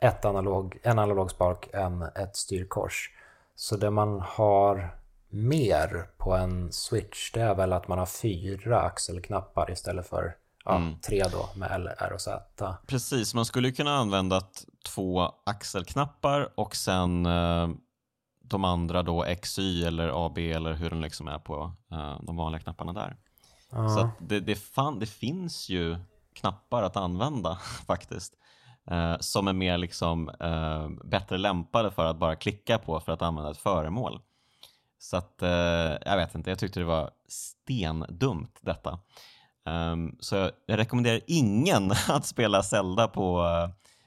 ett 0.00 0.24
analog, 0.24 0.78
en 0.82 0.98
analog 0.98 1.30
spark, 1.30 1.68
en, 1.72 2.02
ett 2.02 2.36
styrkors. 2.36 3.10
Så 3.54 3.76
det 3.76 3.90
man 3.90 4.20
har 4.20 4.96
mer 5.28 6.08
på 6.16 6.34
en 6.34 6.72
switch 6.72 7.32
det 7.32 7.40
är 7.40 7.54
väl 7.54 7.72
att 7.72 7.88
man 7.88 7.98
har 7.98 8.06
fyra 8.06 8.80
axelknappar 8.80 9.70
istället 9.70 10.08
för 10.08 10.36
ja, 10.64 10.76
mm. 10.76 11.00
tre 11.00 11.22
då 11.32 11.48
med 11.54 11.70
L, 11.72 11.88
R 11.98 12.12
och 12.14 12.20
Z. 12.20 12.76
Precis, 12.86 13.34
man 13.34 13.44
skulle 13.44 13.72
kunna 13.72 13.96
använda 13.96 14.42
två 14.94 15.32
axelknappar 15.44 16.48
och 16.54 16.76
sen 16.76 17.26
eh, 17.26 17.68
de 18.48 18.64
andra 18.64 19.02
då 19.02 19.24
XY 19.42 19.84
eller 19.84 20.26
AB 20.26 20.38
eller 20.38 20.72
hur 20.72 20.90
den 20.90 21.00
liksom 21.00 21.28
är 21.28 21.38
på 21.38 21.72
uh, 21.92 22.20
de 22.22 22.36
vanliga 22.36 22.62
knapparna 22.62 22.92
där. 22.92 23.16
Ja. 23.70 23.88
Så 23.88 24.08
det, 24.18 24.40
det, 24.40 24.54
fan, 24.54 24.98
det 24.98 25.06
finns 25.06 25.68
ju 25.68 25.96
knappar 26.32 26.82
att 26.82 26.96
använda 26.96 27.56
faktiskt. 27.86 28.34
Uh, 28.90 29.16
som 29.20 29.48
är 29.48 29.52
mer 29.52 29.78
liksom 29.78 30.28
uh, 30.28 30.88
bättre 31.04 31.38
lämpade 31.38 31.90
för 31.90 32.04
att 32.04 32.16
bara 32.16 32.36
klicka 32.36 32.78
på 32.78 33.00
för 33.00 33.12
att 33.12 33.22
använda 33.22 33.50
ett 33.50 33.58
föremål. 33.58 34.20
Så 34.98 35.16
att, 35.16 35.34
jag 36.04 36.16
vet 36.16 36.34
inte, 36.34 36.50
jag 36.50 36.58
tyckte 36.58 36.80
det 36.80 36.86
var 36.86 37.10
stendumt 37.28 38.58
detta. 38.60 38.98
Um, 39.64 40.16
så 40.20 40.36
jag, 40.36 40.50
jag 40.66 40.78
rekommenderar 40.78 41.20
ingen 41.26 41.92
att 42.08 42.26
spela 42.26 42.62
Zelda 42.62 43.08
på 43.08 43.46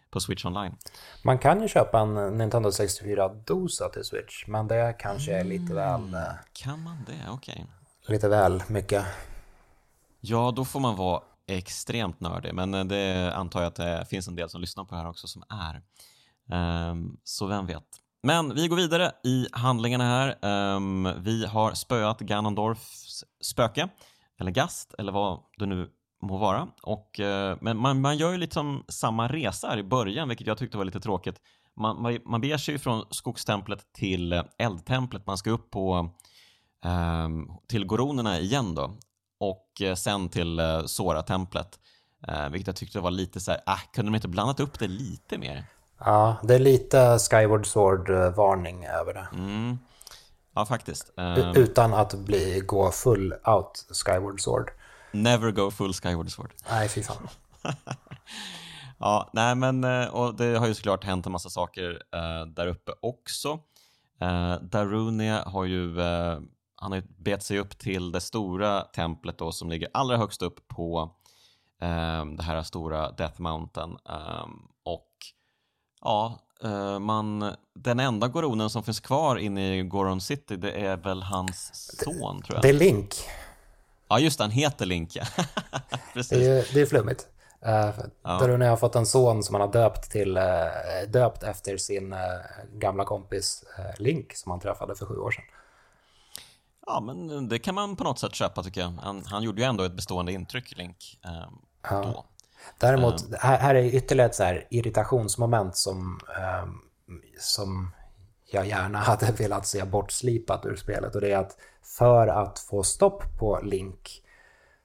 på 0.10 0.20
Switch 0.20 0.46
Online. 0.46 0.76
Man 1.24 1.40
kan 1.40 1.62
ju 1.62 1.68
köpa 1.68 2.00
en 2.00 2.38
Nintendo 2.38 2.70
64-dosa 2.70 3.90
till 3.90 4.04
Switch, 4.04 4.48
men 4.48 4.68
det 4.68 4.96
kanske 5.00 5.34
är 5.34 5.44
lite 5.44 5.74
väl... 5.74 6.02
Mm. 6.02 6.14
Eh, 6.14 6.30
kan 6.54 6.84
man 6.84 6.98
det? 7.08 7.32
Okej. 7.32 7.54
Okay. 7.54 8.14
Lite 8.14 8.28
väl 8.28 8.64
mycket. 8.68 9.06
Ja, 10.20 10.54
då 10.56 10.66
får 10.66 10.80
man 10.80 10.96
vara 10.96 11.22
extremt 11.50 12.20
nördig, 12.20 12.54
men 12.54 12.74
eh, 12.74 12.86
det 12.86 13.34
antar 13.36 13.60
jag 13.60 13.68
att 13.68 13.76
det 13.76 14.06
finns 14.10 14.28
en 14.28 14.36
del 14.36 14.50
som 14.50 14.62
lyssnar 14.62 14.84
på 14.84 14.96
det 14.96 15.02
här 15.02 15.10
också 15.10 15.28
som 15.28 15.44
är. 15.50 15.82
Um, 16.90 17.18
så 17.24 17.46
vem 17.46 17.66
vet. 17.66 17.84
Men 18.24 18.56
vi 18.56 18.68
går 18.68 18.76
vidare 18.76 19.12
i 19.24 19.48
handlingarna 19.52 20.04
här. 20.04 20.38
Um, 20.76 21.24
vi 21.24 21.46
har 21.46 21.74
spöat 21.74 22.20
Ganondorfs 22.20 23.24
spöke, 23.42 23.90
eller 24.40 24.52
gast, 24.52 24.94
eller 24.98 25.12
vad 25.12 25.40
det 25.58 25.66
nu 25.66 25.90
må 26.22 26.38
vara. 26.38 26.68
Och, 26.82 27.20
uh, 27.20 27.58
men 27.62 27.78
man, 27.78 28.02
man 28.02 28.18
gör 28.18 28.32
ju 28.32 28.38
liksom 28.38 28.84
samma 28.88 29.28
resa 29.28 29.68
här 29.68 29.78
i 29.78 29.84
början, 29.84 30.28
vilket 30.28 30.48
jag 30.48 30.58
tyckte 30.58 30.78
var 30.78 30.86
lite 30.86 31.00
tråkigt. 31.00 31.42
Man, 31.76 32.02
man, 32.02 32.18
man 32.26 32.42
beger 32.42 32.58
sig 32.58 32.78
från 32.78 33.04
skogstemplet 33.10 33.94
till 33.94 34.44
eldtemplet. 34.58 35.26
Man 35.28 35.38
ska 35.38 35.52
upp 35.52 35.72
på 35.72 36.10
um, 36.86 37.52
till 37.68 37.86
goronerna 37.86 38.40
igen 38.40 38.76
då 38.76 38.98
och 39.40 39.82
eh, 39.82 39.95
sen 39.95 40.30
till 40.30 40.60
eh, 40.60 40.86
Sora-templet. 40.86 41.80
Eh, 42.28 42.49
vilket 42.49 42.68
jag 42.68 42.76
tyckte 42.76 42.99
var 42.99 43.11
lite 43.11 43.40
så 43.40 43.52
här, 43.52 43.61
ah, 43.66 43.80
kunde 43.94 44.11
de 44.11 44.16
inte 44.16 44.28
blandat 44.28 44.60
upp 44.60 44.80
det 44.80 44.88
lite 44.88 45.38
mer? 45.38 45.66
Ja, 45.99 46.36
det 46.44 46.56
är 46.56 46.60
lite 46.60 47.20
Skyward 47.20 47.68
Sword-varning 47.68 48.86
över 48.86 49.14
det. 49.14 49.28
Mm. 49.34 49.80
Ja, 50.56 50.66
faktiskt. 50.66 51.11
Utan 51.56 51.94
att 51.94 52.14
bli, 52.14 52.61
gå 52.66 52.91
full 52.91 53.34
out 53.34 53.86
Skyward 53.90 54.41
Sword. 54.41 54.72
Never 55.11 55.52
go 55.52 55.72
full 55.72 55.94
Skyward 55.94 56.32
Sword. 56.32 56.53
Nej, 56.70 56.90
fy 56.90 57.03
fan. 57.03 57.28
ja, 58.98 59.30
nej 59.34 59.56
men 59.56 59.84
eh, 59.84 60.07
och 60.07 60.36
det 60.36 60.57
har 60.57 60.68
ju 60.68 60.74
såklart 60.74 61.03
hänt 61.03 61.26
en 61.26 61.32
massa 61.32 61.49
saker 61.49 62.02
där 62.56 62.68
uppe 62.68 62.91
också. 63.02 63.60
Uh, 64.24 64.56
Darunia 64.61 65.44
har 65.45 65.66
ju, 65.66 65.95
han 66.82 66.92
har 66.92 67.00
ju 67.00 67.06
bet 67.18 67.44
sig 67.44 67.60
upp 67.60 67.78
till 67.78 68.12
det 68.12 68.22
stora 68.22 68.82
templet 68.82 69.38
då 69.38 69.52
som 69.52 69.70
ligger 69.70 69.90
allra 69.94 70.18
högst 70.18 70.42
upp 70.42 70.68
på 70.68 71.02
uh, 71.84 72.26
det 72.26 72.44
här 72.44 72.64
stora 72.64 73.12
Death 73.12 73.42
Mountain. 73.42 73.90
Um, 73.90 74.68
och 74.84 75.10
ja, 76.02 76.40
man, 77.00 77.56
den 77.76 78.00
enda 78.00 78.28
goronen 78.28 78.70
som 78.70 78.84
finns 78.84 79.00
kvar 79.00 79.36
inne 79.36 79.78
i 79.78 79.84
Goron 79.84 80.22
City 80.22 80.56
det 80.56 80.72
är 80.72 80.98
väl 80.98 81.24
hans 81.24 81.72
son 82.04 82.42
tror 82.42 82.56
jag. 82.56 82.62
Det 82.62 82.70
är 82.70 82.74
Link. 82.74 83.16
Ja, 84.10 84.20
just 84.20 84.38
det, 84.38 84.44
han 84.44 84.52
heter 84.52 84.86
Link. 84.86 85.18
Precis. 86.14 86.38
Det 86.38 86.46
är, 86.46 86.74
det 86.74 86.82
är 86.82 86.86
flummigt. 86.86 87.28
Uh, 87.66 88.06
ja. 88.24 88.40
Daruni 88.40 88.66
har 88.66 88.78
fått 88.78 88.96
en 88.96 89.06
son 89.06 89.44
som 89.44 89.56
han 89.56 89.62
har 89.62 89.72
döpt, 89.72 90.12
till, 90.12 90.38
uh, 90.38 90.44
döpt 91.08 91.44
efter 91.44 91.78
sin 91.78 92.14
uh, 92.14 92.20
gamla 92.74 93.06
kompis 93.06 93.64
uh, 93.80 94.02
Link 94.02 94.34
som 94.34 94.52
han 94.52 94.60
träffade 94.60 94.96
för 94.96 95.06
sju 95.06 95.18
år 95.18 95.32
sedan. 95.32 95.44
Ja, 96.90 96.99
men 96.99 97.49
det 97.49 97.60
kan 97.60 97.76
man 97.76 97.95
på 97.95 98.03
något 98.03 98.20
sätt 98.20 98.36
köpa 98.36 98.64
tycker 98.64 98.82
jag. 98.82 98.90
Han, 98.90 99.24
han 99.26 99.44
gjorde 99.44 99.61
ju 99.61 99.68
ändå 99.68 99.84
ett 99.84 99.95
bestående 99.95 100.32
intryck, 100.32 100.78
Link, 100.78 101.20
ja. 101.90 102.02
då. 102.02 102.26
Däremot, 102.78 103.36
här, 103.40 103.57
här 103.57 103.76
är 103.76 103.84
ytterligare 103.84 104.30
ett 104.30 104.36
så 104.36 104.44
här 104.44 104.68
irritationsmoment 104.70 105.78
som, 105.78 106.20
som 107.40 107.91
jag 108.52 108.68
gärna 108.68 108.99
hade 108.99 109.32
velat 109.38 109.68
se 109.68 109.84
bortslipat 109.84 110.66
ur 110.66 110.76
spelet 110.76 111.16
och 111.16 111.22
det 111.22 111.32
är 111.32 111.38
att 111.38 111.57
för 111.98 112.28
att 112.28 112.60
få 112.60 112.84
stopp 112.84 113.24
på 113.40 113.60
Link 113.64 114.22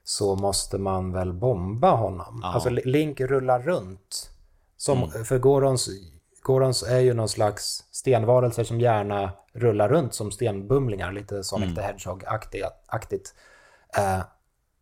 så 0.03 0.35
måste 0.35 0.77
man 0.77 1.11
väl 1.11 1.33
bomba 1.33 1.91
honom. 1.91 2.39
Ja. 2.43 2.53
Alltså 2.53 2.69
Link 2.69 3.21
rullar 3.21 3.59
runt. 3.59 4.31
Som, 4.77 5.03
mm. 5.03 5.25
För 5.25 5.37
Gorons, 5.37 5.89
Gorons 6.45 6.83
är 6.83 6.99
ju 6.99 7.13
någon 7.13 7.29
slags 7.29 7.83
stenvarelser 7.91 8.63
som 8.63 8.79
gärna 8.79 9.31
rullar 9.53 9.89
runt 9.89 10.13
som 10.13 10.31
stenbumlingar, 10.31 11.11
lite 11.11 11.43
Sonic 11.43 11.65
mm. 11.65 11.75
the 11.75 11.81
Hedgehog-aktigt. 11.81 13.33
Uh, 13.97 14.23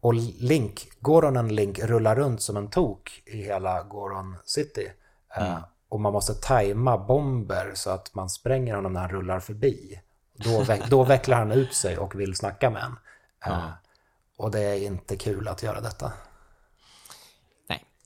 och 0.01 0.13
Link, 0.13 0.89
Goronen 0.99 1.55
Link 1.55 1.79
rullar 1.79 2.15
runt 2.15 2.41
som 2.41 2.57
en 2.57 2.69
tok 2.69 3.23
i 3.25 3.43
hela 3.43 3.83
Goron 3.83 4.35
City. 4.45 4.91
Uh, 5.37 5.49
mm. 5.49 5.61
Och 5.89 5.99
man 5.99 6.13
måste 6.13 6.33
tajma 6.33 6.97
bomber 6.97 7.71
så 7.73 7.89
att 7.89 8.15
man 8.15 8.29
spränger 8.29 8.75
honom 8.75 8.93
när 8.93 9.01
han 9.01 9.09
rullar 9.09 9.39
förbi. 9.39 9.99
Då, 10.33 10.63
veck, 10.63 10.89
då 10.89 11.03
vecklar 11.03 11.37
han 11.37 11.51
ut 11.51 11.73
sig 11.73 11.97
och 11.97 12.19
vill 12.19 12.35
snacka 12.35 12.69
med 12.69 12.83
en. 12.83 12.97
Uh, 13.51 13.69
och 14.37 14.51
det 14.51 14.61
är 14.61 14.75
inte 14.75 15.15
kul 15.15 15.47
att 15.47 15.63
göra 15.63 15.81
detta. 15.81 16.11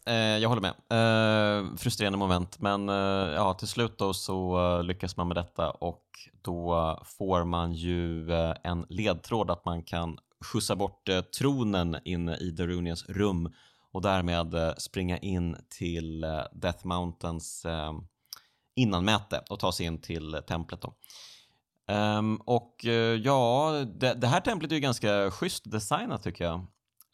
Eh, 0.07 0.37
jag 0.37 0.49
håller 0.49 0.61
med. 0.61 0.73
Eh, 0.89 1.75
frustrerande 1.75 2.17
moment, 2.17 2.59
men 2.59 2.89
eh, 2.89 2.95
ja, 3.35 3.53
till 3.53 3.67
slut 3.67 3.97
då 3.97 4.13
så 4.13 4.59
eh, 4.77 4.83
lyckas 4.83 5.17
man 5.17 5.27
med 5.27 5.37
detta 5.37 5.71
och 5.71 6.03
då 6.41 6.99
får 7.05 7.43
man 7.43 7.73
ju 7.73 8.31
eh, 8.31 8.53
en 8.63 8.85
ledtråd 8.89 9.51
att 9.51 9.65
man 9.65 9.83
kan 9.83 10.17
skjutsa 10.41 10.75
bort 10.75 11.09
eh, 11.09 11.21
tronen 11.21 11.97
in 12.05 12.29
i 12.29 12.51
Darunias 12.51 13.09
rum 13.09 13.53
och 13.91 14.01
därmed 14.01 14.73
springa 14.77 15.17
in 15.17 15.57
till 15.69 16.25
Death 16.51 16.85
Mountains 16.85 17.65
innanmäte 18.75 19.43
och 19.49 19.59
ta 19.59 19.71
sig 19.71 19.85
in 19.85 20.01
till 20.01 20.41
templet. 20.47 20.81
Då. 20.81 20.93
Um, 21.93 22.35
och 22.35 22.85
uh, 22.85 22.91
ja, 22.93 23.71
det, 23.95 24.13
det, 24.13 24.27
här 24.27 24.41
templet 24.41 24.71
är 24.71 24.75
ju 24.75 24.81
ganska 24.81 25.31
schysst 25.31 25.71
designat 25.71 26.23
tycker 26.23 26.43
jag. 26.43 26.65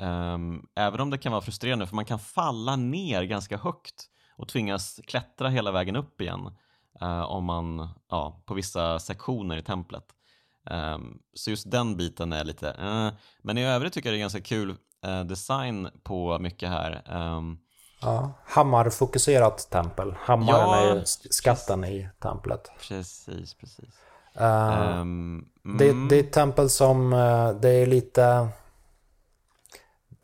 Um, 0.02 0.68
även 0.76 1.00
om 1.00 1.10
det 1.10 1.18
kan 1.18 1.32
vara 1.32 1.42
frustrerande 1.42 1.88
för 1.88 1.96
man 1.96 2.06
kan 2.06 2.20
falla 2.20 2.76
ner 2.76 3.24
ganska 3.24 3.58
högt 3.58 4.06
och 4.36 4.48
tvingas 4.48 5.00
klättra 5.08 5.50
hela 5.50 5.72
vägen 5.72 5.96
upp 5.96 6.22
igen 6.22 6.50
uh, 7.02 7.22
om 7.22 7.46
man, 7.46 7.90
ja, 8.10 8.44
på 8.46 8.54
vissa 8.54 9.00
sektioner 9.00 9.58
i 9.58 9.62
templet. 9.62 10.06
Um, 10.70 11.20
så 11.34 11.50
just 11.50 11.72
den 11.72 11.98
biten 11.98 12.34
är 12.34 12.44
lite, 12.44 12.68
uh, 12.68 13.20
men 13.42 13.58
i 13.58 13.66
övrigt 13.66 13.94
tycker 13.94 14.10
jag 14.10 14.14
det 14.14 14.20
är 14.20 14.24
ganska 14.24 14.42
kul 14.42 14.76
design 15.26 15.90
på 16.04 16.40
mycket 16.40 16.70
här. 16.70 17.04
Ja, 18.02 18.32
hammarfokuserat 18.46 19.70
tempel. 19.72 20.16
Hammaren 20.20 20.70
ja, 20.70 20.76
är 20.76 20.96
ju 20.96 21.02
skatten 21.06 21.82
precis. 21.82 21.96
i 21.96 22.10
templet. 22.20 22.72
Precis, 22.80 23.54
precis. 23.54 23.86
Uh, 24.42 25.00
um, 25.00 25.50
det, 25.78 25.90
mm. 25.90 26.08
det 26.08 26.16
är 26.16 26.20
ett 26.20 26.32
tempel 26.34 26.70
som, 26.70 27.14
uh, 27.14 27.56
det 27.62 27.70
är 27.70 27.86
lite... 27.86 28.48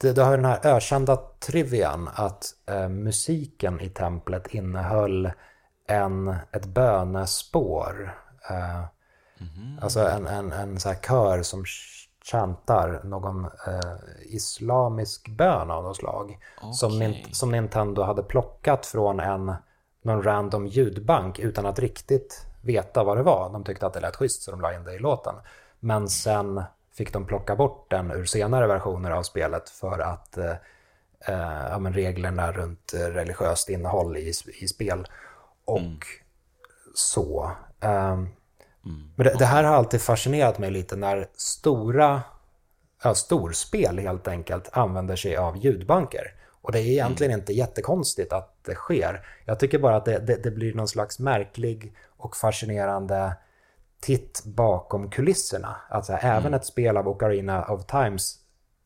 Det, 0.02 0.14
det 0.14 0.24
har 0.24 0.38
den 0.38 0.46
här 0.46 0.60
ökända 0.64 1.18
trivian 1.40 2.10
att 2.14 2.54
uh, 2.72 2.90
musiken 2.90 3.82
i 3.82 3.90
templet 3.90 4.48
innehöll 4.48 5.32
en, 5.88 6.36
ett 6.52 6.66
bönespår. 6.66 8.16
Mm. 9.40 9.80
Alltså 9.82 10.00
en, 10.00 10.28
en, 10.28 10.52
en 10.52 10.80
så 10.80 10.90
här 10.90 10.96
kör 10.96 11.44
som 11.44 11.66
chantar 12.32 13.02
någon 13.04 13.48
islamisk 14.22 15.30
bön 15.30 15.72
av 15.72 15.84
något 15.84 15.98
slag. 15.98 16.40
Okay. 16.58 16.74
Som, 16.74 17.14
som 17.32 17.52
Nintendo 17.52 18.04
hade 18.04 18.24
plockat 18.24 18.86
från 18.86 19.20
en 19.20 19.54
någon 20.02 20.24
random 20.24 20.68
ljudbank 20.68 21.40
utan 21.40 21.66
att 21.66 21.80
riktigt 21.80 22.46
veta 22.62 23.04
vad 23.04 23.18
det 23.18 23.24
var. 23.24 23.50
De 23.50 23.64
tyckte 23.64 23.88
att 23.88 23.94
det 23.94 24.00
lät 24.00 24.16
schysst 24.16 24.42
så 24.42 24.52
de 24.52 24.62
la 24.62 24.74
in 24.74 24.84
det 24.84 24.94
i 24.94 25.00
låten. 25.00 25.36
Men 25.80 26.10
sen 26.10 26.64
fick 27.00 27.14
de 27.14 27.26
plocka 27.26 27.56
bort 27.56 27.92
den 27.92 28.12
ur 28.12 28.26
senare 28.26 28.68
versioner 28.68 29.12
av 29.12 29.24
spelet 29.24 29.70
för 29.70 30.00
att 30.00 30.38
eh, 30.38 30.52
eh 31.28 31.68
ja, 31.70 31.80
reglerna 31.94 32.52
runt 32.52 32.94
religiöst 32.94 33.70
innehåll 33.70 34.18
i, 34.18 34.34
i 34.62 34.68
spel. 34.68 35.08
Och 35.66 35.80
mm. 35.80 36.00
så. 36.96 37.52
Um, 37.82 37.90
mm. 37.90 38.30
Men 39.16 39.26
det, 39.26 39.36
det, 39.40 39.46
här 39.46 39.64
har 39.64 39.74
alltid 39.74 40.02
fascinerat 40.02 40.60
mig 40.60 40.72
lite 40.72 40.96
när 40.96 41.28
stora, 41.36 42.22
ja, 43.04 43.16
storspel 43.16 44.00
helt 44.00 44.28
enkelt 44.28 44.70
använder 44.72 45.16
sig 45.16 45.38
av 45.38 45.58
ljudbanker. 45.58 46.34
Och 46.62 46.72
det 46.72 46.80
är 46.80 46.86
egentligen 46.86 47.32
mm. 47.32 47.40
inte 47.40 47.54
jättekonstigt 47.54 48.34
att 48.34 48.56
det 48.62 48.76
sker. 48.76 49.26
Jag 49.46 49.60
tycker 49.60 49.80
bara 49.80 49.96
att 49.96 50.06
det, 50.06 50.20
det, 50.20 50.44
det 50.44 50.52
blir 50.52 50.74
någon 50.74 50.88
slags 50.88 51.20
märklig 51.20 51.94
och 52.18 52.38
fascinerande 52.38 53.36
titt 54.00 54.44
bakom 54.46 55.10
kulisserna. 55.10 55.76
Alltså 55.90 56.14
mm. 56.14 56.38
även 56.38 56.54
ett 56.54 56.66
spel 56.66 56.98
av 56.98 57.08
Ocarina 57.08 57.66
of 57.66 57.86
Times 57.86 58.36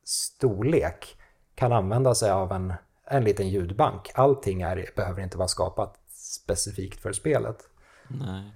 storlek 0.06 1.18
kan 1.56 1.72
använda 1.72 2.16
sig 2.16 2.32
av 2.32 2.52
en, 2.52 2.74
en 3.08 3.24
liten 3.24 3.50
ljudbank. 3.50 4.12
Allting 4.16 4.62
är, 4.62 4.90
behöver 4.96 5.22
inte 5.24 5.38
vara 5.38 5.48
skapat 5.48 5.96
specifikt 6.12 7.02
för 7.02 7.14
spelet. 7.14 7.58
Nej. 8.08 8.52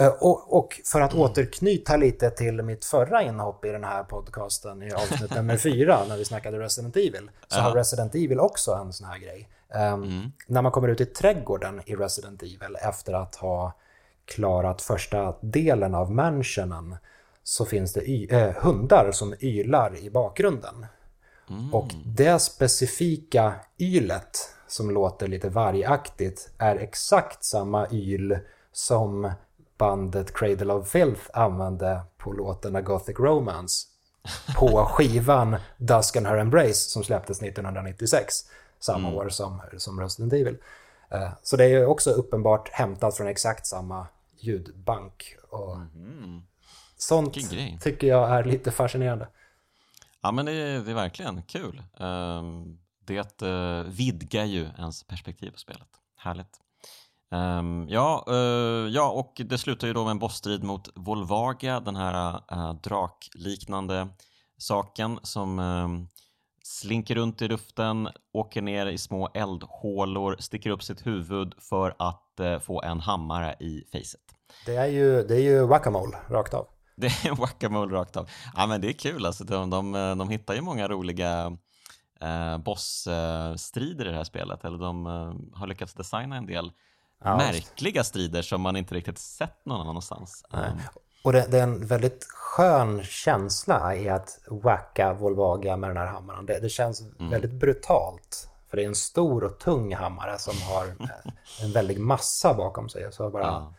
Eh, 0.00 0.08
och, 0.08 0.56
och, 0.56 0.80
för 0.84 1.00
att 1.00 1.14
återknyta 1.14 1.96
lite 1.96 2.30
till 2.30 2.62
mitt 2.62 2.84
förra 2.84 3.22
inhopp 3.22 3.64
i 3.64 3.68
den 3.68 3.84
här 3.84 4.04
podcasten 4.04 4.82
i 4.82 4.92
avsnitt 4.92 5.34
nummer 5.36 5.56
fyra 5.56 6.04
när 6.08 6.16
vi 6.16 6.24
snackade 6.24 6.58
Resident 6.58 6.96
Evil. 6.96 7.30
Så 7.48 7.58
ja. 7.58 7.62
har 7.62 7.74
Resident 7.74 8.14
Evil 8.14 8.40
också 8.40 8.72
en 8.72 8.92
sån 8.92 9.06
här 9.06 9.18
grej. 9.18 9.48
Um, 9.74 10.02
mm. 10.02 10.32
När 10.46 10.62
man 10.62 10.72
kommer 10.72 10.88
ut 10.88 11.00
i 11.00 11.06
trädgården 11.06 11.82
i 11.86 11.94
Resident 11.94 12.42
Evil 12.42 12.76
efter 12.82 13.12
att 13.12 13.34
ha 13.36 13.72
klarat 14.24 14.82
första 14.82 15.34
delen 15.40 15.94
av 15.94 16.12
mansionen 16.12 16.96
så 17.42 17.64
finns 17.64 17.92
det 17.92 18.32
äh, 18.32 18.52
hundar 18.62 19.12
som 19.12 19.34
ylar 19.40 19.96
i 19.96 20.10
bakgrunden. 20.10 20.86
Mm. 21.50 21.74
Och 21.74 21.88
det 22.04 22.38
specifika 22.38 23.54
ylet 23.78 24.54
som 24.66 24.90
låter 24.90 25.28
lite 25.28 25.48
vargaktigt 25.48 26.50
är 26.58 26.76
exakt 26.76 27.44
samma 27.44 27.86
yl 27.90 28.38
som 28.72 29.32
bandet 29.78 30.34
Cradle 30.34 30.72
of 30.72 30.88
Filth 30.88 31.22
använde 31.32 32.00
på 32.18 32.32
låten 32.32 32.76
A 32.76 32.80
Gothic 32.80 33.18
Romance 33.18 33.86
på 34.56 34.84
skivan 34.84 35.56
Dusk 35.76 36.16
and 36.16 36.26
Her 36.26 36.36
Embrace 36.36 36.90
som 36.90 37.04
släpptes 37.04 37.42
1996, 37.42 38.34
samma 38.80 39.08
mm. 39.08 39.18
år 39.18 39.28
som, 39.28 39.60
som 39.76 40.00
Resident 40.00 40.32
Evil. 40.32 40.56
Uh, 41.14 41.32
så 41.42 41.56
det 41.56 41.64
är 41.64 41.86
också 41.86 42.10
uppenbart 42.10 42.68
hämtat 42.68 43.16
från 43.16 43.26
exakt 43.26 43.66
samma 43.66 44.06
ljudbank. 44.42 45.36
Och 45.50 45.76
mm. 45.76 46.42
Sånt 46.96 47.34
tycker 47.80 48.06
jag 48.06 48.30
är 48.30 48.44
lite 48.44 48.70
fascinerande. 48.70 49.28
Ja, 50.22 50.32
men 50.32 50.46
det 50.46 50.52
är, 50.52 50.80
det 50.80 50.90
är 50.90 50.94
verkligen 50.94 51.42
kul. 51.42 51.82
Um, 51.96 52.78
det 53.04 53.42
uh, 53.42 53.82
vidgar 53.82 54.44
ju 54.44 54.68
ens 54.78 55.04
perspektiv 55.04 55.50
på 55.50 55.58
spelet. 55.58 55.88
Härligt. 56.16 56.60
Um, 57.30 57.88
ja, 57.88 58.24
uh, 58.28 58.88
ja, 58.88 59.10
och 59.10 59.40
det 59.44 59.58
slutar 59.58 59.86
ju 59.86 59.92
då 59.92 60.04
med 60.04 60.10
en 60.10 60.18
bossstrid 60.18 60.64
mot 60.64 60.88
Volvaga, 60.94 61.80
den 61.80 61.96
här 61.96 62.34
uh, 62.52 62.74
drakliknande 62.74 64.08
saken 64.58 65.18
som 65.22 65.58
uh, 65.58 65.88
slinker 66.62 67.14
runt 67.14 67.42
i 67.42 67.48
luften, 67.48 68.08
åker 68.32 68.62
ner 68.62 68.86
i 68.86 68.98
små 68.98 69.28
eldhålor, 69.34 70.36
sticker 70.38 70.70
upp 70.70 70.82
sitt 70.82 71.06
huvud 71.06 71.54
för 71.58 71.94
att 71.98 72.40
få 72.60 72.82
en 72.82 73.00
hammare 73.00 73.56
i 73.60 73.84
facet. 73.92 74.31
Det 74.66 74.76
är 74.76 74.86
ju, 74.86 75.22
det 75.22 75.34
är 75.34 75.40
ju 75.40 75.66
whack-a-mole 75.66 76.16
rakt 76.28 76.54
av. 76.54 76.66
Det 76.96 77.06
är 77.06 77.36
whack-a-mole 77.40 77.96
rakt 77.96 78.16
av. 78.16 78.30
Ja, 78.56 78.66
men 78.66 78.80
det 78.80 78.88
är 78.88 78.92
kul 78.92 79.26
alltså. 79.26 79.44
De, 79.44 79.70
de, 79.70 79.92
de 80.18 80.28
hittar 80.28 80.54
ju 80.54 80.60
många 80.60 80.88
roliga 80.88 81.56
eh, 82.20 82.58
bossstrider 82.58 84.06
i 84.06 84.10
det 84.10 84.16
här 84.16 84.24
spelet, 84.24 84.64
eller 84.64 84.78
de 84.78 85.06
har 85.54 85.66
lyckats 85.66 85.94
designa 85.94 86.36
en 86.36 86.46
del 86.46 86.72
ja, 87.24 87.36
märkliga 87.36 88.04
strider 88.04 88.42
som 88.42 88.60
man 88.60 88.76
inte 88.76 88.94
riktigt 88.94 89.18
sett 89.18 89.66
någon 89.66 89.88
annanstans. 89.88 90.44
Nej. 90.52 90.70
Um, 90.70 90.80
och 91.24 91.32
det, 91.32 91.46
det, 91.50 91.58
är 91.58 91.62
en 91.62 91.86
väldigt 91.86 92.24
skön 92.24 93.02
känsla 93.02 93.96
i 93.96 94.08
att 94.08 94.38
wacka 94.48 95.12
Volvaga 95.12 95.76
med 95.76 95.90
den 95.90 95.96
här 95.96 96.06
hammaren. 96.06 96.46
Det, 96.46 96.60
det 96.60 96.68
känns 96.68 97.00
mm. 97.00 97.30
väldigt 97.30 97.52
brutalt. 97.52 98.48
För 98.70 98.76
det 98.76 98.82
är 98.82 98.86
en 98.86 98.94
stor 98.94 99.44
och 99.44 99.58
tung 99.58 99.94
hammare 99.94 100.38
som 100.38 100.54
har 100.62 100.86
en 101.62 101.72
väldig 101.72 102.00
massa 102.00 102.54
bakom 102.54 102.88
sig. 102.88 103.12
Så 103.12 103.30
bara 103.30 103.42
ja. 103.42 103.74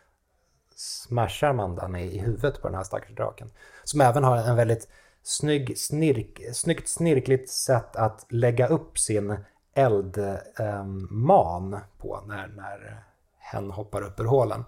Smashar 0.75 1.53
man 1.53 1.75
den 1.75 1.95
i, 1.95 2.03
i 2.03 2.19
huvudet 2.19 2.61
på 2.61 2.67
den 2.67 2.77
här 2.77 2.83
stackars 2.83 3.15
draken. 3.15 3.51
Som 3.83 4.01
även 4.01 4.23
har 4.23 4.37
en 4.37 4.55
väldigt 4.55 4.87
snygg, 5.23 5.77
snirk, 5.77 6.41
snyggt 6.53 6.89
snirkligt 6.89 7.49
sätt 7.49 7.95
att 7.95 8.25
lägga 8.29 8.67
upp 8.67 8.99
sin 8.99 9.37
eldman 9.73 11.73
um, 11.73 11.79
på 11.97 12.23
när, 12.27 12.47
när 12.47 13.03
hen 13.37 13.71
hoppar 13.71 14.01
upp 14.01 14.19
ur 14.19 14.25
hålen. 14.25 14.65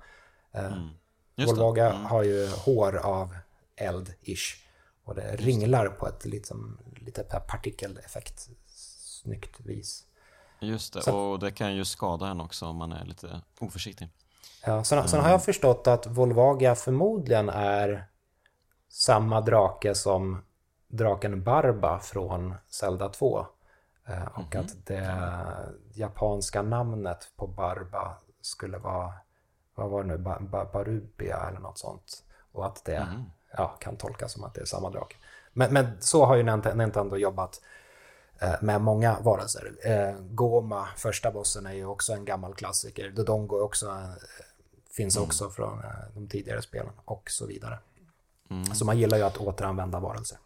Eh, 0.52 0.66
mm. 0.66 0.90
Volvaga 1.48 1.92
mm. 1.92 2.06
har 2.06 2.24
ju 2.24 2.48
hår 2.48 2.98
av 2.98 3.36
eld-ish. 3.76 4.62
Och 5.04 5.16
det 5.16 5.36
ringlar 5.36 5.88
på 5.88 6.08
ett 6.08 6.26
liksom, 6.26 6.78
lite 6.96 7.24
partikeleffekt 7.24 8.50
snyggt 8.66 9.60
vis. 9.60 10.06
Just 10.60 10.94
det, 10.94 11.02
så, 11.02 11.18
och 11.18 11.40
det 11.40 11.52
kan 11.52 11.76
ju 11.76 11.86
skada 11.86 12.28
en 12.28 12.42
också 12.42 12.66
om 12.66 12.76
man 12.76 12.92
är 12.92 13.06
lite 13.06 13.42
oförsiktig. 13.60 14.10
Ja, 14.66 14.84
sen, 14.84 14.98
mm. 14.98 15.08
sen 15.08 15.20
har 15.20 15.30
jag 15.30 15.44
förstått 15.44 15.88
att 15.88 16.08
Volvaga 16.08 16.76
förmodligen 16.76 17.50
är 17.50 18.06
samma 18.90 19.42
drake 19.42 19.96
som 19.96 20.44
draken 20.88 21.44
Barba 21.44 22.00
från 22.00 22.56
Zelda 22.68 23.10
2. 23.10 23.46
Eh, 24.08 24.26
och 24.26 24.38
mm 24.38 24.48
-hmm. 24.50 24.60
att 24.60 24.86
det 24.86 25.18
japanska 25.94 26.62
namnet 26.62 27.32
på 27.36 27.48
Barba 27.48 28.18
skulle 28.42 28.78
vara, 28.78 29.14
vad 29.76 29.90
var 29.90 30.04
det 30.04 30.08
nu, 30.08 30.18
ba, 30.18 30.40
ba, 30.40 30.66
Barubia 30.66 31.38
eller 31.50 31.60
något 31.60 31.78
sånt. 31.78 32.24
Och 32.52 32.66
att 32.66 32.86
det 32.86 32.96
mm. 32.96 33.24
ja, 33.58 33.68
kan 33.68 33.98
tolkas 33.98 34.32
som 34.32 34.44
att 34.44 34.54
det 34.54 34.62
är 34.62 34.66
samma 34.66 34.90
drake. 34.90 35.16
Men, 35.54 35.74
men 35.74 36.02
så 36.02 36.26
har 36.26 36.36
ju 36.36 36.44
Nintendo 36.76 37.16
jobbat 37.18 37.62
eh, 38.40 38.56
med 38.62 38.82
många 38.82 39.20
varelser. 39.20 39.76
Eh, 39.84 40.16
Goma, 40.20 40.88
första 40.98 41.32
bossen, 41.32 41.66
är 41.66 41.74
ju 41.74 41.86
också 41.86 42.14
en 42.14 42.26
gammal 42.26 42.54
klassiker. 42.54 43.10
Dodongo 43.10 43.62
också, 43.62 43.86
eh, 43.86 44.45
finns 44.98 45.18
mm. 45.18 45.28
också 45.28 45.50
från 45.50 45.82
de 46.14 46.28
tidigare 46.28 46.62
spelen 46.62 46.94
och 47.06 47.24
så 47.30 47.46
vidare. 47.46 47.80
Mm. 48.50 48.66
Så 48.66 48.86
man 48.86 49.00
gillar 49.00 49.18
ju 49.18 49.24
att 49.24 49.38
återanvända 49.38 50.00
varelser. 50.00 50.38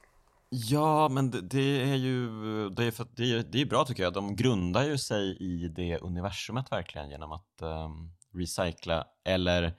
Ja, 0.49 1.09
men 1.09 1.31
det, 1.31 1.41
det, 1.41 1.91
är 1.91 1.95
ju 1.95 2.29
det 2.69 2.83
är, 2.83 2.91
för, 2.91 3.07
det 3.15 3.23
är, 3.23 3.43
det 3.43 3.61
är 3.61 3.65
bra 3.65 3.85
tycker 3.85 4.03
jag. 4.03 4.13
De 4.13 4.35
grundar 4.35 4.83
ju 4.83 4.97
sig 4.97 5.37
i 5.37 5.67
det 5.67 5.97
universumet 5.97 6.71
verkligen 6.71 7.09
genom 7.09 7.31
att 7.31 7.61
um, 7.61 8.11
recycla, 8.33 9.07
eller 9.25 9.73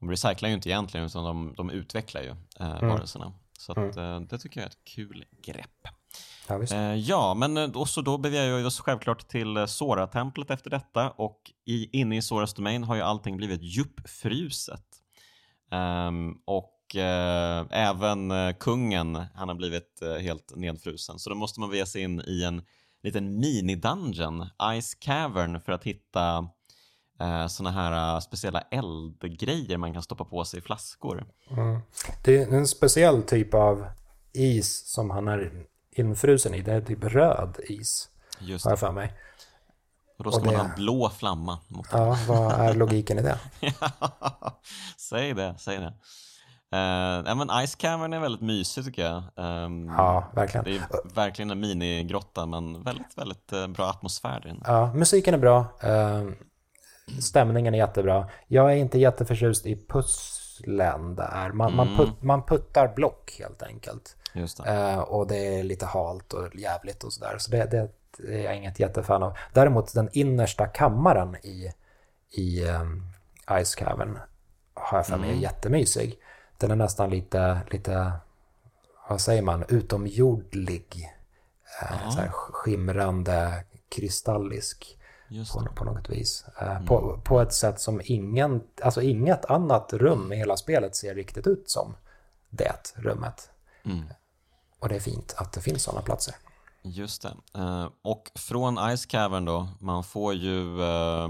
de 0.00 0.10
recyclar 0.10 0.48
ju 0.48 0.54
inte 0.54 0.68
egentligen 0.68 1.06
utan 1.06 1.24
de, 1.24 1.54
de 1.56 1.70
utvecklar 1.70 2.22
ju 2.22 2.30
uh, 2.30 2.36
mm. 2.76 2.88
varelserna. 2.88 3.32
Så 3.58 3.72
att, 3.72 3.96
uh, 3.96 4.20
det 4.20 4.38
tycker 4.38 4.60
jag 4.60 4.64
är 4.64 4.70
ett 4.70 4.84
kul 4.84 5.24
grepp. 5.42 5.88
Ja, 6.48 6.58
uh, 6.58 6.96
ja 6.96 7.34
men 7.34 7.74
och 7.74 7.88
så 7.88 8.00
då 8.00 8.18
beger 8.18 8.42
jag 8.42 8.66
oss 8.66 8.80
självklart 8.80 9.28
till 9.28 9.68
Sora-templet 9.68 10.50
efter 10.50 10.70
detta 10.70 11.10
och 11.10 11.40
i, 11.66 12.00
inne 12.00 12.16
i 12.16 12.22
Soras 12.22 12.54
domain 12.54 12.84
har 12.84 12.96
ju 12.96 13.02
allting 13.02 13.36
blivit 13.36 13.62
djupfruset. 13.62 14.82
Um, 15.72 16.42
och 16.44 16.72
och 16.86 16.96
eh, 16.96 17.66
även 17.70 18.30
eh, 18.30 18.52
kungen, 18.60 19.14
han 19.34 19.48
har 19.48 19.54
blivit 19.54 20.02
eh, 20.02 20.14
helt 20.14 20.52
nedfrusen. 20.56 21.18
Så 21.18 21.30
då 21.30 21.36
måste 21.36 21.60
man 21.60 21.70
bege 21.70 21.86
sig 21.86 22.02
in 22.02 22.20
i 22.20 22.44
en 22.44 22.62
liten 23.02 23.40
mini-dungeon, 23.40 24.46
Ice 24.80 24.94
Cavern, 24.94 25.60
för 25.60 25.72
att 25.72 25.84
hitta 25.84 26.48
eh, 27.20 27.46
såna 27.46 27.70
här 27.70 28.20
speciella 28.20 28.60
eldgrejer 28.60 29.76
man 29.76 29.92
kan 29.92 30.02
stoppa 30.02 30.24
på 30.24 30.44
sig 30.44 30.58
i 30.58 30.62
flaskor. 30.62 31.26
Mm. 31.50 31.80
Det 32.24 32.42
är 32.42 32.52
en 32.52 32.66
speciell 32.66 33.22
typ 33.22 33.54
av 33.54 33.86
is 34.32 34.86
som 34.86 35.10
han 35.10 35.28
är 35.28 35.66
infrusen 35.98 36.54
i. 36.54 36.62
Det 36.62 36.72
är 36.72 36.80
typ 36.80 37.04
röd 37.04 37.56
is, 37.68 38.08
Just 38.38 38.64
har 38.64 38.72
jag 38.72 38.78
för 38.78 38.92
mig. 38.92 39.12
Och 40.18 40.24
då 40.24 40.30
ska 40.30 40.40
och 40.40 40.46
det... 40.46 40.52
man 40.52 40.66
ha 40.66 40.72
en 40.74 40.74
blå 40.76 41.10
flamma. 41.10 41.58
Mot 41.68 41.86
ja, 41.92 42.18
vad 42.28 42.52
är 42.52 42.74
logiken 42.82 43.18
i 43.18 43.22
det? 43.22 43.38
säg 44.96 45.34
det, 45.34 45.54
säg 45.58 45.78
det. 45.78 45.92
Uh, 46.72 47.34
men 47.36 47.66
Ice 47.66 47.74
Cavern 47.74 48.12
är 48.12 48.20
väldigt 48.20 48.40
mysig 48.40 48.84
tycker 48.84 49.02
jag. 49.02 49.22
Um, 49.64 49.88
ja, 49.88 50.30
verkligen. 50.34 50.64
Det 50.64 50.76
är 50.76 51.14
verkligen 51.14 51.50
en 51.50 51.60
minigrotta 51.60 52.46
men 52.46 52.82
väldigt, 52.82 53.18
väldigt 53.18 53.52
uh, 53.52 53.66
bra 53.66 53.90
atmosfär 53.90 54.40
där 54.40 54.56
Ja, 54.64 54.92
musiken 54.94 55.34
är 55.34 55.38
bra. 55.38 55.58
Uh, 55.84 56.30
stämningen 57.20 57.74
är 57.74 57.78
jättebra. 57.78 58.28
Jag 58.46 58.72
är 58.72 58.76
inte 58.76 58.98
jätteförtjust 58.98 59.66
i 59.66 59.86
pusslen 59.88 61.14
där. 61.14 61.52
Man, 61.52 61.72
mm. 61.72 61.76
man, 61.76 61.96
put, 61.96 62.22
man 62.22 62.42
puttar 62.42 62.94
block 62.94 63.36
helt 63.38 63.62
enkelt. 63.62 64.16
Det. 64.36 64.94
Uh, 64.94 64.98
och 64.98 65.26
det 65.26 65.58
är 65.58 65.62
lite 65.62 65.86
halt 65.86 66.32
och 66.32 66.56
jävligt 66.56 67.04
och 67.04 67.12
sådär. 67.12 67.38
Så 67.38 67.50
det, 67.50 67.64
det, 67.70 67.88
är 68.28 68.44
jag 68.44 68.56
inget 68.56 68.80
jättefan 68.80 69.22
av. 69.22 69.36
Däremot 69.52 69.94
den 69.94 70.08
innersta 70.12 70.66
kammaren 70.66 71.36
i, 71.36 71.72
i 72.30 72.64
um, 72.64 73.02
Ice 73.64 73.74
Cavern 73.74 74.18
har 74.74 74.98
jag 74.98 75.06
för 75.06 75.16
mig 75.16 75.28
mm. 75.28 75.38
är 75.38 75.42
jättemysig 75.42 76.18
den 76.58 76.70
är 76.70 76.76
nästan 76.76 77.10
lite, 77.10 77.60
lite 77.70 78.12
vad 79.08 79.20
säger 79.20 79.42
man, 79.42 79.64
utomjordlig. 79.68 81.12
Eh, 81.82 82.10
så 82.10 82.20
här 82.20 82.28
skimrande, 82.28 83.64
kristallisk 83.88 84.98
på, 85.52 85.66
på, 85.74 85.84
något 85.84 86.10
vis. 86.10 86.44
Eh, 86.60 86.70
mm. 86.70 86.86
på, 86.86 87.20
på 87.24 87.40
ett 87.40 87.52
sätt 87.52 87.80
som 87.80 88.00
ingen, 88.04 88.62
alltså 88.82 89.02
inget 89.02 89.44
annat 89.44 89.92
rum 89.92 90.32
i 90.32 90.36
hela 90.36 90.56
spelet 90.56 90.96
ser 90.96 91.14
riktigt 91.14 91.46
ut 91.46 91.70
som 91.70 91.96
det 92.48 92.92
rummet. 92.94 93.50
Mm. 93.84 94.04
Och 94.80 94.88
det 94.88 94.96
är 94.96 95.00
fint 95.00 95.34
att 95.36 95.52
det 95.52 95.60
finns 95.60 95.82
sådana 95.82 96.02
platser. 96.02 96.34
Just 96.82 97.22
det. 97.22 97.60
Uh, 97.60 97.88
och 98.02 98.30
från 98.34 98.96
Ice 98.96 99.06
Cavern 99.06 99.44
då, 99.44 99.68
man 99.80 100.04
får 100.04 100.34
ju 100.34 100.80
uh, 100.80 101.28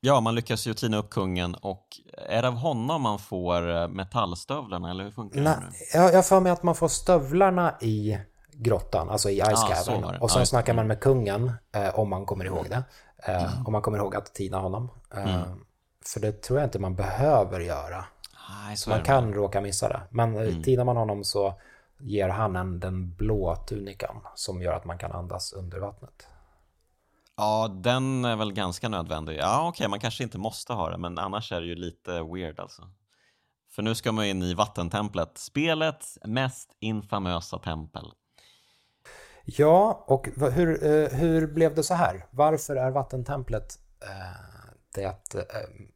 Ja, 0.00 0.20
man 0.20 0.34
lyckas 0.34 0.66
ju 0.66 0.74
tina 0.74 0.96
upp 0.96 1.10
kungen 1.10 1.54
och 1.54 1.86
är 2.28 2.42
det 2.42 2.48
av 2.48 2.54
honom 2.54 3.02
man 3.02 3.18
får 3.18 3.76
eh, 3.76 3.88
metallstövlarna 3.88 4.90
eller 4.90 5.04
hur 5.04 5.10
funkar 5.10 5.40
Nej, 5.40 5.56
det? 5.92 5.98
Jag, 5.98 6.14
jag 6.14 6.26
för 6.26 6.40
mig 6.40 6.52
att 6.52 6.62
man 6.62 6.74
får 6.74 6.88
stövlarna 6.88 7.74
i 7.80 8.18
grottan, 8.52 9.10
alltså 9.10 9.30
i 9.30 9.40
Ice 9.40 9.64
ah, 9.64 9.84
Cavern. 9.84 10.16
Och 10.20 10.30
sen 10.30 10.46
snackar 10.46 10.74
man 10.74 10.86
med 10.86 11.00
kungen, 11.00 11.52
eh, 11.74 11.98
om 11.98 12.08
man 12.08 12.26
kommer 12.26 12.44
ihåg 12.44 12.66
det. 12.68 12.82
Eh, 13.18 13.42
mm. 13.42 13.66
Om 13.66 13.72
man 13.72 13.82
kommer 13.82 13.98
ihåg 13.98 14.16
att 14.16 14.34
tina 14.34 14.58
honom. 14.58 14.90
Eh, 15.14 15.34
mm. 15.34 15.48
För 16.04 16.20
det 16.20 16.42
tror 16.42 16.58
jag 16.58 16.66
inte 16.66 16.78
man 16.78 16.94
behöver 16.94 17.60
göra. 17.60 18.04
Nej, 18.48 18.76
så 18.76 18.90
Man 18.90 19.02
kan 19.02 19.34
råka 19.34 19.60
missa 19.60 19.88
det. 19.88 20.00
Men 20.10 20.36
mm. 20.36 20.62
tinar 20.62 20.84
man 20.84 20.96
honom 20.96 21.24
så 21.24 21.54
ger 21.98 22.28
han 22.28 22.56
en 22.56 22.80
den 22.80 23.14
blå 23.14 23.56
tunikan 23.56 24.16
som 24.34 24.62
gör 24.62 24.72
att 24.72 24.84
man 24.84 24.98
kan 24.98 25.12
andas 25.12 25.52
under 25.52 25.78
vattnet. 25.78 26.26
Ja, 27.36 27.68
den 27.68 28.24
är 28.24 28.36
väl 28.36 28.52
ganska 28.52 28.88
nödvändig. 28.88 29.36
Ja, 29.36 29.68
okej, 29.68 29.68
okay, 29.68 29.88
man 29.88 30.00
kanske 30.00 30.24
inte 30.24 30.38
måste 30.38 30.72
ha 30.72 30.90
det, 30.90 30.98
men 30.98 31.18
annars 31.18 31.52
är 31.52 31.60
det 31.60 31.66
ju 31.66 31.74
lite 31.74 32.22
weird 32.22 32.60
alltså. 32.60 32.82
För 33.70 33.82
nu 33.82 33.94
ska 33.94 34.12
man 34.12 34.24
in 34.24 34.42
i 34.42 34.54
vattentemplet, 34.54 35.38
spelets 35.38 36.18
mest 36.24 36.70
infamösa 36.80 37.58
tempel. 37.58 38.12
Ja, 39.44 40.04
och 40.06 40.28
hur, 40.52 40.84
eh, 40.84 41.08
hur 41.08 41.46
blev 41.46 41.74
det 41.74 41.82
så 41.82 41.94
här? 41.94 42.26
Varför 42.30 42.76
är 42.76 42.90
vattentemplet 42.90 43.78
eh, 44.02 44.66
det 44.94 45.34
eh, 45.34 45.42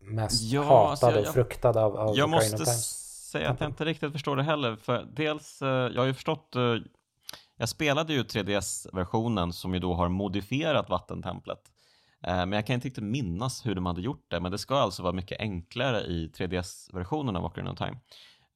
mest 0.00 0.42
ja, 0.42 0.62
hatade 0.62 0.90
alltså 0.90 1.10
jag, 1.10 1.18
och 1.18 1.34
fruktade 1.34 1.80
av, 1.80 1.96
av 1.96 2.16
Jag 2.16 2.30
måste 2.30 2.56
Times? 2.56 3.09
Säga 3.30 3.50
att 3.50 3.60
jag 3.60 3.70
inte 3.70 3.84
riktigt 3.84 4.12
förstår 4.12 4.36
det 4.36 4.42
heller. 4.42 4.76
För 4.76 5.08
dels, 5.12 5.62
eh, 5.62 5.68
jag 5.68 6.00
har 6.00 6.06
ju 6.06 6.14
förstått, 6.14 6.56
eh, 6.56 6.76
jag 7.56 7.68
spelade 7.68 8.12
ju 8.12 8.22
3DS-versionen 8.22 9.52
som 9.52 9.74
ju 9.74 9.80
då 9.80 9.94
har 9.94 10.08
modifierat 10.08 10.88
vattentemplet. 10.88 11.60
Men 12.22 12.52
jag 12.52 12.66
kan 12.66 12.74
inte 12.74 12.86
riktigt 12.88 13.04
minnas 13.04 13.66
hur 13.66 13.74
de 13.74 13.86
hade 13.86 14.00
gjort 14.00 14.26
det, 14.28 14.40
men 14.40 14.52
det 14.52 14.58
ska 14.58 14.76
alltså 14.76 15.02
vara 15.02 15.12
mycket 15.12 15.40
enklare 15.40 16.00
i 16.00 16.32
3DS-versionen 16.36 17.36
av 17.36 17.44
Ocarina 17.44 17.72
of 17.72 17.78
Time. 17.78 17.96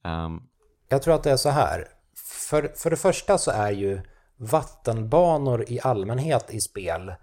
Um, 0.03 0.47
jag 0.89 1.01
tror 1.01 1.15
att 1.15 1.23
det 1.23 1.31
är 1.31 1.37
så 1.37 1.49
här. 1.49 1.87
För, 2.49 2.71
för 2.75 2.89
det 2.89 2.97
första 2.97 3.37
så 3.37 3.51
är 3.51 3.71
ju 3.71 4.01
vattenbanor 4.37 5.65
i 5.67 5.79
allmänhet 5.83 6.53
i 6.53 6.61
spel 6.61 7.13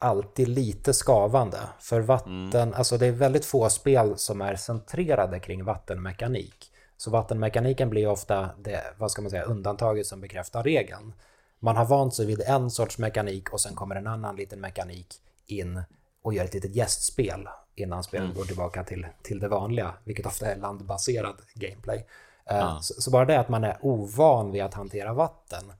alltid 0.00 0.48
lite 0.48 0.92
skavande. 0.92 1.58
För 1.78 2.00
vatten, 2.00 2.50
mm. 2.54 2.74
alltså 2.74 2.98
det 2.98 3.06
är 3.06 3.12
väldigt 3.12 3.44
få 3.44 3.70
spel 3.70 4.18
som 4.18 4.40
är 4.40 4.56
centrerade 4.56 5.40
kring 5.40 5.64
vattenmekanik. 5.64 6.72
Så 6.96 7.10
vattenmekaniken 7.10 7.90
blir 7.90 8.08
ofta 8.08 8.50
det, 8.58 8.82
vad 8.98 9.10
ska 9.10 9.22
man 9.22 9.30
säga, 9.30 9.42
undantaget 9.42 10.06
som 10.06 10.20
bekräftar 10.20 10.62
regeln. 10.62 11.12
Man 11.58 11.76
har 11.76 11.84
vant 11.84 12.14
sig 12.14 12.26
vid 12.26 12.40
en 12.40 12.70
sorts 12.70 12.98
mekanik 12.98 13.52
och 13.52 13.60
sen 13.60 13.74
kommer 13.74 13.96
en 13.96 14.06
annan 14.06 14.36
liten 14.36 14.60
mekanik 14.60 15.06
in 15.46 15.82
och 16.22 16.34
gör 16.34 16.44
ett 16.44 16.54
litet 16.54 16.74
gästspel 16.74 17.48
innan 17.74 18.02
spelet 18.02 18.24
mm. 18.24 18.36
går 18.36 18.44
tillbaka 18.44 18.84
till, 18.84 19.06
till 19.22 19.40
det 19.40 19.48
vanliga, 19.48 19.94
vilket 20.04 20.26
ofta 20.26 20.46
är 20.46 20.56
landbaserad 20.56 21.36
gameplay. 21.54 22.06
Mm. 22.46 22.82
Så, 22.82 23.02
så, 23.02 23.10
bara 23.10 23.24
det 23.24 23.40
att 23.40 23.48
man 23.48 23.64
är 23.64 23.78
ovan 23.80 24.52
vid 24.52 24.62
att 24.62 24.74
hantera 24.74 25.12
vatten 25.12 25.72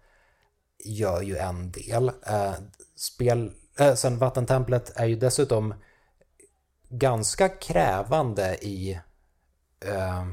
gör 0.85 1.23
ju 1.23 1.37
en 1.37 1.71
del. 1.71 2.09
Eh, 2.09 2.55
spel, 2.97 3.53
äh, 3.81 3.95
sen 3.95 4.19
vattentemplet 4.19 4.93
är 4.97 5.07
ju 5.07 5.17
dessutom 5.17 5.75
ganska 6.89 7.49
krävande 7.49 8.57
i 8.61 9.01
äh, 9.85 10.27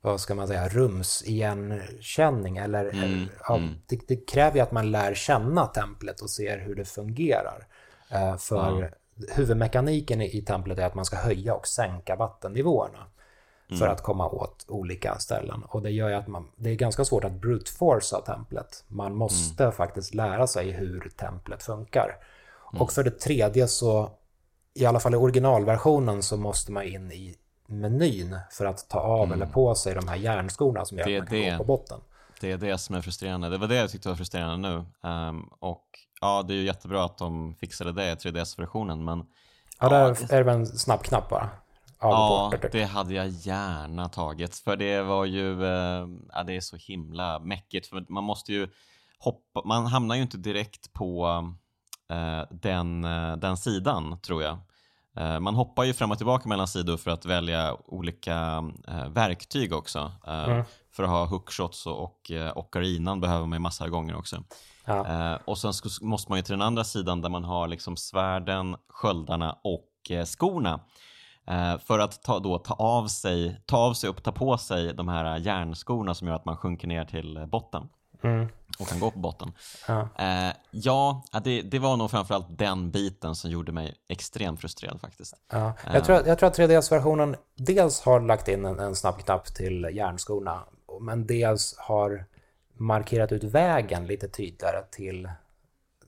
vad 0.00 0.20
ska 0.20 0.34
man 0.34 0.48
säga, 0.48 0.68
rumsigenkänning 0.68 2.56
eller 2.56 2.84
mm, 2.84 3.28
ja, 3.48 3.56
mm. 3.56 3.74
Det, 3.86 4.08
det, 4.08 4.16
kräver 4.16 4.56
ju 4.56 4.62
att 4.62 4.72
man 4.72 4.90
lär 4.90 5.14
känna 5.14 5.66
templet 5.66 6.20
och 6.20 6.30
ser 6.30 6.58
hur 6.58 6.74
det 6.74 6.84
fungerar. 6.84 7.66
Äh, 8.08 8.36
för 8.36 8.78
mm. 8.78 8.92
huvudmekaniken 9.34 10.20
i, 10.20 10.38
i 10.38 10.42
templet 10.42 10.78
är 10.78 10.86
att 10.86 10.94
man 10.94 11.04
ska 11.04 11.16
höja 11.16 11.54
och 11.54 11.66
sänka 11.66 12.16
vattennivåerna 12.16 13.06
för 13.68 13.84
mm. 13.84 13.90
att 13.90 14.02
komma 14.02 14.28
åt 14.28 14.64
olika 14.68 15.18
ställen. 15.18 15.62
Och 15.62 15.82
det 15.82 15.90
gör 15.90 16.08
ju 16.08 16.14
att 16.14 16.26
man, 16.26 16.48
det 16.56 16.70
är 16.70 16.74
ganska 16.74 17.04
svårt 17.04 17.24
att 17.24 17.32
brute 17.32 17.72
forcea 17.72 18.20
templet. 18.20 18.84
Man 18.88 19.14
måste 19.14 19.62
mm. 19.62 19.72
faktiskt 19.72 20.14
lära 20.14 20.46
sig 20.46 20.70
hur 20.70 21.10
templet 21.16 21.62
funkar. 21.62 22.16
Mm. 22.72 22.82
Och 22.82 22.92
för 22.92 23.04
det 23.04 23.10
tredje 23.10 23.68
så, 23.68 24.10
i 24.74 24.86
alla 24.86 25.00
fall 25.00 25.14
i 25.14 25.16
originalversionen 25.16 26.22
så 26.22 26.36
måste 26.36 26.72
man 26.72 26.84
in 26.84 27.12
i 27.12 27.36
menyn 27.66 28.38
för 28.50 28.64
att 28.64 28.88
ta 28.88 29.00
av 29.00 29.24
mm. 29.24 29.32
eller 29.32 29.52
på 29.52 29.74
sig 29.74 29.94
de 29.94 30.08
här 30.08 30.16
järnskorna 30.16 30.84
som 30.84 30.98
gör 30.98 31.04
att 31.04 31.18
man 31.18 31.26
kan 31.26 31.36
det. 31.36 31.50
gå 31.50 31.58
på 31.58 31.64
botten. 31.64 32.00
Det 32.40 32.52
är 32.52 32.56
det 32.56 32.78
som 32.78 32.94
är 32.94 33.00
frustrerande. 33.00 33.48
Det 33.48 33.58
var 33.58 33.68
det 33.68 33.76
jag 33.76 33.90
tyckte 33.90 34.08
var 34.08 34.16
frustrerande 34.16 34.68
nu. 34.68 35.08
Um, 35.10 35.50
och 35.60 35.86
ja, 36.20 36.42
det 36.42 36.54
är 36.54 36.56
ju 36.56 36.64
jättebra 36.64 37.04
att 37.04 37.18
de 37.18 37.54
fixade 37.54 37.92
det 37.92 38.12
i 38.12 38.14
3DS-versionen, 38.14 39.04
men... 39.04 39.24
Ja, 39.80 39.88
där 39.88 40.32
är 40.34 40.44
det 40.44 40.52
en 40.52 40.66
snabb 40.66 41.02
knapp 41.02 41.28
bara. 41.28 41.50
Ja, 42.00 42.52
det 42.72 42.84
hade 42.84 43.14
jag 43.14 43.28
gärna 43.28 44.08
tagit. 44.08 44.56
För 44.56 44.76
det 44.76 45.02
var 45.02 45.24
ju, 45.24 45.64
eh, 45.64 46.06
ja, 46.32 46.42
det 46.46 46.56
är 46.56 46.60
så 46.60 46.76
himla 46.76 47.38
mäckigt. 47.38 47.86
För 47.86 48.04
man 48.08 48.24
måste 48.24 48.52
ju 48.52 48.68
hoppa, 49.18 49.62
man 49.64 49.86
hamnar 49.86 50.14
ju 50.14 50.22
inte 50.22 50.36
direkt 50.36 50.92
på 50.92 51.26
eh, 51.26 51.42
den, 52.50 53.04
eh, 53.04 53.36
den 53.36 53.56
sidan 53.56 54.20
tror 54.20 54.42
jag. 54.42 54.58
Eh, 55.16 55.40
man 55.40 55.54
hoppar 55.54 55.84
ju 55.84 55.92
fram 55.92 56.10
och 56.10 56.16
tillbaka 56.16 56.48
mellan 56.48 56.68
sidor 56.68 56.96
för 56.96 57.10
att 57.10 57.24
välja 57.24 57.76
olika 57.86 58.64
eh, 58.88 59.08
verktyg 59.08 59.72
också. 59.72 60.12
Eh, 60.26 60.44
mm. 60.44 60.64
För 60.92 61.02
att 61.02 61.08
ha 61.08 61.24
hookshots 61.24 61.86
och, 61.86 61.94
och 61.94 62.32
ocarinan 62.54 63.20
behöver 63.20 63.46
man 63.46 63.56
ju 63.56 63.60
massor 63.60 63.84
av 63.84 63.90
gånger 63.90 64.16
också. 64.16 64.44
Ja. 64.84 65.38
och 65.44 65.58
sen 65.58 65.72
måste 66.00 66.32
man 66.32 66.38
ju 66.38 66.42
till 66.42 66.52
den 66.52 66.62
andra 66.62 66.84
sidan 66.84 67.22
där 67.22 67.28
man 67.28 67.44
har 67.44 67.68
liksom 67.68 67.96
svärden, 67.96 68.76
sköldarna 68.88 69.56
och 69.62 70.26
skorna. 70.26 70.80
Eh, 71.50 71.78
för 71.78 71.98
att 71.98 72.22
ta, 72.22 72.38
då 72.38 72.58
ta 72.58 72.74
av, 72.74 73.06
sig, 73.06 73.60
ta 73.66 73.76
av 73.76 73.94
sig 73.94 74.10
och 74.10 74.22
ta 74.22 74.32
på 74.32 74.58
sig 74.58 74.94
de 74.94 75.08
här 75.08 75.38
järnskorna 75.38 76.14
som 76.14 76.28
gör 76.28 76.34
att 76.34 76.44
man 76.44 76.56
sjunker 76.56 76.88
ner 76.88 77.04
till 77.04 77.46
botten. 77.48 77.88
Mm. 78.22 78.48
Och 78.78 78.88
kan 78.88 79.00
gå 79.00 79.10
på 79.10 79.18
botten. 79.18 79.52
Ja, 79.88 80.08
eh, 80.18 80.52
ja 80.70 81.22
det, 81.44 81.62
det, 81.62 81.78
var 81.78 81.96
nog 81.96 82.10
framförallt 82.10 82.58
den 82.58 82.90
biten 82.90 83.34
som 83.34 83.50
gjorde 83.50 83.72
mig 83.72 83.94
extremt 84.08 84.60
frustrerad 84.60 85.00
faktiskt. 85.00 85.34
Ja. 85.52 85.72
Jag, 85.92 86.04
tror, 86.04 86.26
jag 86.26 86.38
tror 86.38 86.48
att 86.48 86.58
3DS-versionen 86.58 87.36
dels 87.54 88.00
har 88.00 88.20
lagt 88.20 88.48
in 88.48 88.64
en, 88.64 88.78
en 88.78 88.96
snabb 88.96 89.18
knapp 89.18 89.54
till 89.54 89.90
järnskorna, 89.92 90.60
men 91.00 91.26
dels 91.26 91.74
har 91.78 92.24
markerat 92.72 93.32
ut 93.32 93.44
vägen 93.44 94.06
lite 94.06 94.28
tydligare 94.28 94.82
till 94.90 95.28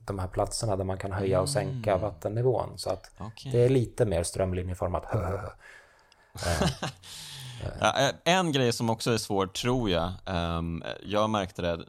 de 0.05 0.19
här 0.19 0.27
platserna 0.27 0.75
där 0.75 0.83
man 0.83 0.97
kan 0.97 1.11
höja 1.11 1.41
och 1.41 1.49
sänka 1.49 1.91
mm. 1.91 2.01
vattennivån. 2.01 2.77
Så 2.77 2.89
att 2.89 3.11
okay. 3.19 3.51
det 3.51 3.59
är 3.65 3.69
lite 3.69 4.05
mer 4.05 4.23
strömlinjeformat. 4.23 5.05
ja, 7.79 8.11
en 8.23 8.51
grej 8.51 8.73
som 8.73 8.89
också 8.89 9.11
är 9.11 9.17
svår, 9.17 9.47
tror 9.47 9.89
jag, 9.89 10.11
um, 10.25 10.83
jag 11.03 11.29
märkte 11.29 11.61
det 11.61 11.85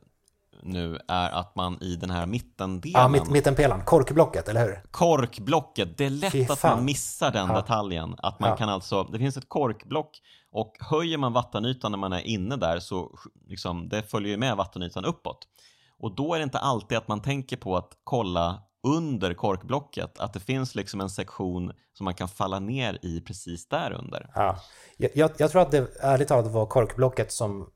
nu, 0.62 0.98
är 1.09 1.31
att 1.31 1.56
man 1.56 1.82
i 1.82 1.97
den 1.97 2.10
här 2.10 2.26
mittendelen... 2.26 3.02
Ja, 3.02 3.09
mitt, 3.09 3.31
mittenpelaren, 3.31 3.85
korkblocket, 3.85 4.48
eller 4.48 4.64
hur? 4.64 4.82
Korkblocket, 4.90 5.98
det 5.98 6.05
är 6.05 6.10
lätt 6.10 6.51
att 6.51 6.62
man 6.62 6.85
missar 6.85 7.31
den 7.31 7.48
ja. 7.48 7.55
detaljen. 7.55 8.16
Att 8.18 8.40
man 8.40 8.51
ja. 8.51 8.56
kan 8.56 8.68
alltså, 8.68 9.05
det 9.05 9.18
finns 9.18 9.36
ett 9.36 9.48
korkblock 9.48 10.20
och 10.52 10.76
höjer 10.81 11.18
man 11.18 11.32
vattenytan 11.32 11.90
när 11.90 11.98
man 11.98 12.12
är 12.12 12.20
inne 12.20 12.56
där 12.56 12.78
så 12.78 13.18
liksom, 13.48 13.89
det 13.89 14.02
följer 14.02 14.31
ju 14.31 14.36
med 14.36 14.56
vattenytan 14.56 15.05
uppåt. 15.05 15.48
Och 15.98 16.14
då 16.14 16.35
är 16.35 16.39
det 16.39 16.44
inte 16.44 16.59
alltid 16.59 16.98
att 16.98 17.09
man 17.09 17.22
tänker 17.22 17.56
på 17.56 17.76
att 17.76 17.90
kolla 18.05 18.62
under 18.85 19.35
korkblocket, 19.35 20.18
att 20.18 20.32
det 20.32 20.40
finns 20.40 20.74
liksom 20.74 21.01
en 21.01 21.10
sektion 21.10 21.72
som 21.93 22.05
man 22.05 22.14
kan 22.14 22.28
falla 22.28 22.59
ner 22.59 22.98
i 23.02 23.20
precis 23.20 23.68
där 23.68 23.93
under. 23.93 24.31
Ja. 24.35 24.56
Jag, 24.97 25.31
jag 25.36 25.51
tror 25.51 25.62
att 25.62 25.70
det 25.70 25.97
ärligt 26.01 26.28
talat 26.28 26.52
var 26.52 26.66
korkblocket 26.66 27.32
som, 27.32 27.70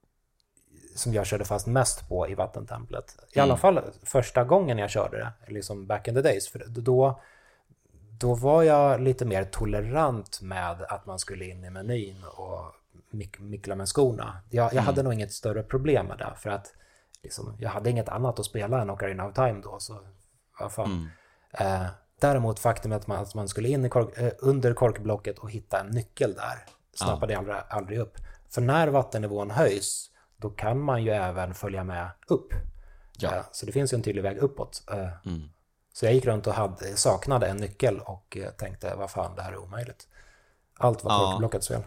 som 0.98 1.14
jag 1.14 1.26
körde 1.26 1.44
fast 1.44 1.66
mest 1.66 2.08
på 2.08 2.28
i 2.28 2.34
vattentemplet. 2.34 3.16
I 3.32 3.38
mm. 3.38 3.50
alla 3.50 3.56
fall 3.56 3.80
första 4.02 4.44
gången 4.44 4.78
jag 4.78 4.90
körde 4.90 5.16
det, 5.18 5.52
liksom 5.52 5.86
back 5.86 6.08
in 6.08 6.14
the 6.14 6.22
days. 6.22 6.48
För 6.48 6.64
då, 6.68 7.20
då 8.18 8.34
var 8.34 8.62
jag 8.62 9.00
lite 9.00 9.24
mer 9.24 9.44
tolerant 9.44 10.40
med 10.42 10.82
att 10.82 11.06
man 11.06 11.18
skulle 11.18 11.44
in 11.44 11.64
i 11.64 11.70
menyn 11.70 12.24
och 12.24 12.74
mik 13.10 13.38
mikla 13.38 13.74
med 13.74 13.88
skorna. 13.88 14.40
Jag, 14.50 14.64
jag 14.64 14.72
mm. 14.72 14.84
hade 14.84 15.02
nog 15.02 15.12
inget 15.12 15.32
större 15.32 15.62
problem 15.62 16.06
med 16.06 16.18
det, 16.18 16.32
för 16.36 16.50
att 16.50 16.72
liksom, 17.22 17.56
jag 17.58 17.70
hade 17.70 17.90
inget 17.90 18.08
annat 18.08 18.38
att 18.38 18.46
spela 18.46 18.82
än 18.82 18.90
Ocarina 18.90 19.26
of 19.26 19.34
Time 19.34 19.60
då, 19.62 19.76
så 19.78 20.00
vad 20.60 20.72
fan. 20.72 21.10
Mm. 21.52 21.82
Eh, 21.82 21.88
däremot 22.20 22.58
faktum 22.58 22.92
att 22.92 23.06
man, 23.06 23.18
att 23.18 23.34
man 23.34 23.48
skulle 23.48 23.68
in 23.68 23.90
kork, 23.90 24.18
eh, 24.18 24.32
under 24.38 24.74
korkblocket 24.74 25.38
och 25.38 25.50
hitta 25.50 25.80
en 25.80 25.86
nyckel 25.86 26.34
där 26.34 26.64
snappade 26.94 27.32
ja. 27.32 27.38
jag 27.38 27.40
aldrig, 27.40 27.62
aldrig 27.68 27.98
upp. 27.98 28.16
För 28.50 28.60
när 28.60 28.88
vattennivån 28.88 29.50
höjs, 29.50 30.10
då 30.40 30.50
kan 30.50 30.80
man 30.80 31.04
ju 31.04 31.10
även 31.10 31.54
följa 31.54 31.84
med 31.84 32.10
upp. 32.26 32.52
Ja. 33.18 33.36
Eh, 33.36 33.42
så 33.52 33.66
det 33.66 33.72
finns 33.72 33.92
ju 33.92 33.96
en 33.96 34.02
tydlig 34.02 34.22
väg 34.22 34.38
uppåt. 34.38 34.82
Eh, 34.90 35.26
mm. 35.26 35.48
Så 35.92 36.06
jag 36.06 36.14
gick 36.14 36.26
runt 36.26 36.46
och 36.46 36.52
hade, 36.52 36.96
saknade 36.96 37.46
en 37.46 37.56
nyckel 37.56 38.00
och 38.00 38.36
eh, 38.36 38.50
tänkte, 38.50 38.94
vad 38.96 39.10
fan, 39.10 39.36
det 39.36 39.42
här 39.42 39.52
är 39.52 39.56
omöjligt. 39.56 40.08
Allt 40.78 41.04
var 41.04 41.40
ja. 41.42 41.60
fel. 41.60 41.82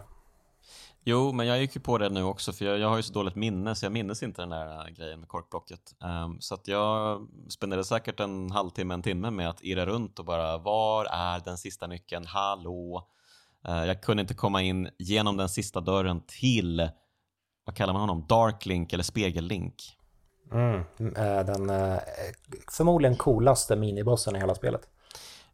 Jo, 1.04 1.32
men 1.32 1.46
jag 1.46 1.60
gick 1.60 1.74
ju 1.74 1.80
på 1.80 1.98
det 1.98 2.08
nu 2.08 2.22
också 2.22 2.52
för 2.52 2.64
jag, 2.64 2.78
jag 2.78 2.88
har 2.88 2.96
ju 2.96 3.02
så 3.02 3.12
dåligt 3.12 3.34
minne 3.34 3.74
så 3.74 3.84
jag 3.84 3.92
minns 3.92 4.22
inte 4.22 4.42
den 4.42 4.48
där 4.48 4.90
grejen 4.90 5.20
med 5.20 5.28
korkblocket. 5.28 5.94
Um, 6.24 6.40
så 6.40 6.54
att 6.54 6.68
jag 6.68 7.26
spenderade 7.48 7.84
säkert 7.84 8.20
en 8.20 8.50
halvtimme, 8.50 8.94
en 8.94 9.02
timme 9.02 9.30
med 9.30 9.48
att 9.48 9.62
irra 9.62 9.86
runt 9.86 10.18
och 10.18 10.24
bara 10.24 10.58
var 10.58 11.04
är 11.04 11.40
den 11.44 11.58
sista 11.58 11.86
nyckeln? 11.86 12.26
Hallå? 12.26 13.08
Uh, 13.68 13.86
jag 13.86 14.02
kunde 14.02 14.20
inte 14.20 14.34
komma 14.34 14.62
in 14.62 14.88
genom 14.98 15.36
den 15.36 15.48
sista 15.48 15.80
dörren 15.80 16.22
till, 16.26 16.88
vad 17.64 17.76
kallar 17.76 17.92
man 17.92 18.00
honom, 18.00 18.26
Darklink 18.28 18.92
eller 18.92 19.04
Spegellink? 19.04 19.74
Mm, 20.52 20.84
den 21.46 21.70
uh, 21.70 21.98
förmodligen 22.70 23.16
coolaste 23.16 23.76
minibossen 23.76 24.36
i 24.36 24.38
hela 24.38 24.54
spelet. 24.54 24.88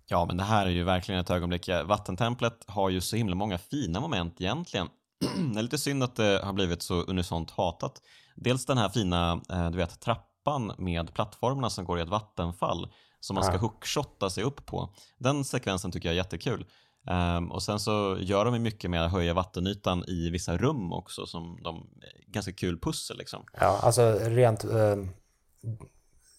Ja, 0.06 0.24
men 0.26 0.36
det 0.36 0.44
här 0.44 0.66
är 0.66 0.70
ju 0.70 0.84
verkligen 0.84 1.20
ett 1.20 1.30
ögonblick. 1.30 1.68
Vattentemplet 1.84 2.64
har 2.66 2.90
ju 2.90 3.00
så 3.00 3.16
himla 3.16 3.34
många 3.34 3.58
fina 3.58 4.00
moment 4.00 4.40
egentligen. 4.40 4.88
det 5.54 5.58
är 5.58 5.62
lite 5.62 5.78
synd 5.78 6.02
att 6.02 6.16
det 6.16 6.40
har 6.44 6.52
blivit 6.52 6.82
så 6.82 6.94
unisont 6.94 7.50
hatat. 7.50 8.02
Dels 8.36 8.66
den 8.66 8.78
här 8.78 8.88
fina, 8.88 9.40
eh, 9.50 9.70
du 9.70 9.78
vet, 9.78 10.00
trappan 10.00 10.72
med 10.78 11.14
plattformarna 11.14 11.70
som 11.70 11.84
går 11.84 11.98
i 11.98 12.02
ett 12.02 12.08
vattenfall 12.08 12.92
som 13.20 13.34
man 13.34 13.44
ska 13.44 13.56
hookshotta 13.56 14.30
sig 14.30 14.44
upp 14.44 14.66
på. 14.66 14.94
Den 15.18 15.44
sekvensen 15.44 15.92
tycker 15.92 16.08
jag 16.08 16.12
är 16.12 16.16
jättekul. 16.16 16.66
Ehm, 17.10 17.52
och 17.52 17.62
sen 17.62 17.80
så 17.80 18.16
gör 18.20 18.44
de 18.44 18.62
mycket 18.62 18.90
med 18.90 19.04
att 19.04 19.12
höja 19.12 19.34
vattenytan 19.34 20.04
i 20.06 20.30
vissa 20.30 20.56
rum 20.56 20.92
också 20.92 21.26
som 21.26 21.58
de, 21.62 21.86
ganska 22.26 22.52
kul 22.52 22.78
pussel 22.78 23.18
liksom. 23.18 23.44
Ja, 23.60 23.78
alltså 23.82 24.18
rent, 24.22 24.64
eh, 24.64 24.96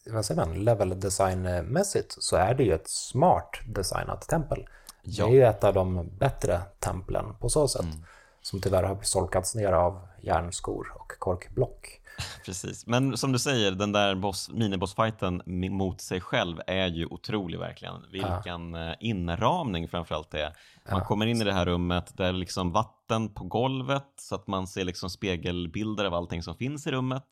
vad 0.10 0.26
säger 0.26 0.46
man, 0.46 0.64
level 0.64 1.00
designmässigt 1.00 2.16
så 2.20 2.36
är 2.36 2.54
det 2.54 2.64
ju 2.64 2.74
ett 2.74 2.90
smart 2.90 3.60
designat 3.68 4.22
tempel. 4.22 4.68
Ja. 5.04 5.26
Det 5.26 5.32
är 5.32 5.36
ju 5.36 5.44
ett 5.44 5.64
av 5.64 5.74
de 5.74 6.10
bättre 6.20 6.62
templen 6.80 7.26
på 7.40 7.50
så 7.50 7.68
sätt. 7.68 7.82
Mm. 7.82 8.06
Som 8.42 8.62
tyvärr 8.62 8.84
har 8.84 8.98
solkats 9.02 9.56
ner 9.56 9.72
av 9.72 10.08
järnskor 10.22 10.94
och 11.00 11.12
korkblock. 11.20 12.02
Precis, 12.46 12.88
men 12.88 13.18
som 13.18 13.32
du 13.32 13.40
säger, 13.40 13.72
den 13.72 13.92
där 13.92 14.16
boss, 14.16 14.50
minibossfighten 14.50 15.42
mi- 15.42 15.70
mot 15.70 16.02
sig 16.02 16.22
själv 16.22 16.62
är 16.68 16.88
ju 16.88 17.06
otrolig 17.06 17.60
verkligen. 17.60 18.12
Vilken 18.12 18.74
ja. 18.74 18.96
inramning 19.00 19.88
framförallt 19.88 20.32
det 20.32 20.44
är. 20.44 20.54
Man 20.92 21.06
kommer 21.06 21.26
in 21.26 21.42
i 21.42 21.44
det 21.44 21.54
här 21.54 21.66
rummet, 21.66 22.18
där 22.18 22.26
är 22.26 22.34
liksom 22.34 22.72
vatten 22.72 23.34
på 23.34 23.44
golvet 23.44 24.14
så 24.20 24.36
att 24.36 24.48
man 24.48 24.68
ser 24.68 24.84
liksom 24.84 25.10
spegelbilder 25.10 26.06
av 26.06 26.14
allting 26.14 26.44
som 26.44 26.56
finns 26.56 26.88
i 26.88 26.92
rummet. 26.92 27.26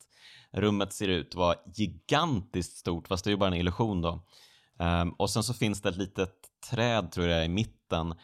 Rummet 0.50 0.92
ser 0.92 1.08
ut 1.08 1.28
att 1.28 1.34
vara 1.34 1.56
gigantiskt 1.74 2.76
stort, 2.76 3.08
fast 3.08 3.24
det 3.24 3.28
är 3.28 3.32
ju 3.32 3.36
bara 3.36 3.50
en 3.50 3.54
illusion 3.54 4.02
då. 4.02 4.22
Ehm, 4.78 5.10
och 5.10 5.30
sen 5.30 5.42
så 5.42 5.54
finns 5.54 5.82
det 5.82 5.88
ett 5.88 5.96
litet 5.96 6.34
träd, 6.70 7.12
tror 7.12 7.26
jag, 7.26 7.44
i 7.44 7.48
mitten. 7.48 8.14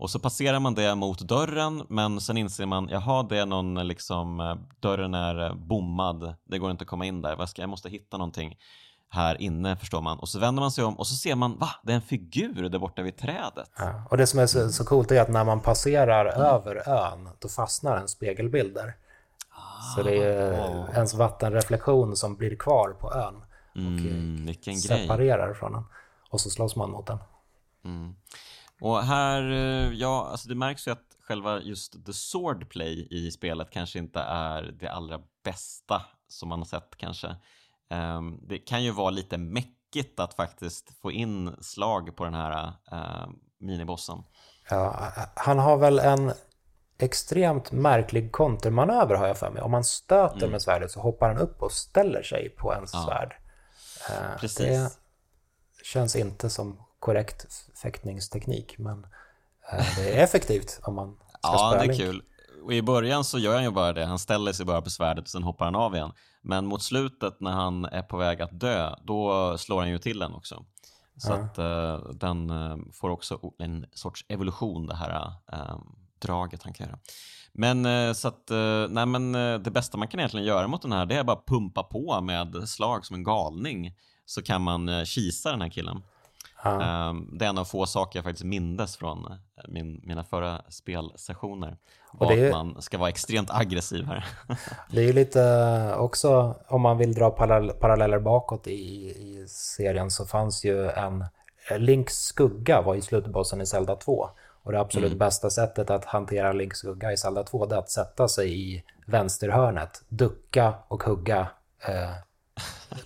Och 0.00 0.10
så 0.10 0.18
passerar 0.18 0.60
man 0.60 0.74
det 0.74 0.94
mot 0.94 1.18
dörren, 1.18 1.86
men 1.88 2.20
sen 2.20 2.36
inser 2.36 2.66
man, 2.66 2.88
jaha, 2.90 3.22
det 3.22 3.38
är 3.38 3.46
någon 3.46 3.86
liksom, 3.88 4.40
eh, 4.40 4.54
dörren 4.80 5.14
är 5.14 5.46
eh, 5.46 5.54
bommad, 5.54 6.34
det 6.44 6.58
går 6.58 6.70
inte 6.70 6.82
att 6.82 6.88
komma 6.88 7.06
in 7.06 7.22
där, 7.22 7.36
Vad 7.36 7.48
ska, 7.48 7.62
jag 7.62 7.68
måste 7.68 7.88
hitta 7.88 8.16
någonting 8.16 8.56
här 9.12 9.42
inne, 9.42 9.76
förstår 9.76 10.00
man. 10.00 10.18
Och 10.18 10.28
så 10.28 10.38
vänder 10.38 10.60
man 10.60 10.70
sig 10.70 10.84
om 10.84 10.94
och 10.98 11.06
så 11.06 11.14
ser 11.14 11.34
man, 11.34 11.58
va, 11.58 11.68
det 11.82 11.92
är 11.92 11.96
en 11.96 12.02
figur 12.02 12.68
där 12.68 12.78
borta 12.78 13.02
vid 13.02 13.16
trädet. 13.16 13.70
Ja. 13.78 14.02
Och 14.10 14.16
det 14.16 14.26
som 14.26 14.40
är 14.40 14.46
så, 14.46 14.68
så 14.72 14.84
coolt 14.84 15.10
är 15.10 15.20
att 15.20 15.28
när 15.28 15.44
man 15.44 15.60
passerar 15.60 16.26
över 16.26 16.88
ön, 16.88 17.28
då 17.38 17.48
fastnar 17.48 17.96
en 17.96 18.08
spegelbild 18.08 18.74
där. 18.74 18.94
Så 19.96 20.02
det 20.02 20.16
är 20.24 20.52
Ah. 20.52 20.88
ens 20.94 21.14
vattenreflektion 21.14 22.16
som 22.16 22.36
blir 22.36 22.56
kvar 22.56 22.88
på 23.00 23.12
ön 23.14 23.34
och 23.36 23.78
Mm, 23.80 24.46
vilken 24.46 24.72
grej. 24.74 24.82
separerar 24.82 25.54
från 25.54 25.72
den. 25.72 25.84
Och 26.30 26.40
så 26.40 26.50
slåss 26.50 26.76
man 26.76 26.90
mot 26.90 27.06
den. 27.06 27.18
Och 28.80 29.02
här, 29.02 29.50
eh, 29.50 29.92
ja, 29.92 30.28
alltså 30.30 30.48
det 30.48 30.54
märks 30.54 30.86
ju 30.88 30.90
att 30.92 31.16
själva 31.20 31.60
just 31.60 32.06
the 32.06 32.12
swordplay 32.12 33.08
i 33.10 33.30
spelet 33.30 33.70
kanske 33.70 33.98
inte 33.98 34.20
är 34.20 34.62
det 34.62 34.88
allra 34.88 35.20
bästa 35.44 36.02
som 36.28 36.48
man 36.48 36.58
har 36.58 36.66
sett 36.66 36.96
kanske. 36.96 37.36
Ehm, 37.90 38.38
det 38.48 38.58
kan 38.58 38.84
ju 38.84 38.90
vara 38.90 39.10
lite 39.10 39.38
mäckigt 39.38 40.20
att 40.20 40.34
faktiskt 40.34 41.00
få 41.02 41.12
in 41.12 41.56
slag 41.60 42.16
på 42.16 42.24
den 42.24 42.34
här 42.34 42.72
eh, 42.92 43.28
minibossen. 43.58 44.18
Ja, 44.70 45.12
han 45.34 45.58
har 45.58 45.76
väl 45.76 45.98
en 45.98 46.32
extremt 46.98 47.72
märklig 47.72 48.32
kontermanöver 48.32 49.14
har 49.14 49.26
jag 49.26 49.38
för 49.38 49.50
mig. 49.50 49.62
Om 49.62 49.70
man 49.70 49.84
stöter 49.84 50.36
Mm. 50.36 50.50
med 50.50 50.62
svärdet 50.62 50.90
så 50.90 51.00
hoppar 51.00 51.28
han 51.28 51.38
upp 51.38 51.62
och 51.62 51.72
ställer 51.72 52.22
sig 52.22 52.48
på 52.48 52.74
ens 52.74 52.90
svärd. 52.90 53.36
Eh, 54.10 54.38
Precis. 54.40 54.66
Det 55.78 55.84
känns 55.84 56.16
inte 56.16 56.50
som 56.50 56.82
korrekt 57.00 57.46
fäktningsteknik, 57.82 58.78
men 58.78 59.06
eh, 59.72 59.96
det 59.96 60.14
är 60.14 60.24
effektivt 60.24 60.80
om 60.82 60.94
man 60.94 61.16
ska 61.16 61.38
Ja, 61.42 61.70
det 61.74 61.78
är 61.78 61.86
Link. 61.86 62.00
kul. 62.00 62.22
Och 62.64 62.72
i 62.72 62.82
början 62.82 63.24
så 63.24 63.38
gör 63.38 63.54
han 63.54 63.64
ju 63.64 63.70
bara 63.70 63.92
det, 63.92 64.04
han 64.04 64.18
ställer 64.18 64.52
sig 64.52 64.66
bara 64.66 64.82
på 64.82 64.90
svärdet 64.90 65.24
och 65.24 65.30
sen 65.30 65.42
hoppar 65.42 65.64
han 65.64 65.74
av 65.74 65.94
igen. 65.94 66.12
Men 66.42 66.66
mot 66.66 66.82
slutet 66.82 67.40
när 67.40 67.50
han 67.50 67.84
är 67.84 68.02
på 68.02 68.16
väg 68.16 68.42
att 68.42 68.60
dö, 68.60 68.94
då 69.04 69.58
slår 69.58 69.80
han 69.80 69.90
ju 69.90 69.98
till 69.98 70.18
den 70.18 70.32
också. 70.34 70.64
Så 71.16 71.32
att 71.32 71.58
eh, 71.58 71.98
den 71.98 72.50
eh, 72.50 72.76
får 72.92 73.10
också 73.10 73.40
en 73.58 73.86
sorts 73.92 74.24
evolution, 74.28 74.86
det 74.86 74.94
här 74.94 75.32
eh, 75.52 75.78
draget 76.18 76.62
han 76.62 76.72
kan 76.72 76.86
göra. 76.86 76.98
Men 77.52 78.14
så 78.14 78.28
att, 78.28 78.50
nej 78.88 79.06
men 79.06 79.32
det 79.62 79.70
bästa 79.70 79.98
man 79.98 80.08
kan 80.08 80.20
egentligen 80.20 80.46
göra 80.46 80.66
mot 80.66 80.82
den 80.82 80.92
här, 80.92 81.06
det 81.06 81.14
är 81.14 81.24
bara 81.24 81.42
pumpa 81.46 81.82
på 81.82 82.20
med 82.20 82.68
slag 82.68 83.06
som 83.06 83.16
en 83.16 83.24
galning. 83.24 83.94
Så 84.26 84.42
kan 84.42 84.62
man 84.62 85.06
kisa 85.06 85.50
den 85.50 85.60
här 85.60 85.68
killen. 85.68 86.02
Ehm, 86.64 87.28
Det 87.38 87.44
är 87.44 87.48
en 87.48 87.58
av 87.58 87.64
få 87.64 87.86
saker 87.86 88.18
jag 88.18 88.24
faktiskt 88.24 88.44
mindes 88.44 88.96
från 88.96 89.18
eh, 89.26 89.34
min, 89.68 90.00
mina 90.04 90.24
förra 90.24 90.62
spelsessioner. 90.68 91.76
Och 92.12 92.28
det 92.28 92.40
är- 92.40 92.46
att 92.46 92.52
man 92.52 92.82
ska 92.82 92.98
vara 92.98 93.08
extremt 93.08 93.50
aggressiv 93.50 94.04
här. 94.04 94.26
Det 94.90 95.00
är 95.00 95.04
ju 95.06 95.12
lite 95.12 95.94
också, 95.96 96.54
om 96.68 96.80
man 96.80 96.98
vill 96.98 97.14
dra 97.14 97.30
parallell, 97.30 97.70
paralleller 97.70 98.18
bakåt 98.18 98.66
i, 98.66 98.72
i 98.72 99.44
serien 99.48 100.10
så 100.10 100.26
fanns 100.26 100.64
ju 100.64 100.88
en 100.90 101.24
Links 101.78 102.14
skugga 102.14 102.82
var 102.82 102.94
ju 102.94 103.00
slutbossen 103.02 103.60
i 103.60 103.66
Zelda 103.66 103.96
2. 103.96 104.28
Och 104.62 104.72
det 104.72 104.80
absolut 104.80 105.18
bästa 105.18 105.50
sättet 105.50 105.90
att 105.90 106.04
hantera 106.04 106.52
Links 106.52 106.78
skugga 106.78 107.12
i 107.12 107.16
Zelda 107.16 107.42
2 107.42 107.66
det 107.66 107.74
är 107.74 107.78
att 107.78 107.90
sätta 107.90 108.28
sig 108.28 108.60
i 108.76 108.82
vänsterhörnet, 109.06 110.02
ducka 110.08 110.74
och 110.88 111.02
hugga 111.02 111.40
eh, 111.88 112.10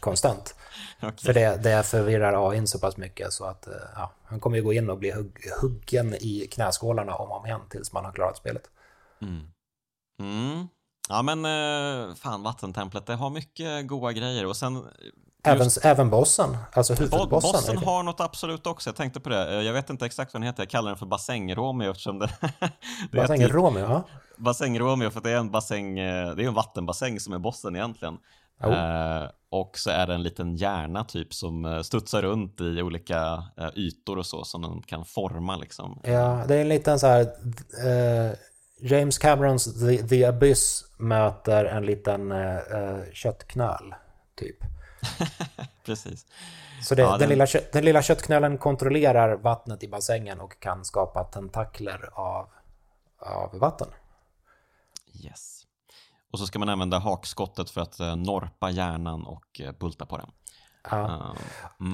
konstant. 0.01 0.55
Okej. 1.02 1.14
För 1.26 1.32
det, 1.34 1.56
det 1.62 1.82
förvirrar 1.82 2.51
AIn 2.51 2.66
så 2.66 2.78
pass 2.78 2.96
mycket 2.96 3.32
så 3.32 3.44
att 3.44 3.66
eh, 3.66 3.72
ja, 3.94 4.12
han 4.24 4.40
kommer 4.40 4.56
ju 4.56 4.62
gå 4.62 4.72
in 4.72 4.90
och 4.90 4.98
bli 4.98 5.10
hugg, 5.10 5.38
huggen 5.62 6.14
i 6.14 6.48
knäskålarna 6.52 7.14
om 7.14 7.30
och 7.30 7.36
om 7.40 7.46
igen 7.46 7.60
tills 7.70 7.92
man 7.92 8.05
har 8.05 8.12
klarat 8.12 8.36
spelet. 8.36 8.62
Mm. 10.18 10.68
Ja 11.09 11.22
men 11.22 11.44
eh, 11.44 12.14
fan, 12.14 12.42
vattentemplet, 12.42 13.06
det 13.06 13.14
har 13.14 13.30
mycket 13.30 13.86
goda 13.88 14.12
grejer 14.12 14.46
och 14.46 14.56
sen 14.56 14.84
Även, 15.46 15.70
även 15.82 16.10
bossen, 16.10 16.56
alltså 16.72 16.94
Bo- 16.94 17.01
huvudbossen. 17.02 17.52
Bossen 17.52 17.76
har 17.78 18.02
något 18.02 18.20
absolut 18.20 18.66
också, 18.66 18.88
jag 18.88 18.96
tänkte 18.96 19.20
på 19.20 19.28
det. 19.28 19.55
Eh, 19.56 19.62
Jag 19.62 19.72
vet 19.72 19.90
inte 19.90 20.06
exakt 20.06 20.34
vad 20.34 20.42
den 20.42 20.46
heter, 20.46 20.62
jag 20.62 20.70
kallar 20.70 20.90
den 20.90 20.98
för 20.98 21.06
bassäng-Romeo 21.06 21.90
eftersom 21.90 22.18
det, 22.18 22.30
det 22.40 23.18
är 23.18 23.22
Bassäng 23.22 23.40
typ 23.40 23.52
Romeo, 23.52 23.80
ja. 23.84 24.05
bassäng-Romeo 24.36 25.10
för 25.10 25.20
det 25.20 25.30
är 25.30 25.36
en 25.36 25.51
bassäng, 25.51 25.98
eh, 25.98 26.34
det 26.34 26.44
är 26.44 26.48
en 26.48 26.55
vattenbassäng 26.55 27.20
som 27.20 27.32
är 27.32 27.38
bossen 27.38 27.76
egentligen. 27.76 28.18
Jo. 28.62 28.70
Eh, 28.70 29.31
och 29.48 29.78
så 29.78 29.90
är 29.90 30.06
det 30.06 30.14
en 30.14 30.22
liten 30.22 30.56
hjärna 30.56 31.05
typ 31.05 31.35
som 31.35 31.64
eh, 31.64 31.81
studsar 31.82 32.22
runt 32.22 32.60
i 32.60 32.82
olika 32.82 33.44
eh, 33.56 33.68
ytor 33.76 34.18
och 34.18 34.26
så 34.26 34.44
som 34.44 34.62
den 34.62 34.82
kan 34.82 35.05
forma 35.05 35.56
liksom. 35.56 36.01
Ja, 36.05 36.44
det 36.48 36.55
är 36.56 36.60
en 36.60 36.68
liten 36.68 36.98
så 36.98 37.06
här... 37.06 37.20
eh, 37.86 38.32
James 38.81 39.18
Camerons 39.18 39.81
The, 39.81 39.97
The 40.09 40.24
Abyss 40.24 40.85
möter 40.98 41.64
en 41.64 41.86
liten 41.86 42.32
uh, 42.32 42.59
köttknöl, 43.12 43.94
typ. 44.35 44.56
Precis. 45.85 46.26
Så 46.82 46.94
det, 46.94 47.02
Ja, 47.02 47.10
den, 47.10 47.18
den- 47.18 47.28
lilla, 47.28 47.47
den 47.72 47.85
lilla 47.85 48.02
köttknölen 48.02 48.59
kontrollerar 48.59 49.36
vattnet 49.36 49.82
i 49.82 49.89
bassängen 49.89 50.40
och 50.40 50.60
kan 50.60 50.85
skapa 50.85 51.24
tentakler 51.24 52.10
av, 52.12 52.48
av 53.18 53.59
vatten. 53.59 53.89
Yes. 55.24 55.63
Och 56.35 56.40
så 56.40 56.47
ska 56.47 56.59
man 56.59 56.69
använda 56.69 56.98
hakskottet 56.98 57.70
för 57.70 57.81
att 57.81 58.01
eh, 58.01 58.16
norpa 58.16 58.70
hjärnan 58.70 59.27
och 59.27 59.61
eh, 59.61 59.73
bulta 59.73 60.06
på 60.06 60.16
den. 60.16 60.31
Ja. 60.90 61.05
Eh, 61.05 61.86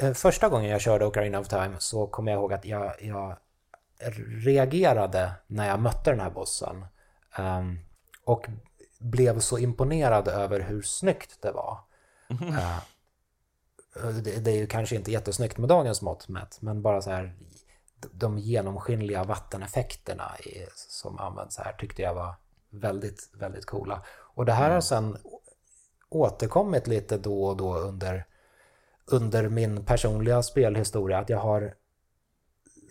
mm. 0.00 0.14
Första 0.14 0.48
gången 0.48 0.70
jag 0.70 0.80
körde 0.80 1.06
Ocarina 1.06 1.40
of 1.40 1.48
Time 1.48 1.74
så 1.78 2.06
kommer 2.06 2.32
jag 2.32 2.38
ihåg 2.38 2.52
att 2.52 2.64
jag, 2.64 2.94
jag 3.02 3.36
reagerade 4.44 5.32
när 5.46 5.68
jag 5.68 5.80
mötte 5.80 6.10
den 6.10 6.20
här 6.20 6.30
bossen. 6.30 6.86
ehm, 7.36 7.78
och 8.24 8.46
blev 8.98 9.38
så 9.40 9.58
imponerad 9.58 10.28
över 10.28 10.60
hur 10.60 10.82
snyggt 10.82 11.42
det 11.42 11.52
var. 11.52 11.78
Eh, 12.30 14.08
det, 14.08 14.44
det 14.44 14.50
är 14.50 14.56
ju 14.56 14.66
kanske 14.66 14.96
inte 14.96 15.12
jättesnyggt 15.12 15.58
med 15.58 15.68
dagens 15.68 16.02
mått 16.02 16.28
mätt, 16.28 16.58
men 16.60 16.82
bara 16.82 17.02
så 17.02 17.10
här 17.10 17.36
de 18.12 18.38
genomskinliga 18.38 19.24
vatteneffekterna 19.24 20.32
som 20.74 21.18
används 21.18 21.58
här 21.58 21.72
tyckte 21.72 22.02
jag 22.02 22.14
var 22.14 22.34
väldigt, 22.80 23.30
väldigt 23.32 23.66
coola. 23.66 24.02
Och 24.34 24.44
det 24.44 24.52
här 24.52 24.70
har 24.70 24.80
sen 24.80 25.16
återkommit 26.08 26.86
lite 26.86 27.18
då 27.18 27.44
och 27.44 27.56
då 27.56 27.76
under, 27.76 28.26
under 29.06 29.48
min 29.48 29.84
personliga 29.84 30.42
spelhistoria 30.42 31.18
att 31.18 31.28
jag 31.28 31.38
har 31.38 31.74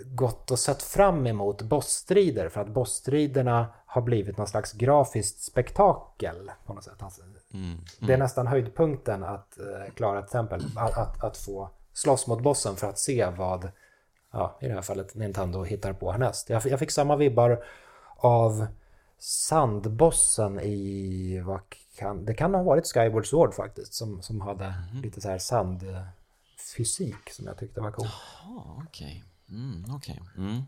gått 0.06 0.52
och 0.52 0.60
sett 0.60 0.84
fram 0.84 1.28
emot 1.28 1.62
bossstrider 1.62 2.50
för 2.50 2.62
att 2.62 2.70
bossstriderna 2.70 3.74
har 3.86 4.02
blivit 4.02 4.38
någon 4.38 4.48
slags 4.48 4.74
grafiskt 4.74 5.44
spektakel 5.44 6.52
på 6.66 6.74
något 6.74 6.84
sätt. 6.84 7.04
Alltså, 7.04 7.22
Mm. 7.54 7.78
Det 8.00 8.14
är 8.14 8.18
nästan 8.18 8.48
höjdpunkten 8.48 9.24
att 9.24 9.60
eh, 9.60 9.94
klara 9.94 10.20
ett 10.20 10.32
tempel, 10.32 10.62
att, 10.76 10.98
att, 10.98 11.24
att 11.24 11.38
få 11.38 11.70
slåss 11.94 12.28
mot 12.28 12.42
bossen 12.42 12.76
för 12.76 12.88
att 12.88 13.00
se 13.00 13.30
vad, 13.38 13.72
ja, 14.32 14.58
i 14.62 14.68
det 14.68 14.74
här 14.74 14.82
fallet 14.82 15.16
Nintendo 15.16 15.64
hittar 15.64 15.94
på 15.94 16.12
härnäst. 16.12 16.50
Jag, 16.50 16.66
jag 16.66 16.80
fick 16.80 16.92
samma 16.92 17.16
vibbar 17.16 17.64
av 18.16 18.68
sandbossen 19.24 20.60
i, 20.60 21.42
vad 21.46 21.62
kan, 21.98 22.26
det 22.26 22.34
kan 22.34 22.54
ha 22.54 22.64
varit 22.64 22.88
Skyward 22.88 23.28
Sword 23.28 23.54
faktiskt, 23.54 23.94
som, 23.94 24.22
som 24.22 24.42
hade 24.42 24.74
lite 25.04 25.22
så 25.22 25.30
här 25.30 25.40
fysik 26.76 27.30
som 27.30 27.46
jag 27.46 27.58
tyckte 27.58 27.82
var 27.82 27.92
cool. 27.92 28.08
Jaha, 28.08 28.84
okej. 28.88 29.24
Okay. 29.48 29.58
Mm, 29.58 29.96
okay. 29.96 30.18
mm. 30.38 30.64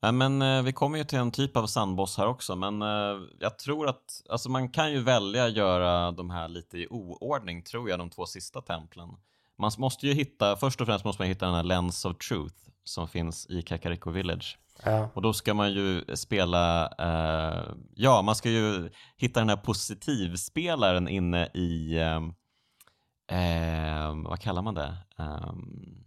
Ja, 0.00 0.12
men 0.12 0.42
eh, 0.42 0.62
vi 0.62 0.72
kommer 0.72 0.98
ju 0.98 1.04
till 1.04 1.18
en 1.18 1.30
typ 1.30 1.56
av 1.56 1.66
sandboss 1.66 2.18
här 2.18 2.26
också, 2.26 2.56
men 2.56 2.82
eh, 2.82 3.28
jag 3.38 3.58
tror 3.58 3.88
att 3.88 4.22
alltså 4.28 4.50
man 4.50 4.68
kan 4.68 4.92
ju 4.92 5.02
välja 5.02 5.44
att 5.44 5.56
göra 5.56 6.12
de 6.12 6.30
här 6.30 6.48
lite 6.48 6.78
i 6.78 6.86
oordning, 6.90 7.62
tror 7.62 7.90
jag, 7.90 7.98
de 7.98 8.10
två 8.10 8.26
sista 8.26 8.60
templen. 8.60 9.08
Man 9.58 9.70
måste 9.78 10.06
ju 10.06 10.14
hitta, 10.14 10.56
först 10.56 10.80
och 10.80 10.86
främst 10.86 11.04
måste 11.04 11.22
man 11.22 11.28
hitta 11.28 11.46
den 11.46 11.54
här 11.54 11.62
Lens 11.62 12.04
of 12.04 12.18
Truth 12.18 12.56
som 12.84 13.08
finns 13.08 13.46
i 13.50 13.62
Kakariko 13.62 14.10
Village. 14.10 14.58
Ja. 14.82 15.10
Och 15.14 15.22
då 15.22 15.32
ska 15.32 15.54
man 15.54 15.72
ju 15.72 16.04
spela, 16.16 16.86
eh, 16.98 17.74
ja 17.94 18.22
man 18.22 18.34
ska 18.34 18.50
ju 18.50 18.90
hitta 19.16 19.40
den 19.40 19.48
här 19.48 19.56
positivspelaren 19.56 21.08
inne 21.08 21.46
i, 21.54 21.98
eh, 21.98 23.38
eh 23.38 24.14
vad 24.24 24.40
kallar 24.40 24.62
man 24.62 24.74
det? 24.74 24.96
Ehm, 25.18 26.04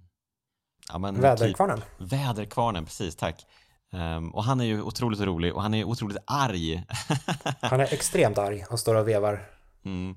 ja, 0.91 0.97
men 0.97 1.21
väderkvarnen? 1.21 1.77
Typ, 1.77 2.11
väderkvarnen, 2.11 2.85
precis, 2.85 3.15
tack. 3.15 3.45
Um, 3.93 4.29
och 4.29 4.43
han 4.43 4.61
är 4.61 4.65
ju 4.65 4.81
otroligt 4.81 5.19
rolig 5.19 5.55
och 5.55 5.61
han 5.61 5.73
är 5.73 5.83
otroligt 5.83 6.17
arg. 6.27 6.83
han 7.61 7.79
är 7.79 7.93
extremt 7.93 8.37
arg 8.37 8.65
och 8.69 8.79
står 8.79 8.95
och 8.95 9.07
vevar. 9.07 9.49
Mm. 9.85 10.15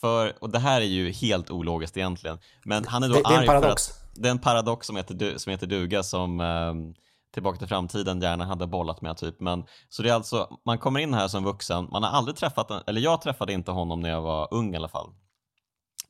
För, 0.00 0.32
och 0.40 0.50
det 0.50 0.58
här 0.58 0.80
är 0.80 0.84
ju 0.84 1.10
helt 1.10 1.50
ologiskt 1.50 1.96
egentligen. 1.96 2.38
Men 2.64 2.86
han 2.86 3.02
är 3.02 3.08
då 3.08 3.14
det, 3.14 3.22
det 3.22 3.28
är 3.28 3.38
arg 3.38 3.40
en 3.40 3.46
paradox. 3.46 3.88
för 3.88 3.94
att 3.94 4.14
det 4.14 4.28
är 4.28 4.30
en 4.30 4.38
paradox 4.38 4.86
som 4.86 4.96
heter, 4.96 5.38
som 5.38 5.50
heter 5.50 5.66
duga 5.66 6.02
som 6.02 6.40
um, 6.40 6.94
Tillbaka 7.34 7.58
till 7.58 7.68
framtiden 7.68 8.20
gärna 8.20 8.44
hade 8.44 8.66
bollat 8.66 9.00
med 9.00 9.16
typ. 9.16 9.40
Men, 9.40 9.64
så 9.88 10.02
det 10.02 10.10
är 10.10 10.14
alltså, 10.14 10.58
man 10.66 10.78
kommer 10.78 11.00
in 11.00 11.14
här 11.14 11.28
som 11.28 11.44
vuxen, 11.44 11.88
man 11.92 12.02
har 12.02 12.10
aldrig 12.10 12.36
träffat, 12.36 12.88
eller 12.88 13.00
jag 13.00 13.22
träffade 13.22 13.52
inte 13.52 13.70
honom 13.70 14.00
när 14.00 14.10
jag 14.10 14.22
var 14.22 14.48
ung 14.50 14.74
i 14.74 14.76
alla 14.76 14.88
fall. 14.88 15.10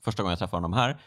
Första 0.04 0.22
gången 0.22 0.30
jag 0.30 0.38
träffade 0.38 0.56
honom 0.56 0.72
här. 0.72 1.00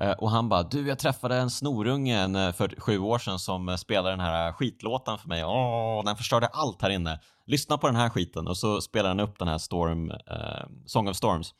Eh, 0.00 0.12
och 0.12 0.30
han 0.30 0.48
bara, 0.48 0.62
du 0.62 0.88
jag 0.88 0.98
träffade 0.98 1.36
en 1.36 1.50
snorunge 1.50 2.46
eh, 2.46 2.52
för 2.52 2.80
sju 2.80 2.98
år 2.98 3.18
sedan 3.18 3.38
som 3.38 3.68
eh, 3.68 3.76
spelade 3.76 4.10
den 4.10 4.20
här 4.20 4.52
skitlåten 4.52 5.18
för 5.18 5.28
mig. 5.28 5.44
Åh, 5.44 6.04
den 6.04 6.16
förstörde 6.16 6.46
allt 6.46 6.82
här 6.82 6.90
inne. 6.90 7.20
Lyssna 7.46 7.78
på 7.78 7.86
den 7.86 7.96
här 7.96 8.08
skiten. 8.08 8.48
Och 8.48 8.56
så 8.56 8.80
spelar 8.80 9.08
han 9.08 9.20
upp 9.20 9.38
den 9.38 9.48
här 9.48 9.58
Storm, 9.58 10.10
eh, 10.10 10.66
Song 10.86 11.08
of 11.08 11.16
Storms. 11.16 11.54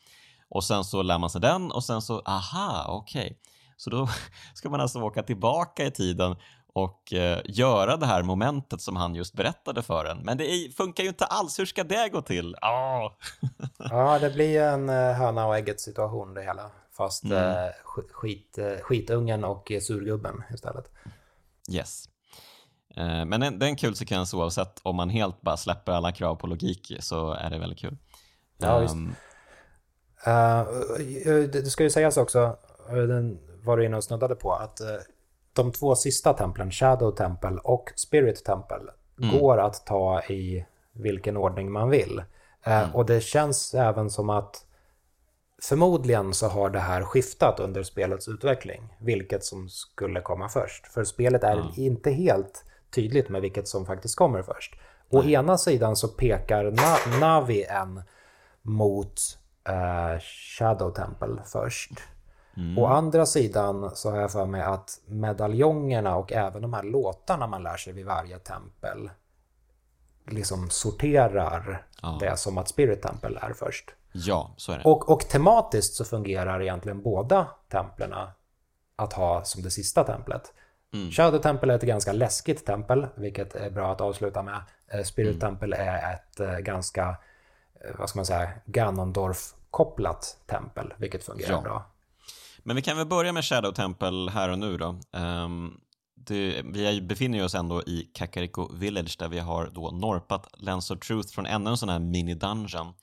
Och 0.49 0.65
sen 0.65 0.85
så 0.85 1.03
lär 1.03 1.19
man 1.19 1.31
sig 1.31 1.41
den 1.41 1.73
och 1.73 1.85
sen 1.85 2.03
så, 2.03 2.21
aha, 2.21 2.85
okej. 2.89 3.25
Okay. 3.25 3.37
Så 3.77 3.91
då 3.91 4.09
ska 4.55 4.71
man 4.71 4.81
alltså 4.81 5.01
åka 5.01 5.23
tillbaka 5.23 5.87
i 5.87 5.91
tiden 5.91 6.37
och 6.73 7.13
eh, 7.13 7.41
göra 7.45 7.97
det 7.97 8.07
här 8.07 8.23
momentet 8.23 8.81
som 8.81 8.97
han 8.97 9.15
just 9.15 9.35
berättade 9.35 9.83
för 9.83 10.05
en. 10.05 10.19
Men 10.19 10.39
det 10.39 10.51
är, 10.51 10.71
funkar 10.73 11.03
ju 11.03 11.09
inte 11.09 11.25
alls, 11.25 11.59
hur 11.59 11.67
ska 11.67 11.85
det 11.85 12.09
gå 12.09 12.23
till? 12.23 12.55
Oh. 12.55 13.13
ja, 13.91 14.19
det 14.19 14.31
blir 14.31 14.63
en 14.63 14.89
eh, 14.89 15.13
höna 15.13 15.47
och 15.47 15.57
ägget 15.57 15.81
situation 15.81 16.35
det 16.35 16.43
hela. 16.43 16.71
Fast 16.93 17.25
mm. 17.25 17.37
eh, 17.39 17.71
skit, 18.11 18.59
eh, 18.59 18.77
skitungen 18.83 19.45
och 19.45 19.73
surgubben 19.83 20.43
istället. 20.55 20.91
Yes. 21.71 22.05
Eh, 22.97 23.25
men 23.25 23.41
det 23.41 23.67
är 23.67 23.71
en 23.71 23.77
kul 23.77 23.97
sekvens 23.97 24.35
oavsett 24.35 24.81
om 24.83 24.97
man 24.97 25.11
helt 25.11 25.41
bara 25.41 25.57
släpper 25.57 25.93
alla 25.93 26.13
krav 26.13 26.35
på 26.35 26.47
logik 26.47 26.93
så 27.01 27.33
är 27.33 27.51
det 27.51 27.59
väldigt 27.59 27.79
kul. 27.79 27.97
Ja, 28.59 28.83
just. 28.83 28.95
Um, 28.95 29.15
uh, 30.27 31.51
det 31.51 31.71
ska 31.71 31.83
ju 31.83 31.91
sägas 31.91 32.17
också, 32.17 32.57
den 32.89 33.39
var 33.65 33.77
du 33.77 33.85
inne 33.85 33.97
och 33.97 34.05
snuddade 34.05 34.35
på, 34.35 34.53
att 34.53 34.81
de 35.53 35.73
två 35.73 35.95
sista 35.95 36.33
templen, 36.33 36.71
Shadow 36.71 37.11
Temple 37.11 37.59
och 37.65 37.93
Spirit 37.97 38.45
Temple, 38.45 38.83
mm. 39.23 39.39
går 39.39 39.59
att 39.59 39.87
ta 39.87 40.23
i 40.23 40.67
vilken 40.93 41.37
ordning 41.37 41.73
man 41.73 41.91
vill. 41.91 42.23
Mm. 42.63 42.95
Och 42.95 43.07
det 43.07 43.21
känns 43.21 43.75
även 43.75 44.11
som 44.11 44.31
att 44.31 44.67
Förmodligen 45.63 46.35
så 46.35 46.49
har 46.49 46.71
det 46.71 46.79
här 46.79 47.03
skiftat 47.03 47.61
under 47.61 47.83
spelets 47.83 48.29
utveckling, 48.29 48.97
vilket 49.01 49.45
som 49.45 49.69
skulle 49.69 50.21
komma 50.21 50.49
först. 50.49 50.87
För 50.87 51.05
spelet 51.05 51.45
är 51.45 51.53
mm. 51.53 51.67
inte 51.77 52.11
helt 52.11 52.65
tydligt 52.91 53.29
med 53.29 53.41
vilket 53.41 53.69
som 53.69 53.87
faktiskt 53.87 54.17
kommer 54.17 54.43
först. 54.43 54.75
Å 55.09 55.25
ena 55.25 55.59
sidan 55.59 55.97
så 55.97 56.09
pekar 56.09 56.65
Na 56.65 57.19
Navi 57.21 57.65
en 57.65 58.03
mot 58.63 59.21
uh, 59.69 60.21
Shadow 60.59 60.91
Temple 60.95 61.43
först. 61.53 61.93
Mm. 62.57 62.79
Å 62.79 62.87
andra 62.87 63.27
sidan 63.27 63.91
så 63.97 64.11
har 64.11 64.19
jag 64.19 64.33
för 64.33 64.47
mig 64.47 64.63
att 64.63 65.01
medaljongerna 65.07 66.17
och 66.17 66.33
även 66.33 66.63
de 66.63 66.75
här 66.75 66.83
låtarna 66.83 67.47
man 67.47 67.63
lär 67.63 67.77
sig 67.77 67.93
vid 67.93 68.07
varje 68.07 68.39
tempel 68.39 69.11
liksom 70.27 70.71
sorterar 70.71 71.87
ja. 72.03 72.17
det 72.21 72.37
som 72.37 72.59
att 72.59 72.69
Spirit 72.69 73.03
Temple 73.03 73.39
är 73.43 73.53
först. 73.53 73.91
Ja, 74.13 74.55
så 74.57 74.73
är 74.73 74.79
det. 74.79 74.85
Och, 74.85 75.11
och 75.11 75.21
tematiskt 75.21 75.95
så 75.95 76.05
fungerar 76.05 76.63
egentligen 76.63 77.03
båda 77.03 77.47
templerna 77.69 78.33
att 78.97 79.13
ha 79.13 79.45
som 79.45 79.63
det 79.63 79.71
sista 79.71 80.05
templet. 80.05 80.53
Mm. 80.93 81.11
Shadow 81.11 81.41
Temple 81.41 81.73
är 81.73 81.77
ett 81.77 81.83
ganska 81.83 82.13
läskigt 82.13 82.67
tempel, 82.67 83.07
vilket 83.15 83.55
är 83.55 83.71
bra 83.71 83.93
att 83.93 84.01
avsluta 84.01 84.43
med. 84.43 84.63
Eh, 84.89 85.03
Spirit 85.03 85.29
mm. 85.29 85.41
Temple 85.41 85.77
är 85.77 86.15
ett 86.15 86.41
eh, 86.41 86.59
ganska, 86.59 87.17
eh, 87.81 87.91
vad 87.99 88.09
ska 88.09 88.19
man 88.19 88.27
säga, 88.27 88.51
Ganondorf-kopplat 88.65 90.37
tempel, 90.47 90.95
vilket 90.97 91.25
fungerar 91.25 91.53
ja. 91.53 91.61
bra. 91.61 91.85
Men 92.65 92.77
vi 92.77 92.83
kan 92.83 92.97
väl 92.97 93.07
börja 93.07 93.33
med 93.33 93.45
Shadow 93.45 93.73
Temple 93.73 94.31
här 94.31 94.49
och 94.49 94.59
nu 94.59 94.77
då. 94.77 95.01
Um, 95.13 95.81
det, 96.27 96.63
vi 96.65 97.01
befinner 97.01 97.45
oss 97.45 97.55
ändå 97.55 97.83
i 97.83 98.11
Kakariko 98.15 98.73
Village 98.75 99.17
där 99.19 99.29
vi 99.29 99.39
har 99.39 99.71
då 99.75 99.91
norpat 99.91 100.47
Lens 100.59 100.91
of 100.91 100.99
Truth 100.99 101.35
från 101.35 101.47
ännu 101.47 101.71
en 101.71 101.77
sån 101.77 101.89
här 101.89 101.99
mini-dungeon 101.99 102.95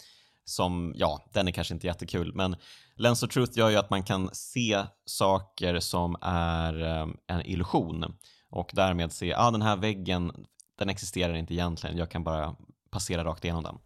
som, 0.45 0.93
ja, 0.95 1.29
den 1.33 1.47
är 1.47 1.51
kanske 1.51 1.73
inte 1.73 1.87
jättekul, 1.87 2.33
men 2.33 2.55
Lens 2.95 3.23
of 3.23 3.29
Truth 3.29 3.57
gör 3.57 3.69
ju 3.69 3.75
att 3.75 3.89
man 3.89 4.03
kan 4.03 4.29
se 4.33 4.83
saker 5.05 5.79
som 5.79 6.15
är 6.21 6.81
um, 7.01 7.17
en 7.27 7.45
illusion 7.45 8.15
och 8.49 8.71
därmed 8.73 9.13
se, 9.13 9.25
ja 9.25 9.47
ah, 9.47 9.51
den 9.51 9.61
här 9.61 9.77
väggen, 9.77 10.45
den 10.77 10.89
existerar 10.89 11.33
inte 11.33 11.53
egentligen, 11.53 11.97
jag 11.97 12.11
kan 12.11 12.23
bara 12.23 12.55
passera 12.91 13.23
rakt 13.23 13.43
igenom 13.43 13.63
den. 13.63 13.77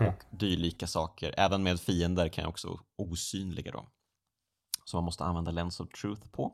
Mm. 0.00 0.12
Och 0.12 0.38
dylika 0.38 0.86
saker, 0.86 1.34
även 1.36 1.62
med 1.62 1.80
fiender 1.80 2.28
kan 2.28 2.42
jag 2.42 2.48
också 2.48 2.80
osynliga 2.98 3.72
då 3.72 3.86
som 4.84 4.98
man 4.98 5.04
måste 5.04 5.24
använda 5.24 5.50
Lens 5.50 5.80
of 5.80 5.88
Truth 5.88 6.28
på. 6.28 6.52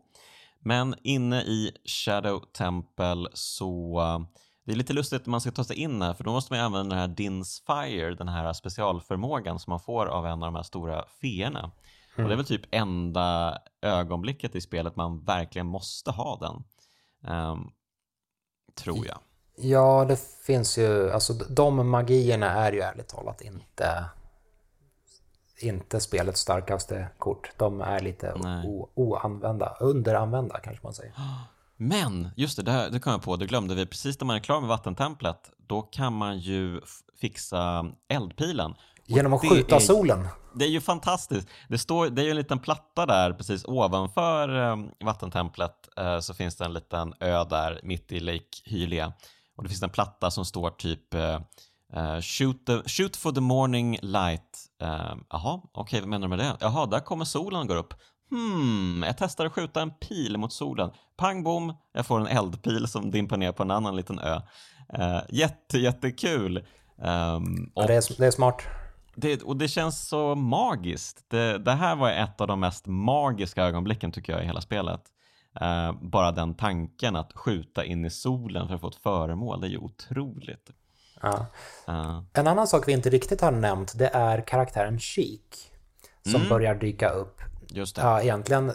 Men 0.58 0.94
inne 1.02 1.42
i 1.42 1.72
Shadow 1.84 2.40
Temple 2.52 3.28
så 3.32 4.00
eh, 4.00 4.20
det 4.64 4.72
är 4.72 4.76
lite 4.76 4.92
lustigt 4.92 5.20
att 5.20 5.26
man 5.26 5.40
ska 5.40 5.50
ta 5.50 5.64
sig 5.64 5.76
in 5.76 6.02
här 6.02 6.14
för 6.14 6.24
då 6.24 6.32
måste 6.32 6.52
man 6.52 6.60
använda 6.60 6.94
den 6.94 6.98
här 6.98 7.16
Dins 7.16 7.62
Fire, 7.66 8.14
den 8.14 8.28
här 8.28 8.52
specialförmågan 8.52 9.58
som 9.58 9.70
man 9.70 9.80
får 9.80 10.06
av 10.06 10.26
en 10.26 10.32
av 10.32 10.52
de 10.52 10.54
här 10.54 10.62
stora 10.62 11.04
feerna. 11.20 11.58
Mm. 11.58 12.24
Och 12.24 12.28
det 12.28 12.34
är 12.34 12.36
väl 12.36 12.46
typ 12.46 12.66
enda 12.70 13.58
ögonblicket 13.82 14.54
i 14.54 14.60
spelet 14.60 14.96
man 14.96 15.24
verkligen 15.24 15.66
måste 15.66 16.10
ha 16.10 16.36
den. 16.36 16.64
Um, 17.34 17.72
tror 18.74 19.06
jag. 19.06 19.18
Ja, 19.56 20.04
det 20.08 20.20
finns 20.46 20.78
ju, 20.78 21.10
alltså 21.10 21.32
de 21.32 21.88
magierna 21.88 22.50
är 22.50 22.72
ju 22.72 22.80
ärligt 22.80 23.08
talat 23.08 23.40
inte 23.40 24.04
inte 25.62 26.00
spelets 26.00 26.40
starkaste 26.40 27.08
kort. 27.18 27.50
De 27.56 27.80
är 27.80 28.00
lite 28.00 28.34
oanvända, 28.94 29.76
underanvända 29.80 30.60
kanske 30.60 30.86
man 30.86 30.94
säger. 30.94 31.12
Men, 31.76 32.28
just 32.36 32.56
det, 32.56 32.62
det, 32.62 32.88
det 32.90 33.00
kom 33.00 33.12
jag 33.12 33.22
på, 33.22 33.36
det 33.36 33.46
glömde 33.46 33.74
vi. 33.74 33.86
Precis 33.86 34.20
när 34.20 34.26
man 34.26 34.36
är 34.36 34.40
klar 34.40 34.60
med 34.60 34.68
vattentemplet, 34.68 35.50
då 35.66 35.82
kan 35.82 36.12
man 36.12 36.38
ju 36.38 36.80
fixa 37.20 37.86
eldpilen. 38.08 38.74
Genom 39.06 39.32
att 39.32 39.40
skjuta 39.40 39.76
är, 39.76 39.80
solen? 39.80 40.28
Det 40.54 40.64
är 40.64 40.68
ju 40.68 40.80
fantastiskt. 40.80 41.48
Det, 41.68 41.78
står, 41.78 42.08
det 42.08 42.22
är 42.22 42.24
ju 42.24 42.30
en 42.30 42.36
liten 42.36 42.58
platta 42.58 43.06
där 43.06 43.32
precis 43.32 43.64
ovanför 43.64 44.48
um, 44.48 44.90
vattentemplet 45.04 45.88
uh, 46.00 46.20
så 46.20 46.34
finns 46.34 46.56
det 46.56 46.64
en 46.64 46.72
liten 46.72 47.14
ö 47.20 47.44
där 47.44 47.80
mitt 47.82 48.12
i 48.12 48.20
Lake 48.20 48.44
Hylia. 48.64 49.12
Och 49.56 49.62
det 49.62 49.68
finns 49.68 49.82
en 49.82 49.90
platta 49.90 50.30
som 50.30 50.44
står 50.44 50.70
typ 50.70 51.14
uh, 51.96 52.00
Uh, 52.00 52.20
shoot, 52.20 52.66
the, 52.66 52.82
shoot 52.86 53.16
for 53.16 53.32
the 53.32 53.40
morning 53.40 53.98
light. 54.02 54.66
Jaha, 54.80 55.54
uh, 55.54 55.60
okej, 55.72 55.82
okay, 55.82 56.00
vad 56.00 56.08
menar 56.08 56.28
du 56.28 56.28
med 56.28 56.38
det? 56.38 56.56
Jaha, 56.60 56.86
där 56.86 57.00
kommer 57.00 57.24
solen 57.24 57.66
går 57.66 57.76
upp. 57.76 57.94
Hmm, 58.30 59.02
jag 59.06 59.18
testar 59.18 59.46
att 59.46 59.52
skjuta 59.52 59.82
en 59.82 59.90
pil 59.90 60.36
mot 60.36 60.52
solen. 60.52 60.90
Pang 61.16 61.42
bom, 61.42 61.74
jag 61.92 62.06
får 62.06 62.20
en 62.20 62.26
eldpil 62.26 62.88
som 62.88 63.10
dimper 63.10 63.36
ner 63.36 63.52
på 63.52 63.62
en 63.62 63.70
annan 63.70 63.96
liten 63.96 64.18
ö. 64.18 64.40
Uh, 64.98 65.20
jätte, 65.28 65.78
jättekul. 65.78 66.56
Um, 66.56 67.72
ja, 67.74 67.86
det, 67.86 67.94
är, 67.94 68.18
det 68.18 68.26
är 68.26 68.30
smart. 68.30 68.62
Det, 69.14 69.42
och 69.42 69.56
det 69.56 69.68
känns 69.68 70.08
så 70.08 70.34
magiskt. 70.34 71.24
Det, 71.28 71.58
det, 71.58 71.72
här 71.72 71.96
var 71.96 72.10
ett 72.10 72.40
av 72.40 72.46
de 72.46 72.60
mest 72.60 72.86
magiska 72.86 73.64
ögonblicken 73.64 74.12
tycker 74.12 74.32
jag 74.32 74.42
i 74.42 74.46
hela 74.46 74.60
spelet. 74.60 75.02
Uh, 75.62 75.92
bara 76.02 76.32
den 76.32 76.54
tanken 76.54 77.16
att 77.16 77.32
skjuta 77.32 77.84
in 77.84 78.04
i 78.04 78.10
solen 78.10 78.68
för 78.68 78.74
att 78.74 78.80
få 78.80 78.88
ett 78.88 78.94
föremål, 78.94 79.60
det 79.60 79.66
är 79.66 79.70
ju 79.70 79.78
otroligt. 79.78 80.70
Ja. 81.20 81.46
Uh. 81.88 82.22
En 82.32 82.46
annan 82.46 82.66
sak 82.66 82.88
vi 82.88 82.92
inte 82.92 83.10
riktigt 83.10 83.40
har 83.40 83.50
nämnt, 83.50 83.98
det 83.98 84.10
är 84.12 84.40
karaktären 84.40 84.98
Chic. 84.98 85.70
Som 86.22 86.34
mm. 86.34 86.48
börjar 86.48 86.74
dyka 86.74 87.08
upp. 87.08 87.40
Just 87.68 87.96
det. 87.96 88.02
Ja, 88.02 88.22
egentligen 88.22 88.72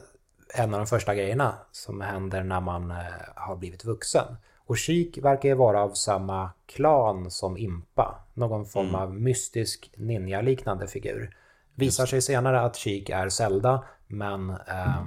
en 0.53 0.73
av 0.73 0.80
de 0.80 0.88
första 0.88 1.15
grejerna 1.15 1.55
som 1.72 2.01
händer 2.01 2.43
när 2.43 2.61
man 2.61 2.91
eh, 2.91 2.97
har 3.35 3.55
blivit 3.55 3.85
vuxen. 3.85 4.35
Och 4.65 4.77
Chic 4.77 5.17
verkar 5.17 5.49
ju 5.49 5.55
vara 5.55 5.81
av 5.81 5.93
samma 5.93 6.49
klan 6.65 7.31
som 7.31 7.57
Impa. 7.57 8.23
Någon 8.34 8.65
form 8.65 8.89
mm. 8.89 9.01
av 9.01 9.15
mystisk 9.15 9.91
ninja-liknande 9.95 10.88
figur. 10.88 11.38
Visar 11.76 12.05
sig 12.05 12.22
senare 12.22 12.61
att 12.61 12.76
Chic 12.76 13.09
är 13.09 13.30
Zelda, 13.30 13.84
men 14.07 14.49
eh, 14.49 15.03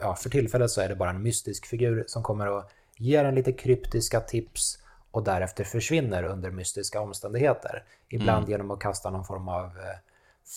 ja, 0.00 0.14
för 0.14 0.30
tillfället 0.30 0.70
så 0.70 0.80
är 0.80 0.88
det 0.88 0.96
bara 0.96 1.10
en 1.10 1.22
mystisk 1.22 1.66
figur 1.66 2.04
som 2.06 2.22
kommer 2.22 2.46
och 2.46 2.70
ger 2.96 3.24
en 3.24 3.34
lite 3.34 3.52
kryptiska 3.52 4.20
tips 4.20 4.78
och 5.10 5.24
därefter 5.24 5.64
försvinner 5.64 6.22
under 6.22 6.50
mystiska 6.50 7.00
omständigheter. 7.00 7.84
Ibland 8.08 8.38
mm. 8.38 8.50
genom 8.50 8.70
att 8.70 8.80
kasta 8.80 9.10
någon 9.10 9.24
form 9.24 9.48
av 9.48 9.64
eh, 9.64 9.98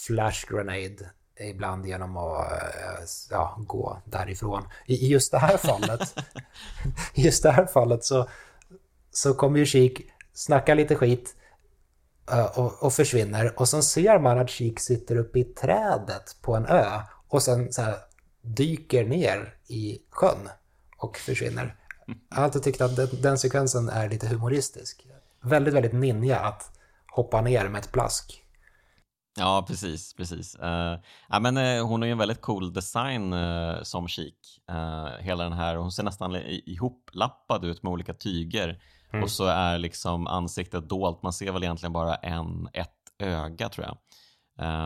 flash 0.08 0.46
grenade, 0.50 1.10
ibland 1.40 1.86
genom 1.86 2.18
att 2.18 2.52
eh, 2.52 3.06
ja, 3.30 3.58
gå 3.60 4.02
därifrån. 4.06 4.68
I 4.86 5.08
just 5.08 5.32
det 5.32 5.38
här 5.38 5.58
fallet, 5.68 6.16
just 7.14 7.44
det 7.44 7.52
här 7.52 7.66
fallet 7.66 8.04
så, 8.04 8.30
så 9.12 9.34
kommer 9.34 9.60
ju 9.60 9.66
Sheik 9.66 10.02
snacka 10.34 10.74
lite 10.74 10.96
skit 10.96 11.36
eh, 12.32 12.60
och, 12.60 12.84
och, 12.84 12.94
försvinner 12.94 13.60
och 13.60 13.70
sen 13.70 13.84
ser 13.84 14.20
man 14.20 14.40
att 14.40 14.52
Sheik 14.52 14.80
sitter 14.80 15.16
uppe 15.16 15.40
i 15.40 15.44
trädet 15.44 16.38
på 16.42 16.56
en 16.56 16.66
ö 16.66 17.02
och 17.28 17.44
sen 17.44 17.74
så 17.74 17.82
här, 17.82 17.96
dyker 18.42 19.06
ner 19.06 19.56
i 19.68 20.00
sjön 20.10 20.50
och 20.98 21.18
försvinner. 21.18 21.76
Jag 22.30 22.36
har 22.36 22.44
alltid 22.44 22.64
tyckt 22.64 22.82
att 22.82 22.96
den, 22.96 23.08
den 23.22 23.38
sekvensen 23.38 23.90
är 23.90 24.10
lite 24.10 24.28
humoristisk. 24.28 25.08
Väldigt, 25.42 25.74
väldigt 25.74 25.94
ninja 25.94 26.40
att 26.40 26.80
hoppa 27.12 27.42
ner 27.42 27.70
med 27.70 27.80
ett 27.80 27.92
plask. 27.92 28.44
Ja, 29.40 29.66
precis, 29.68 30.14
precis. 30.14 30.58
Uh, 30.64 31.00
ja, 31.30 31.40
men, 31.40 31.58
uh, 31.58 31.86
hon 31.86 32.02
har 32.02 32.06
ju 32.06 32.12
en 32.12 32.18
väldigt 32.18 32.42
cool 32.42 32.74
design 32.74 33.34
uh, 33.34 33.84
som 33.84 34.08
chic. 34.08 34.34
hela 35.20 35.44
den 35.44 35.54
här, 35.54 35.76
hon 35.76 35.92
ser 35.92 36.04
nästan 36.04 36.36
ihoplappad 36.36 37.66
ut 37.66 37.84
med 37.84 37.92
olika 37.92 38.14
tyger 38.14 38.82
mm. 39.14 39.24
och 39.24 39.32
så 39.32 39.46
är 39.46 39.78
liksom 39.78 40.28
ansiktet 40.28 40.90
dolt. 40.90 41.24
Man 41.24 41.34
ser 41.34 41.52
väl 41.52 41.64
egentligen 41.64 41.94
bara 41.94 42.16
en, 42.16 42.68
ett 42.74 42.90
öga 43.20 43.70
tror 43.70 43.88
jag. 43.88 43.98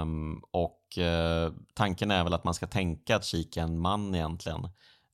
Um, 0.02 0.44
och 0.52 0.84
tanken 1.73 2.11
är 2.11 2.23
väl 2.23 2.34
att 2.34 2.44
man 2.44 2.53
ska 2.53 2.68
tänka 2.68 3.15
att 3.15 3.26
chic 3.26 3.57
är 3.57 3.61
en 3.61 3.80
man 3.80 4.15
egentligen. 4.15 4.69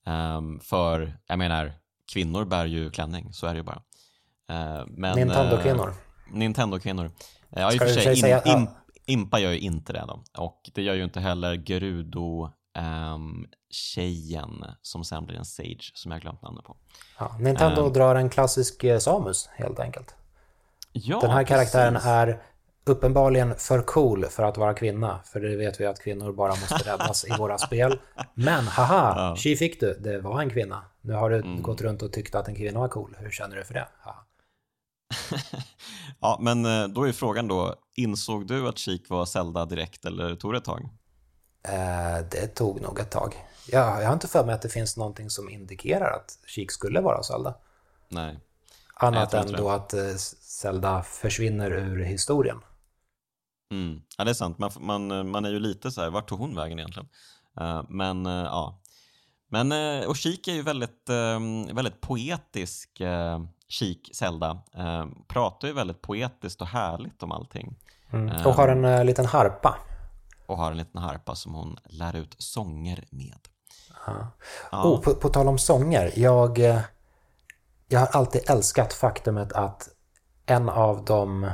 Um, 0.06 0.60
för, 0.60 1.18
jag 1.28 1.40
menar, 1.40 1.74
kvinnor 2.14 2.46
bär 2.46 2.66
ju 2.66 2.90
klänning, 2.90 3.34
så 3.34 3.48
är 3.48 3.54
det 3.54 3.58
ju 3.58 3.64
bara. 3.64 3.82
men, 4.88 5.16
Nintendo-kvinnor. 5.16 5.94
Nintendo-kvinnor. 6.32 7.12
Ja, 7.50 7.74
i 7.74 7.78
och 7.78 7.82
för 7.82 7.88
sig, 7.88 8.10
in, 8.10 8.18
säga, 8.18 8.42
in, 8.42 8.68
Impa 9.06 9.40
gör 9.40 9.52
ju 9.52 9.60
inte 9.60 9.94
det 9.94 10.04
då. 10.08 10.24
Och 10.38 10.70
det 10.74 10.82
gör 10.82 10.94
ju 10.94 11.04
inte 11.04 11.20
heller 11.20 11.64
Gerudo 11.66 12.50
um, 13.16 13.48
tjejen 13.70 14.66
som 14.82 15.04
sen 15.04 15.26
blir 15.26 15.38
en 15.38 15.46
Sage 15.46 15.92
som 15.94 16.12
jag 16.12 16.22
glömt 16.22 16.42
namnet 16.42 16.66
på. 16.66 16.78
Ja, 17.20 17.38
Nintendo 17.40 17.82
um, 17.82 17.94
drar 17.94 18.16
en 18.16 18.30
klassisk 18.30 18.84
eh, 18.84 19.00
Samus 19.00 19.50
helt 19.54 19.80
enkelt. 19.80 20.16
Ja, 20.92 21.20
Den 21.20 21.32
här 21.32 21.44
karaktären 21.44 21.94
precis. 21.94 22.08
är 22.08 22.42
uppenbarligen 22.86 23.56
för 23.56 23.82
cool 23.82 24.26
för 24.26 24.44
att 24.44 24.58
vara 24.58 24.74
kvinna. 24.74 25.20
För 25.26 25.40
det 25.40 25.56
vet 25.56 25.80
vi 25.82 25.86
att 25.86 26.00
kvinnor 26.04 26.34
bara 26.34 26.50
måste 26.50 26.92
räddas 26.92 27.26
i 27.26 27.38
våra 27.38 27.58
spel. 27.58 28.00
Men 28.34 28.68
haha, 28.68 29.14
ja. 29.18 29.36
tji 29.36 29.56
fick 29.56 29.80
du, 29.80 30.00
det 30.00 30.20
var 30.20 30.42
en 30.42 30.50
kvinna. 30.50 30.86
Nu 31.04 31.14
har 31.14 31.30
du 31.30 31.36
mm. 31.36 31.62
gått 31.62 31.82
runt 31.82 32.02
och 32.02 32.14
tyckt 32.14 32.36
att 32.36 32.48
en 32.48 32.56
kvinna 32.56 32.80
var 32.80 32.88
cool. 32.88 33.16
Hur 33.20 33.32
känner 33.32 33.56
du 33.56 33.64
för 33.64 33.74
det? 33.74 33.88
Haha. 34.00 34.26
ja, 36.20 36.38
men 36.42 36.66
eh, 36.66 36.88
då 36.88 37.08
är 37.08 37.12
frågan 37.12 37.48
då, 37.48 37.76
insåg 37.96 38.48
du 38.48 38.68
att 38.68 38.78
Chic 38.78 39.10
var 39.10 39.26
Zelda 39.26 39.66
direkt 39.66 40.06
eller 40.06 40.36
tog 40.36 40.54
det 40.54 40.58
ett 40.58 40.66
tag? 40.66 40.90
Eh, 41.68 42.26
det 42.32 42.48
tog 42.48 42.82
nog 42.82 43.00
ett 43.00 43.12
tag. 43.12 43.36
Jag, 43.68 44.02
jag 44.02 44.08
har 44.08 44.14
inte 44.14 44.28
för 44.28 44.46
mig 44.46 44.56
att 44.56 44.62
det 44.62 44.70
finns 44.70 44.98
någonting 44.98 45.30
som 45.30 45.50
indikerar 45.50 46.12
att 46.12 46.40
Chic 46.48 46.72
skulle 46.72 47.02
vara 47.02 47.24
Zelda. 47.24 47.56
Nej. 48.10 48.40
Annat 48.96 49.34
än 49.34 49.52
då 49.52 49.70
att 49.70 49.94
eh, 49.94 50.16
Zelda 50.42 51.04
försvinner 51.04 51.72
ur 51.72 52.04
historien. 52.04 52.62
Mm. 53.72 54.02
Ja, 54.18 54.24
det 54.24 54.32
är 54.32 54.34
sant. 54.34 54.58
Man, 54.58 54.72
man, 54.80 55.30
man 55.30 55.46
är 55.46 55.50
ju 55.50 55.60
lite 55.60 55.92
så 55.92 56.02
här, 56.02 56.10
vart 56.10 56.30
tog 56.30 56.40
hon 56.40 56.56
vägen 56.56 56.80
egentligen? 56.80 57.10
Uh, 57.62 57.84
men 57.90 58.26
uh, 58.26 58.34
ja. 58.34 58.83
Men, 59.54 59.72
uh, 59.72 60.10
och 60.10 60.16
Chic 60.16 60.48
är 60.48 60.54
ju 60.54 60.62
väldigt, 60.62 61.10
väldigt 61.74 62.02
poetisk 62.02 63.02
Chic 63.74 63.98
Zelda 64.14 64.58
eh, 64.78 65.06
pratar 65.28 65.68
ju 65.68 65.74
väldigt 65.74 66.02
poetiskt 66.02 66.62
och 66.62 66.68
härligt 66.68 67.24
om 67.24 67.32
allting. 67.32 67.76
Mm. 68.12 68.46
Och 68.46 68.54
har 68.54 68.68
en 68.68 68.86
eh, 68.86 69.06
liten 69.06 69.26
harpa. 69.26 69.78
Och 70.46 70.58
har 70.58 70.72
en 70.72 70.78
liten 70.78 71.02
harpa 71.02 71.36
som 71.36 71.54
hon 71.54 71.78
lär 71.86 72.16
ut 72.16 72.36
sånger 72.38 73.06
med. 73.10 73.40
Ja. 74.06 74.28
Ja. 74.72 74.84
Oh, 74.84 75.02
på, 75.02 75.16
på 75.16 75.30
tal 75.30 75.48
om 75.48 75.58
sånger, 75.58 76.12
jag, 76.16 76.60
eh, 76.60 76.80
jag 77.88 78.00
har 78.00 78.08
alltid 78.08 78.50
älskat 78.50 78.94
faktumet 78.94 79.54
att 79.54 79.90
en 80.46 80.70
av 80.70 81.06
de 81.06 81.52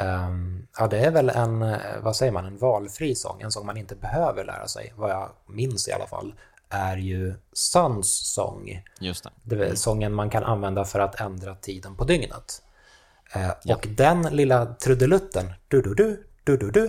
Um, 0.00 0.66
ja, 0.78 0.86
det 0.86 0.98
är 0.98 1.10
väl 1.10 1.28
en, 1.28 1.62
eh, 1.62 1.78
vad 2.02 2.16
säger 2.16 2.32
man, 2.32 2.44
en 2.44 2.58
valfri 2.58 3.14
sång, 3.14 3.42
en 3.42 3.52
sång 3.52 3.66
man 3.66 3.76
inte 3.76 3.96
behöver 3.96 4.44
lära 4.44 4.68
sig, 4.68 4.92
vad 4.96 5.10
jag 5.10 5.30
minns 5.46 5.88
i 5.88 5.92
alla 5.92 6.06
fall, 6.06 6.34
är 6.70 6.96
ju 6.96 7.34
Suns 7.52 8.34
sång. 8.34 8.82
Just 9.00 9.24
det. 9.24 9.30
det 9.42 9.54
är 9.54 9.64
mm. 9.64 9.76
sången 9.76 10.14
man 10.14 10.30
kan 10.30 10.44
använda 10.44 10.84
för 10.84 11.00
att 11.00 11.20
ändra 11.20 11.54
tiden 11.54 11.96
på 11.96 12.04
dygnet. 12.04 12.62
Eh, 13.34 13.50
ja. 13.64 13.76
Och 13.76 13.86
den 13.90 14.22
lilla 14.22 14.66
trudelutten, 14.66 15.52
du-du-du, 15.68 16.26
du-du-du, 16.44 16.84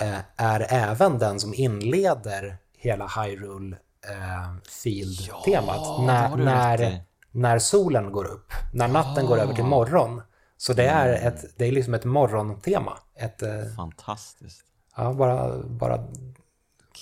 eh, 0.00 0.18
är 0.36 0.66
även 0.70 1.18
den 1.18 1.40
som 1.40 1.54
inleder 1.54 2.56
hela 2.76 3.06
Hyrule 3.06 3.76
eh, 4.08 4.54
Field-temat. 4.68 5.76
Ja, 5.76 6.04
när, 6.06 6.36
när, 6.36 7.02
när 7.30 7.58
solen 7.58 8.12
går 8.12 8.24
upp, 8.24 8.52
när 8.72 8.88
natten 8.88 9.24
oh. 9.24 9.28
går 9.28 9.38
över 9.38 9.54
till 9.54 9.64
morgon. 9.64 10.22
Så 10.56 10.72
det 10.72 10.86
är, 10.86 11.08
mm. 11.08 11.28
ett, 11.28 11.44
det 11.56 11.64
är 11.64 11.72
liksom 11.72 11.94
ett 11.94 12.04
morgontema. 12.04 12.98
Ett, 13.14 13.42
eh, 13.42 13.74
Fantastiskt. 13.76 14.64
Ja, 14.96 15.12
bara, 15.12 15.58
bara 15.62 16.04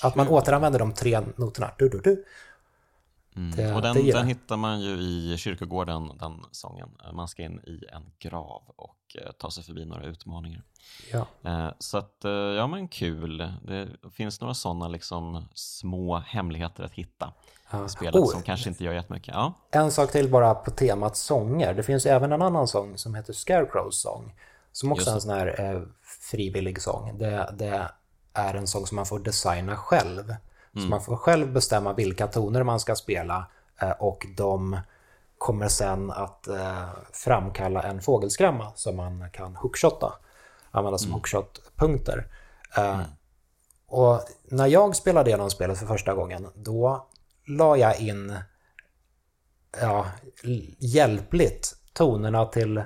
att 0.03 0.17
man 0.17 0.29
återanvänder 0.29 0.79
de 0.79 0.93
tre 0.93 1.21
noterna. 1.37 1.71
Du, 1.79 1.89
du, 1.89 2.01
du. 2.01 2.25
Mm. 3.37 3.57
Det, 3.57 3.75
och 3.75 3.83
den, 3.83 4.07
den, 4.07 4.27
hittar 4.27 4.57
man 4.57 4.81
ju 4.81 4.91
i 4.91 5.37
kyrkogården, 5.39 6.13
den 6.19 6.45
sången. 6.51 6.89
Man 7.13 7.29
ska 7.29 7.43
in 7.43 7.61
i 7.61 7.81
en 7.93 8.03
grav 8.19 8.63
och 8.77 8.97
eh, 9.15 9.33
ta 9.33 9.51
sig 9.51 9.65
förbi 9.65 9.85
några 9.85 10.05
utmaningar. 10.05 10.63
Ja. 11.13 11.27
Eh, 11.45 11.69
så 11.79 11.99
att, 11.99 12.25
eh, 12.25 12.31
ja 12.31 12.67
men 12.67 12.89
kul. 12.89 13.39
Det 13.39 13.89
finns 14.13 14.41
några 14.41 14.55
sådana 14.55 14.89
liksom 14.89 15.45
små 15.55 16.17
hemligheter 16.17 16.85
att 16.85 16.93
hitta 16.93 17.33
ja. 17.71 17.87
i 17.87 17.89
spelet 17.89 18.15
oh, 18.15 18.31
som 18.31 18.43
kanske 18.43 18.69
inte 18.69 18.85
gör 18.85 18.93
jättemycket. 18.93 19.35
Ja. 19.35 19.53
En 19.71 19.91
sak 19.91 20.13
till 20.13 20.31
bara 20.31 20.55
på 20.55 20.71
temat 20.71 21.17
sånger. 21.17 21.75
Det 21.75 21.83
finns 21.83 22.07
även 22.07 22.33
en 22.33 22.43
annan 22.43 22.69
sång 22.69 22.99
som 22.99 23.15
heter 23.15 23.33
Scarecrows 23.33 24.01
sång. 24.01 24.35
Som 24.73 24.93
också 24.93 25.11
är 25.11 25.15
en 25.15 25.21
sån 25.21 25.35
här 25.35 25.75
eh, 25.75 25.83
frivillig 26.31 26.83
sång. 26.83 27.19
Det, 27.19 27.55
det 27.59 27.91
är 28.37 28.55
en 28.55 28.67
sång 28.67 28.87
som 28.87 28.97
man 28.97 29.07
får 29.07 29.19
designa 29.19 29.77
själv. 29.77 30.25
Mm. 30.25 30.39
Så 30.75 30.81
man 30.81 31.03
får 31.03 31.17
själv 31.17 31.53
bestämma 31.53 31.93
vilka 31.93 32.27
toner 32.27 32.63
man 32.63 32.81
ska 32.81 32.95
spela 32.95 33.47
eh, 33.81 33.91
och 33.91 34.27
de 34.37 34.81
kommer 35.39 35.69
sen 35.69 36.11
att 36.11 36.49
eh, 36.49 36.89
framkalla 37.13 37.83
en 37.83 38.03
fågelskrämma 38.03 38.73
som 38.75 38.97
man 38.97 39.31
kan 39.31 39.57
hookshotta, 39.57 40.13
använda 40.71 40.99
som 40.99 41.07
mm. 41.07 41.15
hookshot-punkter. 41.15 42.27
Eh, 42.77 42.95
mm. 42.95 43.07
Och 43.87 44.21
när 44.45 44.67
jag 44.67 44.97
spelade 44.97 45.31
igenom 45.31 45.51
spelet 45.51 45.79
för 45.79 45.87
första 45.87 46.15
gången, 46.15 46.47
då 46.55 47.07
la 47.47 47.77
jag 47.77 48.01
in 48.01 48.35
ja, 49.81 50.07
hjälpligt 50.79 51.77
tonerna 51.93 52.47
till 52.47 52.83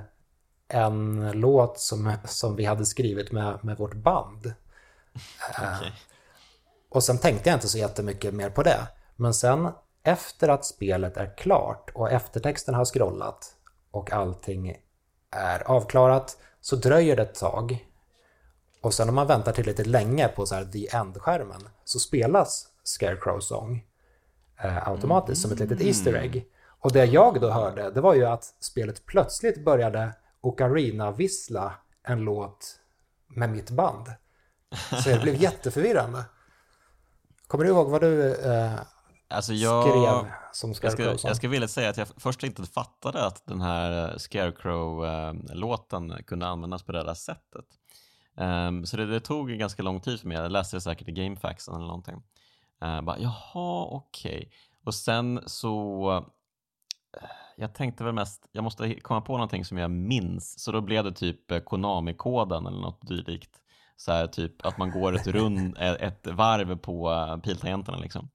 en 0.69 1.31
låt 1.35 1.79
som, 1.79 2.13
som 2.25 2.57
vi 2.57 2.65
hade 2.65 2.87
skrivit 2.87 3.33
med, 3.33 3.65
med 3.65 3.79
vårt 3.79 3.95
band. 3.95 4.55
Okay. 5.51 5.91
Och 6.89 7.05
sen 7.05 7.19
tänkte 7.19 7.49
jag 7.49 7.57
inte 7.57 7.69
så 7.69 7.79
jättemycket 7.79 8.35
mer 8.35 8.51
på 8.51 8.63
det. 8.63 8.87
Men 9.17 9.35
sen 9.35 9.69
efter 10.03 10.49
att 10.49 10.65
spelet 10.65 11.17
är 11.17 11.37
klart 11.37 11.91
och 11.95 12.11
eftertexten 12.11 12.75
har 12.75 12.85
scrollat 12.85 13.55
och 13.91 14.13
allting 14.13 14.77
är 15.31 15.71
avklarat 15.71 16.37
så 16.61 16.77
dröjer 16.77 17.17
det 17.17 17.23
ett 17.23 17.35
tag. 17.35 17.87
Och 18.81 18.95
sen 18.95 19.09
om 19.09 19.15
man 19.15 19.27
väntar 19.27 19.53
tillräckligt 19.53 19.87
länge 19.87 20.29
på 20.29 20.47
så 20.47 20.55
här 20.55 20.65
the 20.65 20.97
end-skärmen 20.97 21.69
så 21.85 21.99
spelas 21.99 22.67
Scarecrow 22.85 23.41
Song 23.41 23.85
eh, 24.63 24.89
automatiskt 24.89 25.45
mm. 25.45 25.57
som 25.57 25.65
ett 25.65 25.71
litet 25.71 25.87
Easter 25.87 26.15
egg. 26.15 26.47
Och 26.81 26.93
det 26.93 27.05
jag 27.05 27.41
då 27.41 27.51
hörde, 27.51 27.91
det 27.91 28.01
var 28.01 28.15
ju 28.15 28.25
att 28.25 28.45
spelet 28.61 29.07
plötsligt 29.07 29.65
började 29.65 30.13
ocarina-vissla 30.41 31.73
en 32.03 32.21
låt 32.21 32.81
med 33.29 33.51
mitt 33.51 33.71
band. 33.71 34.07
Så 35.03 35.09
det 35.09 35.23
blev 35.23 35.35
jätteförvirrande. 35.35 36.25
Kommer 37.47 37.65
du 37.65 37.71
ihåg 37.71 37.91
vad 37.91 38.01
du 38.01 38.35
eh, 38.35 38.73
alltså 39.29 39.53
jag, 39.53 39.83
skrev 39.83 40.33
som 40.53 40.75
Scarecrow? 40.75 41.07
Jag 41.07 41.19
ska, 41.19 41.29
jag 41.29 41.37
ska 41.37 41.49
vilja 41.49 41.69
säga 41.69 41.91
att 41.91 41.97
jag 41.97 42.09
först 42.17 42.43
inte 42.43 42.63
fattade 42.63 43.27
att 43.27 43.47
den 43.47 43.61
här 43.61 44.19
Scarecrow-låten 44.19 46.11
eh, 46.11 46.19
kunde 46.19 46.47
användas 46.47 46.83
på 46.83 46.93
det 46.93 47.05
där 47.05 47.15
sättet. 47.15 47.65
Um, 48.35 48.87
så 48.87 48.97
det, 48.97 49.07
det, 49.07 49.21
tog 49.21 49.51
ganska 49.51 49.83
lång 49.83 50.01
tid 50.01 50.21
för 50.21 50.29
mig. 50.29 50.37
Jag 50.37 50.53
läste 50.53 50.77
det 50.77 50.81
säkert 50.81 51.09
i 51.09 51.13
GameFAQsen 51.13 51.75
eller 51.75 51.87
någonting. 51.87 52.23
Uh, 52.85 53.01
bara, 53.01 53.19
Jaha, 53.19 53.85
okej. 53.85 54.37
Okay. 54.37 54.51
Och 54.85 54.95
sen 54.95 55.41
så 55.47 56.11
eh, 57.17 57.29
jag 57.57 57.75
tänkte 57.75 58.05
väl 58.05 58.15
mest, 58.15 58.49
jag 58.53 58.65
måste 58.65 58.95
komma 58.95 59.21
på 59.21 59.33
någonting 59.33 59.65
som 59.65 59.79
jag 59.79 59.91
minns, 59.91 60.61
så 60.61 60.73
då 60.73 60.81
blev 60.81 61.05
det 61.05 61.13
typ 61.13 61.51
eh, 61.51 61.61
Konami-koden 61.61 62.67
eller 62.67 62.81
något 62.81 63.09
dylikt 63.09 63.61
så 64.01 64.13
här, 64.13 64.27
typ 64.27 64.67
att 64.67 64.79
man 64.79 64.91
går 64.91 65.17
ett, 65.17 65.27
rund, 65.27 65.77
ett 65.81 66.27
varv 66.27 66.77
på 66.77 67.41
piltangenterna 67.45 67.99
liksom. 67.99 68.29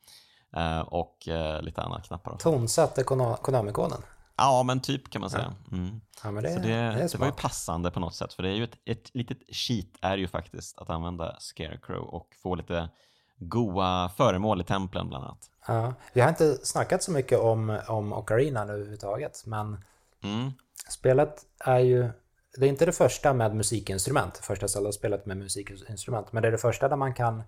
Eh, 0.56 0.80
och 0.80 1.28
eh, 1.28 1.62
lite 1.62 1.82
andra 1.82 2.02
knappar. 2.02 2.32
Också. 2.34 2.52
Tonsatte 2.52 3.04
Konami-koden? 3.42 4.02
Ja, 4.38 4.64
men 4.64 4.80
typ 4.80 5.10
kan 5.10 5.22
man 5.22 5.30
säga. 5.30 5.54
Mm. 5.72 6.02
Ja, 6.24 6.32
det, 6.32 6.54
Så 6.54 6.60
det, 6.60 6.68
det, 6.68 7.08
det, 7.12 7.18
var 7.18 7.26
ju 7.26 7.32
passande 7.32 7.92
på 7.92 8.00
något 8.00 8.16
sätt, 8.16 8.34
för 8.34 8.44
det 8.44 8.50
är 8.50 8.54
ju 8.54 8.64
ett, 8.64 8.78
ett 8.86 9.16
litet 9.16 9.38
cheat 9.56 9.88
är 10.02 10.18
ju 10.18 10.28
faktiskt 10.28 10.78
att 10.78 10.90
använda 10.90 11.36
Scarecrow 11.40 12.04
och 12.04 12.28
få 12.44 12.56
lite 12.56 12.90
goa 13.38 14.10
föremål 14.10 14.62
i 14.62 14.64
templen 14.64 15.10
bland 15.10 15.26
annat. 15.26 15.50
Ja. 15.68 15.94
Vi 16.14 16.22
har 16.22 16.30
inte 16.30 16.66
snackat 16.66 17.04
så 17.04 17.12
mycket 17.12 17.40
om, 17.40 17.80
om 17.88 18.14
Ocarina 18.14 18.66
nu 18.66 18.74
överhuvudtaget, 18.74 19.44
men 19.46 19.78
Mm. 20.24 20.52
spelet 20.90 21.46
är 21.60 21.80
ju... 21.80 22.10
Det 22.58 22.66
är 22.66 22.70
inte 22.70 22.86
det 22.86 22.92
första 22.92 23.34
med 23.34 23.56
musikinstrument, 23.56 24.38
första 24.38 24.68
Zelda-spelet 24.68 25.26
med 25.26 25.38
musikinstrument, 25.38 26.32
men 26.32 26.42
det 26.42 26.48
är 26.48 26.52
det 26.52 26.58
första 26.58 26.90
där 26.90 26.96
man 26.96 27.14
kan 27.14 27.44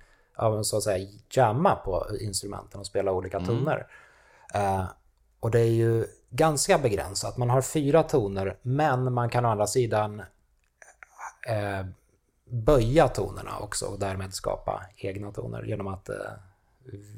så 0.63 0.77
att 0.77 0.83
säga 0.83 1.07
jamma 1.29 1.75
på 1.75 2.07
instrumenten 2.21 2.79
och 2.79 2.85
spela 2.85 3.11
olika 3.11 3.39
toner. 3.39 3.87
Eh, 4.53 4.85
och 5.39 5.51
det 5.51 5.59
är 5.59 5.71
ju 5.71 6.05
ganska 6.29 6.77
begränsat. 6.77 7.37
Man 7.37 7.49
har 7.49 7.61
fyra 7.61 8.03
toner, 8.03 8.57
men 8.61 9.13
man 9.13 9.29
kan 9.29 9.45
å 9.45 9.49
andra 9.49 9.67
sidan 9.67 10.19
eh, 11.47 11.85
böja 12.45 13.07
tonerna 13.07 13.59
också 13.59 13.85
och 13.85 13.99
därmed 13.99 14.33
skapa 14.33 14.85
egna 14.95 15.31
toner 15.31 15.63
genom 15.63 15.87
att 15.87 16.09
eh, 16.09 16.15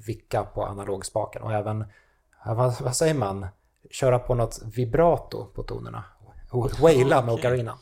vicka 0.07 0.43
på 0.43 0.65
analogspaken 0.65 1.41
och 1.41 1.53
även, 1.53 1.85
vad, 2.45 2.81
vad 2.81 2.95
säger 2.95 3.13
man, 3.13 3.47
köra 3.91 4.19
på 4.19 4.35
något 4.35 4.61
vibrato 4.63 5.45
på 5.45 5.63
tonerna. 5.63 6.03
Waila 6.51 7.21
med 7.21 7.33
Okej. 7.33 7.47
Ocarina. 7.51 7.77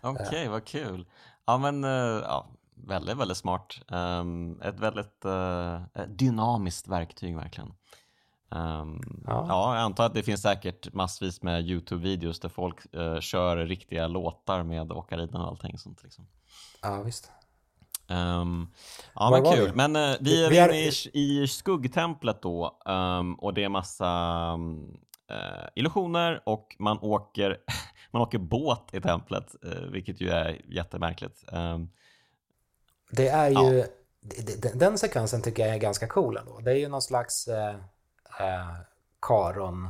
Okej, 0.00 0.48
vad 0.48 0.64
kul. 0.64 1.06
Ja, 1.46 1.58
men 1.58 1.84
eh, 1.84 1.90
ja, 2.24 2.46
väldigt, 2.74 3.16
väldigt 3.16 3.36
smart. 3.36 3.80
Ehm, 3.90 4.60
ett 4.62 4.80
väldigt 4.80 5.24
eh, 5.24 5.80
dynamiskt 6.08 6.88
verktyg 6.88 7.36
verkligen. 7.36 7.72
Ehm, 8.54 9.00
Ja. 9.26 9.46
ja. 9.48 9.74
jag 9.74 9.82
antar 9.84 10.06
att 10.06 10.14
det 10.14 10.22
finns 10.22 10.42
säkert 10.42 10.92
massvis 10.94 11.42
med 11.42 11.64
YouTube-videos 11.64 12.40
där 12.40 12.48
folk 12.48 12.94
eh, 12.94 13.20
kör 13.20 13.56
riktiga 13.56 14.06
låtar 14.06 14.62
med 14.62 14.92
Ocarina 14.92 15.40
och 15.42 15.48
allting 15.48 15.78
sånt. 15.78 16.02
Liksom. 16.02 16.26
Ja, 16.82 17.02
visst. 17.02 17.30
Ehm, 18.08 18.68
ja, 19.14 19.30
Var 19.30 19.42
men 19.42 19.52
kul. 19.52 19.66
vi? 19.66 19.72
Men 19.76 19.96
eh, 19.96 20.16
vi 20.20 20.44
är 20.44 20.50
vi 20.50 20.58
är- 20.58 20.72
i, 20.72 21.42
i 21.42 21.48
skuggtemplet 21.48 22.42
då 22.42 22.78
ehm, 22.86 23.34
och 23.34 23.54
det 23.54 23.64
är 23.64 23.68
massa 23.68 24.08
um, 24.54 24.98
illusioner 25.74 26.42
och 26.46 26.76
man 26.78 26.98
åker, 27.02 27.56
man 28.10 28.22
åker 28.22 28.38
båt 28.38 28.82
i 28.92 29.00
templet, 29.00 29.54
eh, 29.64 29.82
vilket 29.92 30.20
ju 30.20 30.30
är 30.30 30.60
jättemärkligt. 30.68 31.44
Ehm, 31.52 31.88
Det 33.10 33.28
är 33.28 33.48
ju... 33.50 33.84
det- 34.20 34.78
Den 34.78 34.98
sekvensen 34.98 35.42
tycker 35.42 35.66
jag 35.66 35.74
är 35.74 35.78
ganska 35.78 36.06
cool 36.06 36.36
ändå. 36.36 36.58
Det 36.60 36.70
är 36.70 36.76
ju 36.76 36.88
någon 36.88 37.02
slags 37.02 37.48
eh, 37.48 37.74
eh, 38.40 38.74
Karon 39.22 39.84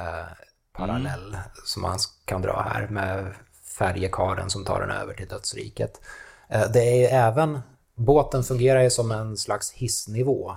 eh, 0.00 0.26
parallell 0.72 1.36
som 1.64 1.82
man 1.82 1.98
kan 2.24 2.42
dra 2.42 2.60
här 2.60 2.88
med 2.88 3.34
färjekaren 3.78 4.50
som 4.50 4.64
tar 4.64 4.80
den 4.80 4.90
över 4.90 5.14
till 5.14 5.28
dödsriket. 5.28 6.00
Eh, 6.48 6.70
det 6.72 6.80
är 6.80 6.96
ju 6.98 7.04
även... 7.04 7.60
Båten 7.96 8.42
fungerar 8.42 8.82
ju 8.82 8.90
som 8.90 9.10
en 9.10 9.36
slags 9.36 9.72
hissnivå. 9.72 10.56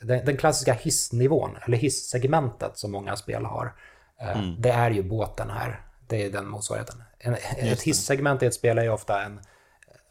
Den, 0.00 0.24
den 0.24 0.36
klassiska 0.36 0.72
hissnivån, 0.72 1.56
eller 1.66 1.76
hisssegmentet 1.78 2.78
som 2.78 2.92
många 2.92 3.16
spel 3.16 3.44
har, 3.44 3.74
eh, 4.20 4.42
det 4.58 4.70
är 4.70 4.90
ju 4.90 5.02
båten 5.02 5.50
här. 5.50 5.80
Det 6.12 6.22
är 6.22 6.30
den 6.30 6.48
motsvarigheten. 6.48 7.02
En, 7.18 7.34
ett 7.58 7.82
hissegment 7.82 8.42
i 8.42 8.46
ett 8.46 8.54
spel 8.54 8.78
är 8.78 8.82
ju 8.82 8.90
ofta 8.90 9.22
en 9.22 9.40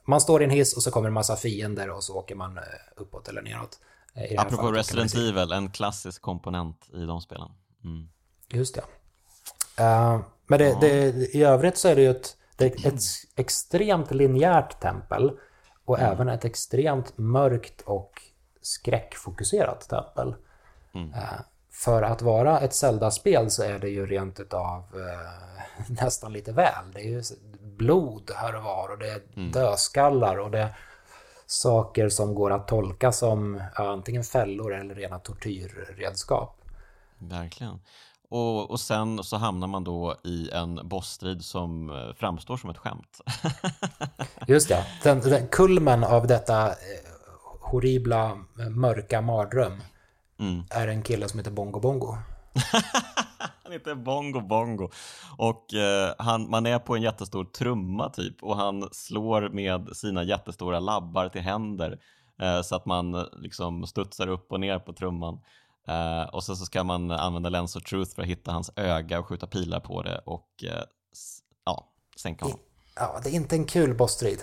man 0.06 0.22
står 0.22 0.42
i 0.42 0.46
en 0.46 0.52
hiss 0.52 0.76
och 0.76 0.84
så 0.84 0.92
kommer 0.92 1.08
en 1.08 1.14
massa 1.14 1.36
fiender 1.36 1.90
och 1.90 2.04
så 2.04 2.16
åker 2.16 2.36
man 2.36 2.58
eh, 2.58 2.64
uppåt 2.96 3.28
eller 3.28 3.42
neråt. 3.42 3.80
Eh, 4.14 4.34
I 4.34 4.38
apropå 4.38 4.64
fallet 4.64 4.78
Resident 4.78 5.16
Evil, 5.16 5.52
en 5.52 5.72
klassisk 5.72 6.22
komponent 6.22 6.90
i 6.94 7.06
de 7.06 7.22
spelen. 7.22 7.50
Mm. 7.84 8.10
Just 8.48 8.76
det. 8.76 8.84
Eh, 9.84 10.20
men 10.48 10.60
det, 10.60 10.78
det, 10.82 11.10
i 11.36 11.44
övrigt 11.44 11.78
så 11.78 11.88
är 11.88 11.96
det 11.96 12.02
ju 12.02 12.10
ett, 12.10 12.38
det 12.56 12.86
ett 12.86 13.04
extremt 13.36 14.12
linjärt 14.12 14.80
tempel 14.80 15.32
och 15.86 16.00
även 16.00 16.30
ett 16.30 16.46
extremt 16.46 17.18
mörkt 17.18 17.82
och 17.82 18.22
skräckfokuserat 18.62 19.90
tempel. 19.90 20.36
Eh, 20.94 21.42
för 21.72 22.02
att 22.02 22.22
vara 22.22 22.60
ett 22.60 22.74
Zelda-spel 22.74 23.52
så 23.52 23.64
är 23.64 23.80
det 23.80 23.90
ju 23.90 24.06
rent 24.06 24.40
utav 24.40 24.84
eh, 24.94 25.84
nästan 26.04 26.34
lite 26.34 26.52
väl. 26.52 26.92
Det 26.94 27.00
är 27.00 27.10
ju 27.10 27.24
blod 27.62 28.32
här 28.36 28.56
och 28.56 28.64
var 28.64 28.90
och 28.92 28.98
det 28.98 29.10
är 29.10 29.52
dödskallar 29.52 30.38
och 30.38 30.52
det 30.52 30.60
är 30.60 30.76
saker 31.46 32.10
som 32.10 32.36
går 32.36 32.52
att 32.52 32.68
tolka 32.68 33.12
som 33.12 33.64
antingen 33.76 34.24
fällor 34.24 34.74
eller 34.74 34.96
rena 34.96 35.20
tortyrredskap. 35.20 36.62
Verkligen. 37.18 37.80
Och, 38.30 38.72
och 38.72 38.80
sen 38.80 39.24
så 39.24 39.38
hamnar 39.38 39.68
man 39.68 39.84
då 39.84 40.16
i 40.24 40.50
en 40.52 40.88
bossstrid 40.88 41.46
som 41.46 41.90
eh, 41.90 42.14
framstår 42.16 42.58
som 42.58 42.70
ett 42.70 42.78
skämt. 42.78 43.22
Just 44.48 44.70
det, 44.70 44.86
den, 45.04 45.20
den 45.20 45.48
kulmen 45.48 46.04
av 46.04 46.28
detta 46.28 46.68
eh, 46.68 46.74
horribla, 47.62 48.26
eh, 48.60 48.70
mörka 48.70 49.22
mardröm 49.22 49.82
Mm. 50.42 50.64
är 50.70 50.88
en 50.88 51.02
kille 51.02 51.30
som 51.30 51.40
heter 51.40 51.52
Bongo 51.52 51.80
Bongo. 51.80 52.18
Han 53.64 53.72
heter 53.72 53.96
Bongo 53.96 54.42
Bongo 54.42 54.90
och 55.38 55.74
eh, 55.74 56.14
han, 56.18 56.50
man 56.50 56.66
är 56.66 56.80
på 56.80 56.96
en 56.96 57.02
jättestor 57.02 57.46
trumma 57.46 58.10
typ 58.10 58.44
och 58.44 58.58
han 58.58 58.90
slår 58.92 59.50
med 59.50 59.96
sina 59.96 60.24
jättestora 60.24 60.80
labbar 60.80 61.30
till 61.30 61.42
händer 61.42 62.00
eh, 62.42 62.62
så 62.62 62.76
att 62.76 62.86
man 62.86 63.16
eh, 63.16 63.24
liksom 63.34 63.88
studsar 63.88 64.28
upp 64.28 64.52
och 64.52 64.60
ner 64.60 64.80
på 64.80 64.94
trumman. 64.94 65.40
Eh, 65.88 66.24
och 66.24 66.44
så, 66.44 66.56
så 66.56 66.66
ska 66.66 66.84
man 66.84 67.12
använda 67.12 67.50
Lens 67.50 67.76
of 67.76 67.84
Truth 67.84 68.16
för 68.16 68.22
att 68.22 68.28
hitta 68.28 68.52
hans 68.52 68.72
öga 68.76 69.20
och 69.20 69.28
skjuta 69.28 69.48
pilar 69.48 69.80
på 69.80 70.02
det 70.02 70.22
och 70.26 70.64
eh, 70.64 70.84
ja, 71.66 71.88
sänka 72.18 72.46
honom. 72.46 72.60
Ja, 72.96 73.20
det 73.24 73.30
är 73.30 73.34
inte 73.34 73.56
en 73.56 73.66
kul 73.66 73.94
bossstrid. 73.94 74.40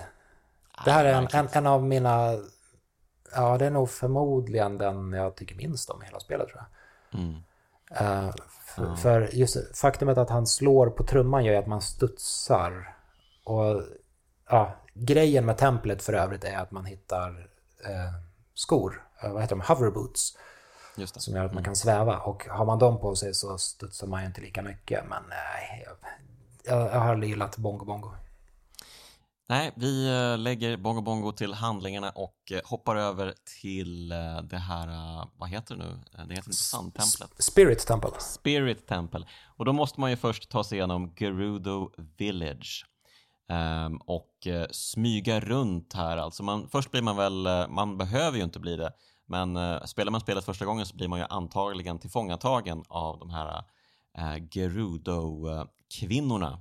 Det 0.85 0.91
här 0.91 1.05
är 1.05 1.15
en, 1.15 1.29
en, 1.33 1.49
en 1.53 1.67
av 1.67 1.83
mina... 1.83 2.39
Ja, 3.35 3.59
det 3.59 3.67
är 3.67 3.71
nog 3.71 3.91
förmodligen 3.91 4.79
den 4.79 5.13
jag 5.13 5.37
tycker 5.37 5.57
minst 5.57 5.91
om 5.91 6.03
i 6.03 6.07
hela 6.07 6.21
spelet 6.21 6.49
tror 6.49 6.59
jag. 6.59 7.21
Mm. 7.21 7.35
Eh, 7.91 8.35
för, 8.77 8.95
för 8.95 9.29
just 9.33 9.77
faktumet 9.77 10.19
att 10.19 10.31
han 10.31 10.47
slår 10.47 10.91
på 10.91 11.05
trumman 11.05 11.45
gör 11.45 11.53
ju 11.53 11.59
att 11.59 11.67
man 11.67 11.81
studsar. 11.81 12.97
Och 13.45 13.83
ja, 14.49 14.77
grejen 14.95 15.47
med 15.47 15.59
templet 15.59 16.03
för 16.03 16.13
övrigt 16.13 16.45
är 16.45 16.59
att 16.59 16.71
man 16.71 16.85
hittar 16.85 17.49
eh, 17.85 18.13
skor, 18.55 19.07
eh, 19.23 19.33
vad 19.33 19.43
heter 19.43 19.57
de, 19.57 19.75
hoverboots. 19.75 20.37
Som 21.07 21.35
gör 21.37 21.45
att 21.45 21.55
man 21.55 21.65
kan 21.65 21.77
sväva. 21.77 22.19
Och 22.19 22.47
har 22.49 22.65
man 22.65 22.79
dem 22.79 23.01
på 23.01 23.17
sig 23.17 23.35
så 23.35 23.59
studsar 23.59 24.07
man 24.07 24.21
ju 24.21 24.27
inte 24.27 24.41
lika 24.41 24.63
mycket. 24.63 25.05
Men 25.09 25.23
nej, 25.29 25.87
jag, 25.87 25.97
jag, 26.75 26.95
jag 26.95 27.01
har 27.01 27.17
gillat 27.17 27.57
Bongo 27.57 27.85
Bongo. 27.85 28.13
Nej, 29.51 29.73
vi 29.77 30.09
eh, 30.09 30.39
lägger 30.39 30.77
Bongo 30.77 31.01
Bongo 31.01 31.33
till 31.33 31.55
handlingarna 31.55 32.11
och 32.11 32.53
eh, 32.53 32.61
hoppar 32.65 32.97
över 32.97 33.35
till 33.61 34.13
eh, 34.13 34.43
det 34.43 34.59
här, 34.59 34.89
vad 35.39 35.49
heter 35.49 35.77
det 35.77 35.85
nu? 35.85 35.99
Det 36.13 36.21
heter 36.21 36.35
inte 36.35 36.53
Sandtemplet. 36.53 37.31
Spirit 37.39 37.87
Temple. 37.87 38.11
Spirit 38.19 38.87
Temple. 38.87 39.27
Och 39.57 39.65
då 39.65 39.73
måste 39.73 40.01
man 40.01 40.11
ju 40.11 40.17
först 40.17 40.51
ta 40.51 40.65
sig 40.65 40.79
igenom 40.79 41.15
Gerudo 41.17 41.91
Village. 42.17 42.87
Ehm, 43.51 43.97
och 43.97 44.47
smyga 44.71 45.41
runt 45.41 45.93
här 45.93 46.17
alltså. 46.17 46.43
Man, 46.43 46.69
först 46.69 46.91
blir 46.91 47.03
man 47.03 47.17
väl, 47.17 47.49
man 47.69 47.99
behöver 47.99 48.39
ju 48.39 48.45
inte 48.45 48.61
bli 48.61 48.77
det, 48.77 48.93
men 49.27 49.59
spelar 49.89 50.13
man 50.13 50.21
spelet 50.21 50.45
första 50.45 50.65
gången 50.65 50.87
så 50.87 50.97
blir 50.97 51.09
man 51.09 51.19
ju 51.19 51.25
antagligen 51.31 51.99
tillfångatagen 51.99 52.85
av 52.89 53.19
de 53.19 53.31
här 53.31 53.65
Gerudo-kvinnorna 54.51 56.61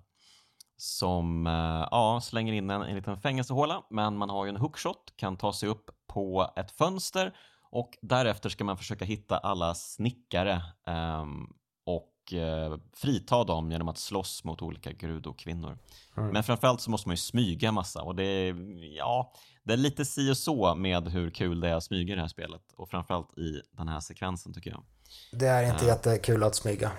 som 0.77 1.47
eh, 1.47 1.87
ja, 1.91 2.19
slänger 2.23 2.53
in 2.53 2.69
en, 2.69 2.81
en 2.81 2.95
liten 2.95 3.21
fängelsehåla, 3.21 3.83
men 3.89 4.17
man 4.17 4.29
har 4.29 4.45
ju 4.45 4.49
en 4.49 4.57
hookshot, 4.57 5.13
kan 5.15 5.37
ta 5.37 5.53
sig 5.53 5.69
upp 5.69 5.89
på 6.07 6.51
ett 6.55 6.71
fönster 6.71 7.35
och 7.71 7.97
därefter 8.01 8.49
ska 8.49 8.63
man 8.63 8.77
försöka 8.77 9.05
hitta 9.05 9.37
alla 9.37 9.75
snickare 9.75 10.61
ehm, 10.87 11.47
och 11.85 12.33
eh, 12.33 12.77
frita 12.93 13.43
dem 13.43 13.71
genom 13.71 13.87
att 13.87 13.97
slåss 13.97 14.43
mot 14.43 14.61
olika 14.61 14.91
Gerudo-kvinnor. 14.91 15.77
Men 16.15 16.43
framförallt 16.43 16.81
så 16.81 16.91
måste 16.91 17.09
man 17.09 17.13
ju 17.13 17.17
smyga 17.17 17.71
massa 17.71 18.01
och 18.01 18.15
det 18.15 18.23
är, 18.23 18.55
ja, 18.97 19.33
det 19.63 19.73
är 19.73 19.77
lite 19.77 20.05
si 20.05 20.31
och 20.31 20.37
så 20.37 20.75
med 20.75 21.07
hur 21.07 21.29
kul 21.29 21.59
det 21.59 21.69
är 21.69 21.75
att 21.75 21.83
smyga 21.83 22.13
i 22.13 22.15
det 22.15 22.21
här 22.21 22.27
spelet 22.27 22.73
och 22.75 22.89
framförallt 22.89 23.37
i 23.37 23.61
den 23.71 23.87
här 23.87 23.99
sekvensen 23.99 24.53
tycker 24.53 24.69
jag. 24.69 24.83
Det 25.31 25.47
är 25.47 25.73
inte 25.73 25.85
jättekul 25.85 26.43
att 26.43 26.55
smyga. 26.55 26.91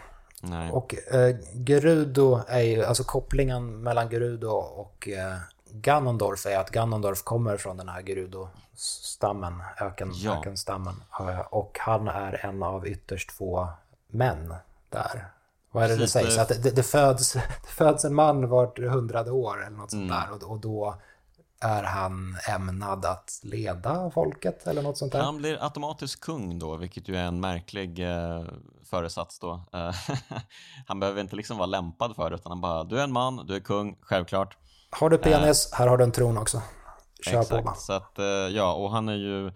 Nej. 0.43 0.71
Och 0.73 0.95
eh, 1.15 1.37
Gerudo 1.67 2.41
är 2.49 2.61
ju, 2.61 2.85
alltså 2.85 3.05
kopplingen 3.05 3.83
mellan 3.83 4.09
Gerudo 4.11 4.49
och 4.51 5.09
eh, 5.09 5.37
Ganondorf 5.71 6.47
är 6.47 6.59
att 6.59 6.71
Ganondorf 6.71 7.23
kommer 7.23 7.57
från 7.57 7.77
den 7.77 7.89
här 7.89 8.03
Gerudo-stammen, 8.03 9.63
öken, 9.81 10.11
Ja. 10.15 10.39
ökenstammen. 10.39 10.95
Eh, 11.21 11.41
och 11.41 11.79
han 11.81 12.09
är 12.09 12.47
en 12.47 12.63
av 12.63 12.87
ytterst 12.89 13.33
få 13.33 13.69
män 14.11 14.55
där. 14.91 15.29
Vad 15.71 15.85
är 15.85 15.89
det 15.89 15.95
det 15.95 15.99
Precis, 16.01 16.13
sägs? 16.13 16.35
det- 16.37 16.43
Att 16.43 16.63
det, 16.63 16.71
det, 16.71 16.83
föds, 16.83 17.33
det 17.33 17.41
föds 17.69 18.05
en 18.05 18.15
man 18.15 18.49
vart 18.49 18.79
hundrade 18.79 19.31
år 19.31 19.67
eller 19.67 19.77
något 19.77 19.91
sånt 19.91 20.03
Mm. 20.11 20.17
där. 20.17 20.33
Och, 20.47 20.51
och 20.51 20.61
då 20.61 20.95
är 21.61 21.83
han 21.83 22.37
ämnad 22.49 23.05
att 23.05 23.41
leda 23.43 24.11
folket 24.11 24.67
eller 24.67 24.83
något 24.83 24.99
sånt 24.99 25.13
där? 25.13 25.21
Han 25.21 25.37
blir 25.37 25.65
automatiskt 25.65 26.21
kung 26.21 26.59
då, 26.59 26.77
vilket 26.77 27.09
ju 27.09 27.17
är 27.17 27.25
en 27.25 27.41
märklig 27.41 27.99
eh, 28.11 28.45
föresats 28.91 29.39
då. 29.39 29.65
Eh, 29.73 29.95
han 30.87 31.01
behöver 31.01 31.21
inte 31.21 31.37
liksom 31.37 31.57
vara 31.59 31.67
lämpad 31.67 32.17
för 32.17 32.31
det, 32.31 32.37
utan 32.37 32.53
han 32.53 32.61
bara, 32.61 32.85
du 32.85 33.01
är 33.01 33.05
en 33.05 33.13
man, 33.13 33.47
du 33.47 33.57
är 33.57 33.61
kung, 33.61 33.99
självklart. 34.01 34.57
Har 34.91 35.11
du 35.11 35.19
penis, 35.19 35.71
här 35.73 35.87
har 35.87 35.99
du 35.99 36.05
en 36.05 36.13
tron 36.13 36.39
också. 36.39 36.63
Kör 37.25 37.41
Exakt, 37.41 37.67
på. 37.67 37.75
så 37.77 37.93
att, 37.93 38.19
eh, 38.19 38.25
ja, 38.25 38.73
och 38.73 38.91
han 38.91 39.09
är 39.09 39.17
ju 39.17 39.53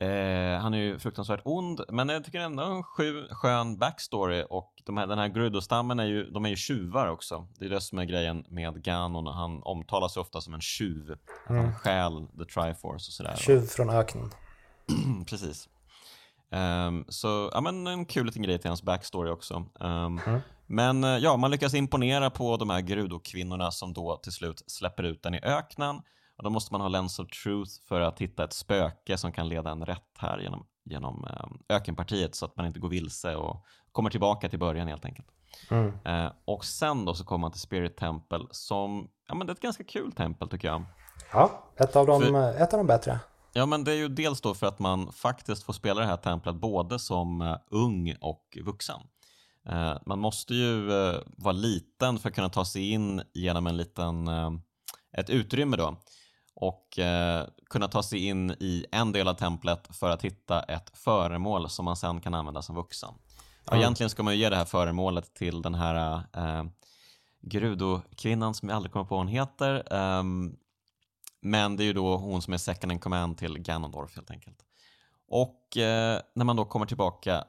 Eh, 0.00 0.60
han 0.60 0.74
är 0.74 0.78
ju 0.78 0.98
fruktansvärt 0.98 1.40
ond, 1.44 1.80
men 1.88 2.08
jag 2.08 2.24
tycker 2.24 2.40
ändå 2.40 2.62
en 2.62 2.82
sju, 2.82 3.28
skön 3.30 3.78
backstory 3.78 4.44
och 4.50 4.72
de 4.84 4.96
här, 4.96 5.06
den 5.06 5.18
här 5.18 5.28
Gruddo-stammen 5.28 6.00
är 6.00 6.04
ju, 6.06 6.30
de 6.30 6.44
är 6.44 6.48
ju 6.48 6.56
tjuvar 6.56 7.06
också. 7.08 7.46
Det 7.58 7.64
är 7.64 7.70
det 7.70 7.80
som 7.80 7.98
är 7.98 8.04
grejen 8.04 8.44
med 8.48 8.82
Ganon, 8.84 9.26
han 9.26 9.62
omtalas 9.62 10.16
ju 10.16 10.20
ofta 10.20 10.40
som 10.40 10.54
en 10.54 10.60
tjuv. 10.60 11.12
Att 11.12 11.50
Mm. 11.50 11.64
han 11.64 11.74
stjäl 11.74 12.26
the 12.38 12.44
Triforce 12.44 12.94
och 12.94 13.00
sådär. 13.12 13.36
Tjuv 13.36 13.66
från 13.66 13.90
öknen. 13.90 14.30
Precis. 15.26 15.68
Ehm, 16.50 17.04
så, 17.08 17.50
ja 17.54 17.60
men 17.60 17.86
en 17.86 18.04
kul 18.06 18.26
liten 18.26 18.42
grej 18.42 18.58
till 18.58 18.70
hans 18.70 18.82
backstory 18.82 19.30
också. 19.30 19.64
Ehm, 19.80 20.20
Mm. 20.26 20.40
Men 20.70 21.04
eh, 21.04 21.10
ja, 21.10 21.36
man 21.36 21.50
lyckas 21.50 21.74
imponera 21.74 22.30
på 22.30 22.56
de 22.56 22.70
här 22.70 22.80
Grudo-kvinnorna 22.80 23.70
som 23.70 23.92
då 23.92 24.16
till 24.16 24.32
slut 24.32 24.62
släpper 24.66 25.02
ut 25.02 25.22
den 25.22 25.34
i 25.34 25.40
öknen. 25.42 26.00
Och 26.38 26.44
då 26.44 26.50
måste 26.50 26.74
man 26.74 26.80
ha 26.80 26.88
Lens 26.88 27.18
of 27.18 27.28
Truth 27.28 27.70
för 27.88 28.00
att 28.00 28.18
hitta 28.18 28.44
ett 28.44 28.52
spöke 28.52 29.18
som 29.18 29.32
kan 29.32 29.48
leda 29.48 29.70
en 29.70 29.86
rätt 29.86 30.18
här 30.18 30.38
genom, 30.38 30.66
genom 30.84 31.24
eh, 31.24 31.76
ökenpartiet 31.76 32.34
så 32.34 32.44
att 32.44 32.56
man 32.56 32.66
inte 32.66 32.80
går 32.80 32.88
vilse 32.88 33.36
och 33.36 33.64
kommer 33.92 34.10
tillbaka 34.10 34.48
till 34.48 34.58
början 34.58 34.88
helt 34.88 35.04
enkelt. 35.04 35.28
Mm. 35.70 35.92
Eh, 36.04 36.32
och 36.44 36.64
sen 36.64 37.04
då 37.04 37.14
så 37.14 37.24
kommer 37.24 37.40
man 37.40 37.52
till 37.52 37.60
Spirit 37.60 37.96
Temple 37.96 38.46
som, 38.50 39.08
ja 39.28 39.34
men 39.34 39.46
det 39.46 39.50
är 39.50 39.54
ett 39.54 39.60
ganska 39.60 39.84
kul 39.84 40.12
tempel 40.12 40.48
tycker 40.48 40.68
jag. 40.68 40.84
Ja, 41.32 41.64
ett 41.76 41.96
av, 41.96 42.06
de, 42.06 42.22
För- 42.22 42.62
ett 42.62 42.72
av 42.72 42.78
de 42.78 42.86
bättre. 42.86 43.20
Ja, 43.52 43.66
men 43.66 43.84
det 43.84 43.92
är 43.92 43.96
ju 43.96 44.08
dels 44.08 44.40
då 44.40 44.54
för 44.54 44.66
att 44.66 44.78
man 44.78 45.12
faktiskt 45.12 45.62
får 45.62 45.72
spela 45.72 46.00
det 46.00 46.06
här 46.06 46.16
templet 46.16 46.54
både 46.54 46.98
som 46.98 47.40
eh, 47.40 47.56
ung 47.70 48.14
och 48.20 48.58
vuxen. 48.64 49.00
Eh, 49.68 49.94
man 50.06 50.18
måste 50.18 50.54
ju 50.54 50.92
eh, 50.92 51.20
vara 51.26 51.52
liten 51.52 52.18
för 52.18 52.28
att 52.28 52.34
kunna 52.34 52.48
ta 52.48 52.64
sig 52.64 52.90
in 52.90 53.22
genom 53.34 53.66
en 53.66 53.76
liten, 53.76 54.28
eh, 54.28 54.50
ett 55.12 55.30
utrymme 55.30 55.76
då 55.76 55.96
och 56.60 56.98
eh, 56.98 57.46
kunna 57.70 57.88
ta 57.88 58.02
sig 58.02 58.26
in 58.26 58.50
i 58.50 58.86
en 58.92 59.12
del 59.12 59.28
av 59.28 59.34
templet 59.34 59.96
för 59.96 60.10
att 60.10 60.22
hitta 60.24 60.62
ett 60.62 60.90
föremål 60.98 61.70
som 61.70 61.84
man 61.84 61.96
sen 61.96 62.20
kan 62.20 62.34
använda 62.34 62.62
som 62.62 62.74
vuxen. 62.76 63.14
Ja, 63.64 63.72
Mm. 63.72 63.80
Egentligen 63.80 64.10
ska 64.10 64.22
man 64.22 64.34
ju 64.34 64.40
ge 64.40 64.48
det 64.50 64.56
här 64.56 64.64
föremålet 64.64 65.34
till 65.34 65.62
den 65.62 65.74
här 65.74 66.22
eh, 66.32 66.64
Grudo-kvinnan 67.42 68.54
som 68.54 68.68
jag 68.68 68.76
aldrig 68.76 68.92
kommer 68.92 69.04
på 69.04 69.14
vad 69.14 69.20
hon 69.24 69.28
heter. 69.28 69.92
ehm, 69.92 70.56
men 71.40 71.76
det 71.76 71.82
är 71.82 71.86
ju 71.86 71.92
då 71.92 72.16
hon 72.16 72.42
som 72.42 72.52
är 72.54 72.58
second 72.58 72.92
in 72.92 72.98
command 72.98 73.38
till 73.38 73.58
Ganondorf 73.58 74.14
helt 74.16 74.30
enkelt. 74.30 74.64
Och 75.28 75.76
eh, 75.76 76.20
när 76.34 76.44
man 76.44 76.56
då 76.56 76.64
kommer 76.64 76.86
tillbaka, 76.86 77.44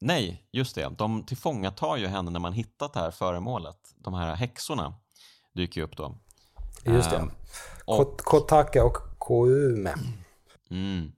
nej, 0.00 0.44
just 0.52 0.74
det, 0.74 0.88
de 0.98 1.22
tillfångatar 1.22 1.96
ju 1.96 2.06
henne 2.06 2.30
när 2.30 2.40
man 2.40 2.52
hittat 2.52 2.92
det 2.92 3.00
här 3.00 3.10
föremålet. 3.10 3.94
De 3.96 4.14
här 4.14 4.34
häxorna 4.34 4.94
dyker 5.52 5.80
ju 5.80 5.84
upp 5.84 5.96
då. 5.96 6.18
Just 6.86 7.10
det. 7.10 7.16
Ehm, 7.16 7.30
Kot- 7.86 8.22
Kotake 8.22 8.80
och 8.82 8.96
Koume. 9.18 9.94
Mm. 10.70 11.12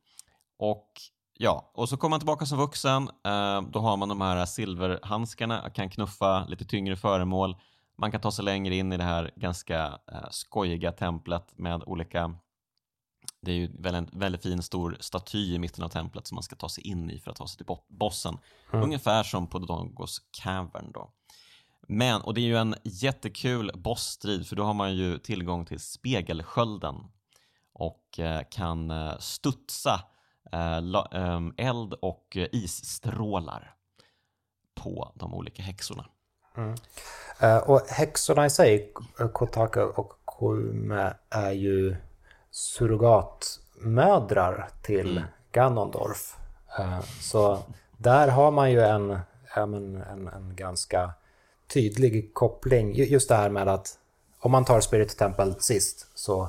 Och 0.59 0.91
ja, 1.39 1.71
och 1.75 1.89
så 1.89 1.97
kommer 1.97 2.11
man 2.11 2.21
tillbaka 2.21 2.47
som 2.47 2.59
vuxen. 2.59 3.03
Eh, 3.03 3.63
då 3.63 3.79
har 3.79 3.97
man 3.97 4.09
de 4.09 4.21
här 4.21 4.47
silverhandskarna, 4.47 5.71
kan 5.71 5.91
knuffa 5.91 6.45
lite 6.49 6.65
tyngre 6.65 6.97
föremål. 6.97 7.57
Man 7.99 8.11
kan 8.13 8.21
ta 8.21 8.31
sig 8.31 8.45
längre 8.45 8.75
in 8.75 8.93
i 8.93 8.97
det 8.97 9.05
här 9.05 9.31
ganska 9.37 9.99
eh, 10.13 10.29
skojiga 10.31 10.93
templet 10.93 11.53
med 11.59 11.83
olika 11.87 12.35
det 13.43 13.53
är 13.53 13.57
ju 13.57 13.73
väl 13.83 13.95
en 13.95 14.09
väldigt 14.13 14.43
fin 14.43 14.63
stor 14.63 14.97
staty 15.01 15.55
i 15.55 15.59
mitten 15.59 15.85
av 15.85 15.89
templet 15.89 16.27
som 16.27 16.35
man 16.35 16.43
ska 16.43 16.57
ta 16.57 16.69
sig 16.69 16.87
in 16.87 17.11
i 17.11 17.19
för 17.19 17.31
att 17.31 17.37
ta 17.37 17.47
sig 17.47 17.57
till 17.57 17.67
bo- 17.67 17.85
bossen. 17.89 18.39
Mm. 18.73 18.85
Ungefär 18.85 19.23
som 19.23 19.47
på 19.47 19.59
Dodongos 19.59 20.21
Cavern 20.43 20.93
då. 20.93 21.11
Men, 21.87 22.21
och 22.21 22.35
det 22.35 22.41
är 22.41 22.47
ju 22.47 22.57
en 22.57 22.75
jättekul 22.85 23.71
bossstrid 23.75 24.47
för 24.47 24.57
då 24.57 24.65
har 24.65 24.75
man 24.75 24.95
ju 24.95 25.19
tillgång 25.19 25.67
till 25.67 25.81
spegelskölden 25.81 26.95
och 27.73 28.19
eh, 28.19 28.41
kan 28.51 28.91
eh, 28.91 29.19
studsa 29.19 30.01
eh, 30.53 30.79
eld 31.57 31.95
och 32.03 32.37
isstrålar 32.53 33.75
på 34.75 35.13
de 35.15 35.35
olika 35.35 35.63
häxorna. 35.63 36.07
Eh, 37.41 37.59
och 37.59 37.81
häxorna 37.89 38.47
i 38.47 38.51
sig, 38.51 38.93
K- 38.95 39.29
Kotake 39.29 39.83
och 39.83 40.13
Koume, 40.25 41.15
är 41.31 41.53
ju 41.53 41.97
surrogatmödrar 42.51 44.69
till 44.83 45.23
Ganondorf. 45.53 46.37
Eh, 46.79 47.01
så 47.21 47.59
där 47.97 48.29
har 48.29 48.51
man 48.51 48.71
ju 48.73 48.81
en, 48.81 49.19
men 49.55 50.03
en, 50.03 50.29
en 50.29 50.57
ganska 50.57 51.15
tydlig 51.69 52.35
koppling. 52.35 52.95
Ju- 52.95 53.05
Just 53.07 53.29
det 53.29 53.35
här 53.37 53.51
med 53.51 53.69
att 53.69 53.99
om 54.39 54.53
man 54.53 54.65
tar 54.65 54.81
Spirit 54.81 55.17
Temple 55.17 55.55
sist 55.59 56.07
så, 56.15 56.49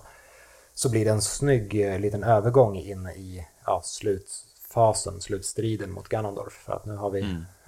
så 0.73 0.89
blir 0.89 1.05
det 1.05 1.11
en 1.11 1.21
snygg 1.21 1.81
eh, 1.93 1.99
liten 1.99 2.23
övergång 2.23 2.77
in 2.77 3.07
i 3.07 3.47
ja, 3.65 3.81
slutfasen, 3.83 5.21
slutstriden 5.21 5.91
mot 5.91 6.07
Ganondorf. 6.09 6.53
För 6.53 6.73
att 6.73 6.85
nu 6.85 6.95
har, 6.95 7.09
vi, 7.09 7.21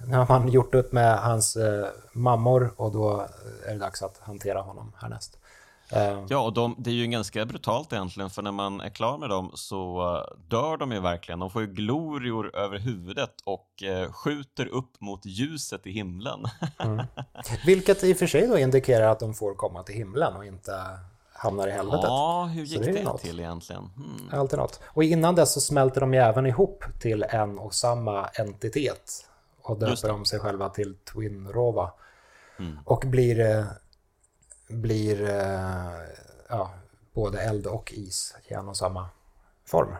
nu 0.06 0.16
har 0.16 0.26
man 0.28 0.48
gjort 0.48 0.74
upp 0.74 0.92
med 0.92 1.18
hans 1.18 1.56
eh, 1.56 1.86
mammor 2.12 2.74
och 2.76 2.92
då 2.92 3.26
är 3.66 3.72
det 3.72 3.78
dags 3.78 4.02
att 4.02 4.18
hantera 4.18 4.60
honom 4.60 4.92
härnäst. 4.96 5.36
Eh, 5.92 6.24
Ja, 6.28 6.38
och 6.38 6.52
de, 6.52 6.74
det 6.78 6.90
är 6.90 6.94
ju 6.94 7.06
ganska 7.06 7.44
brutalt 7.44 7.92
egentligen, 7.92 8.30
för 8.30 8.42
när 8.42 8.52
man 8.52 8.80
är 8.80 8.88
klar 8.90 9.18
med 9.18 9.28
dem 9.28 9.50
så 9.54 10.00
eh, 10.16 10.38
dör 10.48 10.76
de 10.76 10.92
ju 10.92 11.00
verkligen. 11.00 11.38
De 11.38 11.50
får 11.50 11.62
ju 11.62 11.68
glorior 11.68 12.56
över 12.56 12.78
huvudet 12.78 13.34
och 13.44 13.82
eh, 13.82 14.12
skjuter 14.12 14.66
upp 14.66 15.00
mot 15.00 15.26
ljuset 15.26 15.86
i 15.86 15.90
himlen. 15.90 16.44
vilket 17.66 18.04
i 18.04 18.12
och 18.12 18.16
för 18.16 18.26
sig 18.26 18.46
då 18.48 18.58
indikerar 18.58 19.08
att 19.12 19.20
de 19.20 19.34
får 19.34 19.54
komma 19.54 19.82
till 19.82 19.94
himlen 19.94 20.36
och 20.36 20.44
inte 20.44 20.72
hamnar 21.32 21.68
i 21.68 21.70
helvetet. 21.70 22.04
ja, 22.04 22.44
hur 22.54 22.66
Så 22.66 22.74
gick 22.74 22.84
det 22.84 22.92
det, 22.92 23.02
något. 23.02 23.20
till 23.20 23.40
egentligen? 23.40 23.82
Hmm. 23.82 24.40
Alltid 24.40 24.58
något. 24.58 24.80
Och 24.86 25.04
innan 25.04 25.34
dess 25.34 25.52
så 25.52 25.60
smälter 25.60 26.00
de 26.00 26.14
ju 26.14 26.20
även 26.20 26.46
ihop 26.46 26.84
till 27.00 27.22
en 27.28 27.58
och 27.58 27.74
samma 27.74 28.26
entitet. 28.26 29.26
Och 29.62 29.78
döper 29.78 30.08
de 30.08 30.24
sig 30.24 30.38
själva 30.40 30.68
till 30.68 30.96
Twin 31.12 31.48
Rova. 31.48 31.90
Mm. 32.58 32.78
Och 32.84 33.04
blir, 33.06 33.64
blir 34.70 35.22
eh, 35.22 35.90
ja, 36.48 36.74
både 37.14 37.40
eld 37.40 37.66
och 37.66 37.92
is 37.92 38.34
i 38.48 38.54
en 38.54 38.68
och 38.68 38.76
samma 38.76 39.08
form. 39.64 39.96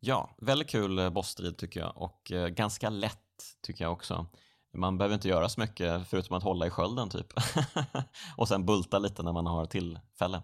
Ja, 0.00 0.30
väldigt 0.38 0.68
kul 0.68 0.98
eh, 0.98 1.10
bossstrid 1.10 1.56
tycker 1.56 1.80
jag 1.80 1.92
och 1.96 2.32
eh, 2.32 2.46
ganska 2.46 2.90
lätt 2.90 3.18
tycker 3.66 3.84
jag 3.84 3.92
också. 3.92 4.26
Man 4.74 4.98
behöver 4.98 5.14
inte 5.14 5.28
göra 5.28 5.48
så 5.48 5.60
mycket 5.60 6.08
förutom 6.08 6.36
att 6.36 6.42
hålla 6.42 6.66
i 6.66 6.70
skölden 6.70 7.08
typ. 7.08 7.26
och 8.36 8.48
sen 8.48 8.66
bulta 8.66 8.98
lite 8.98 9.22
när 9.22 9.32
man 9.32 9.46
har 9.46 9.66
tillfälle. 9.66 10.42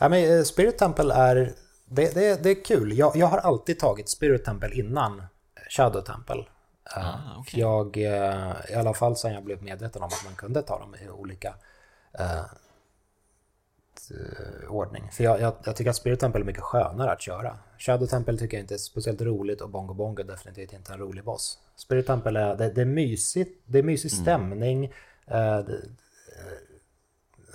Ja, 0.00 0.08
men 0.08 0.44
Spirit 0.44 0.78
Temple 0.78 1.14
är, 1.14 1.54
det, 1.86 2.14
det, 2.14 2.42
det 2.42 2.50
är 2.50 2.64
kul. 2.64 2.98
Jag, 2.98 3.16
jag 3.16 3.26
har 3.26 3.38
alltid 3.38 3.78
tagit 3.78 4.08
Spirit 4.08 4.44
Temple 4.44 4.74
innan 4.74 5.22
Shadow 5.70 6.00
Temple. 6.00 6.44
Eh, 6.96 7.08
Ah, 7.08 7.36
okej. 7.38 7.60
Jag, 7.60 7.96
eh, 7.96 8.52
i 8.70 8.74
alla 8.74 8.94
fall 8.94 9.16
sen 9.16 9.32
jag 9.32 9.44
blev 9.44 9.62
medveten 9.62 10.02
om 10.02 10.06
att 10.08 10.24
man 10.24 10.34
kunde 10.34 10.62
ta 10.62 10.78
dem 10.78 10.94
i 10.94 11.08
olika 11.08 11.54
eh, 12.18 12.44
ordning. 14.68 15.10
För 15.12 15.24
jag, 15.24 15.40
jag, 15.40 15.54
jag 15.64 15.76
tycker 15.76 15.90
att 15.90 15.96
Spirit 15.96 16.20
Temple 16.20 16.40
är 16.40 16.44
mycket 16.44 16.62
skönare 16.62 17.12
att 17.12 17.20
köra. 17.20 17.58
Shadow 17.78 18.06
Temple 18.06 18.36
tycker 18.38 18.56
jag 18.56 18.64
inte 18.64 18.74
är 18.74 18.78
speciellt 18.78 19.20
roligt 19.20 19.60
och 19.60 19.70
Bongo 19.70 19.94
Bongo 19.94 20.20
är 20.20 20.24
definitivt 20.26 20.72
inte 20.72 20.92
en 20.92 20.98
rolig 20.98 21.24
boss. 21.24 21.58
Spirit 21.76 22.06
Temple 22.06 22.40
är, 22.40 22.56
det, 22.56 22.70
det 22.70 22.80
är 22.80 22.84
mysigt, 22.86 23.62
det 23.66 23.78
är 23.78 23.82
mysig 23.82 24.10
stämning. 24.12 24.84
Eh, 25.26 25.58
det, 25.58 25.80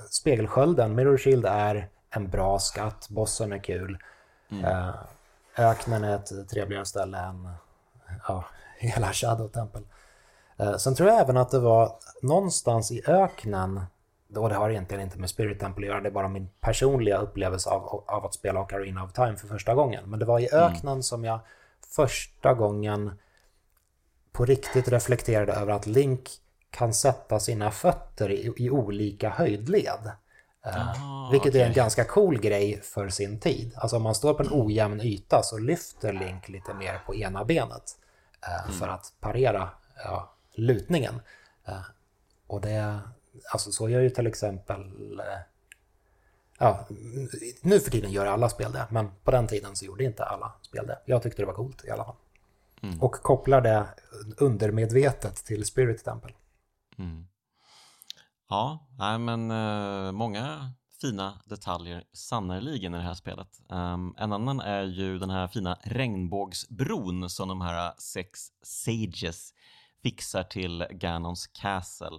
Spegelskölden, 0.09 0.95
Mirror 0.95 1.17
Shield 1.17 1.45
är 1.45 1.89
en 2.09 2.29
bra 2.29 2.59
skatt, 2.59 3.07
bossen 3.09 3.51
är 3.53 3.57
kul. 3.57 3.97
Eh, 4.63 4.95
öknen 5.57 6.03
är 6.03 6.15
ett 6.15 6.49
trevligare 6.49 6.85
ställe 6.85 7.17
än 7.17 7.49
ja, 8.27 8.45
hela 8.93 9.13
Shadow 9.13 9.47
Temple. 9.47 9.81
Eh, 10.57 10.77
sen 10.77 10.95
tror 10.95 11.09
jag 11.09 11.19
även 11.19 11.37
att 11.37 11.51
det 11.51 11.59
var 11.59 11.91
någonstans 12.21 12.91
i 12.91 13.01
öknen, 13.07 13.81
och 14.35 14.49
det 14.49 14.55
har 14.55 14.69
egentligen 14.69 15.03
inte 15.03 15.19
med 15.19 15.29
Spirit 15.29 15.59
Temple 15.59 15.85
att 15.85 15.89
göra, 15.89 16.01
det 16.01 16.09
är 16.09 16.13
bara 16.13 16.27
min 16.27 16.49
personliga 16.59 17.17
upplevelse 17.17 17.69
av, 17.69 18.03
av 18.07 18.25
att 18.25 18.33
spela 18.33 18.61
Ocarina 18.61 19.03
of 19.03 19.13
Time 19.13 19.35
för 19.35 19.47
första 19.47 19.75
gången. 19.75 20.09
Men 20.09 20.19
det 20.19 20.25
var 20.25 20.39
i 20.39 20.49
öknen 20.53 21.03
som 21.03 21.23
jag 21.23 21.39
första 21.95 22.53
gången 22.53 23.11
på 24.31 24.45
riktigt 24.45 24.87
reflekterade 24.87 25.53
över 25.53 25.73
att 25.73 25.87
Link 25.87 26.29
kan 26.69 26.93
sätta 26.93 27.39
sina 27.39 27.71
fötter 27.71 28.31
i, 28.31 28.53
i 28.57 28.69
olika 28.69 29.29
höjdled. 29.29 30.11
Eh, 30.65 31.01
Ah, 31.27 31.29
vilket 31.31 31.55
är 31.55 31.65
en 31.65 31.73
ganska 31.73 32.03
cool 32.03 32.39
grej 32.39 32.81
för 32.83 33.09
sin 33.09 33.39
tid. 33.39 33.71
Alltså 33.75 33.97
om 33.97 34.03
man 34.03 34.15
står 34.15 34.33
på 34.33 34.43
en 34.43 34.49
ojämn 34.51 35.01
yta 35.01 35.43
så 35.43 35.57
lyfter 35.57 36.13
Link 36.13 36.49
lite 36.49 36.73
mer 36.73 37.01
på 37.05 37.15
ena 37.15 37.45
benet 37.45 37.95
eh, 38.41 38.71
för 38.71 38.87
att 38.87 39.13
parera 39.19 39.69
ja, 40.03 40.33
lutningen. 40.53 41.21
Eh, 41.65 41.81
och 42.47 42.61
det, 42.61 42.99
alltså 43.51 43.71
så 43.71 43.89
gör 43.89 44.01
ju 44.01 44.09
till 44.09 44.27
exempel 44.27 45.19
eh, 45.19 45.39
Ja, 46.59 46.87
nu 47.61 47.79
för 47.79 47.91
tiden 47.91 48.11
gör 48.11 48.25
alla 48.25 48.49
spel 48.49 48.71
det, 48.71 48.87
men 48.89 49.11
på 49.23 49.31
den 49.31 49.47
tiden 49.47 49.75
så 49.75 49.85
gjorde 49.85 50.03
inte 50.03 50.25
alla 50.25 50.53
spel 50.61 50.87
det. 50.87 50.99
Jag 51.05 51.23
tyckte 51.23 51.41
det 51.41 51.45
var 51.45 51.53
coolt 51.53 51.85
i 51.85 51.91
alla 51.91 52.05
fall. 52.05 52.15
Mm. 52.81 53.01
Och 53.01 53.11
kopplar 53.11 53.61
det 53.61 53.87
undermedvetet 54.37 55.35
till 55.35 55.65
Spirit 55.65 56.03
Temple. 56.03 56.31
Mm. 56.97 57.27
Ja, 58.49 58.87
nej, 58.97 59.19
men 59.19 59.47
många 60.15 60.71
fina 61.01 61.41
detaljer 61.45 62.03
sannerligen 62.13 62.93
i 62.93 62.97
det 62.97 63.03
här 63.03 63.13
spelet. 63.13 63.47
Um, 63.69 64.15
en 64.17 64.33
annan 64.33 64.59
är 64.59 64.83
ju 64.83 65.19
den 65.19 65.29
här 65.29 65.47
fina 65.47 65.77
regnbågsbron 65.83 67.29
som 67.29 67.47
de 67.47 67.61
här 67.61 67.93
sex 67.97 68.39
sages 68.61 69.53
fixar 70.03 70.43
till 70.43 70.85
Ganons 70.89 71.47
Castle. 71.47 72.17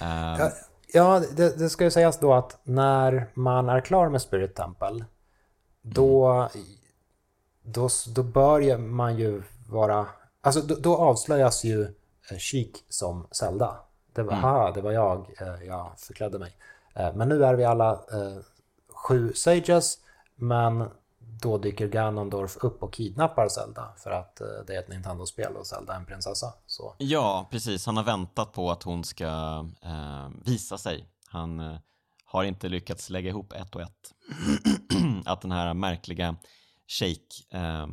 Um, 0.00 0.38
ja, 0.38 0.50
ja 0.92 1.22
det, 1.36 1.58
det, 1.58 1.70
ska 1.70 1.84
ju 1.84 1.90
sägas 1.90 2.20
då 2.20 2.34
att 2.34 2.60
när 2.62 3.30
man 3.34 3.68
är 3.68 3.80
klar 3.80 4.08
med 4.08 4.22
Spirit 4.22 4.54
Temple 4.54 5.04
då, 5.82 6.26
mm. 6.26 6.66
då, 7.62 7.88
då 8.14 8.22
bör 8.22 8.78
man 8.78 9.18
ju 9.18 9.42
vara... 9.68 10.06
Alltså 10.40 10.60
då, 10.60 10.74
då 10.74 10.96
avslöjas 10.96 11.64
ju 11.64 11.94
Chic 12.38 12.68
eh, 12.68 12.80
som 12.88 13.26
Zelda. 13.30 13.76
Det 14.12 14.22
var, 14.22 14.32
mm. 14.32 14.44
aha, 14.44 14.70
det 14.70 14.80
var 14.80 14.92
jag, 14.92 15.26
eh, 15.40 15.66
jag 15.66 15.92
förklädde 15.96 16.38
mig. 16.38 16.56
Eh, 16.94 17.14
men 17.14 17.28
nu 17.28 17.44
är 17.44 17.54
vi 17.54 17.64
alla 17.64 17.92
eh, 17.92 18.38
sju 18.88 19.32
Sages, 19.34 19.98
men 20.34 20.88
då 21.44 21.58
dyker 21.58 21.88
Ganondorf 21.88 22.56
upp 22.56 22.82
och 22.82 22.92
kidnappar 22.92 23.48
Zelda 23.48 23.92
för 23.96 24.10
att 24.10 24.40
eh, 24.40 24.46
det 24.66 24.74
är 24.74 24.78
ett 24.78 24.88
Nintendo-spel 24.88 25.56
och 25.56 25.66
Zelda 25.66 25.92
är 25.92 25.96
en 25.96 26.06
prinsessa. 26.06 26.54
Så. 26.66 26.94
Ja, 26.98 27.48
precis. 27.50 27.86
Han 27.86 27.96
har 27.96 28.04
väntat 28.04 28.52
på 28.52 28.70
att 28.70 28.82
hon 28.82 29.04
ska 29.04 29.26
eh, 29.82 30.28
visa 30.44 30.78
sig. 30.78 31.08
Han 31.28 31.60
eh, 31.60 31.76
har 32.24 32.44
inte 32.44 32.68
lyckats 32.68 33.10
lägga 33.10 33.28
ihop 33.28 33.52
ett 33.52 33.74
och 33.74 33.82
ett. 33.82 34.12
att 35.24 35.40
den 35.40 35.52
här 35.52 35.74
märkliga 35.74 36.36
Shake 36.86 37.58
eh, 37.58 37.86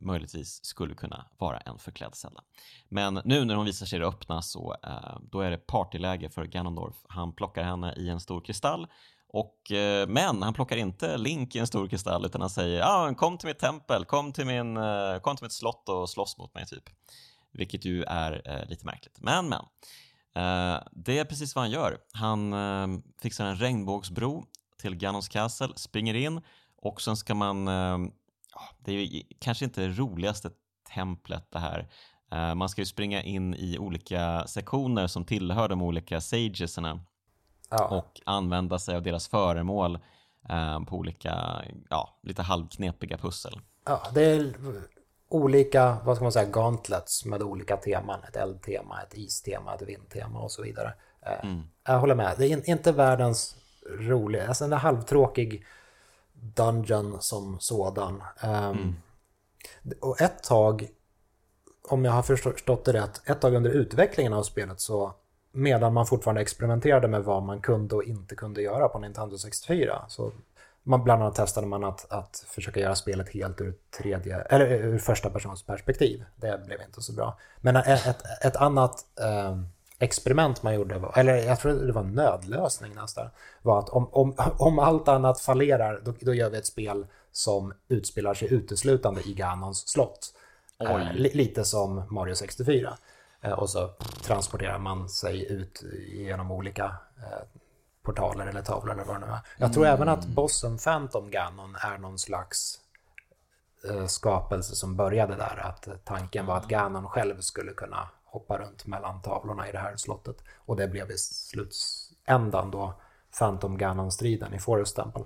möjligtvis 0.00 0.64
skulle 0.64 0.94
kunna 0.94 1.26
vara 1.38 1.58
en 1.58 1.78
förklädd 1.78 2.14
Zelda. 2.14 2.40
Men 2.88 3.20
nu 3.24 3.44
när 3.44 3.54
hon 3.54 3.66
visar 3.66 3.86
sig 3.86 3.96
i 3.96 4.00
det 4.00 4.06
öppna 4.06 4.42
så 4.42 4.76
eh, 4.82 5.18
då 5.22 5.40
är 5.40 5.50
det 5.50 5.58
partyläge 5.58 6.30
för 6.30 6.44
Ganondorf. 6.44 6.96
Han 7.08 7.34
plockar 7.34 7.62
henne 7.62 7.94
i 7.96 8.08
en 8.08 8.20
stor 8.20 8.40
kristall 8.40 8.86
och, 9.28 9.72
eh, 9.72 10.08
men 10.08 10.42
han 10.42 10.54
plockar 10.54 10.76
inte 10.76 11.16
Link 11.18 11.54
i 11.54 11.58
en 11.58 11.66
stor 11.66 11.88
kristall 11.88 12.26
utan 12.26 12.40
han 12.40 12.50
säger 12.50 12.82
ah, 12.82 13.14
kom 13.14 13.38
till 13.38 13.48
mitt 13.48 13.58
tempel, 13.58 14.04
kom 14.04 14.32
till, 14.32 14.46
min, 14.46 14.76
eh, 14.76 15.18
kom 15.22 15.36
till 15.36 15.44
mitt 15.44 15.52
slott 15.52 15.88
och 15.88 16.10
slåss 16.10 16.38
mot 16.38 16.54
mig 16.54 16.66
typ. 16.66 16.84
Vilket 17.52 17.84
ju 17.84 18.02
är 18.02 18.42
eh, 18.44 18.68
lite 18.68 18.86
märkligt. 18.86 19.20
Men 19.20 19.48
men, 19.48 19.60
eh, 20.34 20.82
det 20.92 21.18
är 21.18 21.24
precis 21.24 21.54
vad 21.54 21.64
han 21.64 21.70
gör. 21.70 21.98
Han 22.12 22.52
eh, 22.52 23.00
fixar 23.22 23.46
en 23.46 23.56
regnbågsbro 23.56 24.44
till 24.78 24.94
Ganons 24.94 25.28
Castle, 25.28 25.72
springer 25.76 26.14
in 26.14 26.40
och 26.76 27.02
sen 27.02 27.16
ska 27.16 27.34
man 27.34 27.68
ehm, 27.68 28.12
det 28.78 28.92
är 28.92 28.96
ju 28.96 29.22
kanske 29.38 29.64
inte 29.64 29.80
det 29.80 29.88
roligaste 29.88 30.50
templet 30.94 31.46
det 31.50 31.58
här. 31.58 31.88
Eh, 32.32 32.54
man 32.54 32.68
ska 32.68 32.80
ju 32.80 32.86
springa 32.86 33.22
in 33.22 33.54
i 33.54 33.78
olika 33.78 34.46
sektioner 34.46 35.06
som 35.06 35.24
tillhör 35.24 35.68
de 35.68 35.82
olika 35.82 36.20
sagesarna 36.20 37.00
ja. 37.70 37.84
och 37.84 38.20
använda 38.24 38.78
sig 38.78 38.96
av 38.96 39.02
deras 39.02 39.28
föremål 39.28 39.98
eh, 40.48 40.84
på 40.84 40.96
olika, 40.96 41.64
ja, 41.90 42.18
lite 42.22 42.42
halvknepiga 42.42 43.18
pussel. 43.18 43.60
Ja, 43.84 44.02
det 44.14 44.24
är 44.24 44.52
olika, 45.28 45.96
vad 46.04 46.16
ska 46.16 46.24
man 46.24 46.32
säga, 46.32 46.50
gauntlets 46.50 47.24
med 47.24 47.42
olika 47.42 47.76
teman. 47.76 48.20
Ett 48.28 48.36
eldtema, 48.36 49.02
ett 49.02 49.18
istema, 49.18 49.74
ett 49.74 49.82
vindtema 49.82 50.40
och 50.40 50.50
så 50.50 50.62
vidare. 50.62 50.92
Eh, 51.26 51.44
mm. 51.44 51.62
Jag 51.84 51.98
håller 51.98 52.14
med, 52.14 52.34
det 52.38 52.46
är 52.46 52.68
inte 52.68 52.92
världens 52.92 53.56
roliga, 53.98 54.48
alltså 54.48 54.64
är 54.64 54.70
halvtråkig 54.70 55.64
Dungeon 56.40 57.16
som 57.20 57.60
sådan. 57.60 58.22
Um, 58.42 58.50
mm. 58.50 58.94
Och 60.00 60.20
ett 60.20 60.42
tag, 60.42 60.88
om 61.88 62.04
jag 62.04 62.12
har 62.12 62.22
förstått 62.22 62.84
det 62.84 62.92
rätt, 62.92 63.28
ett 63.28 63.40
tag 63.40 63.54
under 63.54 63.70
utvecklingen 63.70 64.32
av 64.32 64.42
spelet 64.42 64.80
så 64.80 65.14
medan 65.52 65.92
man 65.92 66.06
fortfarande 66.06 66.40
experimenterade 66.40 67.08
med 67.08 67.24
vad 67.24 67.42
man 67.42 67.60
kunde 67.60 67.94
och 67.94 68.04
inte 68.04 68.36
kunde 68.36 68.62
göra 68.62 68.88
på 68.88 68.98
Nintendo 68.98 69.38
64 69.38 70.04
så 70.08 70.32
man 70.82 71.04
bland 71.04 71.22
annat 71.22 71.34
testade 71.34 71.66
man 71.66 71.84
att, 71.84 72.12
att 72.12 72.44
försöka 72.48 72.80
göra 72.80 72.94
spelet 72.94 73.28
helt 73.28 73.60
ur, 73.60 73.74
tredje, 73.98 74.40
eller 74.40 74.66
ur 74.66 74.98
första 74.98 75.30
persons 75.30 75.62
perspektiv. 75.62 76.24
Det 76.36 76.62
blev 76.66 76.80
inte 76.80 77.02
så 77.02 77.12
bra. 77.12 77.38
Men 77.60 77.76
ett, 77.76 78.22
ett, 78.42 78.56
annat 78.56 79.04
um, 79.50 79.68
experiment 79.98 80.62
man 80.62 80.74
gjorde, 80.74 81.02
eller 81.14 81.36
jag 81.36 81.60
tror 81.60 81.72
det 81.72 81.92
var 81.92 82.02
en 82.02 82.14
nödlösning 82.14 82.94
nästan, 82.94 83.30
var 83.62 83.78
att 83.78 83.88
om, 83.88 84.08
om, 84.12 84.34
om 84.58 84.78
allt 84.78 85.08
annat 85.08 85.40
fallerar, 85.40 86.00
då, 86.04 86.14
då 86.20 86.34
gör 86.34 86.50
vi 86.50 86.58
ett 86.58 86.66
spel 86.66 87.06
som 87.32 87.72
utspelar 87.88 88.34
sig 88.34 88.52
uteslutande 88.54 89.20
i 89.28 89.34
Ganons 89.34 89.88
slott. 89.88 90.34
Eh, 90.80 91.12
lite 91.14 91.64
som 91.64 92.02
Mario 92.10 92.34
64. 92.34 92.98
Eh, 93.40 93.52
och 93.52 93.70
så 93.70 93.88
transporterar 94.22 94.78
man 94.78 95.08
sig 95.08 95.52
ut 95.52 95.82
genom 96.12 96.50
olika 96.50 96.84
eh, 97.16 97.46
portaler 98.02 98.46
eller 98.46 98.62
tavlor 98.62 98.94
eller 98.94 99.04
vad 99.04 99.20
det 99.20 99.26
nu 99.26 99.32
är. 99.32 99.40
Jag 99.56 99.72
tror 99.72 99.84
mm. 99.84 99.94
även 99.94 100.08
att 100.08 100.26
bossen 100.26 100.78
Phantom 100.78 101.30
Ganon 101.30 101.76
är 101.80 101.98
någon 101.98 102.18
slags 102.18 102.80
eh, 103.90 104.06
skapelse 104.06 104.76
som 104.76 104.96
började 104.96 105.34
där. 105.34 105.58
Att 105.64 106.04
tanken 106.04 106.46
var 106.46 106.56
att 106.56 106.68
Ganon 106.68 107.08
själv 107.08 107.40
skulle 107.40 107.72
kunna 107.72 108.08
hoppa 108.30 108.58
runt 108.58 108.86
mellan 108.86 109.22
tavlorna 109.22 109.68
i 109.68 109.72
det 109.72 109.78
här 109.78 109.96
slottet. 109.96 110.36
Och 110.56 110.76
det 110.76 110.88
blev 110.88 111.10
i 111.10 111.18
slutändan 111.18 112.70
då 112.70 113.00
Phantom 113.38 113.78
Ganon-striden 113.78 114.54
i 114.54 114.58
Forest 114.58 114.96
Temple. 114.96 115.24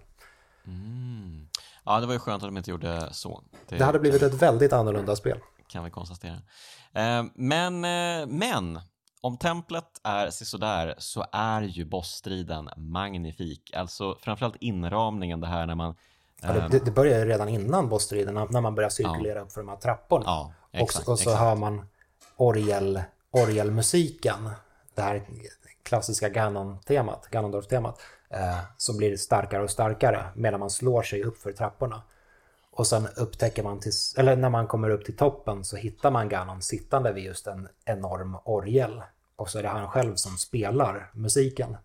Mm. 0.66 1.48
Ja, 1.84 2.00
det 2.00 2.06
var 2.06 2.12
ju 2.12 2.18
skönt 2.18 2.42
att 2.42 2.48
de 2.48 2.56
inte 2.56 2.70
gjorde 2.70 3.08
så. 3.12 3.42
Det, 3.68 3.76
det 3.76 3.84
hade 3.84 3.98
blivit 3.98 4.22
ett 4.22 4.34
väldigt 4.34 4.72
annorlunda 4.72 5.16
spel. 5.16 5.38
Kan 5.68 5.84
vi 5.84 5.90
konstatera. 5.90 6.36
Eh, 6.92 7.24
men, 7.34 7.84
eh, 7.84 8.26
men 8.26 8.80
om 9.20 9.36
templet 9.36 10.00
är 10.04 10.30
sådär 10.30 10.94
så 10.98 11.26
är 11.32 11.62
ju 11.62 11.84
bossstriden 11.84 12.70
magnifik. 12.76 13.72
Alltså 13.76 14.16
framförallt 14.20 14.56
inramningen 14.60 15.40
det 15.40 15.46
här 15.46 15.66
när 15.66 15.74
man 15.74 15.94
Ja, 16.42 16.52
det, 16.52 16.76
eh, 16.76 16.84
det 16.84 16.90
börjar 16.90 17.18
ju 17.18 17.24
redan 17.24 17.48
innan 17.48 17.88
bossstriden 17.88 18.34
när 18.50 18.60
man 18.60 18.74
börjar 18.74 18.90
cirkulera 18.90 19.38
ja. 19.38 19.44
upp 19.44 19.52
för 19.52 19.60
de 19.60 19.68
här 19.68 19.76
trapporna. 19.76 20.24
Ja, 20.26 20.52
exakt, 20.72 21.08
och, 21.08 21.12
och 21.12 21.18
så 21.18 21.30
exakt. 21.30 21.44
hör 21.44 21.56
man 21.56 21.86
orgel, 22.36 23.02
orgelmusiken, 23.30 24.50
det 24.94 25.02
här 25.02 25.22
klassiska 25.82 26.28
Ganon-temat, 26.28 27.28
Ganondorf-temat, 27.30 28.00
eh, 28.30 28.58
som 28.76 28.96
blir 28.96 29.16
starkare 29.16 29.62
och 29.62 29.70
starkare 29.70 30.24
medan 30.34 30.60
man 30.60 30.70
slår 30.70 31.02
sig 31.02 31.22
upp 31.22 31.38
för 31.38 31.52
trapporna. 31.52 32.02
Och 32.70 32.86
sen 32.86 33.08
upptäcker 33.16 33.62
man, 33.62 33.80
till, 33.80 33.92
eller 34.16 34.36
när 34.36 34.48
man 34.48 34.66
kommer 34.66 34.90
upp 34.90 35.04
till 35.04 35.16
toppen 35.16 35.64
så 35.64 35.76
hittar 35.76 36.10
man 36.10 36.28
Ganon 36.28 36.62
sittande 36.62 37.12
vid 37.12 37.24
just 37.24 37.46
en 37.46 37.68
enorm 37.84 38.36
orgel. 38.44 39.02
Och 39.36 39.50
så 39.50 39.58
är 39.58 39.62
det 39.62 39.68
han 39.68 39.88
själv 39.88 40.14
som 40.14 40.36
spelar 40.38 41.10
musiken. 41.14 41.76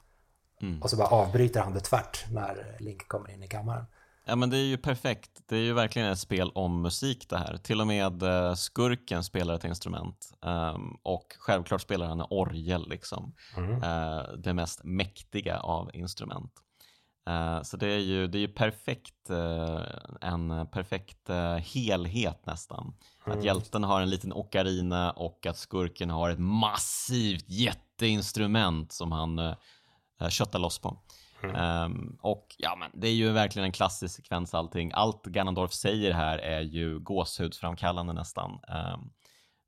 Mm. 0.61 0.81
Och 0.81 0.89
så 0.89 0.97
bara 0.97 1.07
avbryter 1.07 1.61
han 1.61 1.73
det 1.73 1.79
tvärt 1.79 2.25
när 2.31 2.75
Link 2.79 3.07
kommer 3.07 3.31
in 3.31 3.43
i 3.43 3.47
kammaren. 3.47 3.85
Ja 4.29 4.35
men 4.35 4.49
det 4.49 4.57
är 4.57 4.65
ju 4.65 4.77
perfekt. 4.77 5.31
Det 5.45 5.55
är 5.55 5.61
ju 5.61 5.73
verkligen 5.73 6.11
ett 6.11 6.19
spel 6.19 6.51
om 6.55 6.81
musik 6.81 7.29
det 7.29 7.37
här. 7.37 7.57
Till 7.57 7.81
och 7.81 7.87
med 7.87 8.23
uh, 8.23 8.53
skurken 8.53 9.23
spelar 9.23 9.53
ett 9.53 9.63
instrument 9.63 10.33
um, 10.41 10.97
och 11.03 11.35
självklart 11.39 11.81
spelar 11.81 12.07
han 12.07 12.19
en 12.19 12.25
orgel 12.29 12.89
liksom. 12.89 13.33
Mm. 13.57 13.83
Uh, 13.83 14.37
det 14.37 14.53
mest 14.53 14.83
mäktiga 14.83 15.59
av 15.59 15.95
instrument. 15.95 16.51
Uh, 17.29 17.61
så 17.61 17.77
det 17.77 17.87
är 17.87 17.99
ju, 17.99 18.27
det 18.27 18.37
är 18.37 18.39
ju 18.39 18.47
perfekt, 18.47 19.29
en 20.21 20.67
perfekt 20.71 21.29
helhet 21.59 22.45
nästan. 22.45 22.93
Mm. 23.25 23.37
Att 23.37 23.45
hjälten 23.45 23.83
har 23.83 24.01
en 24.01 24.09
liten 24.09 24.33
ocarina 24.33 25.11
och 25.11 25.45
att 25.45 25.57
skurken 25.57 26.09
har 26.09 26.29
ett 26.29 26.39
massivt 26.39 27.49
jätteinstrument 27.49 28.91
som 28.91 29.11
han 29.11 29.55
köttar 30.29 30.59
loss 30.59 30.79
på. 30.79 30.97
Mm. 31.43 31.85
Um, 31.91 32.17
och 32.21 32.55
ja, 32.57 32.75
men 32.75 32.91
det 32.93 33.07
är 33.07 33.13
ju 33.13 33.31
verkligen 33.31 33.65
en 33.65 33.71
klassisk 33.71 34.15
sekvens 34.15 34.53
allting. 34.53 34.91
Allt 34.93 35.25
Ganondorf 35.25 35.73
säger 35.73 36.13
här 36.13 36.37
är 36.37 36.61
ju 36.61 36.99
gåshudsframkallande 36.99 38.13
nästan. 38.13 38.51
Um, 38.51 39.11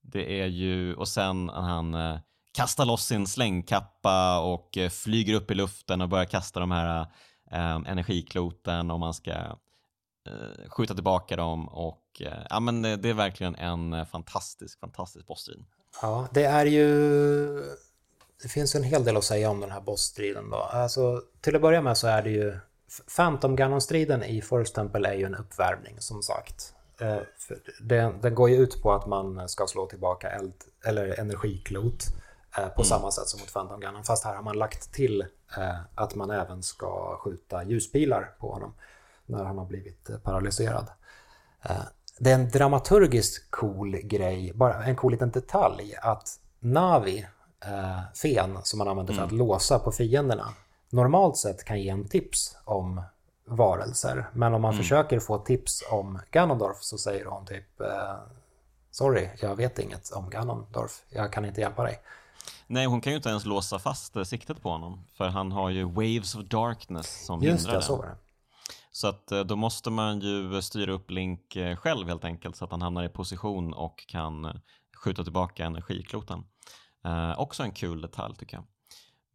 det 0.02 0.42
är 0.42 0.46
ju, 0.48 0.96
och 0.96 1.08
sen 1.08 1.50
han 1.50 1.94
uh, 1.94 2.20
kastar 2.54 2.86
loss 2.86 3.06
sin 3.06 3.28
slängkappa 3.28 4.40
och 4.40 4.78
uh, 4.78 4.90
flyger 4.90 5.34
upp 5.34 5.52
i 5.52 5.56
luften 5.56 6.02
och 6.02 6.10
börjar 6.10 6.26
kasta 6.26 6.60
de 6.60 6.72
här 6.72 7.02
uh, 7.02 7.90
energikloten 7.90 8.92
och 8.92 9.00
man 9.00 9.14
ska 9.14 9.32
uh, 9.32 10.70
skjuta 10.70 10.94
tillbaka 10.94 11.36
dem 11.36 11.70
och 11.70 12.06
ja 12.50 12.60
men 12.60 12.82
det, 12.82 12.96
det 12.96 13.10
är 13.10 13.14
verkligen 13.14 13.56
en 13.56 14.06
fantastisk, 14.06 14.80
fantastisk 14.80 15.28
bossstrid. 15.28 15.66
Ja, 16.02 16.28
det 16.34 16.44
är 16.44 16.66
ju 16.66 16.90
det 18.42 18.48
finns 18.48 18.76
en 18.76 18.84
hel 18.84 19.04
del 19.04 19.18
att 19.18 19.24
säga 19.24 19.50
om 19.50 19.60
den 19.60 19.72
här 19.72 19.82
bossstriden 19.82 20.50
då. 20.50 20.58
Alltså, 20.58 21.22
till 21.42 21.56
att 21.56 21.62
börja 21.62 21.82
med 21.82 21.98
så 21.98 22.08
är 22.08 22.22
det 22.22 22.30
ju 22.30 22.60
Phantom 23.16 23.56
Ganon-striden 23.56 24.24
i 24.24 24.42
Forest 24.42 24.76
Temple 24.76 25.10
är 25.10 25.14
ju 25.14 25.26
en 25.26 25.36
uppvärmning 25.36 25.96
som 26.00 26.22
sagt. 26.22 26.74
Eh, 27.02 27.18
den, 27.82 28.22
den, 28.22 28.36
går 28.36 28.50
ju 28.50 28.56
ut 28.56 28.82
på 28.82 28.94
att 28.94 29.08
man 29.08 29.50
ska 29.50 29.68
slå 29.68 29.86
tillbaka 29.86 30.30
eld 30.30 30.54
eller 30.86 31.20
energiklot. 31.20 32.04
eh, 32.58 32.68
på 32.68 32.84
samma 32.84 33.12
sätt 33.12 33.28
som 33.28 33.40
mot 33.40 33.54
Phantom 33.54 33.80
Ganon. 33.80 34.04
Fast 34.04 34.26
här 34.26 34.36
har 34.36 34.44
man 34.44 34.58
lagt 34.58 34.94
till 34.94 35.22
eh, 35.58 35.76
att 35.96 36.16
man 36.16 36.30
även 36.30 36.64
ska 36.64 37.18
skjuta 37.18 37.64
ljuspilar 37.64 38.36
på 38.40 38.52
honom 38.52 38.74
när 39.26 39.44
han 39.44 39.58
har 39.58 39.66
blivit 39.66 40.24
paralyserad. 40.24 40.88
Det 42.20 42.32
är 42.32 42.36
en 42.36 42.50
dramaturgiskt 42.50 43.52
cool 43.52 43.98
grej, 43.98 44.52
bara 44.56 44.84
en 44.84 44.96
cool 44.96 45.12
liten 45.12 45.32
detalj, 45.32 45.96
att 46.02 46.40
Navi, 46.60 47.28
eh, 47.66 48.00
fen 48.16 48.58
som 48.64 48.78
man 48.78 48.88
använder 48.88 49.14
för 49.14 49.24
att 49.24 49.32
låsa 49.32 49.80
på 49.80 49.92
fienderna, 49.92 50.48
normalt 50.90 51.38
sett 51.38 51.64
kan 51.64 51.82
ge 51.82 51.90
en 51.90 52.08
tips 52.08 52.58
om 52.66 53.02
varelser. 53.46 54.30
Men 54.34 54.54
om 54.54 54.62
man 54.62 54.74
försöker 54.74 55.20
få 55.20 55.38
tips 55.38 55.84
om 55.92 56.20
Ganondorf 56.32 56.78
så 56.82 56.98
säger 56.98 57.26
hon 57.26 57.46
typ 57.46 57.82
eh, 57.82 58.16
Sorry, 58.92 59.30
jag 59.42 59.56
vet 59.56 59.80
inget 59.80 60.12
om 60.12 60.30
Ganondorf. 60.30 61.02
Jag 61.10 61.34
kan 61.34 61.46
inte 61.46 61.62
hjälpa 61.62 61.84
dig. 61.84 62.00
Nej, 62.68 62.86
hon 62.86 63.02
kan 63.02 63.14
ju 63.14 63.18
inte 63.18 63.30
ens 63.30 63.46
låsa 63.46 63.80
fast 63.80 64.16
eh, 64.16 64.24
siktet 64.24 64.62
på 64.62 64.70
honom. 64.70 65.06
För 65.18 65.28
han 65.28 65.52
har 65.52 65.70
ju 65.70 65.84
Waves 65.84 66.36
of 66.36 66.42
Darkness 66.42 67.26
som 67.26 67.44
Just 67.44 67.66
hindrar 67.66 67.80
det, 67.80 67.86
så 67.86 68.02
det. 68.02 68.16
Så 68.92 69.08
att 69.08 69.32
eh, 69.32 69.40
då 69.40 69.56
måste 69.56 69.90
man 69.90 70.20
ju 70.20 70.62
styra 70.62 70.92
upp 70.92 71.12
Link 71.12 71.56
eh, 71.56 71.76
själv 71.76 72.08
helt 72.08 72.26
enkelt 72.26 72.56
så 72.56 72.66
att 72.66 72.72
han 72.72 72.82
hamnar 72.82 73.04
i 73.04 73.10
position 73.10 73.74
och 73.74 74.06
kan 74.08 74.46
eh, 74.46 74.54
skjuta 74.96 75.24
tillbaka 75.24 75.66
energikloten. 75.66 76.44
Eh, 77.06 77.40
också 77.40 77.64
en 77.64 77.72
kul 77.72 78.02
detalj 78.02 78.36
tycker 78.36 78.58
jag. 78.58 78.64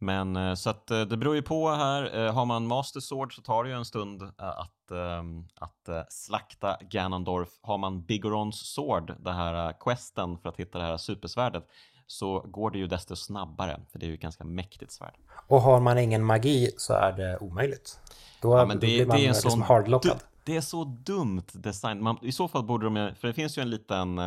Men 0.00 0.36
eh, 0.36 0.54
så 0.54 0.70
att 0.70 0.90
eh, 0.90 1.00
det 1.00 1.16
beror 1.16 1.34
ju 1.34 1.42
på 1.42 1.70
här. 1.70 2.18
Eh, 2.26 2.32
har 2.34 2.44
man 2.46 2.66
Master 2.66 3.00
Sword 3.00 3.34
så 3.36 3.42
tar 3.42 3.64
det 3.64 3.70
ju 3.70 3.76
en 3.76 3.84
stund 3.84 4.22
eh, 4.22 4.28
att, 4.38 4.90
ehm, 4.90 5.44
att 5.54 6.12
slakta 6.12 6.76
Ganondorf. 6.90 7.48
Har 7.62 7.78
man 7.78 8.02
Bigorons 8.02 8.74
Sword, 8.74 9.14
det 9.20 9.32
här 9.32 9.72
questen 9.80 10.38
för 10.38 10.48
att 10.48 10.56
hitta 10.56 10.78
det 10.78 10.84
här 10.84 10.96
supersvärdet, 10.96 11.64
så 12.06 12.40
går 12.40 12.70
det 12.70 12.78
ju 12.78 12.86
desto 12.86 13.16
snabbare, 13.16 13.80
för 13.92 13.98
det 13.98 14.06
är 14.06 14.08
ju 14.08 14.14
ett 14.14 14.20
ganska 14.20 14.44
mäktigt 14.44 14.92
svärd. 14.92 15.14
Och 15.48 15.60
har 15.62 15.80
man 15.80 15.98
ingen 15.98 16.24
magi 16.24 16.70
så 16.76 16.92
är 16.92 17.12
det 17.12 17.38
omöjligt. 17.38 18.00
Då, 18.42 18.58
Ja, 18.58 18.66
men 18.66 18.76
det, 18.76 18.86
blir 18.86 19.06
man 19.06 19.16
det 19.16 19.22
är 19.22 19.26
en 19.28 19.32
liksom 19.32 19.50
sån 19.50 19.62
hardlockad. 19.62 20.16
du- 20.18 20.52
det 20.52 20.56
är 20.56 20.60
så 20.60 20.84
dumt 20.84 21.42
design. 21.52 22.02
Man, 22.02 22.18
I 22.22 22.32
så 22.32 22.48
fall 22.48 22.64
borde 22.64 22.84
de, 22.86 23.14
för 23.20 23.28
det 23.28 23.34
finns 23.34 23.58
ju 23.58 23.62
en 23.62 23.70
liten, 23.70 24.18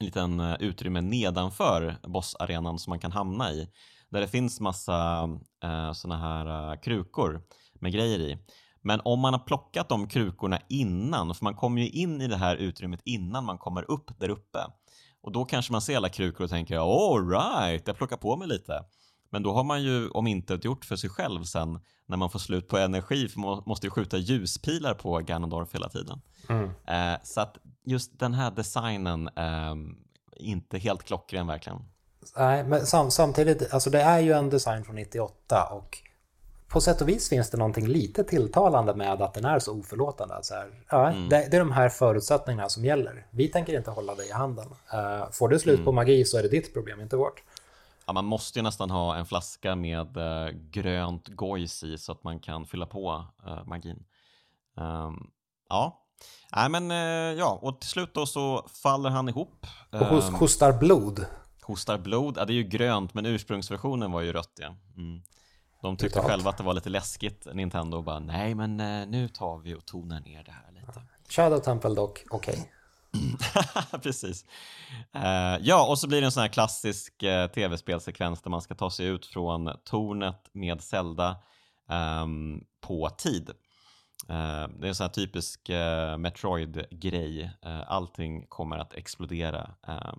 en 0.00 0.06
liten 0.06 0.40
eh, 0.40 0.56
utrymme 0.60 1.00
nedanför 1.00 1.96
bossarenan 2.02 2.78
som 2.78 2.90
man 2.90 2.98
kan 2.98 3.12
hamna 3.12 3.52
i. 3.52 3.68
Där 4.08 4.20
det 4.20 4.28
finns 4.28 4.60
massa 4.60 5.28
eh, 5.62 5.92
såna 5.92 6.16
här 6.16 6.72
eh, 6.72 6.80
krukor 6.80 7.42
med 7.74 7.92
grejer 7.92 8.18
i. 8.18 8.38
Men 8.82 9.00
om 9.04 9.20
man 9.20 9.34
har 9.34 9.40
plockat 9.40 9.88
de 9.88 10.08
krukorna 10.08 10.58
innan, 10.68 11.34
för 11.34 11.44
man 11.44 11.54
kommer 11.54 11.82
ju 11.82 11.88
in 11.88 12.20
i 12.20 12.26
det 12.26 12.36
här 12.36 12.56
utrymmet 12.56 13.00
innan 13.04 13.44
man 13.44 13.58
kommer 13.58 13.90
upp 13.90 14.10
där 14.18 14.28
uppe. 14.28 14.58
Och 15.22 15.32
då 15.32 15.44
kanske 15.44 15.72
man 15.72 15.80
ser 15.80 15.96
alla 15.96 16.08
krukor 16.08 16.44
och 16.44 16.50
tänker 16.50 16.76
all 16.76 17.28
right, 17.28 17.82
jag 17.86 17.96
plockar 17.96 18.16
på 18.16 18.36
mig 18.36 18.48
lite. 18.48 18.84
Men 19.30 19.42
då 19.42 19.52
har 19.52 19.64
man 19.64 19.82
ju 19.82 20.08
om 20.08 20.26
inte 20.26 20.58
gjort 20.62 20.84
för 20.84 20.96
sig 20.96 21.10
själv 21.10 21.44
sen 21.44 21.80
när 22.06 22.16
man 22.16 22.30
får 22.30 22.38
slut 22.38 22.68
på 22.68 22.78
energi 22.78 23.28
för 23.28 23.40
man 23.40 23.62
måste 23.66 23.86
ju 23.86 23.90
skjuta 23.90 24.18
ljuspilar 24.18 24.94
på 24.94 25.18
Ganondorf 25.18 25.74
hela 25.74 25.88
tiden. 25.88 26.20
Mm. 26.48 26.70
Eh, 26.86 27.20
så 27.22 27.40
att 27.40 27.58
just 27.90 28.18
den 28.18 28.34
här 28.34 28.50
designen 28.50 29.28
eh, 29.36 29.74
inte 30.36 30.78
helt 30.78 31.02
klockren 31.04 31.46
verkligen. 31.46 31.78
Nej, 32.36 32.64
men 32.64 32.86
sam, 32.86 33.10
samtidigt, 33.10 33.74
alltså 33.74 33.90
det 33.90 34.00
är 34.02 34.18
ju 34.20 34.32
en 34.32 34.50
design 34.50 34.84
från 34.84 34.94
98 34.96 35.64
och 35.64 35.98
på 36.68 36.80
sätt 36.80 37.00
och 37.00 37.08
vis 37.08 37.28
finns 37.28 37.50
det 37.50 37.58
någonting 37.58 37.86
lite 37.86 38.24
tilltalande 38.24 38.94
med 38.94 39.22
att 39.22 39.34
den 39.34 39.44
är 39.44 39.58
så 39.58 39.78
oförlåtande. 39.78 40.34
Alltså 40.34 40.54
här, 40.54 40.70
ja, 40.90 41.10
Mm. 41.10 41.28
det, 41.28 41.48
det 41.50 41.56
är 41.56 41.60
de 41.60 41.72
här 41.72 41.88
förutsättningarna 41.88 42.68
som 42.68 42.84
gäller. 42.84 43.26
Vi 43.30 43.48
tänker 43.48 43.76
inte 43.78 43.90
hålla 43.90 44.14
dig 44.14 44.28
i 44.28 44.32
handen. 44.32 44.66
Eh, 44.92 45.30
får 45.30 45.48
du 45.48 45.58
slut 45.58 45.74
Mm. 45.74 45.84
på 45.84 45.92
magi 45.92 46.24
så 46.24 46.38
är 46.38 46.42
det 46.42 46.48
ditt 46.48 46.74
problem, 46.74 47.00
inte 47.00 47.16
vårt. 47.16 47.42
Ja, 48.06 48.12
man 48.12 48.24
måste 48.24 48.58
ju 48.58 48.62
nästan 48.62 48.90
ha 48.90 49.16
en 49.16 49.26
flaska 49.26 49.76
med 49.76 50.16
eh, 50.16 50.48
grönt 50.70 51.28
gojs 51.28 51.82
i 51.82 51.98
så 51.98 52.12
att 52.12 52.24
man 52.24 52.40
kan 52.40 52.66
fylla 52.66 52.86
på 52.86 53.24
eh, 53.46 53.64
magin. 53.64 54.04
Ehm, 54.76 55.30
ja, 55.68 55.99
Nej, 56.56 56.68
men 56.68 56.90
eh, 56.90 57.38
ja, 57.38 57.58
och 57.62 57.80
till 57.80 57.90
slut 57.90 58.14
då 58.14 58.26
så 58.26 58.68
faller 58.82 59.10
han 59.10 59.28
ihop. 59.28 59.66
Och 59.92 59.98
hos, 59.98 60.28
Ehm, 60.28 60.34
hostar 60.34 60.72
blod. 60.72 61.26
Hostar 61.62 61.98
blod, 61.98 62.34
ja 62.38 62.44
det 62.44 62.52
är 62.52 62.54
ju 62.54 62.62
grönt 62.62 63.14
men 63.14 63.26
ursprungsversionen 63.26 64.12
var 64.12 64.20
ju 64.20 64.32
rött 64.32 64.52
ja. 64.60 64.74
Mm. 64.96 65.22
De 65.82 65.96
tyckte 65.96 66.14
Brutalt. 66.14 66.30
själva 66.32 66.50
att 66.50 66.56
det 66.56 66.62
var 66.64 66.74
lite 66.74 66.88
läskigt, 66.88 67.46
Nintendo 67.54 67.96
och 67.96 68.04
bara 68.04 68.18
nej 68.18 68.54
men 68.54 68.80
eh, 68.80 69.06
nu 69.06 69.28
tar 69.28 69.58
vi 69.58 69.74
och 69.74 69.86
tonar 69.86 70.20
ner 70.20 70.44
det 70.44 70.52
här 70.52 70.72
lite. 70.72 71.02
Shadow 71.28 71.58
Temple 71.58 71.94
dock, 71.94 72.24
okej. 72.30 72.72
Precis. 74.02 74.44
Eh, 75.14 75.56
ja, 75.60 75.86
och 75.86 75.98
så 75.98 76.08
blir 76.08 76.20
det 76.20 76.24
en 76.26 76.32
sån 76.32 76.40
här 76.40 76.48
klassisk 76.48 77.22
eh, 77.22 77.46
tv-spelsekvens 77.46 78.42
där 78.42 78.50
man 78.50 78.62
ska 78.62 78.74
ta 78.74 78.90
sig 78.90 79.06
ut 79.06 79.26
från 79.26 79.70
tornet 79.84 80.44
med 80.52 80.80
Zelda 80.82 81.36
ehm, 81.90 82.60
på 82.80 83.08
tid. 83.10 83.50
Eh, 84.28 84.68
det 84.78 84.86
är 84.86 84.88
en 84.88 84.94
sån 84.94 85.04
här 85.04 85.12
typisk 85.12 85.68
eh, 85.68 86.16
Metroid-grej. 86.16 87.50
Eh, 87.62 87.90
allting 87.92 88.46
kommer 88.46 88.78
att 88.78 88.94
explodera 88.94 89.70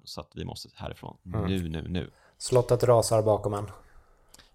så 0.04 0.22
att 0.22 0.32
vi 0.36 0.46
måste 0.46 0.70
härifrån 0.76 1.18
nu, 1.24 1.70
nu, 1.70 1.88
nu. 1.88 2.12
Slottet 2.38 2.84
rasar 2.84 3.22
bakom 3.22 3.54
en. 3.54 3.68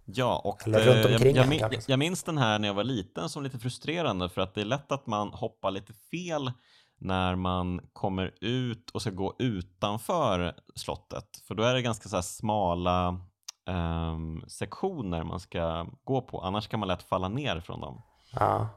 Ja, 0.05 0.41
och 0.45 0.67
Eller 0.69 0.95
runt 0.95 1.07
omkring 1.07 1.37
jag, 1.37 1.47
jag, 1.47 1.63
en, 1.63 1.71
min- 1.71 1.81
jag 1.87 1.99
minns 1.99 2.23
den 2.23 2.39
här 2.39 2.59
när 2.59 2.69
jag 2.69 2.75
var 2.75 2.85
liten 2.85 3.29
som 3.29 3.43
lite 3.43 3.59
frustrerande 3.59 4.29
för 4.29 4.41
att 4.41 4.55
det 4.55 4.61
är 4.61 4.65
lätt 4.65 4.93
att 4.93 5.07
man 5.07 5.29
hoppar 5.29 5.71
lite 5.71 5.93
fel 5.93 6.53
när 6.99 7.35
man 7.37 7.81
kommer 7.93 8.35
ut 8.41 8.91
och 8.91 9.01
ska 9.03 9.11
gå 9.11 9.35
utanför 9.39 10.55
slottet. 10.75 11.43
För 11.49 11.55
då 11.55 11.63
är 11.63 11.75
det 11.75 11.83
ganska 11.83 12.09
så 12.09 12.17
här 12.17 12.23
smala 12.23 13.21
ehm, 13.69 14.45
sektioner 14.49 15.23
man 15.23 15.41
ska 15.41 15.87
gå 16.05 16.23
på, 16.23 16.41
annars 16.41 16.69
kan 16.69 16.81
man 16.81 16.89
lätt 16.89 17.03
falla 17.03 17.29
ner 17.29 17.61
från 17.61 17.81
dem. 17.81 18.03
Ja. 18.33 18.69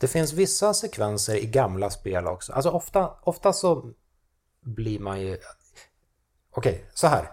Det 0.00 0.08
finns 0.08 0.32
vissa 0.32 0.74
sekvenser 0.74 1.36
i 1.36 1.46
gamla 1.46 1.90
spel 1.90 2.26
också. 2.26 2.52
Alltså 2.52 2.70
ofta, 2.70 3.10
ofta 3.22 3.52
så 3.52 3.92
blir 4.60 4.98
man 4.98 5.20
ju... 5.20 5.38
Okej, 6.50 6.84
så 6.94 7.06
här. 7.06 7.30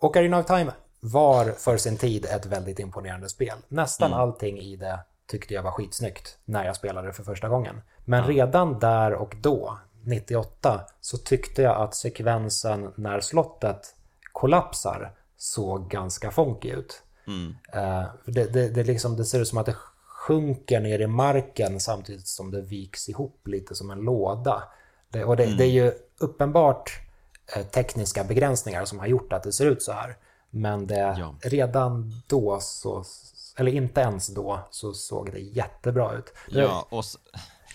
Ocarina 0.00 0.38
of 0.38 0.46
Time 0.46 0.72
var 1.00 1.52
för 1.52 1.76
sin 1.76 1.96
tid 1.96 2.24
ett 2.24 2.46
väldigt 2.46 2.78
imponerande 2.78 3.28
spel. 3.28 3.58
Nästan 3.68 4.12
allting 4.12 4.58
i 4.58 4.76
det 4.76 5.00
tyckte 5.26 5.54
jag 5.54 5.62
var 5.62 5.70
skitsnyggt 5.70 6.38
när 6.44 6.64
jag 6.64 6.76
spelade 6.76 7.06
det 7.06 7.12
för 7.12 7.24
första 7.24 7.48
gången. 7.48 7.80
Men 8.04 8.24
redan 8.24 8.78
där 8.78 9.14
och 9.14 9.34
då, 9.40 9.78
98, 10.02 10.80
så 11.00 11.18
tyckte 11.18 11.62
jag 11.62 11.76
att 11.76 11.94
sekvensen 11.94 12.92
när 12.96 13.20
slottet 13.20 13.94
kollapsar 14.32 15.12
såg 15.36 15.90
ganska 15.90 16.30
funky 16.30 16.70
ut. 16.70 17.02
Mm. 17.26 17.56
Eh, 17.72 18.04
det, 18.26 18.44
det, 18.44 18.68
det, 18.68 18.84
liksom, 18.84 19.16
det 19.16 19.24
ser 19.24 19.40
ut 19.40 19.48
som 19.48 19.58
att 19.58 19.66
det 19.66 19.76
sjunker 20.26 20.80
ner 20.80 21.00
i 21.00 21.06
marken 21.06 21.80
samtidigt 21.80 22.26
som 22.26 22.50
det 22.50 22.62
viks 22.62 23.08
ihop 23.08 23.48
lite 23.48 23.74
som 23.74 23.90
en 23.90 23.98
låda. 23.98 24.62
Det, 25.08 25.24
och 25.24 25.36
det, 25.36 25.56
det 25.56 25.64
är 25.64 25.70
ju 25.70 25.92
uppenbart 26.18 26.90
eh, 27.56 27.62
tekniska 27.66 28.24
begränsningar 28.24 28.84
som 28.84 28.98
har 28.98 29.06
gjort 29.06 29.32
att 29.32 29.42
det 29.42 29.52
ser 29.52 29.66
ut 29.66 29.82
så 29.82 29.92
här. 29.92 30.16
Men 30.50 30.86
det, 30.86 31.16
Ja. 31.18 31.34
redan 31.42 32.22
då, 32.26 32.58
så, 32.60 33.04
eller 33.56 33.72
inte 33.72 34.00
ens 34.00 34.26
då, 34.34 34.60
så 34.70 34.92
såg 34.92 35.32
det 35.32 35.38
jättebra 35.40 36.12
ut. 36.12 36.32
Ja, 36.48 36.86
och 36.90 37.04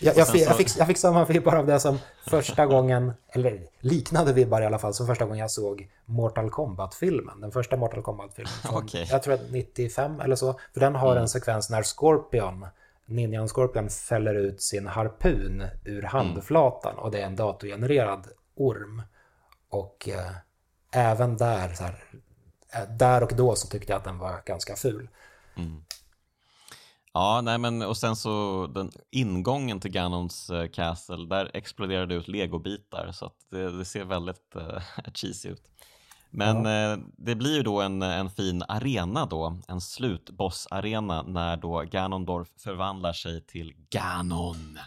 Jag, 0.02 0.16
jag, 0.16 0.28
fick, 0.28 0.42
jag, 0.42 0.56
fick, 0.56 0.78
jag 0.78 0.86
fick 0.86 0.98
samma 0.98 1.24
vibbar 1.24 1.56
av 1.56 1.66
det 1.66 1.80
som 1.80 1.98
första 2.26 2.66
gången, 2.66 3.12
eller 3.28 3.66
liknande 3.80 4.32
vibbar 4.32 4.62
i 4.62 4.66
alla 4.66 4.78
fall, 4.78 4.94
som 4.94 5.06
första 5.06 5.24
gången 5.24 5.38
jag 5.38 5.50
såg 5.50 5.90
Mortal 6.04 6.50
Kombat-filmen. 6.50 7.40
Den 7.40 7.52
första 7.52 7.76
Mortal 7.76 8.02
Kombat-filmen. 8.02 8.52
Okej. 8.72 9.08
Jag 9.10 9.22
tror 9.22 9.34
att 9.34 9.50
95 9.50 10.20
eller 10.20 10.36
så. 10.36 10.60
För 10.72 10.80
den 10.80 10.94
har 10.94 11.16
en 11.16 11.28
sekvens 11.28 11.70
när 11.70 11.82
Scorpion, 11.82 12.66
Ninjan 13.06 13.48
Scorpion, 13.48 13.90
fäller 13.90 14.34
ut 14.34 14.62
sin 14.62 14.86
harpun 14.86 15.64
ur 15.84 16.02
handflatan 16.02 16.98
och 16.98 17.10
det 17.10 17.20
är 17.20 17.26
en 17.26 17.36
datorgenererad 17.36 18.26
orm. 18.56 19.02
Och 19.70 20.08
eh, 20.08 20.32
även 20.92 21.36
där, 21.36 21.68
här, 21.80 22.04
eh, 22.74 22.96
där 22.96 23.22
och 23.22 23.32
då 23.36 23.54
så 23.54 23.68
tyckte 23.68 23.92
jag 23.92 23.98
att 23.98 24.04
den 24.04 24.18
var 24.18 24.42
ganska 24.44 24.76
ful. 24.76 25.08
Ja, 27.12 27.40
nej 27.40 27.58
men 27.58 27.82
och 27.82 27.96
sen 27.96 28.16
så 28.16 28.66
den 28.74 28.90
ingången 29.10 29.80
till 29.80 29.90
Ganons 29.90 30.50
eh, 30.50 30.68
Castle, 30.68 31.26
där 31.28 31.50
exploderar 31.54 32.06
det 32.06 32.14
ut 32.14 32.28
legobitar 32.28 33.12
så 33.12 33.26
att 33.26 33.36
det, 33.50 33.78
det 33.78 33.84
ser 33.84 34.04
väldigt 34.04 34.56
eh, 34.56 34.82
cheesy 35.14 35.48
ut. 35.48 35.62
Men 36.32 36.66
eh, 36.66 36.98
det 37.16 37.34
blir 37.34 37.56
ju 37.56 37.62
då 37.62 37.80
en, 37.80 38.02
en 38.02 38.30
fin 38.30 38.62
arena 38.68 39.26
då, 39.26 39.58
en 39.68 39.80
slutbossarena 39.80 41.22
när 41.22 41.56
då 41.56 41.80
Ganondorf 41.90 42.48
förvandlar 42.58 43.12
sig 43.12 43.40
till 43.46 43.74
Ganon. 43.90 44.78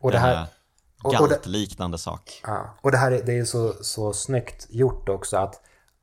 Och 0.00 0.10
det 0.10 0.18
här, 0.18 0.42
och- 1.04 1.06
och 1.06 1.12
det- 1.12 1.18
galtliknande 1.18 1.98
sak. 1.98 2.40
Ja, 2.42 2.74
och 2.82 2.90
det 2.90 2.98
här 2.98 3.12
är, 3.12 3.22
det 3.26 3.38
är 3.38 3.44
så, 3.44 3.72
så 3.80 4.12
snyggt 4.12 4.66
gjort 4.70 5.08
också 5.08 5.36
att 5.36 5.60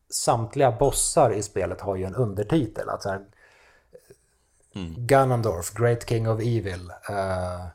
samtliga 0.10 0.72
bossar 0.72 1.32
i 1.34 1.44
spelet 1.44 1.82
har 1.82 1.96
ju 1.96 2.04
en 2.04 2.16
undertitel. 2.16 2.90
Att 2.90 3.04
så 3.04 3.10
här, 3.10 3.20
Ganondorf, 4.98 5.74
Great 5.74 6.10
King 6.10 6.30
of 6.30 6.40
Evil, 6.40 6.90
eh, 7.10 7.66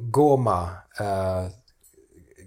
Goma, 0.00 0.68
eh, 1.00 1.46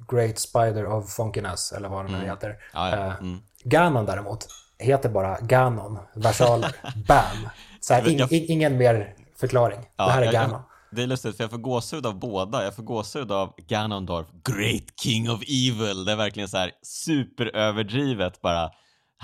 Great 0.08 0.40
Spider 0.40 0.86
of 0.86 1.14
Funkiness, 1.14 1.72
eller 1.72 1.90
vad 1.90 2.06
den 2.06 2.20
nu 2.20 2.26
heter. 2.26 2.58
Ja, 2.74 2.90
ja. 2.90 2.96
Eh, 3.08 3.14
Mm. 3.20 3.40
Ganon 3.64 4.06
däremot, 4.06 4.48
heter 4.80 5.10
bara 5.10 5.38
Ganon, 5.42 6.00
versaler, 6.16 6.76
bam. 7.08 7.50
Så 7.80 7.94
här, 7.94 8.10
in, 8.10 8.20
in, 8.20 8.46
ingen 8.52 8.78
mer 8.78 9.14
förklaring. 9.36 9.80
Ja, 9.96 10.06
det 10.06 10.12
här 10.12 10.22
är 10.22 10.32
Ganon. 10.32 10.52
Jag, 10.52 10.62
det 10.92 11.04
är 11.04 11.08
lustigt, 11.08 11.38
för 11.38 11.44
jag 11.44 11.52
får 11.52 11.58
gåshud 11.58 12.06
av 12.06 12.20
båda. 12.20 12.64
Jag 12.64 12.76
får 12.76 12.84
gåshud 12.84 13.32
av 13.32 13.54
Ganondorf, 13.68 14.28
Great 14.44 15.00
King 15.02 15.30
of 15.30 15.42
Evil. 15.42 16.06
Det 16.06 16.12
är 16.12 16.16
verkligen 16.16 16.50
så 16.50 16.58
här 16.58 16.72
superöverdrivet 16.82 18.42
bara. 18.42 18.72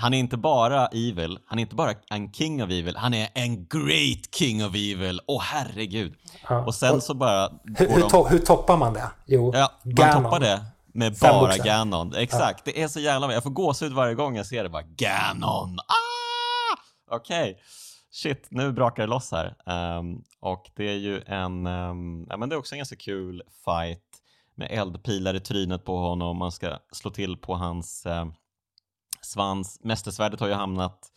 Han 0.02 0.14
är 0.14 0.18
inte 0.18 0.36
bara 0.36 0.86
evil, 0.86 1.38
han 1.46 1.58
är 1.58 1.62
inte 1.62 1.74
bara 1.74 1.94
en 2.10 2.32
king 2.32 2.62
of 2.62 2.70
evil, 2.70 2.96
han 2.96 3.14
är 3.14 3.28
en 3.34 3.66
great 3.66 4.34
king 4.34 4.64
of 4.64 4.74
evil. 4.74 5.20
Åh 5.26 5.38
oh, 5.38 5.42
herregud. 5.42 6.14
Ja. 6.48 6.64
Och 6.64 6.74
sen 6.74 6.94
och, 6.94 7.02
så 7.02 7.14
bara... 7.14 7.50
Hur, 7.78 7.88
hur, 7.88 8.02
to 8.02 8.26
hur, 8.28 8.38
toppar 8.38 8.76
man 8.76 8.92
det? 8.92 9.10
Jo, 9.26 9.52
ja, 9.54 9.72
man 9.82 9.94
Ganon. 9.94 10.22
toppar 10.22 10.40
det 10.40 10.64
med 10.94 11.18
Fem 11.18 11.30
bara 11.30 11.56
Ganon. 11.56 12.14
Exakt, 12.14 12.62
ja. 12.64 12.72
det 12.74 12.82
är 12.82 12.88
så 12.88 13.00
jävla... 13.00 13.32
Jag 13.32 13.42
får 13.42 13.50
gåshud 13.50 13.92
varje 13.92 14.14
gång 14.14 14.36
jag 14.36 14.46
ser 14.46 14.62
det 14.62 14.68
bara. 14.68 14.82
Ganon! 14.82 15.78
Ah! 15.78 17.16
Okej. 17.16 17.50
Okay. 17.50 17.62
Shit, 18.10 18.46
nu 18.50 18.72
brakar 18.72 19.02
det 19.02 19.08
loss 19.08 19.32
här. 19.32 19.54
Um, 19.98 20.22
och 20.40 20.70
det 20.76 20.88
är 20.88 20.98
ju 20.98 21.22
en... 21.26 21.66
Um, 21.66 22.26
ja, 22.30 22.36
men 22.36 22.48
det 22.48 22.54
är 22.54 22.58
också 22.58 22.74
en 22.74 22.78
ganska 22.78 22.96
kul 22.96 23.42
fight 23.64 24.04
med 24.54 24.68
eldpilar 24.70 25.34
i 25.34 25.40
trynet 25.40 25.84
på 25.84 25.96
honom. 25.96 26.36
Man 26.36 26.52
ska 26.52 26.78
slå 26.92 27.10
till 27.10 27.36
på 27.36 27.54
hans 27.54 28.06
um, 28.06 28.34
svans. 29.32 29.78
Mästersvärdet 29.82 30.40
har 30.40 30.48
ju 30.48 30.54
hamnat 30.54 31.12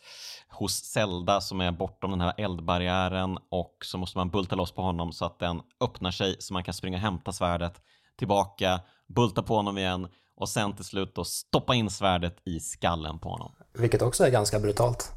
hos 0.48 0.74
Zelda 0.74 1.40
som 1.40 1.60
är 1.60 1.72
bortom 1.72 2.10
den 2.10 2.20
här 2.20 2.34
eldbarriären 2.36 3.38
och 3.50 3.76
så 3.84 3.98
måste 3.98 4.18
man 4.18 4.30
bulta 4.30 4.56
loss 4.56 4.72
på 4.72 4.82
honom 4.82 5.12
så 5.12 5.24
att 5.24 5.38
den 5.38 5.60
öppnar 5.80 6.10
sig 6.10 6.36
så 6.38 6.52
man 6.52 6.64
kan 6.64 6.74
springa 6.74 6.96
och 6.96 7.02
hämta 7.02 7.32
svärdet 7.32 7.80
tillbaka, 8.18 8.80
bulta 9.06 9.42
på 9.42 9.56
honom 9.56 9.78
igen 9.78 10.08
och 10.36 10.48
sen 10.48 10.76
till 10.76 10.84
slut 10.84 11.14
då 11.14 11.24
stoppa 11.24 11.74
in 11.74 11.90
svärdet 11.90 12.36
i 12.44 12.60
skallen 12.60 13.18
på 13.18 13.28
honom. 13.28 13.52
Vilket 13.78 14.02
också 14.02 14.24
är 14.24 14.30
ganska 14.30 14.58
brutalt. 14.58 15.12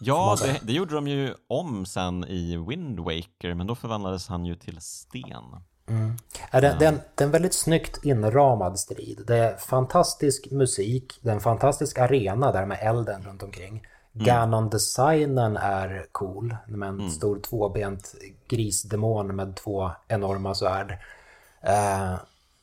Ja, 0.00 0.36
det, 0.42 0.60
det, 0.62 0.72
gjorde 0.72 0.94
de 0.94 1.08
ju 1.08 1.34
om 1.48 1.86
sen 1.86 2.24
i 2.24 2.56
Wind 2.68 3.00
Waker, 3.00 3.54
men 3.54 3.66
då 3.66 3.74
förvandlades 3.74 4.28
han 4.28 4.44
ju 4.44 4.56
till 4.56 4.80
sten. 4.80 5.44
Mm. 5.88 6.16
Är 6.50 6.60
det, 6.60 6.76
det, 6.78 6.84
är 6.84 6.88
en, 6.88 7.00
det 7.14 7.24
är 7.24 7.28
väldigt 7.28 7.54
snyggt 7.54 8.04
inramad 8.04 8.78
strid. 8.78 9.24
Det 9.26 9.36
är 9.36 9.56
fantastisk 9.56 10.50
musik, 10.50 11.18
det 11.22 11.30
är 11.30 11.34
en 11.34 11.40
fantastisk 11.40 11.98
arena 11.98 12.52
där 12.52 12.66
med 12.66 12.78
elden 12.82 13.22
runt 13.22 13.42
omkring. 13.42 13.86
Mm. 14.14 14.26
Ganon-designen 14.26 15.56
är 15.56 16.06
cool, 16.12 16.56
med 16.66 16.88
en 16.88 16.98
mm. 16.98 17.10
stor 17.10 17.40
tvåbent 17.40 18.14
grisdemon 18.48 19.36
med 19.36 19.56
två 19.56 19.90
enorma 20.08 20.54
svärd. 20.54 20.98
Eh, 21.62 22.14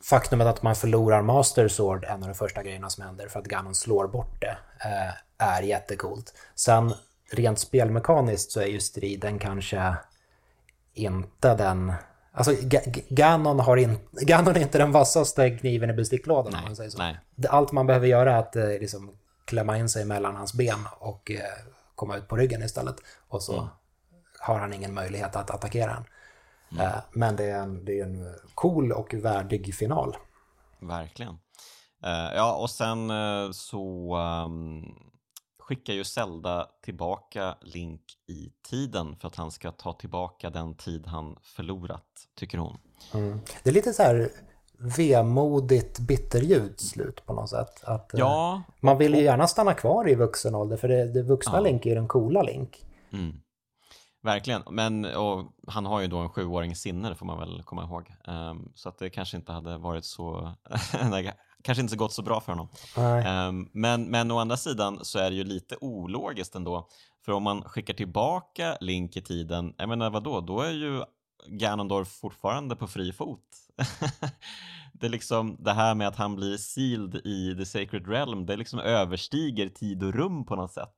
faktumet 0.10 0.48
att 0.48 0.64
man 0.64 0.76
förlorar 0.76 1.22
Master 1.22 1.68
Sword, 1.68 2.04
en 2.04 2.24
av 2.24 2.30
de 2.30 2.34
första 2.34 2.64
grejerna 2.64 2.90
som 2.90 3.04
händer 3.04 3.28
för 3.28 3.40
att 3.40 3.46
Ganon 3.46 3.76
slår 3.76 4.08
bort 4.08 4.42
det, 4.42 4.58
eh, 4.80 5.14
är 5.38 5.62
jättecoolt. 5.62 6.34
Sen 6.56 6.94
rent 7.32 7.60
spelmekaniskt 7.60 8.52
så 8.52 8.62
är 8.62 8.68
ju 8.68 8.80
striden 8.80 9.40
kanske 9.40 9.96
inte 10.94 11.56
den... 11.56 11.94
Alltså 12.34 12.56
Ganon, 13.10 13.60
har 13.60 13.78
in, 13.78 14.00
Ganon 14.12 14.56
är 14.56 14.60
inte 14.60 14.78
den 14.78 14.92
vassaste 14.92 15.50
kniven 15.50 15.90
i 15.90 15.94
besticklådan 15.94 16.56
om 16.56 16.64
man 16.64 16.76
säger 16.76 16.90
så. 16.90 16.98
Nej. 16.98 17.20
Allt 17.50 17.72
man 17.72 17.88
behöver 17.88 18.08
göra 18.08 18.34
är 18.34 18.40
att 18.40 18.56
eh, 18.56 18.68
liksom, 18.68 19.12
klämma 19.46 19.78
in 19.78 19.90
sig 19.90 20.06
mellan 20.06 20.36
hans 20.36 20.54
ben 20.54 20.88
och 21.00 21.32
eh, 21.32 21.42
komma 21.96 22.18
ut 22.18 22.28
på 22.28 22.38
ryggen 22.38 22.64
istället. 22.64 22.96
Och 23.28 23.44
så 23.44 23.54
mm. 23.54 23.68
har 24.40 24.60
han 24.60 24.74
ingen 24.74 24.94
möjlighet 24.94 25.36
att 25.36 25.52
attackera 25.52 25.92
en. 25.92 26.04
Mm. 26.72 26.86
Eh, 26.86 27.00
men 27.12 27.36
det 27.36 27.46
är, 27.46 27.60
en, 27.60 27.86
det 27.86 28.00
är 28.00 28.04
en 28.04 28.36
cool 28.56 28.92
och 28.92 29.14
värdig 29.14 29.76
final. 29.76 30.18
Verkligen. 30.80 31.38
Uh, 32.06 32.36
ja, 32.36 32.54
och 32.54 32.70
sen 32.70 33.12
uh, 33.12 33.52
så 33.52 34.18
um, 34.46 34.96
skickar 35.72 35.94
ju 35.94 36.04
Zelda 36.04 36.68
tillbaka 36.82 37.56
Link 37.62 38.02
i 38.28 38.52
tiden 38.70 39.16
för 39.16 39.28
att 39.28 39.36
han 39.36 39.52
ska 39.52 39.72
ta 39.72 39.94
tillbaka 39.94 40.50
den 40.50 40.76
tid 40.76 41.08
han 41.08 41.38
förlorat, 41.42 42.06
tycker 42.36 42.58
hon. 42.58 42.78
Mm. 43.14 43.40
Det 43.64 43.70
är 43.70 43.74
lite 43.74 43.94
så 43.94 44.04
här 44.04 44.30
vemodigt 44.98 46.00
bitterljud 46.00 46.80
slut 46.80 47.26
på 47.26 47.34
något 47.34 47.50
sätt. 47.50 47.84
Att, 47.84 48.12
ja. 48.14 48.64
Man 48.80 48.98
vill 48.98 49.14
ju 49.14 49.22
gärna 49.22 49.48
stanna 49.48 49.74
kvar 49.74 50.10
i 50.10 50.16
vuxen 50.16 50.56
ålder 50.56 50.78
för 50.78 50.88
det, 50.88 51.14
det 51.14 51.24
vuxna 51.24 51.56
ja. 51.56 51.60
Link 51.60 51.86
är 51.86 51.96
den 51.96 52.08
coola 52.08 52.42
Link. 52.42 52.86
Mm. 53.14 53.42
Verkligen, 54.24 54.62
men 54.72 55.08
han 55.68 55.86
har 55.86 56.02
ju 56.02 56.08
då 56.08 56.18
en 56.18 56.30
sjuåring 56.30 56.76
sinne, 56.76 57.10
det 57.10 57.16
får 57.16 57.26
man 57.26 57.40
väl 57.40 57.64
komma 57.64 57.84
ihåg. 57.84 58.14
Um, 58.28 58.72
så 58.76 58.90
att 58.90 58.98
det 58.98 59.10
kanske 59.10 59.38
inte 59.38 59.52
hade 59.52 59.78
varit 59.78 60.06
så, 60.06 60.54
kanske 61.64 61.82
inte 61.82 61.92
så 61.92 61.98
gått 61.98 62.14
så 62.14 62.22
bra 62.22 62.42
för 62.42 62.52
honom. 62.52 62.68
Um, 63.48 63.70
men, 63.72 64.04
men 64.04 64.32
å 64.32 64.40
andra 64.40 64.58
sidan 64.58 65.06
så 65.06 65.20
är 65.20 65.30
det 65.30 65.36
ju 65.36 65.44
lite 65.44 65.76
ologiskt 65.82 66.56
ändå. 66.56 66.88
För 67.26 67.32
om 67.32 67.44
man 67.44 67.64
skickar 67.64 67.94
tillbaka 67.94 68.78
Link 68.82 69.18
i 69.18 69.22
tiden, 69.22 69.74
jag 69.78 69.90
menar 69.90 70.10
vadå, 70.10 70.42
då 70.42 70.62
är 70.62 70.72
ju 70.72 71.04
Ganondorf 71.48 72.08
fortfarande 72.08 72.76
på 72.76 72.88
fri 72.88 73.14
fot. 73.14 73.40
det 74.94 75.06
är 75.06 75.10
liksom 75.10 75.58
det 75.60 75.74
här 75.74 75.96
med 75.96 76.08
att 76.08 76.16
han 76.16 76.36
blir 76.36 76.58
sealed 76.58 77.16
i 77.16 77.56
the 77.58 77.66
sacred 77.66 78.08
realm, 78.08 78.46
det 78.46 78.58
liksom 78.58 78.80
överstiger 78.80 79.70
tid 79.70 80.04
och 80.04 80.14
rum 80.14 80.46
på 80.46 80.56
något 80.56 80.72
sätt. 80.72 80.96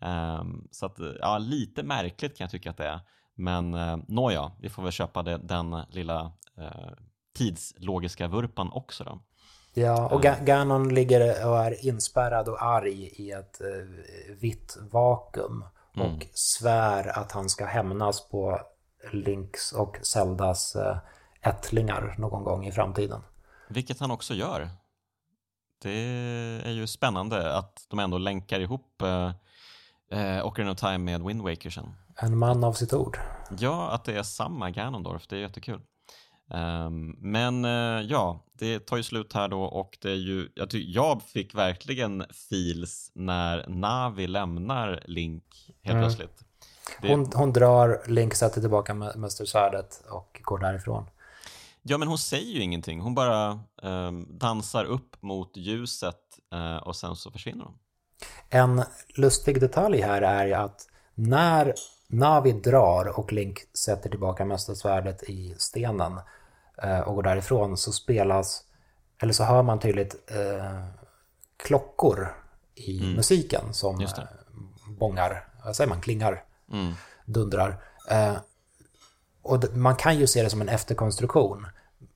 Um, 0.00 0.68
så 0.70 0.86
att, 0.86 0.98
ja, 1.20 1.38
lite 1.38 1.82
märkligt 1.82 2.36
kan 2.36 2.44
jag 2.44 2.50
tycka 2.50 2.70
att 2.70 2.76
det 2.76 2.86
är. 2.86 3.00
Men 3.34 3.74
uh, 3.74 3.98
nåja, 4.08 4.52
vi 4.60 4.68
får 4.68 4.82
väl 4.82 4.92
köpa 4.92 5.22
det, 5.22 5.38
den 5.38 5.76
lilla 5.90 6.32
uh, 6.58 6.92
tidslogiska 7.34 8.28
vurpan 8.28 8.72
också 8.72 9.04
då. 9.04 9.20
Ja, 9.74 10.08
och 10.08 10.24
ehm. 10.24 10.44
Ganon 10.44 10.94
ligger 10.94 11.46
och 11.46 11.58
är 11.58 11.86
inspärrad 11.86 12.48
och 12.48 12.62
arg 12.62 13.10
i 13.14 13.30
ett 13.30 13.60
uh, 13.60 14.34
vitt 14.40 14.76
vakuum 14.90 15.64
och 15.94 16.06
mm. 16.06 16.20
svär 16.32 17.18
att 17.18 17.32
han 17.32 17.48
ska 17.48 17.66
hämnas 17.66 18.28
på 18.28 18.60
Links 19.12 19.72
och 19.72 19.98
Zeldas 20.02 20.76
uh, 20.76 20.96
ättlingar 21.42 22.14
någon 22.18 22.44
gång 22.44 22.66
i 22.66 22.72
framtiden. 22.72 23.20
Vilket 23.68 24.00
han 24.00 24.10
också 24.10 24.34
gör. 24.34 24.68
Det 25.82 25.98
är 26.64 26.70
ju 26.70 26.86
spännande 26.86 27.56
att 27.56 27.86
de 27.88 27.98
ändå 27.98 28.18
länkar 28.18 28.60
ihop 28.60 29.02
uh, 29.02 29.30
eh, 30.18 30.46
Ocarina 30.46 30.72
of 30.72 30.78
Time 30.78 30.98
med 30.98 31.22
Wind 31.22 31.42
Waker 31.42 31.70
sen. 31.70 31.94
En 32.16 32.38
man 32.38 32.64
av 32.64 32.72
sitt 32.72 32.92
ord. 32.92 33.18
Ja, 33.58 33.90
att 33.90 34.04
det 34.04 34.18
är 34.18 34.22
samma 34.22 34.70
Ganondorf, 34.70 35.26
det 35.26 35.36
är 35.36 35.40
jättekul. 35.40 35.80
Um, 36.50 37.16
men 37.20 37.64
uh, 37.64 38.02
ja, 38.02 38.44
det 38.62 38.86
tar 38.86 38.96
ju 38.96 39.02
slut 39.02 39.32
här 39.32 39.48
då 39.48 39.62
och 39.62 39.98
det 40.00 40.10
är 40.10 40.14
ju, 40.14 40.48
jag, 40.54 40.70
ty- 40.70 40.92
jag 40.92 41.22
fick 41.22 41.54
verkligen 41.54 42.24
feels 42.50 43.10
när 43.14 43.68
Navi 43.68 44.26
lämnar 44.26 45.02
Link 45.04 45.44
helt 45.82 45.94
mm. 45.94 46.04
plötsligt. 46.04 46.44
Det... 47.00 47.08
Hon, 47.08 47.30
hon, 47.34 47.52
drar, 47.52 48.02
Link 48.06 48.34
sätter 48.34 48.60
tillbaka 48.60 48.94
mästersvärdet 48.94 50.02
och 50.10 50.40
går 50.42 50.58
därifrån. 50.58 51.06
Ja, 51.82 51.98
men 51.98 52.08
hon 52.08 52.18
säger 52.18 52.52
ju 52.52 52.60
ingenting. 52.60 53.00
Hon 53.00 53.14
bara 53.14 53.60
um, 53.82 54.38
dansar 54.38 54.84
upp 54.84 55.22
mot 55.22 55.56
ljuset 55.56 56.20
uh, 56.54 56.76
och 56.76 56.96
sen 56.96 57.16
så 57.16 57.30
försvinner 57.30 57.64
hon. 57.64 57.78
En 58.50 58.82
lustig 59.16 59.60
detalj 59.60 60.00
här 60.00 60.22
är 60.22 60.52
att 60.52 60.88
när 61.14 61.74
Navi 62.08 62.52
drar 62.52 63.18
och 63.18 63.32
Link 63.32 63.58
sätter 63.84 64.10
tillbaka 64.10 64.44
mästarsvärdet 64.44 65.22
i 65.22 65.54
stenen 65.58 66.12
eh, 66.12 66.22
och 67.06 67.14
går 67.14 67.22
därifrån 67.22 67.76
så 67.76 67.92
spelas, 67.92 68.64
eller 69.18 69.32
så 69.32 69.44
hör 69.44 69.62
man 69.62 69.78
tydligt 69.78 70.30
eh, 70.30 70.84
klockor 71.56 72.34
i 72.74 73.00
mm. 73.00 73.12
musiken 73.12 73.72
som 73.72 74.00
eh, 74.00 74.08
bångar, 74.98 75.48
vad 75.64 75.76
säger 75.76 75.88
man, 75.88 76.00
klingar, 76.00 76.44
mm. 76.72 76.92
dundrar. 77.24 77.82
Eh, 78.10 78.36
och 79.42 79.76
man 79.76 79.96
kan 79.96 80.18
ju 80.18 80.26
se 80.26 80.42
det 80.42 80.50
som 80.50 80.60
en 80.60 80.68
efterkonstruktion, 80.68 81.66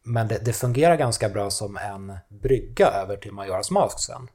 men 0.02 0.28
det, 0.28 0.38
det 0.44 0.52
fungerar 0.52 0.96
ganska 0.96 1.28
bra 1.28 1.50
som 1.50 1.76
en 1.76 2.18
brygga 2.28 2.86
över 2.86 3.16
till 3.16 3.32
Majoras 3.32 3.70
Mask 3.70 3.98
sen 3.98 4.28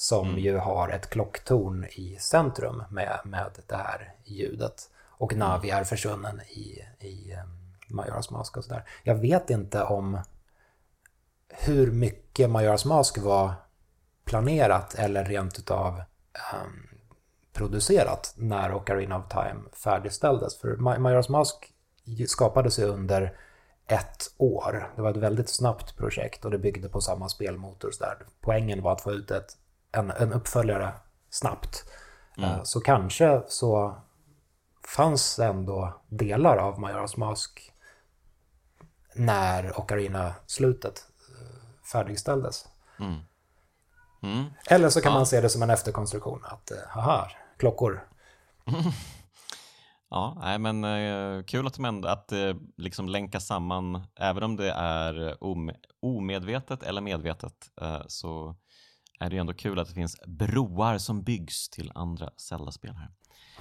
som 0.00 0.28
mm. 0.28 0.40
ju 0.40 0.56
har 0.56 0.88
ett 0.88 1.10
klocktorn 1.10 1.84
i 1.84 2.16
centrum 2.20 2.82
med, 2.90 3.20
med 3.24 3.50
det 3.66 3.76
här 3.76 4.14
ljudet. 4.24 4.90
Och 5.06 5.32
mm. 5.32 5.48
Navi 5.48 5.70
är 5.70 5.84
försvunnen 5.84 6.40
i, 6.40 6.84
i 6.98 7.34
um, 7.34 7.59
Majoras 7.90 8.30
Mask 8.30 8.56
och 8.56 8.64
sådär. 8.64 8.84
Jag 9.02 9.14
vet 9.14 9.50
inte 9.50 9.82
om 9.82 10.18
hur 11.48 11.90
mycket 11.90 12.50
Majoras 12.50 12.84
Mask 12.84 13.18
var 13.18 13.52
planerat 14.24 14.94
eller 14.94 15.24
rent 15.24 15.58
utav 15.58 16.02
um, 16.52 16.88
producerat 17.52 18.34
när 18.36 18.74
Ocarina 18.74 19.18
of 19.18 19.28
Time 19.28 19.60
färdigställdes. 19.72 20.58
För 20.58 20.76
Majoras 20.76 21.28
Mask 21.28 21.74
skapades 22.26 22.78
ju 22.78 22.84
under 22.84 23.36
ett 23.86 24.34
år. 24.36 24.92
Det 24.96 25.02
var 25.02 25.10
ett 25.10 25.16
väldigt 25.16 25.48
snabbt 25.48 25.96
projekt 25.96 26.44
och 26.44 26.50
det 26.50 26.58
byggde 26.58 26.88
på 26.88 27.00
samma 27.00 27.28
spelmotor. 27.28 27.90
Så 27.90 28.04
där. 28.04 28.26
Poängen 28.40 28.82
var 28.82 28.92
att 28.92 29.00
få 29.00 29.12
ut 29.12 29.30
ett 29.30 29.56
en, 29.92 30.10
en 30.10 30.32
uppföljare 30.32 30.92
snabbt. 31.30 31.84
Mm. 32.36 32.50
Eh, 32.50 32.62
så 32.62 32.80
kanske 32.80 33.42
så 33.48 33.96
fanns 34.96 35.38
ändå 35.38 36.00
delar 36.08 36.56
av 36.56 36.80
Majoras 36.80 37.16
Mask 37.16 37.69
när 39.14 39.80
Ocarina-slutet 39.80 41.04
eh, 41.28 41.84
färdigställdes. 41.92 42.68
Mm. 42.98 43.20
Mm. 44.22 44.44
Eller 44.66 44.88
så 44.88 45.00
kan 45.00 45.12
ja. 45.12 45.18
man 45.18 45.26
se 45.26 45.40
det 45.40 45.48
som 45.48 45.62
en 45.62 45.70
efterkonstruktion, 45.70 46.40
att 46.44 46.72
haha, 46.88 47.30
klockor. 47.58 48.06
Ja, 50.12 50.36
nej, 50.40 50.58
men 50.58 50.84
eh, 50.84 51.42
kul 51.44 51.66
att, 51.66 51.74
de 51.74 52.04
att 52.04 52.28
det 52.28 52.56
liksom 52.76 53.08
länkas 53.08 53.46
samman, 53.46 54.06
även 54.16 54.42
om 54.42 54.56
det 54.56 54.70
är 54.72 55.44
om, 55.44 55.70
omedvetet 56.02 56.82
eller 56.82 57.00
medvetet, 57.00 57.54
eh, 57.80 58.02
så 58.06 58.56
är 59.20 59.30
det 59.30 59.36
ändå 59.36 59.52
kul 59.52 59.78
att 59.78 59.88
det 59.88 59.94
finns 59.94 60.16
broar 60.26 60.98
som 60.98 61.22
byggs 61.22 61.68
till 61.68 61.92
andra 61.94 62.30
Zelda-spel 62.36 62.94
här. 62.94 63.10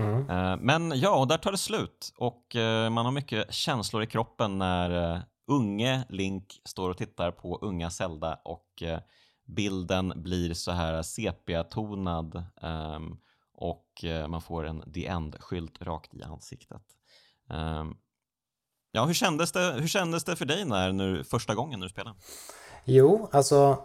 Mm. 0.05 0.30
Eh, 0.30 0.57
men 0.61 0.99
ja, 0.99 1.15
och 1.15 1.27
där 1.27 1.38
tar 1.38 1.51
det 1.51 1.57
slut 1.57 2.13
och 2.17 2.55
eh, 2.55 2.89
man 2.89 3.05
har 3.05 3.11
mycket 3.11 3.53
känslor 3.53 4.03
i 4.03 4.07
kroppen 4.07 4.57
när 4.57 5.13
eh, 5.13 5.21
unge 5.49 6.05
Link 6.09 6.61
står 6.65 6.89
och 6.89 6.97
tittar 6.97 7.31
på 7.31 7.59
unga 7.61 7.89
Zelda 7.89 8.39
och 8.43 8.84
eh, 8.84 8.99
bilden 9.45 10.13
blir 10.15 10.53
så 10.53 10.71
här 10.71 11.01
sepia-tonad 11.01 12.43
ehm, 12.61 13.17
och 13.53 14.03
eh, 14.03 14.27
man 14.27 14.41
får 14.41 14.63
en 14.63 14.93
The 14.93 15.07
End-skylt 15.07 15.81
rakt 15.81 16.13
i 16.13 16.23
ansiktet. 16.23 16.81
Ehm, 17.49 17.95
ja, 18.91 19.05
hur 19.05 19.13
kändes, 19.13 19.51
det, 19.51 19.76
hur 19.80 19.88
kändes 19.88 20.23
det 20.23 20.35
för 20.35 20.45
dig 20.45 20.65
när, 20.65 20.91
när 20.91 21.23
första 21.23 21.55
gången 21.55 21.80
du 21.80 21.89
spelade? 21.89 22.15
Jo, 22.85 23.30
alltså 23.31 23.84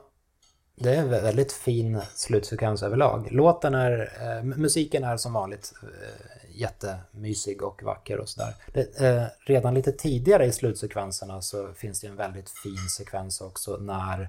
det 0.76 0.94
är 0.94 1.02
en 1.02 1.10
väldigt 1.10 1.52
fin 1.52 2.02
slutsekvens 2.14 2.82
överlag. 2.82 3.28
Låten 3.30 3.74
är, 3.74 4.12
eh, 4.20 4.44
musiken 4.44 5.04
är 5.04 5.16
som 5.16 5.32
vanligt 5.32 5.72
eh, 5.82 6.43
jättemysig 6.54 7.62
och 7.62 7.82
vacker 7.82 8.20
och 8.20 8.28
sådär. 8.28 8.54
Eh, 8.98 9.26
redan 9.46 9.74
lite 9.74 9.92
tidigare 9.92 10.46
i 10.46 10.52
slutsekvenserna 10.52 11.42
så 11.42 11.72
finns 11.72 12.00
det 12.00 12.06
en 12.06 12.16
väldigt 12.16 12.50
fin 12.50 12.88
sekvens 12.96 13.40
också 13.40 13.76
när 13.76 14.28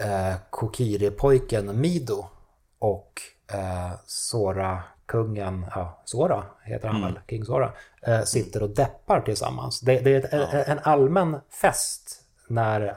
eh, 0.00 0.34
Kokiri-pojken 0.50 1.80
Mido 1.80 2.26
och 2.78 3.22
eh, 3.52 3.92
Sora-kungen, 4.06 5.66
ja, 5.74 6.02
Sora 6.04 6.44
heter 6.62 6.88
han 6.88 6.96
mm. 6.96 7.14
väl, 7.14 7.22
King 7.28 7.44
Sora, 7.44 7.72
eh, 8.02 8.22
sitter 8.22 8.62
och 8.62 8.70
deppar 8.70 9.20
tillsammans. 9.20 9.80
Det, 9.80 10.00
det 10.00 10.14
är 10.14 10.24
ett, 10.24 10.52
ja. 10.52 10.62
en 10.62 10.78
allmän 10.78 11.40
fest 11.50 12.24
när 12.48 12.96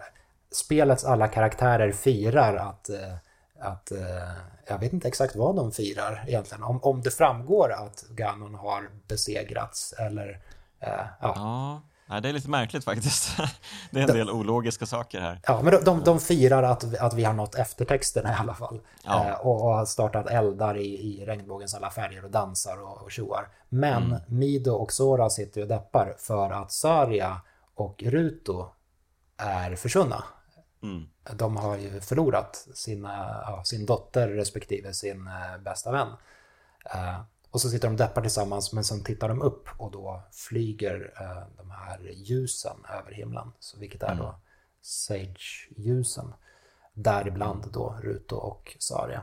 spelets 0.52 1.06
alla 1.06 1.28
karaktärer 1.28 1.92
firar 1.92 2.56
att, 2.56 2.90
eh, 2.90 3.16
att 3.62 3.92
eh, 3.92 4.32
jag 4.68 4.80
vet 4.80 4.94
inte 4.94 5.08
exakt 5.08 5.36
vad 5.36 5.56
de 5.56 5.72
firar 5.72 6.24
egentligen. 6.28 6.64
Om, 6.64 6.84
om 6.84 7.02
det 7.02 7.12
framgår 7.12 7.72
att 7.72 8.04
Ganon 8.10 8.56
har 8.56 8.90
besegrats 9.08 9.94
eller 9.94 10.42
eh, 10.80 11.06
ja. 11.22 11.34
ja. 11.36 11.82
Nej, 12.12 12.22
det 12.22 12.30
är 12.30 12.34
lite 12.34 12.50
märkligt 12.50 12.84
faktiskt. 12.84 13.38
Det 13.92 14.00
är 14.00 14.02
en 14.02 14.08
de, 14.08 14.14
del 14.14 14.30
ologiska 14.30 14.86
saker 14.86 15.22
här. 15.22 15.40
Ja, 15.48 15.62
men 15.64 15.74
de, 15.74 15.84
de, 15.84 16.04
de 16.04 16.20
firar 16.20 16.64
att, 16.64 16.96
att 16.96 17.14
vi 17.14 17.24
har 17.24 17.34
nått 17.34 17.56
eftertexterna 17.56 18.32
i 18.32 18.36
alla 18.36 18.54
fall. 18.54 18.82
Ja. 19.04 19.28
Eh, 19.28 19.34
och, 19.34 19.62
och 19.62 19.74
har 19.74 19.86
startat 19.86 20.28
eldar 20.28 20.78
i, 20.78 20.86
i 20.86 21.26
regnbågens 21.26 21.74
alla 21.74 21.90
färger 21.90 22.26
och 22.26 22.32
dansar 22.32 22.82
och, 22.82 23.02
och 23.02 23.12
tjoar. 23.12 23.48
Men 23.70 24.04
mm. 24.04 24.20
Mido 24.28 24.72
och 24.72 24.92
Sora 24.92 25.30
sitter 25.30 25.62
och 25.62 25.68
deppar 25.68 26.16
för 26.18 26.52
att 26.52 26.72
Saria 26.72 27.42
och 27.76 28.04
Ruto 28.04 28.66
är 29.38 29.76
försvunna. 29.76 30.24
Mm. 30.84 31.06
De 31.24 31.58
har 31.58 31.78
ju 31.78 32.02
förlorat 32.02 32.68
sina, 32.74 33.44
ja, 33.48 33.64
sin 33.64 33.86
dotter 33.86 34.28
respektive 34.28 34.94
sin 34.94 35.28
eh, 35.28 35.62
bästa 35.64 35.92
vän. 35.92 36.08
Eh, 36.86 37.22
och 37.52 37.62
så 37.62 37.70
sitter 37.70 37.88
de 37.88 37.98
deppar 37.98 38.22
tillsammans 38.22 38.74
men 38.74 38.84
sen 38.84 39.04
tittar 39.04 39.30
de 39.30 39.42
upp 39.42 39.70
och 39.78 39.92
då 39.92 40.24
flyger 40.32 41.14
eh, 41.22 41.58
de 41.58 41.72
här 41.72 42.12
ljusen 42.14 42.78
över 43.00 43.12
himlen. 43.12 43.52
Så 43.60 43.80
vilket 43.80 44.04
är 44.04 44.16
då 44.16 44.24
mm. 44.24 44.36
Sage-ljusen. 44.82 46.34
Däribland 46.94 47.72
då 47.74 47.98
Ruto 48.02 48.36
och 48.36 48.76
Saria. 48.80 49.22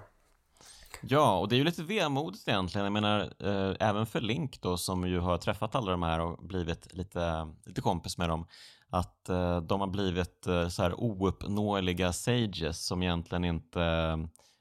Ja, 1.00 1.38
och 1.38 1.48
det 1.48 1.54
är 1.54 1.58
ju 1.58 1.64
lite 1.64 1.82
vemodigt 1.82 2.48
egentligen. 2.48 2.84
Jag 2.84 2.92
menar, 2.92 3.20
eh, 3.20 3.88
även 3.88 4.06
för 4.06 4.20
Link 4.20 4.60
då 4.60 4.76
som 4.76 5.08
ju 5.08 5.18
har 5.18 5.38
träffat 5.38 5.74
alla 5.74 5.90
de 5.90 6.02
här 6.02 6.20
och 6.20 6.38
blivit 6.38 6.94
lite, 6.94 7.48
lite 7.64 7.80
kompis 7.80 8.18
med 8.18 8.28
dem 8.28 8.46
att 8.90 9.28
eh, 9.28 9.60
de 9.60 9.80
har 9.80 9.86
blivit 9.86 10.46
eh, 10.46 10.68
så 10.68 10.82
här 10.82 11.00
ouppnåeliga 11.00 12.12
sages 12.12 12.86
som 12.86 13.02
egentligen 13.02 13.44
inte 13.44 14.18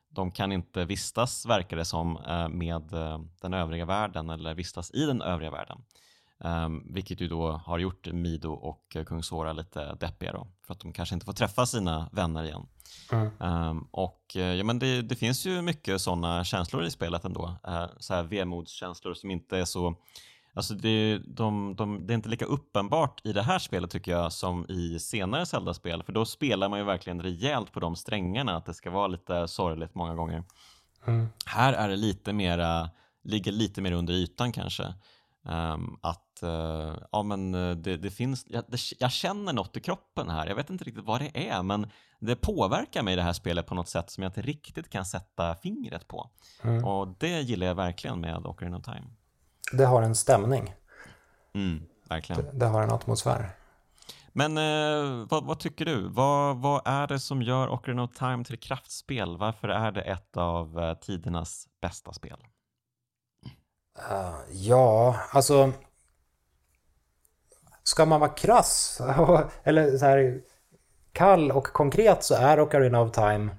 de 0.10 0.32
kan 0.32 0.52
inte 0.52 0.86
vistas, 0.86 1.46
verkar 1.46 1.78
det 1.78 1.86
som, 1.86 2.18
eh, 2.18 2.50
med 2.50 2.84
den 3.42 3.54
övriga 3.54 3.86
världen 3.86 4.30
eller 4.30 4.54
vistas 4.54 4.92
i 4.92 5.06
den 5.06 5.22
övriga 5.22 5.52
världen. 5.52 5.82
Um, 6.40 6.94
vilket 6.94 7.22
ju 7.22 7.28
då 7.28 7.52
har 7.52 7.80
gjort 7.80 8.08
Mido 8.08 8.52
och 8.52 8.98
kung 9.08 9.24
Sora 9.24 9.54
lite 9.54 9.96
deppiga 10.00 10.32
då, 10.32 10.48
för 10.66 10.74
att 10.74 10.80
de 10.80 10.94
kanske 10.94 11.16
inte 11.16 11.26
får 11.26 11.34
träffa 11.34 11.66
sina 11.66 12.10
vänner 12.12 12.44
igen. 12.44 12.68
Mm. 13.12 13.30
Um, 13.40 13.88
och 13.92 14.22
ja, 14.34 14.64
men 14.64 14.80
det, 14.80 15.02
det, 15.02 15.16
finns 15.16 15.46
ju 15.46 15.62
mycket 15.62 16.02
sådana 16.02 16.44
känslor 16.44 16.84
i 16.84 16.92
spelet 16.92 17.26
ändå, 17.26 17.58
uh, 17.68 17.86
så 18.00 18.14
här 18.14 18.24
vemodskänslor 18.24 19.14
som 19.14 19.32
inte 19.32 19.58
är 19.58 19.66
så 19.66 19.96
Alltså 20.58 20.74
det, 20.74 21.18
de, 21.18 21.76
de, 21.76 22.08
det 22.08 22.14
är 22.14 22.16
inte 22.16 22.30
lika 22.30 22.45
uppenbart 22.45 23.22
i 23.24 23.34
det 23.34 23.42
här 23.42 23.60
spelet 23.60 23.92
tycker 23.92 24.11
jag 24.11 24.34
som 24.34 24.66
i 24.69 25.00
senare 25.00 25.45
Zelda-spel 25.45 26.03
för 26.03 26.14
då 26.14 26.26
spelar 26.26 26.69
man 26.69 26.80
ju 26.80 26.86
verkligen 26.86 27.22
rejält 27.22 27.72
på 27.72 27.80
de 27.80 27.95
strängarna 27.95 28.56
att 28.56 28.66
det 28.66 28.74
ska 28.74 28.90
vara 28.90 29.08
lite 29.08 29.48
sorgligt 29.48 29.95
många 29.95 30.16
gånger. 30.16 30.44
Mm. 31.08 31.27
Här 31.45 31.74
är 31.74 31.90
det 31.90 31.95
lite 31.95 32.34
mera, 32.34 32.90
ligger 33.24 33.52
lite 33.52 33.82
mer 33.82 33.92
under 33.92 34.14
ytan 34.14 34.52
kanske. 34.52 34.94
Um, 35.44 36.00
att 36.02 36.40
uh, 36.44 36.95
ja, 37.11 37.24
men 37.24 37.56
eh, 37.56 37.76
det, 37.76 37.98
det 37.98 38.11
finns, 38.11 38.45
jag, 38.48 38.64
det, 38.68 38.80
jag, 39.00 39.11
känner 39.11 39.53
något 39.53 39.77
i 39.77 39.80
kroppen 39.80 40.30
här, 40.30 40.48
jag 40.48 40.56
vet 40.56 40.69
inte 40.69 40.84
riktigt 40.84 41.06
vad 41.06 41.22
det 41.22 41.50
är 41.50 41.64
men 41.64 41.92
det 42.19 42.36
påverkar 42.36 43.03
mig 43.03 43.16
det 43.16 43.22
här 43.22 43.34
spelet 43.34 43.66
på 43.66 43.76
något 43.76 43.90
sätt 43.90 44.10
som 44.10 44.24
jag 44.24 44.30
inte 44.30 44.42
riktigt 44.42 44.90
kan 44.90 45.06
sätta 45.06 45.56
fingret 45.56 46.08
på. 46.08 46.30
Mm. 46.61 46.86
Och 46.86 47.16
det 47.19 47.42
gillar 47.42 47.68
jag 47.68 47.76
verkligen 47.76 48.19
med 48.19 48.45
Ocarina 48.45 48.77
of 48.77 48.84
Time 48.84 49.08
det 49.72 49.86
har 49.86 50.02
en 50.02 50.16
stämning. 50.16 50.76
Mm, 51.54 51.84
verkligen. 52.10 52.46
Det, 52.46 52.52
det, 52.52 52.66
har 52.66 52.84
en 52.84 52.92
atmosfär. 52.92 53.50
Men 54.34 54.58
eh, 54.58 55.28
vad, 55.30 55.44
vad, 55.44 55.60
tycker 55.60 55.86
du? 55.86 56.08
Vad, 56.08 56.58
vad, 56.58 56.82
är 56.86 57.08
det 57.08 57.20
som 57.20 57.42
gör 57.42 57.70
Ocarina 57.70 58.04
of 58.04 58.14
Time 58.14 58.44
till 58.44 58.60
kraftspel? 58.60 59.38
Varför 59.38 59.68
är 59.68 59.92
det 59.92 60.02
ett 60.02 60.38
av 60.38 60.80
eh, 60.80 60.94
tidernas 60.94 61.68
bästa 61.82 62.14
spel? 62.14 62.38
Uh, 64.12 64.36
ja, 64.52 65.16
alltså... 65.32 65.72
Ska 67.84 68.06
man 68.06 68.20
vara 68.20 68.30
krass, 68.30 69.02
eller 69.64 69.98
så 69.98 70.06
här 70.06 70.42
kall 71.12 71.52
och 71.52 71.68
konkret 71.68 72.24
så 72.24 72.36
är 72.36 72.60
Ocarina 72.60 73.02
of 73.02 73.12
Time 73.12 73.58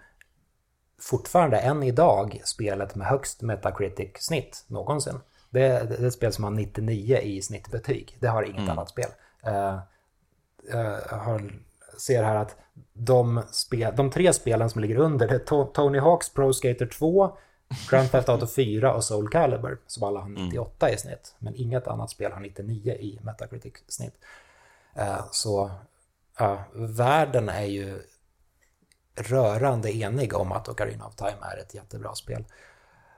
fortfarande 1.00 1.58
än 1.58 1.82
idag 1.82 2.40
spelet 2.44 2.94
med 2.94 3.06
högst 3.06 3.42
Metacritic-snitt 3.42 4.64
någonsin. 4.66 5.20
Det, 5.50 5.60
det, 5.60 6.02
är 6.02 6.06
ett 6.06 6.12
spel 6.12 6.32
som 6.32 6.44
har 6.44 6.50
99 6.50 7.18
i 7.18 7.42
snittbetyg. 7.42 8.16
Det 8.20 8.26
har 8.26 8.42
inget 8.42 8.58
mm. 8.58 8.70
annat 8.70 8.88
spel. 8.88 9.10
Uh, 9.46 9.78
jag 11.10 11.18
har, 11.18 11.52
ser 11.98 12.22
här 12.22 12.36
att 12.36 12.56
de, 12.92 13.42
spel, 13.50 13.94
de 13.96 14.10
tre 14.10 14.32
spelen 14.32 14.70
som 14.70 14.80
ligger 14.80 14.96
under 14.96 15.28
det 15.28 15.34
är 15.34 15.64
Tony 15.64 15.98
Hawks 15.98 16.28
Pro 16.28 16.52
Skater 16.52 16.86
2, 16.86 17.36
Grand 17.90 18.10
Theft 18.10 18.28
Auto 18.28 18.46
4 18.46 18.94
och 18.94 19.04
Soul 19.04 19.28
Calibur 19.28 19.78
som 19.86 20.02
alla 20.02 20.20
har 20.20 20.28
98 20.28 20.86
mm. 20.86 20.94
i 20.94 20.98
snitt. 20.98 21.34
Men 21.38 21.54
inget 21.56 21.88
annat 21.88 22.10
spel 22.10 22.32
har 22.32 22.40
99 22.40 22.92
i 22.92 23.18
Metacritic-snitt. 23.22 24.14
Uh, 24.98 25.26
så 25.30 25.70
uh, 26.40 26.60
världen 26.74 27.48
är 27.48 27.64
ju 27.64 28.02
rörande 29.14 29.96
enig 29.96 30.34
om 30.34 30.52
att 30.52 30.68
Ocarina 30.68 31.06
of 31.06 31.14
Time 31.14 31.38
är 31.40 31.56
ett 31.56 31.74
jättebra 31.74 32.14
spel. 32.14 32.44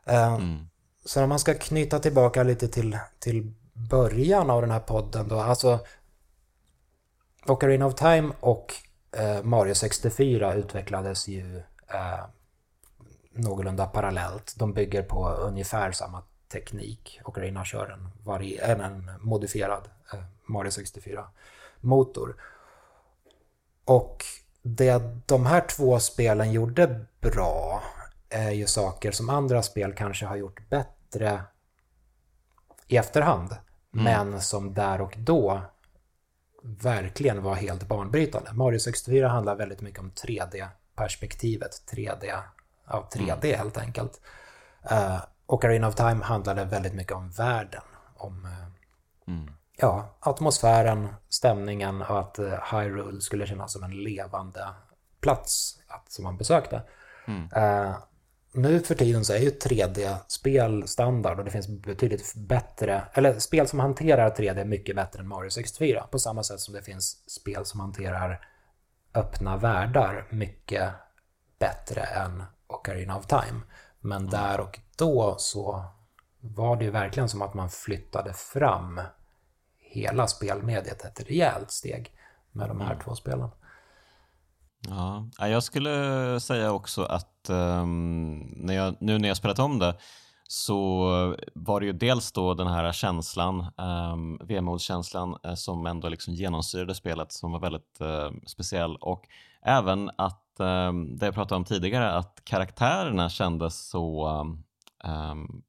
Uh, 0.09 0.35
mm. 0.35 0.70
Så 1.05 1.23
om 1.23 1.29
man 1.29 1.39
ska 1.39 1.55
knyta 1.55 1.99
tillbaka 1.99 2.43
lite 2.43 2.69
till, 2.69 2.99
till 3.19 3.53
början 3.73 4.51
av 4.51 4.61
den 4.61 4.71
här 4.71 4.81
podden 4.81 5.29
då, 5.29 5.41
alltså 5.41 5.81
Ocarina 7.47 7.87
of 7.87 7.95
Time 7.95 8.33
och 8.41 8.75
eh, 9.13 9.43
Mario 9.43 9.75
64 9.75 10.55
utvecklades 10.55 11.29
ju 11.29 11.57
eh, 11.89 12.25
någorlunda 13.33 13.87
parallellt. 13.87 14.55
De 14.57 14.73
bygger 14.73 15.03
på 15.03 15.29
ungefär 15.29 15.93
samma 15.93 16.23
teknik. 16.53 17.21
Ocarina 17.25 17.65
kör 17.65 17.91
en, 17.91 18.09
vari, 18.25 18.59
en 18.59 19.11
modifierad 19.21 19.89
eh, 20.13 20.21
Mario 20.47 20.71
64-motor. 20.71 22.37
Och 23.85 24.25
det 24.63 25.03
de 25.27 25.47
här 25.47 25.61
två 25.61 26.01
spelen 26.01 26.53
gjorde 26.53 27.05
bra 27.21 27.83
är 28.31 28.51
ju 28.51 28.67
saker 28.67 29.13
som 29.13 29.31
andra 29.31 29.63
spel 29.63 29.93
kanske 29.93 30.27
har 30.27 30.37
gjort 30.37 30.69
bättre 30.69 31.43
i 32.87 32.97
efterhand. 32.97 33.57
Mm. 33.95 34.05
Men 34.05 34.41
som 34.41 34.75
där 34.75 35.01
och 35.01 35.15
då 35.19 35.63
verkligen 36.63 37.43
var 37.43 37.55
helt 37.55 37.89
banbrytande. 37.89 38.53
Mario 38.53 38.79
64 38.79 39.29
handlar 39.29 39.57
väldigt 39.57 39.81
mycket 39.81 40.01
om 40.01 40.11
3D-perspektivet. 40.11 41.71
3D, 41.93 42.43
ja 42.87 43.09
3D 43.13 43.45
mm. 43.45 43.59
helt 43.59 43.79
enkelt. 43.79 44.21
Uh, 44.93 45.23
Ocarina 45.47 45.89
of 45.89 45.95
Time 45.95 46.25
handlade 46.25 46.65
väldigt 46.65 46.95
mycket 46.95 47.13
om 47.13 47.31
världen. 47.31 47.83
Om 48.17 48.45
uh, 48.45 49.35
mm. 49.35 49.55
ja, 49.77 50.17
atmosfären, 50.21 51.09
stämningen 51.29 52.03
och 52.03 52.21
att 52.21 52.39
uh, 52.39 52.75
Hyrule 52.75 53.21
skulle 53.21 53.47
kännas 53.47 53.73
som 53.73 53.83
en 53.83 54.03
levande 54.03 54.69
plats 55.21 55.81
att, 55.89 56.13
som 56.13 56.25
man 56.25 56.37
besökte. 56.37 56.83
Mm. 57.27 57.43
Uh, 57.43 57.97
nu 58.53 58.81
för 58.81 58.95
tiden 58.95 59.25
så 59.25 59.33
är 59.33 59.39
ju 59.39 59.51
3D-spel 59.51 60.89
standard 60.89 61.39
och 61.39 61.45
det 61.45 61.51
finns 61.51 61.69
betydligt 61.69 62.35
bättre, 62.35 63.03
eller 63.13 63.39
spel 63.39 63.69
som 63.69 63.81
hanterar 63.81 64.31
3D 64.31 64.65
mycket 64.65 64.97
bättre 64.97 65.21
än 65.21 65.29
Mario 65.29 65.51
64. 65.51 66.07
På 66.11 66.19
samma 66.19 66.43
sätt 66.43 66.61
som 66.61 66.75
det 66.75 66.83
finns 66.83 67.31
spel 67.31 67.65
som 67.65 67.81
hanterar 67.81 68.47
öppna 69.15 69.57
världar 69.57 70.27
mycket 70.31 70.93
bättre 71.59 72.01
än 72.01 72.43
Ocarina 72.67 73.19
of 73.19 73.27
Time. 73.27 73.61
Men 74.01 74.27
där 74.27 74.61
och 74.61 74.79
då 74.97 75.35
så 75.39 75.85
var 76.41 76.77
det 76.77 76.85
ju 76.85 76.91
verkligen 76.91 77.29
som 77.29 77.43
att 77.43 77.55
man 77.55 77.71
flyttade 77.71 78.33
fram 78.33 79.01
hela 79.79 80.27
spelmediet 80.27 81.05
ett 81.05 81.31
rejält 81.31 81.71
steg 81.71 82.13
med 82.53 82.69
de 82.69 82.81
här 82.81 82.93
mm. 82.93 83.05
två 83.05 83.15
spelen. 83.15 83.49
Ja, 84.89 85.29
jag 85.39 85.63
skulle 85.63 86.41
säga 86.41 86.73
också 86.73 87.03
att 87.03 87.51
um, 87.51 88.39
när 88.57 88.75
jag, 88.75 88.97
nu 89.01 89.19
när 89.19 89.29
jag 89.29 89.37
spelat 89.37 89.59
om 89.59 89.79
det 89.79 89.97
så 90.49 91.05
var 91.55 91.81
det 91.81 91.87
ju 91.87 91.93
dels 91.93 92.33
då 92.33 92.55
den 92.55 92.67
här 92.67 92.93
känslan, 92.93 93.61
ehm, 93.79 94.13
um, 94.13 94.39
vemodskänslan 94.43 95.31
uh, 95.31 95.51
eh, 95.51 95.55
som 95.55 95.87
ändå 95.87 96.09
liksom 96.09 96.35
genomsyrade 96.35 96.95
spelet 96.95 97.33
som 97.33 97.53
var 97.53 97.61
väldigt 97.61 97.99
uh, 98.01 98.41
speciell. 98.47 98.97
Och 98.97 99.29
även 99.63 100.11
att, 100.19 100.47
um, 100.59 101.17
det 101.19 101.27
jag 101.27 101.35
pratade 101.35 101.57
om 101.57 101.65
tidigare, 101.65 102.13
att 102.13 102.41
karaktärerna 102.45 103.29
kändes 103.29 103.89
så 103.89 104.29
um, 105.05 105.63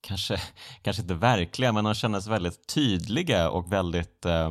kanske, 0.00 0.36
kanske 0.82 1.02
inte 1.02 1.14
verkliga, 1.14 1.72
men 1.72 1.84
de 1.84 1.94
kändes 1.94 2.26
väldigt 2.26 2.66
tydliga 2.66 3.50
och 3.50 3.72
väldigt 3.72 4.26
uh, 4.26 4.50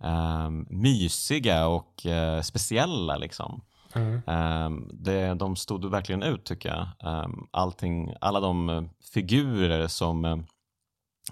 um, 0.00 0.66
mysiga 0.70 1.66
och 1.66 2.06
uh, 2.06 2.42
speciella. 2.42 3.16
Liksom. 3.16 3.62
Mm. 3.94 4.22
Um, 4.26 4.90
det, 4.92 5.34
de 5.34 5.56
stod 5.56 5.90
verkligen 5.90 6.22
ut 6.22 6.44
tycker 6.44 6.68
jag. 6.68 7.14
Um, 7.24 7.48
allting, 7.50 8.14
alla 8.20 8.40
de 8.40 8.88
figurer 9.14 9.86
som 9.86 10.24
uh, 10.24 10.38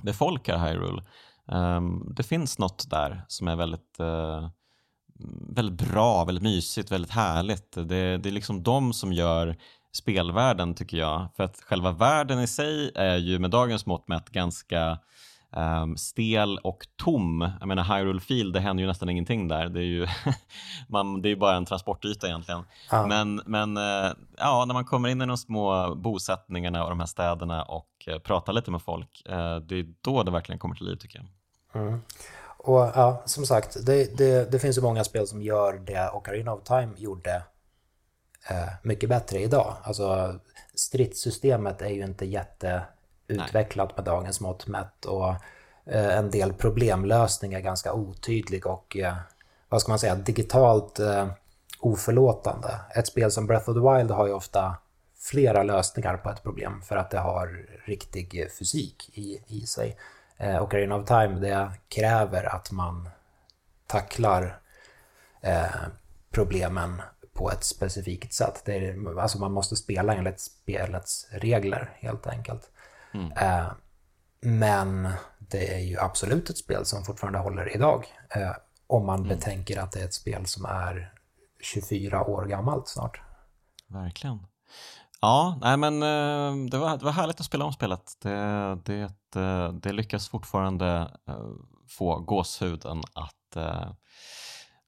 befolkar 0.02 0.58
Hyrule. 0.58 1.02
Um, 1.46 2.12
det 2.16 2.22
finns 2.22 2.58
något 2.58 2.90
där 2.90 3.24
som 3.28 3.48
är 3.48 3.56
väldigt, 3.56 3.96
uh, 4.00 4.48
väldigt 5.48 5.88
bra, 5.88 6.24
väldigt 6.24 6.44
mysigt, 6.44 6.90
väldigt 6.90 7.10
härligt. 7.10 7.72
Det, 7.72 8.16
det 8.18 8.28
är 8.28 8.30
liksom 8.30 8.62
de 8.62 8.92
som 8.92 9.12
gör 9.12 9.56
spelvärlden 9.92 10.74
tycker 10.74 10.96
jag. 10.96 11.28
För 11.36 11.44
att 11.44 11.60
själva 11.60 11.92
världen 11.92 12.40
i 12.40 12.46
sig 12.46 12.92
är 12.94 13.16
ju 13.16 13.38
med 13.38 13.50
dagens 13.50 13.86
mått 13.86 14.08
mätt 14.08 14.30
ganska 14.30 14.98
um, 15.50 15.96
stel 15.96 16.58
och 16.58 16.86
tom. 16.96 17.50
Jag 17.60 17.68
menar 17.68 17.84
Hyrule 17.84 18.20
Field, 18.20 18.54
det 18.54 18.60
händer 18.60 18.82
ju 18.82 18.86
nästan 18.88 19.08
ingenting 19.08 19.48
där. 19.48 19.68
Det 19.68 19.80
är 19.80 19.84
ju, 19.84 20.06
man, 20.88 21.22
det 21.22 21.28
är 21.28 21.36
bara 21.36 21.56
en 21.56 21.64
transportyta 21.64 22.26
egentligen. 22.26 22.64
Ja. 22.90 23.06
Men, 23.06 23.42
men 23.46 23.76
uh, 23.76 24.12
ja, 24.36 24.64
när 24.64 24.74
man 24.74 24.84
kommer 24.84 25.08
in 25.08 25.22
i 25.22 25.26
de 25.26 25.36
små 25.36 25.94
bosättningarna 25.94 26.84
och 26.84 26.90
de 26.90 27.00
här 27.00 27.06
städerna 27.06 27.62
och 27.62 27.88
uh, 28.08 28.18
pratar 28.18 28.52
lite 28.52 28.70
med 28.70 28.82
folk, 28.82 29.22
uh, 29.28 29.56
det 29.56 29.78
är 29.78 29.86
då 30.00 30.22
det 30.22 30.30
verkligen 30.30 30.58
kommer 30.58 30.74
till 30.74 30.86
liv 30.86 30.96
tycker 30.96 31.18
jag. 31.18 31.82
Mm. 31.82 32.00
Och 32.58 32.90
ja, 32.94 33.22
som 33.26 33.46
sagt, 33.46 33.86
det, 33.86 34.18
det, 34.18 34.52
det, 34.52 34.58
finns 34.58 34.78
ju 34.78 34.82
många 34.82 35.04
spel 35.04 35.26
som 35.26 35.42
gör 35.42 35.72
det 35.72 36.10
Ocarina 36.10 36.52
of 36.52 36.62
Time 36.62 36.92
gjorde 36.96 37.42
mycket 38.82 39.08
bättre 39.08 39.40
idag. 39.40 39.74
Alltså 39.82 40.34
stridssystemet 40.74 41.82
är 41.82 41.88
ju 41.88 42.04
inte 42.04 42.26
jätte 42.26 42.82
utvecklat 43.28 43.88
Nej. 43.88 43.94
med 43.96 44.04
dagens 44.04 44.40
mått 44.40 44.66
mätt 44.66 45.04
och 45.04 45.28
eh, 45.84 46.16
en 46.18 46.30
del 46.30 46.52
problemlösning 46.52 47.52
är 47.52 47.60
ganska 47.60 47.92
otydlig 47.92 48.66
och 48.66 48.96
eh, 48.96 49.16
vad 49.68 49.80
ska 49.80 49.92
man 49.92 49.98
säga, 49.98 50.14
digitalt 50.14 50.98
eh, 50.98 51.26
oförlåtande. 51.80 52.80
Ett 52.94 53.06
spel 53.06 53.30
som 53.30 53.46
Breath 53.46 53.70
of 53.70 53.74
the 53.76 53.96
Wild 53.96 54.10
har 54.10 54.26
ju 54.26 54.32
ofta 54.32 54.76
flera 55.18 55.62
lösningar 55.62 56.16
på 56.16 56.30
ett 56.30 56.42
problem 56.42 56.82
för 56.82 56.96
att 56.96 57.10
det 57.10 57.18
har 57.18 57.66
riktig 57.84 58.48
fysik 58.58 59.10
i, 59.12 59.42
i 59.46 59.66
sig. 59.66 59.96
Eh, 60.36 60.62
Ocarina 60.62 60.96
of 60.96 61.06
Time 61.06 61.40
det 61.40 61.70
kräver 61.88 62.44
att 62.44 62.72
man 62.72 63.08
tacklar 63.86 64.60
eh, 65.40 65.66
problemen 66.30 67.02
på 67.32 67.50
ett 67.50 67.64
specifikt 67.64 68.32
sätt. 68.32 68.62
Det 68.64 68.88
är, 68.88 69.20
alltså 69.20 69.38
man 69.38 69.52
måste 69.52 69.76
spela 69.76 70.14
enligt 70.14 70.40
spelets 70.40 71.26
regler 71.30 71.90
helt 71.94 72.26
enkelt. 72.26 72.70
Mm. 73.16 73.32
Eh, 73.32 73.72
men 74.40 75.08
det 75.38 75.74
är 75.74 75.78
ju 75.78 75.98
absolut 75.98 76.50
ett 76.50 76.58
spel 76.58 76.84
som 76.84 77.04
fortfarande 77.04 77.38
håller 77.38 77.76
idag. 77.76 78.06
Eh, 78.30 78.52
om 78.86 79.06
man 79.06 79.18
mm. 79.18 79.28
betänker 79.28 79.80
att 79.80 79.92
det 79.92 80.00
är 80.00 80.04
ett 80.04 80.14
spel 80.14 80.46
som 80.46 80.64
är 80.64 81.12
24 81.60 82.24
år 82.24 82.46
gammalt 82.46 82.88
snart. 82.88 83.20
Verkligen. 83.88 84.46
Ja, 85.20 85.58
nej 85.60 85.76
men 85.76 86.02
eh, 86.02 86.70
det 86.70 86.78
var, 86.78 86.96
det 86.96 87.04
var 87.04 87.12
härligt 87.12 87.40
att 87.40 87.46
spela 87.46 87.64
om 87.64 87.72
spelet. 87.72 88.12
Det, 88.22 88.78
det, 88.84 89.12
det 89.72 89.92
lyckas 89.92 90.28
fortfarande 90.28 91.10
få 91.88 92.18
gåshuden 92.18 93.02
att, 93.12 93.56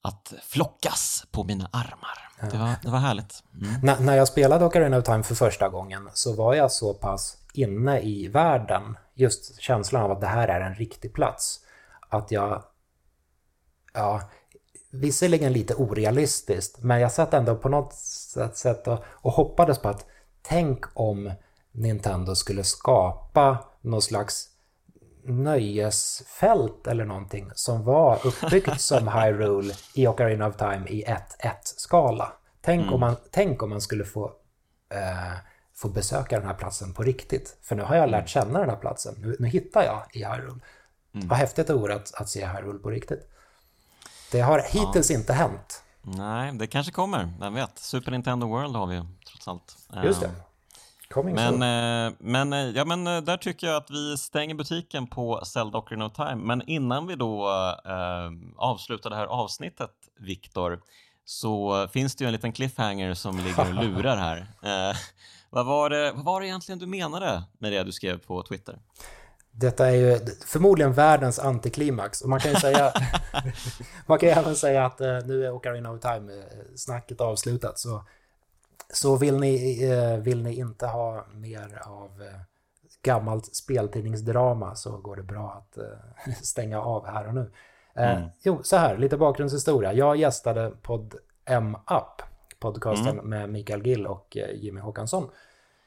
att 0.03 0.35
flockas 0.43 1.27
på 1.31 1.45
mina 1.45 1.69
armar. 1.73 2.29
Det 2.41 2.59
var, 2.59 2.75
det 2.83 2.91
var 2.91 2.99
härligt. 2.99 3.43
Mm. 3.83 4.05
när 4.07 4.17
jag 4.17 4.29
spelade 4.29 4.65
Ocarina 4.65 4.99
of 4.99 5.05
Time 5.05 5.23
för 5.23 5.35
första 5.35 5.69
gången 5.69 6.09
så 6.15 6.37
var 6.37 6.55
jag 6.55 6.73
så 6.73 6.95
pass 6.95 7.37
inne 7.63 8.01
i 8.01 8.29
världen, 8.29 8.97
just 9.15 9.61
känslan 9.61 10.03
av 10.03 10.11
att 10.11 10.21
det 10.21 10.27
här 10.27 10.49
är 10.49 10.61
en 10.61 10.75
riktig 10.75 11.13
plats, 11.13 11.61
att 12.09 12.31
jag, 12.31 12.63
ja, 13.95 14.23
visserligen 14.91 15.53
lite 15.53 15.75
orealistiskt, 15.75 16.83
men 16.83 17.01
jag 17.01 17.13
satt 17.13 17.35
ändå 17.35 17.57
på 17.57 17.69
något 17.69 17.95
sätt 18.55 18.89
och, 18.89 19.05
och 19.07 19.33
hoppades 19.33 19.79
på 19.79 19.89
att 19.89 20.07
tänk 20.43 20.85
om 20.95 21.33
Nintendo 21.73 22.35
skulle 22.35 22.65
skapa 22.65 23.65
någon 23.81 24.03
slags 24.03 24.49
nöjesfält 25.25 26.87
eller 26.87 27.05
någonting 27.05 27.51
som 27.55 27.85
var 27.85 28.27
uppbyggt 28.27 28.81
som 28.81 29.09
Hyrule 29.15 29.75
i 29.95 30.07
Ocarina 30.07 30.47
of 30.47 30.57
Time 30.57 30.89
i 30.89 31.05
1-1-skala. 31.05 32.33
Tänk, 32.61 32.83
mm. 32.83 32.95
om 32.95 33.01
man, 33.01 33.17
tänk 33.31 33.63
om 33.63 33.71
man 33.71 33.81
skulle 33.81 34.05
få 34.05 34.25
eh, 34.95 35.39
få 35.79 35.89
besöka 35.89 36.39
den 36.39 36.49
här 36.49 36.55
platsen 36.55 36.95
på 36.95 37.03
riktigt. 37.03 37.59
För 37.63 37.77
nu 37.77 37.83
har 37.83 37.97
jag 37.97 38.11
lärt 38.11 38.29
känna 38.29 38.59
den 38.59 38.71
här 38.71 38.77
platsen. 38.77 39.15
Nu, 39.19 39.37
nu 39.39 39.49
hittar 39.49 39.83
jag 39.83 40.03
i 40.13 40.25
Hyrule. 40.25 40.61
Mm. 41.15 41.29
Vad 41.29 41.39
häftigt 41.39 41.67
det 41.67 41.75
vore 41.75 41.95
att, 41.95 42.15
att 42.15 42.29
se 42.29 42.47
Hyrule 42.47 42.79
på 42.79 42.91
riktigt. 42.91 43.31
Det 44.33 44.41
har 44.41 44.59
hittills 44.59 45.11
ja. 45.11 45.19
inte 45.19 45.33
hänt. 45.33 45.83
Nej, 46.03 46.53
det 46.53 46.67
kanske 46.67 46.93
kommer. 46.93 47.33
Vem 47.41 47.55
vet? 47.55 47.79
Super 47.79 48.11
Nintendo 48.11 48.47
World 48.47 48.77
har 48.77 48.87
vi 48.87 48.95
ju 48.95 49.03
trots 49.27 49.49
allt. 49.49 49.77
Just 50.05 50.21
det. 50.21 50.31
Coming 51.09 51.35
men, 51.35 51.55
eh, 51.55 52.13
men, 52.19 52.53
eh, 52.53 52.59
ja, 52.59 52.85
men 52.85 53.07
eh, 53.07 53.21
där 53.21 53.37
tycker 53.37 53.67
jag 53.67 53.77
att 53.77 53.91
vi 53.91 54.17
stänger 54.17 54.55
butiken 54.55 55.07
på 55.07 55.45
Zelda 55.45 55.79
Ocarina 55.79 56.07
of 56.07 56.13
Time. 56.13 56.37
Men 56.37 56.63
innan 56.69 57.07
vi 57.07 57.15
då 57.15 57.49
eh, 57.85 58.31
avslutar 58.57 59.11
det 59.11 59.17
här 59.17 59.27
avsnittet, 59.27 59.91
Viktor, 60.19 60.81
så 61.25 61.89
finns 61.89 62.17
det 62.17 62.25
ju 62.25 62.27
en 62.27 62.33
liten 62.33 62.53
cliffhanger 62.53 63.15
som 63.15 63.39
ligger 63.39 63.69
och 63.69 63.85
lurar 63.85 64.17
här. 64.17 64.47
Eh, 64.63 64.97
vad 65.51 65.67
var, 65.67 65.91
det, 65.91 66.13
vad 66.13 66.25
var 66.25 66.41
det 66.41 66.47
egentligen 66.47 66.79
du 66.79 66.87
menade 66.87 67.43
med 67.59 67.73
det 67.73 67.83
du 67.83 67.93
skrev 67.93 68.19
på 68.19 68.43
Twitter? 68.43 68.79
Detta 69.51 69.87
är 69.87 69.95
ju 69.95 70.19
förmodligen 70.47 70.93
världens 70.93 71.39
antiklimax 71.39 72.21
och 72.21 72.29
man 72.29 72.41
kan 72.41 72.51
ju 72.51 72.57
säga 72.57 72.93
man 74.07 74.19
kan 74.19 74.29
ju 74.29 74.35
även 74.35 74.57
säga 74.57 74.87
att 74.87 75.01
eh, 75.01 75.19
nu 75.25 75.45
är 75.45 75.51
Ocarina 75.51 75.91
of 75.91 76.01
Time-snacket 76.01 77.21
eh, 77.21 77.27
avslutat 77.27 77.79
så, 77.79 78.05
så 78.93 79.17
vill, 79.17 79.37
ni, 79.37 79.85
eh, 79.85 80.17
vill 80.17 80.43
ni 80.43 80.59
inte 80.59 80.87
ha 80.87 81.27
mer 81.33 81.83
av 81.87 82.11
gammalt 83.03 83.57
speltidningsdrama 83.57 84.75
så 84.75 84.97
går 84.97 85.17
det 85.17 85.23
bra 85.23 85.51
att 85.63 85.79
stänga 86.43 86.81
av 86.81 87.07
här 87.07 87.27
och 87.27 87.35
nu. 87.35 87.51
Mm. 87.95 88.29
Jo, 88.43 88.61
så 88.63 88.77
här, 88.77 88.99
lite 88.99 89.17
bakgrundshistoria. 89.17 89.93
Jag 89.93 90.17
gästade 90.17 90.73
podd 90.83 91.15
M-Up 91.45 92.23
podcasten 92.59 93.19
mm. 93.19 93.29
med 93.29 93.51
Mikael 93.51 93.87
Gill 93.87 94.07
och 94.07 94.37
eh, 94.37 94.51
Jimmy 94.55 94.81
Håkansson 94.81 95.31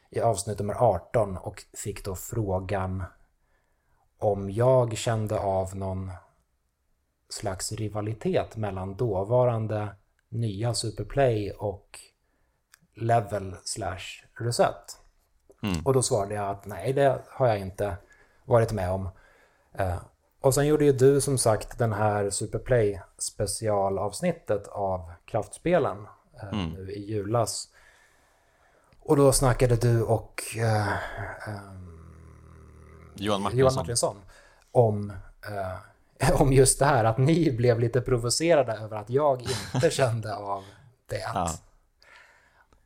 i 0.10 0.20
avsnitt 0.20 0.60
nummer 0.60 0.74
18 0.74 1.38
och 1.38 1.64
fick 1.74 2.06
då 2.06 2.16
frågan 2.16 3.04
om 4.18 4.52
jag 4.52 4.98
kände 4.98 5.40
av 5.40 5.76
någon 5.76 6.12
slags 7.30 7.72
rivalitet 7.72 8.58
mellan 8.58 8.96
dåvarande 8.96 9.96
nya 10.30 10.74
Superplay 10.74 11.52
och 11.52 12.00
Level 12.96 13.56
slash 13.64 14.26
Reset. 14.34 14.98
Mm. 15.64 15.86
Och 15.86 15.94
då 15.94 16.02
svarade 16.02 16.36
jag 16.36 16.50
att 16.50 16.66
nej, 16.66 16.94
det 16.94 17.22
har 17.28 17.48
jag 17.48 17.60
inte 17.60 17.98
varit 18.46 18.72
med 18.72 18.92
om. 18.92 19.10
Eh, 19.74 19.98
och 20.42 20.54
sen 20.54 20.68
gjorde 20.68 20.86
ju 20.86 20.94
du 20.94 21.22
som 21.22 21.38
sagt 21.38 21.78
den 21.78 21.94
här 21.94 22.30
Superplay 22.30 23.02
specialavsnittet 23.18 24.68
av 24.68 25.12
kraftspelen 25.26 26.08
mm. 26.52 26.70
nu 26.70 26.92
i 26.92 27.06
julas. 27.12 27.68
Och 29.00 29.18
då 29.18 29.32
snackade 29.32 29.76
du 29.76 30.02
och 30.02 30.42
eh, 30.58 30.88
Johan, 33.16 33.42
Martinsson. 33.42 33.60
Johan 33.60 33.76
Martinsson 33.76 34.18
om, 34.72 35.14
eh, 35.50 36.32
om 36.42 36.54
just 36.54 36.80
det 36.80 36.86
här 36.86 37.06
att 37.06 37.18
ni 37.18 37.52
blev 37.52 37.80
lite 37.80 38.02
provocerade 38.02 38.74
över 38.74 38.98
att 38.98 39.10
jag 39.10 39.42
inte 39.74 39.90
kände 39.90 40.36
av 40.36 40.64
det. 41.06 41.22
Ja. 41.34 41.50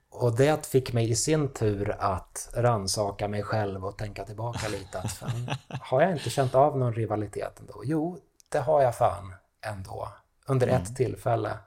och 0.09 0.35
det 0.35 0.65
fick 0.65 0.93
mig 0.93 1.09
i 1.09 1.15
sin 1.15 1.53
tur 1.53 1.95
att 1.99 2.49
ransaka 2.53 3.27
mig 3.27 3.43
själv 3.43 3.85
och 3.85 3.97
tänka 3.97 4.23
tillbaka 4.23 4.67
lite. 4.67 4.99
Att 4.99 5.11
fan, 5.11 5.49
har 5.81 6.01
jag 6.01 6.11
inte 6.11 6.29
känt 6.29 6.55
av 6.55 6.77
någon 6.77 6.93
rivalitet 6.93 7.59
ändå? 7.59 7.81
Jo, 7.85 8.17
det 8.49 8.59
har 8.59 8.81
jag 8.81 8.95
fan 8.95 9.33
ändå. 9.61 10.09
Under 10.47 10.67
ett 10.67 10.73
mm. 10.73 10.95
tillfälle. 10.95 11.57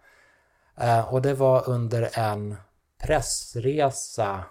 Eh, 0.80 1.14
och 1.14 1.22
det 1.22 1.34
var 1.34 1.68
under 1.68 2.18
en 2.18 2.56
pressresa 3.02 4.44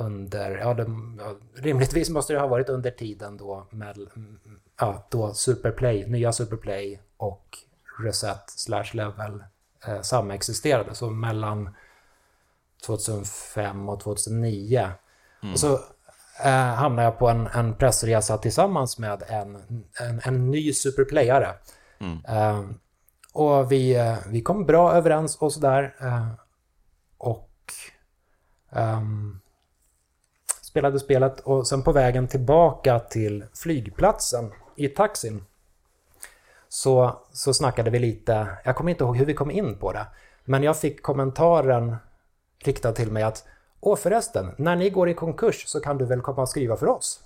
under, 0.00 0.50
ja, 0.50 0.74
det, 0.74 0.86
rimligtvis 1.54 2.10
måste 2.10 2.32
det 2.32 2.40
ha 2.40 2.46
varit 2.46 2.68
under 2.68 2.90
tiden 2.90 3.36
då 3.36 3.66
med, 3.70 3.98
ja, 4.80 5.06
då 5.10 5.34
Superplay, 5.34 6.06
nya 6.06 6.32
Superplay 6.32 7.00
och 7.16 7.58
Reset 7.98 8.50
slash 8.50 8.84
Level 8.92 9.44
eh, 9.86 10.00
samexisterade. 10.00 10.94
Så 10.94 11.10
mellan 11.10 11.74
2005 12.86 13.88
och 13.88 14.00
2009. 14.00 14.90
Mm. 15.42 15.52
Och 15.52 15.60
så 15.60 15.72
eh, 16.44 16.74
hamnade 16.74 17.02
jag 17.02 17.18
på 17.18 17.28
en, 17.28 17.46
en 17.46 17.74
pressresa 17.74 18.38
tillsammans 18.38 18.98
med 18.98 19.22
en, 19.28 19.56
en, 20.00 20.20
en 20.24 20.50
ny 20.50 20.72
superplayare. 20.72 21.54
Mm. 21.98 22.24
Eh, 22.28 22.64
och 23.34 23.72
vi, 23.72 23.96
eh, 23.96 24.16
vi 24.26 24.40
kom 24.40 24.66
bra 24.66 24.92
överens 24.92 25.36
och 25.36 25.52
sådär. 25.52 25.94
Eh, 26.00 26.28
och 27.18 27.50
um, 28.70 29.40
spelade 30.62 31.00
spelet 31.00 31.40
och 31.40 31.66
sen 31.66 31.82
på 31.82 31.92
vägen 31.92 32.28
tillbaka 32.28 32.98
till 32.98 33.44
flygplatsen 33.54 34.52
i 34.76 34.88
taxin 34.88 35.44
så, 36.68 37.20
så 37.32 37.54
snackade 37.54 37.90
vi 37.90 37.98
lite, 37.98 38.46
jag 38.64 38.76
kommer 38.76 38.90
inte 38.90 39.04
ihåg 39.04 39.16
hur 39.16 39.26
vi 39.26 39.34
kom 39.34 39.50
in 39.50 39.78
på 39.78 39.92
det, 39.92 40.06
men 40.44 40.62
jag 40.62 40.76
fick 40.76 41.02
kommentaren 41.02 41.96
riktad 42.64 42.92
till 42.92 43.12
mig 43.12 43.22
att 43.22 43.44
Åh 43.80 43.96
förresten, 43.96 44.54
när 44.58 44.76
ni 44.76 44.90
går 44.90 45.08
i 45.08 45.14
konkurs 45.14 45.66
så 45.66 45.80
kan 45.80 45.98
du 45.98 46.04
väl 46.04 46.20
komma 46.20 46.42
och 46.42 46.48
skriva 46.48 46.76
för 46.76 46.86
oss? 46.86 47.20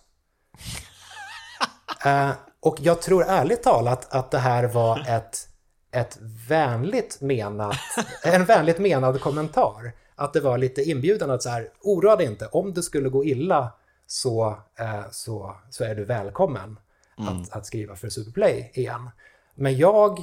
uh, 2.07 2.31
och 2.61 2.77
jag 2.81 3.03
tror 3.03 3.25
ärligt 3.25 3.62
talat 3.62 4.15
att 4.15 4.31
det 4.31 4.39
här 4.39 4.65
var 4.65 5.09
ett, 5.09 5.48
ett 5.91 6.18
vänligt 6.49 7.20
menat, 7.20 7.76
en 8.25 8.44
vänligt 8.44 8.78
menad 8.78 9.20
kommentar. 9.20 9.92
Att 10.15 10.33
det 10.33 10.41
var 10.41 10.58
lite 10.58 10.83
inbjudande 10.83 11.34
att 11.34 11.42
så 11.42 11.49
här, 11.49 11.70
oroa 11.83 12.17
dig 12.17 12.26
inte, 12.26 12.47
om 12.47 12.75
det 12.75 12.83
skulle 12.83 13.08
gå 13.08 13.25
illa 13.25 13.73
så, 14.07 14.50
uh, 14.81 15.10
så, 15.10 15.57
så 15.70 15.84
är 15.84 15.94
du 15.94 16.05
välkommen 16.05 16.78
mm. 17.18 17.42
att, 17.42 17.52
att 17.52 17.67
skriva 17.67 17.97
för 17.97 18.08
Superplay 18.08 18.70
igen. 18.75 19.10
Men 19.55 19.76
jag 19.76 20.18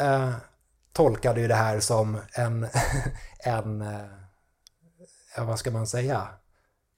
uh, 0.00 0.34
tolkade 0.92 1.40
ju 1.40 1.48
det 1.48 1.54
här 1.54 1.80
som 1.80 2.18
en, 2.34 2.66
en 3.44 3.84
ja, 5.36 5.44
vad 5.44 5.58
ska 5.58 5.70
man 5.70 5.86
säga? 5.86 6.28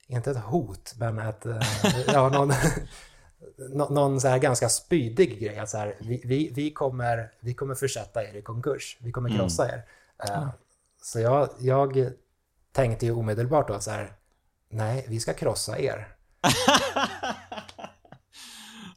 Inte 0.07 0.31
ett 0.31 0.45
hot, 0.45 0.95
men 0.99 1.19
ett, 1.19 1.47
eh, 1.47 1.61
ja, 2.07 2.29
någon, 2.29 2.53
någon 3.71 4.21
så 4.21 4.29
här 4.29 4.39
ganska 4.39 4.69
spydig 4.69 5.41
grej. 5.41 5.59
Att 5.59 5.71
så 5.71 5.79
här, 5.79 5.95
vi, 6.01 6.23
vi, 6.25 6.51
vi, 6.55 6.71
kommer, 6.71 7.33
vi 7.41 7.55
kommer 7.55 7.75
försätta 7.75 8.25
er 8.25 8.35
i 8.37 8.43
konkurs. 8.43 8.99
Vi 9.01 9.13
kommer 9.13 9.31
mm. 9.31 9.41
krossa 9.41 9.69
er. 9.69 9.83
Mm. 10.19 10.49
Så 11.03 11.21
jag, 11.21 11.49
jag 11.59 12.11
tänkte 12.73 13.07
ju 13.07 13.13
omedelbart 13.13 13.69
då 13.69 13.81
så 13.81 13.91
här, 13.91 14.13
nej, 14.69 15.05
vi 15.09 15.21
ska 15.21 15.33
krossa 15.33 15.79
er. 15.79 16.09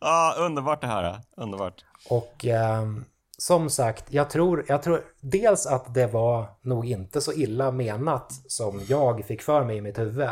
ja, 0.01 0.35
underbart 0.37 0.81
det 0.81 0.87
här. 0.87 1.21
Underbart. 1.37 1.85
Och 2.09 2.45
um, 2.45 3.05
som 3.37 3.69
sagt, 3.69 4.13
jag 4.13 4.29
tror, 4.29 4.65
jag 4.67 4.83
tror 4.83 5.03
dels 5.19 5.65
att 5.65 5.93
det 5.93 6.07
var 6.07 6.45
nog 6.61 6.85
inte 6.85 7.21
så 7.21 7.33
illa 7.33 7.71
menat 7.71 8.33
som 8.47 8.81
jag 8.87 9.25
fick 9.25 9.41
för 9.41 9.63
mig 9.63 9.77
i 9.77 9.81
mitt 9.81 9.99
huvud. 9.99 10.29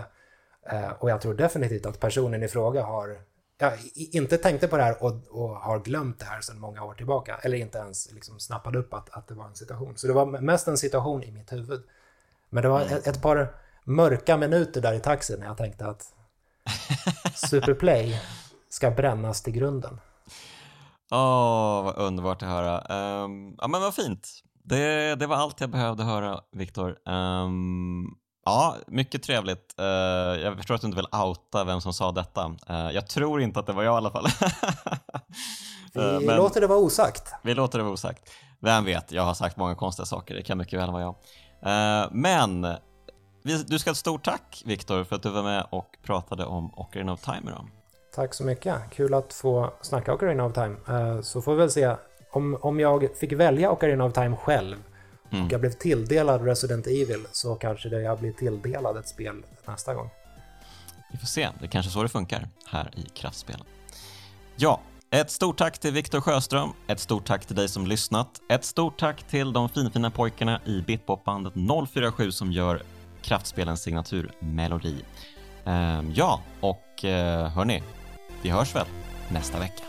Eh, 0.72 0.92
och 1.00 1.10
jag 1.10 1.22
tror 1.22 1.34
definitivt 1.34 1.86
att 1.86 2.00
personen 2.00 2.44
i 2.44 2.48
fråga 2.48 2.84
har 2.84 3.18
ja, 3.60 3.72
inte 3.96 4.38
tänkte 4.38 4.68
på 4.68 4.78
det 4.78 4.84
här 4.84 5.04
och, 5.04 5.14
och, 5.30 5.50
har 5.50 5.80
glömt 5.80 6.20
det 6.20 6.26
här 6.26 6.42
sedan 6.42 6.60
många 6.60 6.84
år 6.84 6.94
tillbaka. 6.94 7.36
Eller 7.36 7.58
inte 7.58 7.78
ens 7.78 8.12
liksom 8.12 8.40
snappade 8.40 8.80
upp 8.80 8.94
att, 8.94 9.10
att 9.10 9.28
det 9.28 9.34
var 9.34 9.46
en 9.46 9.56
situation. 9.56 9.98
Så 9.98 10.08
det 10.08 10.14
var 10.14 10.26
mest 10.26 10.68
en 10.68 10.78
situation 10.78 11.24
i 11.24 11.32
mitt 11.32 11.52
huvud. 11.52 11.84
Men 12.50 12.64
det 12.64 12.70
var 12.70 12.82
mm. 12.82 12.94
ett, 12.94 13.08
ett 13.08 13.22
par 13.22 13.56
mörka 13.84 14.38
minuter 14.38 14.82
där 14.82 14.94
i 14.94 15.00
taxin 15.00 15.40
när 15.40 15.48
jag 15.48 15.58
tänkte 15.58 15.88
att 15.88 16.06
Superplay 17.50 18.22
ska 18.70 18.92
brännas 18.92 19.42
till 19.42 19.54
grunden. 19.54 20.00
Åh, 21.12 21.20
oh, 21.20 21.84
vad 21.84 21.98
underbart 21.98 22.44
att 22.44 22.50
höra. 22.50 22.78
Um, 23.24 23.56
ja, 23.58 23.68
men 23.68 23.82
vad 23.82 23.96
fint. 23.96 24.28
Det, 24.64 25.16
det 25.16 25.28
var 25.28 25.36
allt 25.36 25.62
jag 25.62 25.70
behövde 25.70 26.04
höra, 26.04 26.42
Viktor. 26.52 27.10
Um, 27.10 28.18
ja, 28.46 28.76
mycket 28.88 29.24
trevligt. 29.24 29.76
Uh, 29.80 29.86
jag 30.42 30.58
förstår 30.58 30.76
att 30.76 30.82
du 30.82 30.88
inte 30.88 30.96
vill 30.96 31.20
outa 31.26 31.64
vem 31.64 31.82
som 31.82 31.94
sa 31.94 32.12
detta. 32.12 32.46
Uh, 32.70 32.92
jag 32.92 33.08
tror 33.08 33.42
inte 33.42 33.60
att 33.60 33.68
det 33.68 33.74
var 33.74 33.84
jag 33.84 33.94
i 33.94 33.98
alla 33.98 34.12
fall. 34.12 34.26
vi 35.94 36.02
uh, 36.02 36.20
men, 36.20 36.36
låter 36.36 36.62
det 36.62 36.68
vara 36.68 36.80
osagt. 36.80 37.34
Vi 37.44 37.54
låter 37.54 37.78
det 37.78 37.84
vara 37.84 37.94
osagt. 37.94 38.30
Vem 38.60 38.86
vet, 38.86 39.12
jag 39.12 39.24
har 39.24 39.34
sagt 39.34 39.58
många 39.58 39.76
konstiga 39.76 40.06
saker. 40.06 40.36
Det 40.36 40.42
kan 40.42 40.58
mycket 40.58 40.80
väl 40.80 40.92
vara 40.92 41.02
jag. 41.02 41.16
men 42.12 42.68
du 43.44 43.80
ska 43.80 43.90
ha 43.90 43.92
ett 43.92 43.98
stort 43.98 44.26
tack, 44.26 44.62
Viktor, 44.66 45.04
för 45.04 45.16
att 45.16 45.24
du 45.24 45.30
var 45.30 45.44
med 45.44 45.68
och 45.70 45.98
pratade 46.04 46.46
om 46.46 46.74
Ocarina 46.76 47.14
of 47.14 47.22
Time 47.22 47.42
idag. 47.52 47.68
Tack 48.16 48.34
så 48.34 48.44
mycket. 48.44 48.76
Kul 48.92 49.14
att 49.14 49.34
få 49.34 49.74
snacka 49.82 50.14
Ocarina 50.14 50.46
of 50.46 50.54
Time. 50.54 50.76
Uh, 50.90 51.22
så 51.22 51.42
får 51.42 51.52
vi 51.52 51.58
väl 51.58 51.72
se 51.72 51.96
om, 52.32 52.58
om 52.62 52.80
jag 52.80 53.08
fick 53.16 53.32
välja 53.32 53.72
Ocarina 53.72 54.06
of 54.06 54.14
Time 54.14 54.36
själv 54.36 54.76
mm. 55.32 55.46
och 55.46 55.52
jag 55.52 55.62
blev 55.62 55.72
tilldelad 55.72 56.46
Resident 56.46 56.88
Evil 56.88 57.28
så 57.32 57.56
kanske 57.56 57.90
det 57.90 58.02
jag 58.02 58.20
blir 58.20 58.32
tilldelad 58.32 58.98
ett 58.98 59.08
spel 59.08 59.44
nästa 59.68 59.94
gång. 59.94 60.10
Vi 61.12 61.18
får 61.18 61.28
se. 61.28 61.50
Det 61.60 61.66
är 61.66 61.70
kanske 61.70 61.92
så 61.92 62.04
det 62.04 62.10
funkar 62.10 62.50
här 62.66 62.92
i 62.96 63.02
Kraftspelen. 63.02 63.66
Ja, 64.56 64.82
ett 65.12 65.32
stort 65.32 65.58
tack 65.58 65.80
till 65.80 65.94
Viktor 65.94 66.22
Sjöström, 66.22 66.70
ett 66.88 67.00
stort 67.00 67.26
tack 67.26 67.46
till 67.46 67.56
dig 67.56 67.70
som 67.70 67.88
lyssnat, 67.88 68.42
ett 68.50 68.66
stort 68.66 69.00
tack 69.00 69.24
till 69.24 69.54
de 69.54 69.70
finfina 69.70 70.12
pojkarna 70.12 70.62
i 70.66 70.82
Bitpopbandet 70.82 71.54
047 71.90 72.32
som 72.32 72.52
gör 72.52 72.84
Kraftspelens 73.22 73.82
signaturmelodi. 73.82 74.96
Um, 75.64 76.14
ja, 76.16 76.42
och 76.60 77.04
uh, 77.04 77.10
hörni, 77.48 77.84
vi 78.42 78.50
hörs 78.50 78.76
väl 78.76 78.86
nästa 79.30 79.60
vecka. 79.60 79.84